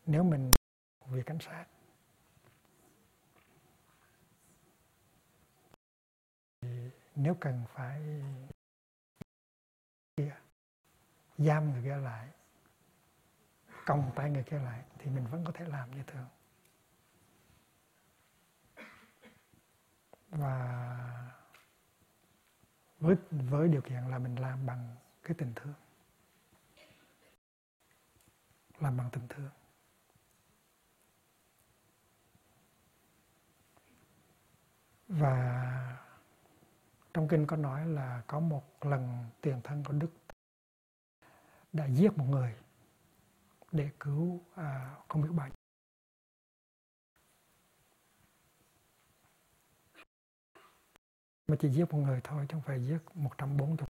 nếu 0.05 0.23
mình 0.23 0.54
vị 1.05 1.23
cảnh 1.25 1.39
sát. 1.39 1.65
Thì 6.61 6.89
nếu 7.15 7.37
cần 7.41 7.63
phải 7.73 8.21
giam 11.37 11.71
người 11.71 11.83
kia 11.83 11.97
lại, 11.97 12.29
còng 13.85 14.11
tay 14.15 14.29
người 14.29 14.43
kia 14.43 14.59
lại, 14.59 14.83
thì 14.99 15.09
mình 15.11 15.27
vẫn 15.27 15.43
có 15.45 15.51
thể 15.51 15.65
làm 15.65 15.91
như 15.91 16.03
thường. 16.07 16.27
Và 20.29 21.31
với 22.99 23.15
với 23.29 23.67
điều 23.67 23.81
kiện 23.81 24.03
là 24.09 24.19
mình 24.19 24.35
làm 24.35 24.65
bằng 24.65 24.95
cái 25.23 25.35
tình 25.37 25.53
thương. 25.55 25.73
Làm 28.79 28.97
bằng 28.97 29.09
tình 29.11 29.27
thương. 29.27 29.49
Và 35.07 35.97
trong 37.13 37.27
kinh 37.27 37.47
có 37.47 37.55
nói 37.55 37.87
là 37.87 38.23
có 38.27 38.39
một 38.39 38.63
lần 38.81 39.25
tiền 39.41 39.61
thân 39.63 39.83
của 39.83 39.93
đức 39.93 40.11
đã 41.73 41.85
giết 41.85 42.17
một 42.17 42.25
người 42.29 42.55
để 43.71 43.91
cứu 43.99 44.41
à, 44.55 44.95
không 45.07 45.21
biết 45.21 45.29
bao 45.31 45.49
mà 51.47 51.55
chỉ 51.59 51.69
giết 51.69 51.85
một 51.91 51.97
người 51.97 52.21
thôi 52.23 52.45
chứ 52.49 52.53
không 52.53 52.61
phải 52.61 52.87
giết 52.87 52.99
140 53.13 53.87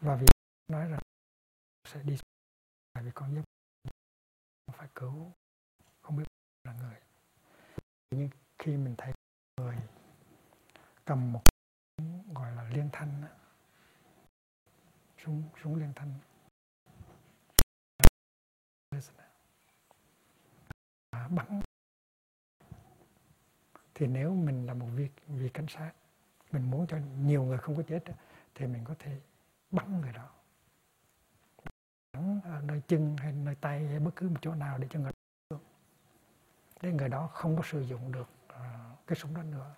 và 0.00 0.16
vì 0.16 0.26
nói 0.68 0.88
rằng 0.88 1.00
sẽ 1.84 2.02
đi 2.02 2.16
vì 2.94 3.10
con 3.14 3.34
giết 3.34 3.42
phải 4.72 4.88
cứu 4.94 5.32
là 6.64 6.72
người. 6.72 6.96
Nhưng 8.10 8.28
khi 8.58 8.76
mình 8.76 8.94
thấy 8.98 9.12
người 9.60 9.76
cầm 11.04 11.32
một 11.32 11.42
gọi 12.34 12.52
là 12.52 12.64
liên 12.64 12.88
thanh 12.92 13.22
súng 15.24 15.42
súng 15.62 15.74
liên 15.74 15.92
thanh 15.96 16.14
bắn. 21.30 21.60
Thì 23.94 24.06
nếu 24.06 24.34
mình 24.34 24.66
là 24.66 24.74
một 24.74 24.86
vị, 24.94 25.08
vị 25.26 25.48
cảnh 25.48 25.66
sát 25.68 25.92
mình 26.52 26.70
muốn 26.70 26.86
cho 26.86 26.98
nhiều 27.18 27.42
người 27.42 27.58
không 27.58 27.76
có 27.76 27.82
chết 27.82 28.04
thì 28.54 28.66
mình 28.66 28.84
có 28.84 28.94
thể 28.98 29.20
bắn 29.70 30.00
người 30.00 30.12
đó. 30.12 30.30
Bắn 32.12 32.40
ở 32.44 32.60
nơi 32.60 32.82
chân 32.88 33.16
hay 33.16 33.32
nơi 33.32 33.54
tay 33.54 33.86
hay 33.86 34.00
bất 34.00 34.10
cứ 34.16 34.28
một 34.28 34.38
chỗ 34.42 34.54
nào 34.54 34.78
để 34.78 34.86
cho 34.90 35.00
người 35.00 35.12
để 36.82 36.92
người 36.92 37.08
đó 37.08 37.26
không 37.32 37.56
có 37.56 37.62
sử 37.62 37.80
dụng 37.80 38.12
được 38.12 38.28
ờ, 38.48 38.96
cái 39.06 39.16
súng 39.16 39.34
đó 39.34 39.42
nữa. 39.42 39.74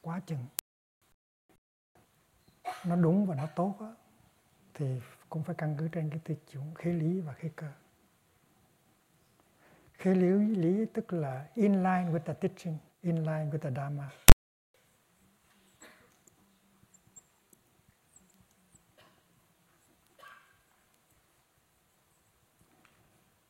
Quá 0.00 0.20
chừng. 0.26 0.46
Nó 2.84 2.96
đúng 2.96 3.26
và 3.26 3.34
nó 3.34 3.46
tốt 3.56 3.76
đó, 3.80 3.96
thì 4.74 5.00
cũng 5.28 5.42
phải 5.42 5.54
căn 5.58 5.76
cứ 5.78 5.88
trên 5.88 6.10
cái 6.10 6.20
tiêu 6.24 6.36
chuẩn 6.52 6.74
khế 6.74 6.92
lý 6.92 7.20
và 7.20 7.32
khế 7.32 7.48
cơ. 7.56 7.66
Khế 9.92 10.14
lý 10.14 10.56
lý 10.56 10.86
tức 10.94 11.12
là 11.12 11.48
in 11.54 11.72
line 11.72 12.10
with 12.10 12.18
the 12.18 12.34
teaching 12.34 12.78
in 13.02 13.16
line 13.16 13.50
with 13.50 13.58
the 13.58 13.70
dharma. 13.70 14.10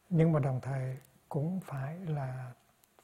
Nhưng 0.09 0.33
mà 0.33 0.41
đồng 0.41 0.61
thời 0.61 0.97
cũng 1.29 1.61
phải 1.61 1.99
là 1.99 2.53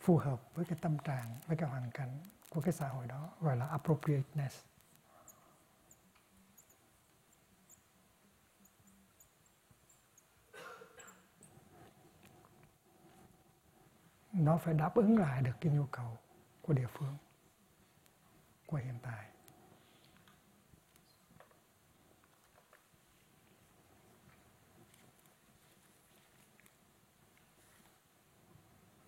phù 0.01 0.17
hợp 0.17 0.55
với 0.55 0.65
cái 0.65 0.79
tâm 0.83 0.99
trạng, 0.99 1.37
với 1.47 1.57
cái 1.57 1.69
hoàn 1.69 1.91
cảnh 1.91 2.19
của 2.51 2.61
cái 2.61 2.73
xã 2.73 2.89
hội 2.89 3.07
đó, 3.07 3.31
gọi 3.41 3.57
là 3.57 3.67
appropriateness. 3.67 4.65
Nó 14.33 14.57
phải 14.57 14.75
đáp 14.75 14.95
ứng 14.95 15.19
lại 15.19 15.43
được 15.43 15.53
cái 15.61 15.73
nhu 15.73 15.87
cầu 15.87 16.19
của 16.63 16.73
địa 16.73 16.87
phương 16.93 17.17
của 18.67 18.77
hiện 18.77 18.99
tại. 19.03 19.32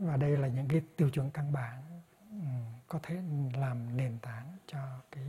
Và 0.04 0.16
đây 0.16 0.36
là 0.36 0.48
những 0.48 0.68
cái 0.68 0.82
tiêu 0.96 1.10
chuẩn 1.10 1.30
căn 1.30 1.52
bản 1.52 1.82
ừ, 2.30 2.36
có 2.88 2.98
thể 3.02 3.22
làm 3.54 3.96
nền 3.96 4.18
tảng 4.18 4.56
cho 4.66 5.00
cái 5.10 5.24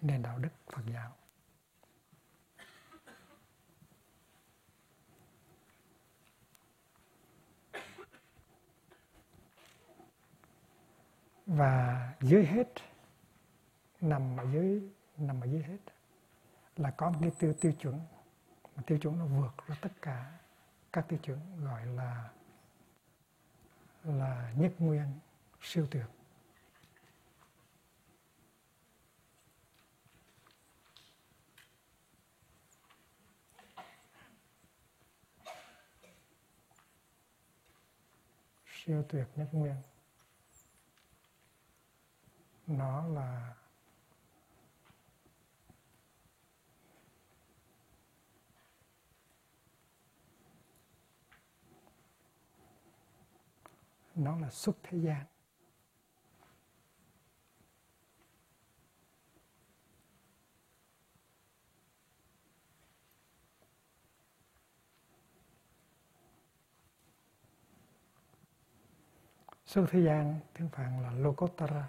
nền 0.00 0.22
đạo 0.22 0.38
đức 0.38 0.48
Phật 0.72 0.82
giáo. 0.92 1.12
Và 11.46 12.12
dưới 12.20 12.46
hết, 12.46 12.68
nằm 14.00 14.36
ở 14.36 14.44
dưới, 14.52 14.82
nằm 15.16 15.40
ở 15.40 15.46
dưới 15.46 15.62
hết 15.62 15.78
là 16.76 16.90
có 16.90 17.10
một 17.10 17.18
cái 17.22 17.30
tiêu 17.38 17.54
tiêu 17.60 17.72
chuẩn 17.72 18.00
mà 18.76 18.82
tiêu 18.86 18.98
chuẩn 18.98 19.18
nó 19.18 19.26
vượt 19.26 19.66
ra 19.66 19.76
tất 19.80 19.92
cả 20.02 20.38
các 20.92 21.08
tiêu 21.08 21.18
chuẩn, 21.22 21.64
gọi 21.64 21.86
là 21.86 22.30
là 24.04 24.52
nhất 24.56 24.72
nguyên 24.78 25.06
siêu 25.60 25.86
tuyệt 25.90 26.06
siêu 38.86 39.04
tuyệt 39.08 39.26
nhất 39.36 39.48
nguyên. 39.52 39.74
Nó 42.66 43.06
là 43.08 43.54
nó 54.14 54.38
là 54.38 54.50
xuất 54.50 54.76
thế 54.82 54.98
gian. 54.98 55.26
Xuất 69.66 69.86
thế 69.90 70.02
gian 70.04 70.40
tiếng 70.54 70.68
phạn 70.68 71.02
là 71.02 71.10
lokotara 71.12 71.88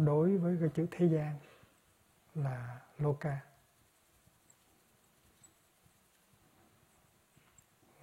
đối 0.00 0.38
với 0.38 0.56
cái 0.60 0.68
chữ 0.74 0.86
thế 0.90 1.08
gian 1.08 1.36
là 2.34 2.80
loka. 2.98 3.53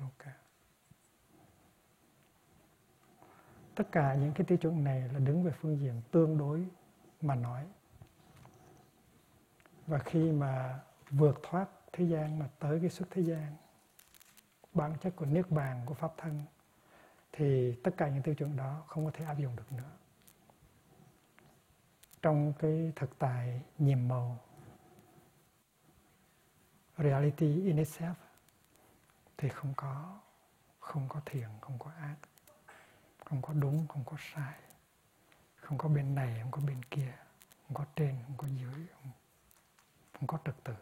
Okay. 0.01 0.33
tất 3.75 3.83
cả 3.91 4.15
những 4.15 4.33
cái 4.33 4.45
tiêu 4.45 4.57
chuẩn 4.57 4.83
này 4.83 5.01
là 5.13 5.19
đứng 5.19 5.43
về 5.43 5.51
phương 5.51 5.79
diện 5.79 6.01
tương 6.11 6.37
đối 6.37 6.67
mà 7.21 7.35
nói 7.35 7.67
và 9.87 9.99
khi 9.99 10.31
mà 10.31 10.79
vượt 11.09 11.39
thoát 11.43 11.69
thế 11.93 12.05
gian 12.05 12.39
mà 12.39 12.49
tới 12.59 12.79
cái 12.79 12.89
xuất 12.89 13.07
thế 13.11 13.21
gian, 13.21 13.55
bản 14.73 14.93
chất 15.01 15.15
của 15.15 15.25
niết 15.25 15.51
bàn, 15.51 15.81
của 15.85 15.93
pháp 15.93 16.13
thân, 16.17 16.41
thì 17.31 17.75
tất 17.83 17.91
cả 17.97 18.09
những 18.09 18.23
tiêu 18.23 18.35
chuẩn 18.35 18.57
đó 18.57 18.83
không 18.87 19.05
có 19.05 19.11
thể 19.13 19.25
áp 19.25 19.37
dụng 19.37 19.55
được 19.55 19.71
nữa 19.71 19.91
trong 22.21 22.53
cái 22.59 22.91
thực 22.95 23.19
tại 23.19 23.61
nhiệm 23.77 24.07
màu, 24.07 24.39
reality 26.97 27.45
in 27.45 27.77
itself 27.77 28.13
thì 29.41 29.49
không 29.49 29.73
có 29.77 30.19
không 30.79 31.09
có 31.09 31.21
thiện 31.25 31.49
không 31.61 31.79
có 31.79 31.91
ác 31.91 32.15
không 33.31 33.41
có 33.41 33.53
đúng 33.53 33.87
không 33.87 34.03
có 34.05 34.17
sai. 34.19 34.59
Không 35.55 35.77
có 35.77 35.89
bên 35.89 36.15
này 36.15 36.39
không 36.41 36.51
có 36.51 36.61
bên 36.67 36.83
kia 36.85 37.13
không 37.67 37.73
có 37.75 37.85
trên 37.95 38.15
không 38.25 38.37
có 38.37 38.47
dưới 38.47 38.87
không, 38.93 39.11
không 40.13 40.27
có 40.27 40.37
trật 40.45 40.55
tự. 40.63 40.75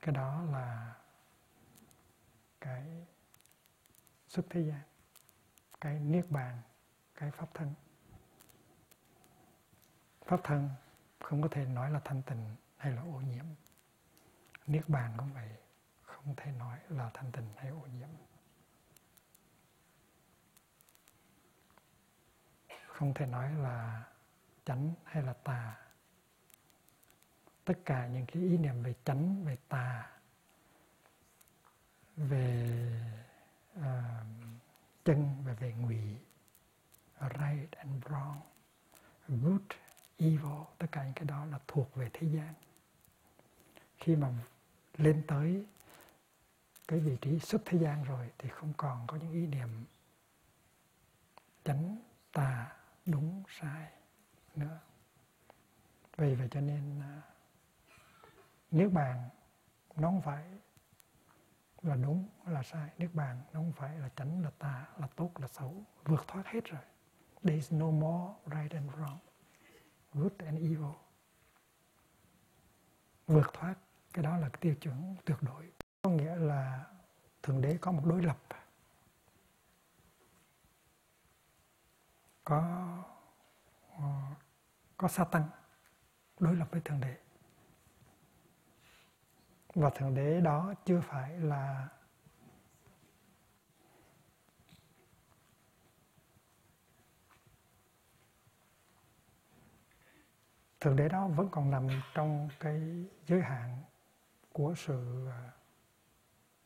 Cái 0.00 0.14
đó 0.14 0.42
là 0.52 0.94
cái 2.60 3.06
xuất 4.28 4.46
thế 4.50 4.60
gian 4.60 4.80
cái 5.80 6.00
niết 6.00 6.30
bàn 6.30 6.62
cái 7.14 7.30
pháp 7.30 7.54
thân. 7.54 7.74
Pháp 10.26 10.40
thân 10.44 10.70
không 11.20 11.42
có 11.42 11.48
thể 11.50 11.64
nói 11.64 11.90
là 11.90 12.00
thanh 12.04 12.22
tịnh 12.22 12.56
hay 12.76 12.92
là 12.92 13.02
ô 13.02 13.20
nhiễm 13.20 13.44
niết 14.66 14.88
bàn 14.88 15.14
cũng 15.16 15.32
vậy 15.34 15.48
không 16.02 16.34
thể 16.36 16.52
nói 16.52 16.78
là 16.88 17.10
thanh 17.14 17.32
tịnh 17.32 17.48
hay 17.56 17.70
ô 17.70 17.86
nhiễm. 17.98 18.08
Không 22.86 23.14
thể 23.14 23.26
nói 23.26 23.54
là 23.54 24.04
chánh 24.64 24.92
hay 25.04 25.22
là 25.22 25.32
tà. 25.32 25.76
Tất 27.64 27.74
cả 27.84 28.06
những 28.06 28.26
cái 28.26 28.42
ý 28.42 28.58
niệm 28.58 28.82
về 28.82 28.94
chánh 29.04 29.44
về 29.44 29.56
tà 29.68 30.10
về 32.16 32.90
uh, 33.78 33.82
chân 35.04 35.42
và 35.44 35.52
về 35.52 35.72
ngụy 35.72 36.18
right 37.20 37.70
and 37.70 38.04
wrong 38.04 38.40
good 39.28 39.62
evil 40.16 40.62
tất 40.78 40.86
cả 40.92 41.04
những 41.04 41.14
cái 41.14 41.24
đó 41.24 41.44
là 41.44 41.58
thuộc 41.68 41.94
về 41.94 42.10
thế 42.12 42.26
gian. 42.26 42.54
Khi 43.98 44.16
mà 44.16 44.32
lên 44.96 45.22
tới 45.26 45.64
cái 46.88 47.00
vị 47.00 47.16
trí 47.20 47.38
xuất 47.38 47.62
thế 47.64 47.78
gian 47.78 48.04
rồi 48.04 48.30
thì 48.38 48.48
không 48.48 48.72
còn 48.76 49.06
có 49.06 49.16
những 49.16 49.32
ý 49.32 49.46
niệm 49.46 49.68
chánh 51.64 51.96
tà 52.32 52.76
đúng 53.06 53.42
sai 53.48 53.90
nữa. 54.54 54.78
Vì 56.16 56.34
vậy 56.34 56.48
cho 56.50 56.60
nên 56.60 57.00
à, 57.00 57.22
nước 58.70 58.88
bàn 58.92 59.28
nó 59.96 60.08
không 60.08 60.22
phải 60.22 60.44
là 61.82 61.96
đúng, 61.96 62.28
là 62.46 62.62
sai. 62.62 62.90
Nước 62.98 63.08
bàn 63.12 63.42
nó 63.52 63.60
không 63.60 63.72
phải 63.72 63.98
là 63.98 64.08
chánh, 64.16 64.42
là 64.42 64.50
tà, 64.58 64.86
là 64.98 65.06
tốt, 65.16 65.30
là 65.40 65.48
xấu, 65.48 65.84
vượt 66.04 66.24
thoát 66.26 66.46
hết 66.46 66.64
rồi. 66.64 66.82
There 67.42 67.56
is 67.56 67.72
no 67.72 67.90
more 67.90 68.34
right 68.46 68.72
and 68.72 68.90
wrong, 68.90 69.18
good 70.12 70.32
and 70.38 70.58
evil. 70.58 70.94
Vượt 73.26 73.52
thoát 73.52 73.74
cái 74.16 74.22
đó 74.22 74.36
là 74.36 74.48
cái 74.48 74.58
tiêu 74.60 74.74
chuẩn 74.74 75.16
tuyệt 75.24 75.36
đối. 75.40 75.72
Có 76.02 76.10
nghĩa 76.10 76.36
là 76.36 76.84
thượng 77.42 77.60
đế 77.60 77.78
có 77.80 77.92
một 77.92 78.02
đối 78.04 78.22
lập. 78.22 78.38
Có 82.44 82.88
có 84.96 85.08
sa 85.08 85.24
tăng 85.24 85.48
đối 86.38 86.56
lập 86.56 86.68
với 86.70 86.80
thượng 86.80 87.00
đế. 87.00 87.16
Và 89.74 89.90
thượng 89.90 90.14
đế 90.14 90.40
đó 90.40 90.74
chưa 90.84 91.00
phải 91.00 91.38
là 91.38 91.88
thượng 100.80 100.96
đế 100.96 101.08
đó 101.08 101.28
vẫn 101.28 101.48
còn 101.50 101.70
nằm 101.70 101.88
trong 102.14 102.48
cái 102.60 103.04
giới 103.26 103.40
hạn 103.42 103.82
của 104.56 104.74
sự 104.76 105.26
à, 105.28 105.52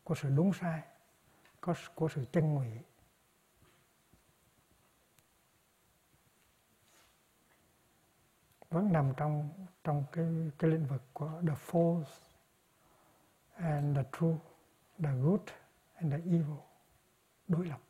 của 0.05 0.15
sự 0.15 0.31
đúng 0.37 0.53
sai 0.53 0.83
có 1.61 1.75
của 1.95 2.09
sự 2.09 2.25
chân 2.33 2.55
ngụy 2.55 2.69
vẫn 8.69 8.93
nằm 8.93 9.13
trong 9.17 9.49
trong 9.85 10.05
cái 10.13 10.27
cái 10.59 10.71
lĩnh 10.71 10.87
vực 10.87 11.03
của 11.13 11.43
the 11.47 11.55
false 11.55 12.05
and 13.55 13.97
the 13.97 14.05
true, 14.19 14.37
the 15.03 15.11
good 15.23 15.41
and 15.95 16.13
the 16.13 16.19
evil 16.19 16.59
đối 17.49 17.67
lập. 17.67 17.81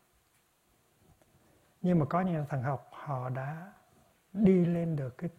Nhưng 1.83 1.99
mà 1.99 2.07
có 2.11 2.21
những 2.21 2.47
thần 2.49 2.63
học 2.63 2.91
họ 2.93 3.29
đã 3.29 3.73
đi 4.33 4.65
lên 4.65 4.97
được 4.97 5.19
cái 5.19 5.31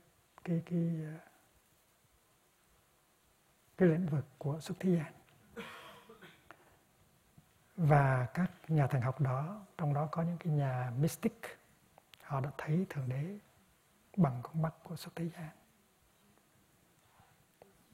cái 0.43 0.61
cái 0.65 0.89
à, 1.05 1.30
cái 3.81 3.89
lĩnh 3.89 4.05
vực 4.05 4.25
của 4.37 4.59
xuất 4.59 4.79
thế 4.79 4.95
gian 4.95 5.13
và 7.77 8.27
các 8.33 8.51
nhà 8.67 8.87
thần 8.87 9.01
học 9.01 9.21
đó, 9.21 9.65
trong 9.77 9.93
đó 9.93 10.07
có 10.11 10.21
những 10.21 10.37
cái 10.37 10.53
nhà 10.53 10.91
mystic, 10.97 11.41
họ 12.23 12.39
đã 12.41 12.51
thấy 12.57 12.85
thượng 12.89 13.09
đế 13.09 13.39
bằng 14.17 14.39
con 14.43 14.61
mắt 14.61 14.73
của 14.83 14.95
xuất 14.95 15.15
thế 15.15 15.29
gian 15.29 15.49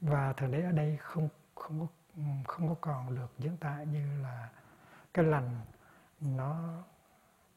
và 0.02 0.34
thượng 0.34 0.52
đế 0.52 0.62
ở 0.62 0.72
đây 0.72 0.98
không 0.98 1.30
không 1.56 1.80
có 1.80 1.88
không 2.48 2.70
có 2.70 2.76
còn 2.82 3.16
được 3.16 3.32
diễn 3.38 3.58
tả 3.58 3.84
như 3.84 4.22
là 4.22 4.50
cái 5.14 5.26
lành 5.26 5.62
nó 6.22 6.84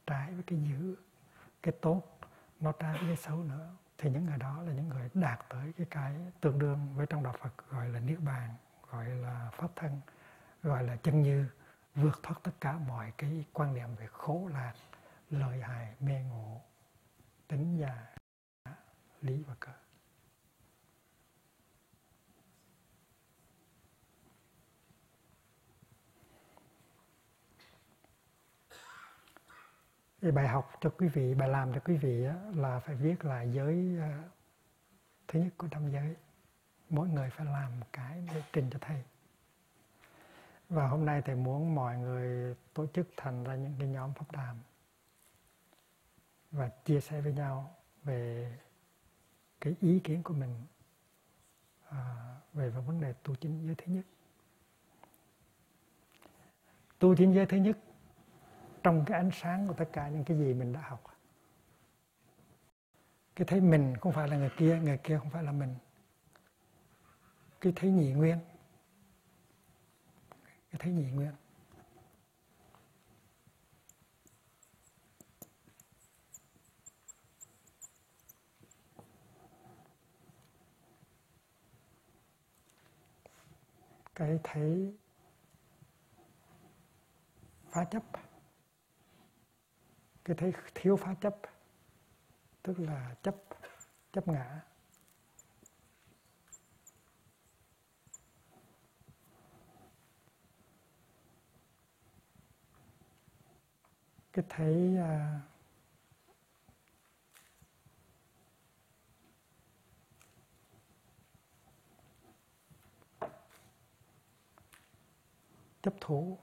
trái 0.06 0.32
với 0.32 0.42
cái 0.46 0.58
dữ, 0.62 0.96
cái 1.62 1.74
tốt, 1.80 2.02
nó 2.60 2.72
trái 2.72 2.92
với 2.92 3.06
cái 3.06 3.16
xấu 3.16 3.36
nữa 3.36 3.70
thì 4.00 4.10
những 4.10 4.26
người 4.26 4.38
đó 4.38 4.62
là 4.62 4.72
những 4.72 4.88
người 4.88 5.10
đạt 5.14 5.40
tới 5.48 5.72
cái 5.76 5.86
cái 5.90 6.14
tương 6.40 6.58
đương 6.58 6.94
với 6.94 7.06
trong 7.06 7.22
đạo 7.22 7.34
Phật, 7.40 7.68
gọi 7.70 7.88
là 7.88 8.00
niết 8.00 8.20
bàn, 8.20 8.54
gọi 8.90 9.08
là 9.08 9.50
pháp 9.52 9.68
thân, 9.76 10.00
gọi 10.62 10.84
là 10.84 10.96
chân 10.96 11.22
như, 11.22 11.46
vượt 11.94 12.20
thoát 12.22 12.36
tất 12.42 12.50
cả 12.60 12.72
mọi 12.72 13.12
cái 13.18 13.44
quan 13.52 13.74
niệm 13.74 13.88
về 13.98 14.06
khổ 14.12 14.48
lạc, 14.52 14.72
lợi 15.30 15.60
hại, 15.60 15.94
mê 16.00 16.22
ngộ, 16.22 16.60
tính 17.48 17.78
già 17.78 18.06
lý 19.20 19.42
và 19.42 19.54
cớ. 19.60 19.72
Thì 30.22 30.30
bài 30.30 30.48
học 30.48 30.72
cho 30.80 30.90
quý 30.90 31.08
vị 31.08 31.34
bài 31.34 31.48
làm 31.48 31.72
cho 31.72 31.80
quý 31.84 31.96
vị 31.96 32.26
là 32.54 32.80
phải 32.80 32.94
viết 32.94 33.24
là 33.24 33.42
giới 33.42 33.98
à, 34.00 34.22
thứ 35.28 35.40
nhất 35.40 35.52
của 35.56 35.68
tam 35.70 35.90
giới. 35.90 36.16
Mỗi 36.90 37.08
người 37.08 37.30
phải 37.30 37.46
làm 37.46 37.80
một 37.80 37.86
cái 37.92 38.28
để 38.34 38.42
trình 38.52 38.70
cho 38.70 38.78
thầy. 38.80 39.02
Và 40.68 40.88
hôm 40.88 41.04
nay 41.06 41.22
thầy 41.24 41.34
muốn 41.34 41.74
mọi 41.74 41.98
người 41.98 42.54
tổ 42.74 42.86
chức 42.86 43.08
thành 43.16 43.44
ra 43.44 43.54
những 43.54 43.74
cái 43.78 43.88
nhóm 43.88 44.12
pháp 44.14 44.32
đàm 44.32 44.56
và 46.50 46.68
chia 46.84 47.00
sẻ 47.00 47.20
với 47.20 47.32
nhau 47.32 47.76
về 48.04 48.52
cái 49.60 49.76
ý 49.80 50.00
kiến 50.04 50.22
của 50.22 50.34
mình 50.34 50.54
à, 51.88 52.34
về 52.52 52.68
vấn 52.68 53.00
đề 53.00 53.12
tu 53.22 53.34
chính 53.34 53.66
giới 53.66 53.74
thứ 53.74 53.92
nhất. 53.92 54.04
Tu 56.98 57.16
chính 57.16 57.34
giới 57.34 57.46
thứ 57.46 57.56
nhất 57.56 57.78
trong 58.82 59.04
cái 59.06 59.18
ánh 59.18 59.30
sáng 59.32 59.68
của 59.68 59.74
tất 59.74 59.88
cả 59.92 60.08
những 60.08 60.24
cái 60.24 60.38
gì 60.38 60.54
mình 60.54 60.72
đã 60.72 60.80
học. 60.80 61.04
Cái 63.36 63.46
thấy 63.46 63.60
mình 63.60 63.96
không 64.00 64.12
phải 64.12 64.28
là 64.28 64.36
người 64.36 64.50
kia 64.56 64.80
người 64.82 64.98
kia 64.98 65.18
không 65.18 65.30
phải 65.30 65.42
là 65.42 65.52
mình. 65.52 65.74
Cái 67.60 67.72
thấy 67.76 67.90
nhị 67.90 68.12
nguyên. 68.12 68.38
Cái 70.70 70.78
thấy 70.78 70.92
nhị 70.92 71.10
nguyên. 71.10 71.32
Cái 84.14 84.38
thấy 84.44 84.94
phá 87.70 87.84
chấp 87.84 88.02
cái 90.30 90.36
thấy 90.36 90.52
thiếu 90.74 90.96
phá 90.96 91.14
chấp 91.20 91.36
tức 92.62 92.78
là 92.78 93.14
chấp 93.22 93.36
chấp 94.12 94.28
ngã. 94.28 94.60
Cái 104.32 104.44
thấy 104.48 104.96
à, 104.98 105.40
chấp 115.82 115.94
thủ. 116.00 116.38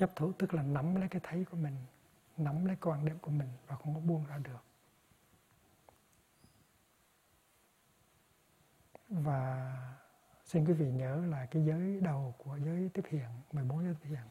Chấp 0.00 0.16
thủ, 0.16 0.32
tức 0.32 0.54
là 0.54 0.62
nắm 0.62 0.94
lấy 0.94 1.08
cái 1.08 1.20
thấy 1.24 1.44
của 1.44 1.56
mình, 1.56 1.76
nắm 2.36 2.64
lấy 2.64 2.76
quan 2.80 3.04
điểm 3.04 3.18
của 3.18 3.30
mình 3.30 3.48
và 3.66 3.76
không 3.76 3.94
có 3.94 4.00
buông 4.00 4.26
ra 4.26 4.38
được. 4.38 4.64
Và 9.08 9.72
xin 10.44 10.64
quý 10.64 10.72
vị 10.72 10.90
nhớ 10.90 11.26
là 11.26 11.46
cái 11.46 11.64
giới 11.64 12.00
đầu 12.00 12.34
của 12.38 12.56
giới 12.56 12.90
tiếp 12.94 13.04
hiện 13.10 13.28
14 13.52 13.84
giới 13.84 13.94
tiếp 13.94 14.08
hiện, 14.08 14.28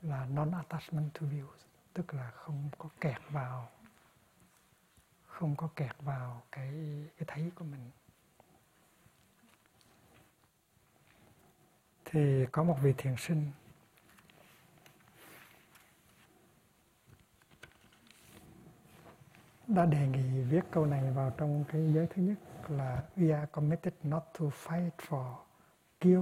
là 0.00 0.24
non 0.24 0.50
attachment 0.50 1.14
to 1.14 1.26
views, 1.26 1.58
tức 1.92 2.14
là 2.14 2.30
không 2.30 2.70
có 2.78 2.88
kẹt 3.00 3.20
vào, 3.30 3.68
không 5.26 5.56
có 5.56 5.68
kẹt 5.76 5.96
vào 5.98 6.42
cái 6.52 6.72
cái 7.16 7.24
thấy 7.26 7.50
của 7.54 7.64
mình. 7.64 7.90
Thì 12.04 12.46
có 12.52 12.64
một 12.64 12.76
vị 12.82 12.94
thiền 12.98 13.14
sinh 13.18 13.50
đã 19.68 19.86
đề 19.86 20.06
nghị 20.06 20.42
viết 20.42 20.60
câu 20.70 20.86
này 20.86 21.10
vào 21.10 21.30
trong 21.36 21.64
cái 21.72 21.92
giới 21.92 22.06
thứ 22.06 22.22
nhất 22.22 22.38
là 22.68 23.02
we 23.16 23.34
are 23.34 23.46
committed 23.52 23.94
not 24.02 24.22
to 24.38 24.46
fight 24.46 24.90
for 25.08 25.34
kill 26.00 26.18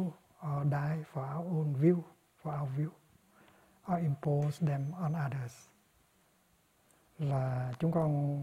or 0.46 0.64
die 0.70 1.04
for 1.12 1.38
our 1.38 1.52
own 1.52 1.74
view 1.80 2.00
for 2.42 2.62
our 2.62 2.70
view 2.78 2.88
or 3.92 4.02
impose 4.02 4.66
them 4.66 4.92
on 5.00 5.12
others. 5.26 5.68
Là 7.18 7.72
chúng 7.78 7.92
con 7.92 8.40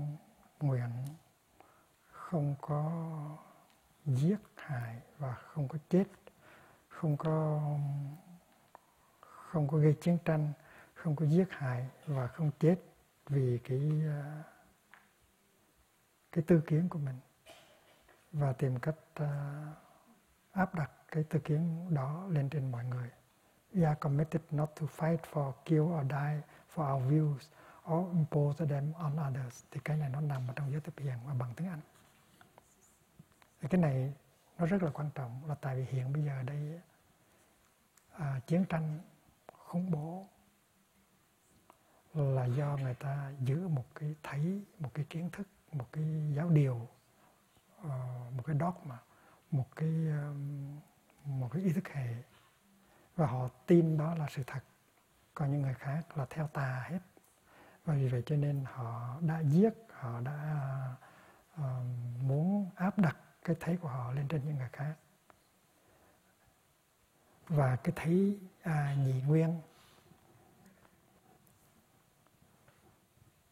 nguyện 0.59 0.89
không 2.11 2.55
có 2.61 2.91
giết 4.05 4.37
hại 4.55 4.95
và 5.17 5.33
không 5.33 5.67
có 5.67 5.77
chết 5.89 6.05
không 6.87 7.17
có 7.17 7.61
không 9.21 9.67
có 9.67 9.77
gây 9.77 9.93
chiến 10.01 10.17
tranh 10.25 10.53
không 10.93 11.15
có 11.15 11.25
giết 11.25 11.47
hại 11.49 11.87
và 12.05 12.27
không 12.27 12.51
chết 12.59 12.75
vì 13.29 13.59
cái 13.63 13.91
uh, 14.07 14.52
cái 16.33 16.43
tư 16.47 16.61
kiến 16.67 16.89
của 16.89 16.99
mình 16.99 17.19
và 18.31 18.53
tìm 18.53 18.79
cách 18.79 18.95
uh, 19.23 19.27
áp 20.51 20.75
đặt 20.75 20.91
cái 21.07 21.23
tư 21.23 21.39
kiến 21.39 21.93
đó 21.93 22.27
lên 22.29 22.49
trên 22.49 22.71
mọi 22.71 22.85
người. 22.85 23.09
We 23.73 23.85
are 23.85 23.99
committed 23.99 24.41
not 24.51 24.69
to 24.79 24.85
fight 24.97 25.17
for 25.31 25.51
kill 25.65 25.81
or 25.81 26.05
die 26.09 26.41
for 26.75 26.95
our 26.95 27.11
views 27.11 27.39
or 27.93 28.15
impose 28.15 28.65
them 28.65 28.93
on 28.93 29.17
others. 29.29 29.63
Thì 29.71 29.79
cái 29.83 29.97
này 29.97 30.09
nó 30.09 30.21
nằm 30.21 30.47
ở 30.47 30.53
trong 30.55 30.71
giới 30.71 30.81
tiếp 30.81 30.93
hiện 30.97 31.17
và 31.25 31.33
bằng 31.33 31.53
tiếng 31.55 31.67
Anh. 31.67 31.81
Thì 33.61 33.67
cái 33.67 33.81
này 33.81 34.13
nó 34.57 34.65
rất 34.65 34.83
là 34.83 34.91
quan 34.93 35.09
trọng 35.15 35.45
là 35.47 35.55
tại 35.55 35.75
vì 35.75 35.83
hiện 35.83 36.13
bây 36.13 36.23
giờ 36.23 36.43
đây 36.43 36.81
à, 38.11 38.39
chiến 38.47 38.65
tranh 38.69 38.99
khủng 39.53 39.91
bố 39.91 40.27
là 42.13 42.45
do 42.45 42.77
người 42.77 42.93
ta 42.93 43.31
giữ 43.39 43.67
một 43.67 43.85
cái 43.95 44.15
thấy 44.23 44.63
một 44.79 44.89
cái 44.93 45.05
kiến 45.09 45.29
thức 45.29 45.47
một 45.73 45.87
cái 45.91 46.33
giáo 46.35 46.49
điều 46.49 46.87
ờ, 47.83 48.29
một 48.35 48.43
cái 48.45 48.55
dogma 48.59 48.99
một 49.51 49.75
cái 49.75 50.07
một 51.25 51.49
cái 51.51 51.61
ý 51.61 51.73
thức 51.73 51.87
hệ. 51.87 52.13
Và 53.15 53.27
họ 53.27 53.47
tin 53.65 53.97
đó 53.97 54.15
là 54.15 54.27
sự 54.29 54.43
thật. 54.47 54.59
Còn 55.33 55.51
những 55.51 55.61
người 55.61 55.73
khác 55.73 56.17
là 56.17 56.25
theo 56.29 56.47
tà 56.47 56.85
hết. 56.89 56.99
Và 57.85 57.93
vì 57.93 58.07
vậy 58.07 58.23
cho 58.25 58.35
nên 58.35 58.65
họ 58.65 59.17
đã 59.21 59.39
giết 59.39 59.73
họ 59.91 60.19
đã 60.19 60.65
uh, 61.53 61.61
muốn 62.21 62.69
áp 62.75 62.99
đặt 62.99 63.17
cái 63.43 63.55
thấy 63.59 63.77
của 63.77 63.87
họ 63.87 64.11
lên 64.11 64.27
trên 64.27 64.45
những 64.45 64.57
người 64.57 64.69
khác. 64.73 64.95
Và 67.47 67.75
cái 67.75 67.93
thấy 67.95 68.39
à, 68.61 68.95
nhị 68.99 69.21
nguyên 69.21 69.61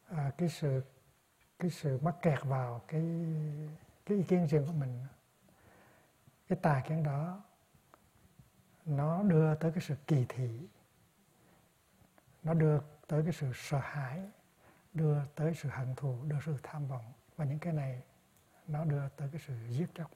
à, 0.10 0.31
cái 0.38 0.49
sự 0.49 0.84
cái 1.61 1.71
sự 1.71 1.99
mắc 2.01 2.15
kẹt 2.21 2.39
vào 2.43 2.81
cái 2.88 3.01
cái 4.05 4.17
ý 4.17 4.23
kiến 4.23 4.47
riêng 4.47 4.65
của 4.65 4.73
mình. 4.73 4.99
Cái 6.47 6.59
tà 6.61 6.81
kiến 6.88 7.03
đó, 7.03 7.41
nó 8.85 9.23
đưa 9.23 9.55
tới 9.55 9.71
cái 9.71 9.81
sự 9.81 9.95
kỳ 10.07 10.25
thị. 10.29 10.67
Nó 12.43 12.53
đưa 12.53 12.79
tới 13.07 13.23
cái 13.23 13.33
sự 13.33 13.51
sợ 13.55 13.79
hãi, 13.83 14.21
đưa 14.93 15.17
tới 15.35 15.53
sự 15.55 15.69
hận 15.69 15.95
thù, 15.95 16.17
đưa 16.27 16.35
sự 16.45 16.55
tham 16.63 16.88
vọng. 16.88 17.13
Và 17.38 17.45
những 17.45 17.59
cái 17.59 17.73
này, 17.73 18.01
nó 18.67 18.85
đưa 18.85 19.09
tới 19.09 19.29
cái 19.31 19.41
sự 19.47 19.53
giết 19.69 19.88
chóc. 19.95 20.11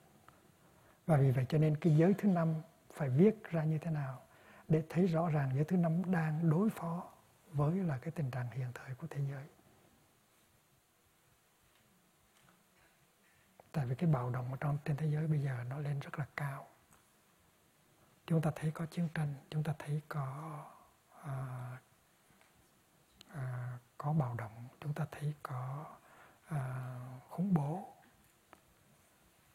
Và 1.05 1.17
vì 1.17 1.31
vậy 1.31 1.45
cho 1.49 1.57
nên 1.57 1.75
cái 1.75 1.95
giới 1.97 2.13
thứ 2.17 2.29
năm 2.29 2.53
phải 2.93 3.09
viết 3.09 3.43
ra 3.43 3.63
như 3.63 3.77
thế 3.77 3.91
nào 3.91 4.21
để 4.67 4.83
thấy 4.89 5.07
rõ 5.07 5.29
ràng 5.29 5.51
giới 5.55 5.63
thứ 5.63 5.77
năm 5.77 6.11
đang 6.11 6.49
đối 6.49 6.69
phó 6.69 7.11
với 7.51 7.75
là 7.75 7.97
cái 7.97 8.11
tình 8.11 8.31
trạng 8.31 8.51
hiện 8.51 8.67
thời 8.73 8.95
của 8.95 9.07
thế 9.09 9.21
giới. 9.31 9.43
Tại 13.75 13.85
vì 13.85 13.95
cái 13.95 14.09
bạo 14.09 14.29
động 14.29 14.51
ở 14.51 14.57
trong 14.59 14.77
trên 14.85 14.97
thế 14.97 15.07
giới 15.07 15.27
bây 15.27 15.39
giờ 15.39 15.63
nó 15.69 15.79
lên 15.79 15.99
rất 15.99 16.19
là 16.19 16.25
cao. 16.35 16.67
Chúng 18.25 18.41
ta 18.41 18.51
thấy 18.55 18.71
có 18.71 18.85
chiến 18.85 19.07
tranh 19.13 19.33
chúng 19.49 19.63
ta 19.63 19.73
thấy 19.79 20.01
có 20.07 20.59
à, 21.23 21.35
à, 23.33 23.77
có 23.97 24.13
bạo 24.13 24.35
động 24.37 24.67
chúng 24.81 24.93
ta 24.93 25.05
thấy 25.11 25.33
có 25.43 25.85
à, 26.47 26.95
khủng 27.29 27.53
bố. 27.53 27.93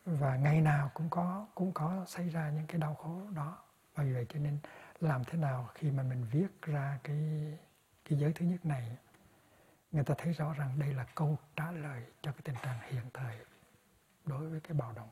Và 0.04 0.36
ngày 0.36 0.60
nào 0.60 0.90
cũng 0.94 1.10
có 1.10 1.46
cũng 1.54 1.72
có 1.72 2.04
xảy 2.06 2.28
ra 2.28 2.50
những 2.50 2.66
cái 2.66 2.78
đau 2.78 2.94
khổ 2.94 3.22
đó. 3.34 3.58
Và 3.94 4.04
vì 4.04 4.12
vậy 4.12 4.26
cho 4.28 4.38
nên 4.38 4.58
làm 5.00 5.24
thế 5.24 5.38
nào 5.38 5.68
khi 5.74 5.90
mà 5.90 6.02
mình 6.02 6.24
viết 6.30 6.62
ra 6.62 6.98
cái 7.04 7.58
cái 8.04 8.18
giới 8.18 8.32
thứ 8.32 8.46
nhất 8.46 8.66
này 8.66 8.96
người 9.92 10.04
ta 10.04 10.14
thấy 10.18 10.32
rõ 10.32 10.52
ràng 10.52 10.78
đây 10.78 10.94
là 10.94 11.06
câu 11.14 11.38
trả 11.56 11.70
lời 11.72 12.02
cho 12.22 12.32
cái 12.32 12.40
tình 12.44 12.56
trạng 12.62 12.78
hiện 12.90 13.04
thời 13.14 13.49
đối 14.26 14.48
với 14.48 14.60
cái 14.60 14.72
bạo 14.72 14.92
động. 14.92 15.08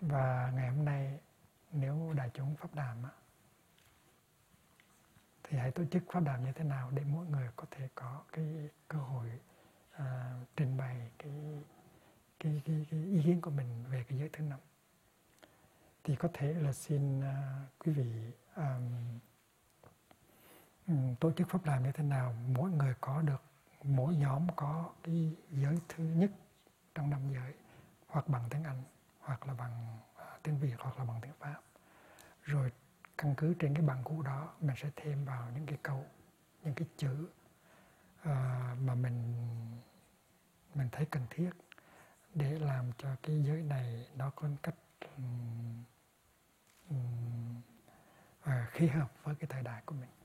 Và 0.00 0.52
ngày 0.54 0.68
hôm 0.68 0.84
nay 0.84 1.20
nếu 1.72 2.12
đại 2.16 2.30
chúng 2.34 2.56
pháp 2.56 2.74
đàm 2.74 3.02
á, 3.02 3.10
thì 5.44 5.58
hãy 5.58 5.70
tổ 5.70 5.84
chức 5.84 6.02
pháp 6.12 6.20
đàm 6.20 6.44
như 6.44 6.52
thế 6.52 6.64
nào 6.64 6.90
để 6.90 7.04
mỗi 7.04 7.26
người 7.26 7.48
có 7.56 7.64
thể 7.70 7.88
có 7.94 8.24
cái 8.32 8.70
cơ 8.88 8.98
hội 8.98 9.40
uh, 9.94 10.02
trình 10.56 10.76
bày 10.76 11.10
cái, 11.18 11.32
cái, 12.40 12.62
cái, 12.64 12.86
cái 12.90 13.00
ý 13.00 13.22
kiến 13.24 13.40
của 13.40 13.50
mình 13.50 13.84
về 13.90 14.04
cái 14.08 14.18
giới 14.18 14.28
thứ 14.32 14.44
năm. 14.44 14.58
Thì 16.04 16.16
có 16.16 16.28
thể 16.34 16.54
là 16.54 16.72
xin 16.72 17.20
uh, 17.20 17.24
quý 17.78 17.92
vị 17.92 18.32
um, 18.56 19.18
tổ 21.20 21.32
chức 21.32 21.48
pháp 21.48 21.64
đàm 21.64 21.82
như 21.82 21.92
thế 21.92 22.04
nào 22.04 22.34
mỗi 22.48 22.70
người 22.70 22.94
có 23.00 23.22
được 23.22 23.42
mỗi 23.86 24.16
nhóm 24.16 24.46
có 24.56 24.90
cái 25.02 25.36
giới 25.50 25.78
thứ 25.88 26.04
nhất 26.04 26.30
trong 26.94 27.10
năm 27.10 27.20
giới 27.32 27.54
hoặc 28.06 28.28
bằng 28.28 28.42
tiếng 28.50 28.64
Anh 28.64 28.82
hoặc 29.20 29.46
là 29.46 29.54
bằng 29.54 29.98
uh, 30.14 30.42
tiếng 30.42 30.58
Việt 30.58 30.74
hoặc 30.78 30.98
là 30.98 31.04
bằng 31.04 31.20
tiếng 31.22 31.32
Pháp. 31.38 31.60
Rồi 32.42 32.72
căn 33.18 33.34
cứ 33.36 33.54
trên 33.58 33.74
cái 33.74 33.82
bằng 33.82 34.04
cũ 34.04 34.22
đó 34.22 34.52
mình 34.60 34.76
sẽ 34.76 34.90
thêm 34.96 35.24
vào 35.24 35.50
những 35.54 35.66
cái 35.66 35.78
câu 35.82 36.04
những 36.62 36.74
cái 36.74 36.88
chữ 36.96 37.28
uh, 38.20 38.28
mà 38.80 38.94
mình 38.94 39.34
mình 40.74 40.88
thấy 40.92 41.06
cần 41.06 41.26
thiết 41.30 41.50
để 42.34 42.58
làm 42.58 42.92
cho 42.98 43.08
cái 43.22 43.42
giới 43.42 43.62
này 43.62 44.08
nó 44.16 44.30
có 44.30 44.48
cách 44.62 44.74
um, 45.16 45.84
um, 46.90 47.60
uh, 48.40 48.70
khí 48.70 48.86
hợp 48.86 49.10
với 49.22 49.34
cái 49.34 49.48
thời 49.48 49.62
đại 49.62 49.82
của 49.86 49.94
mình. 49.94 50.15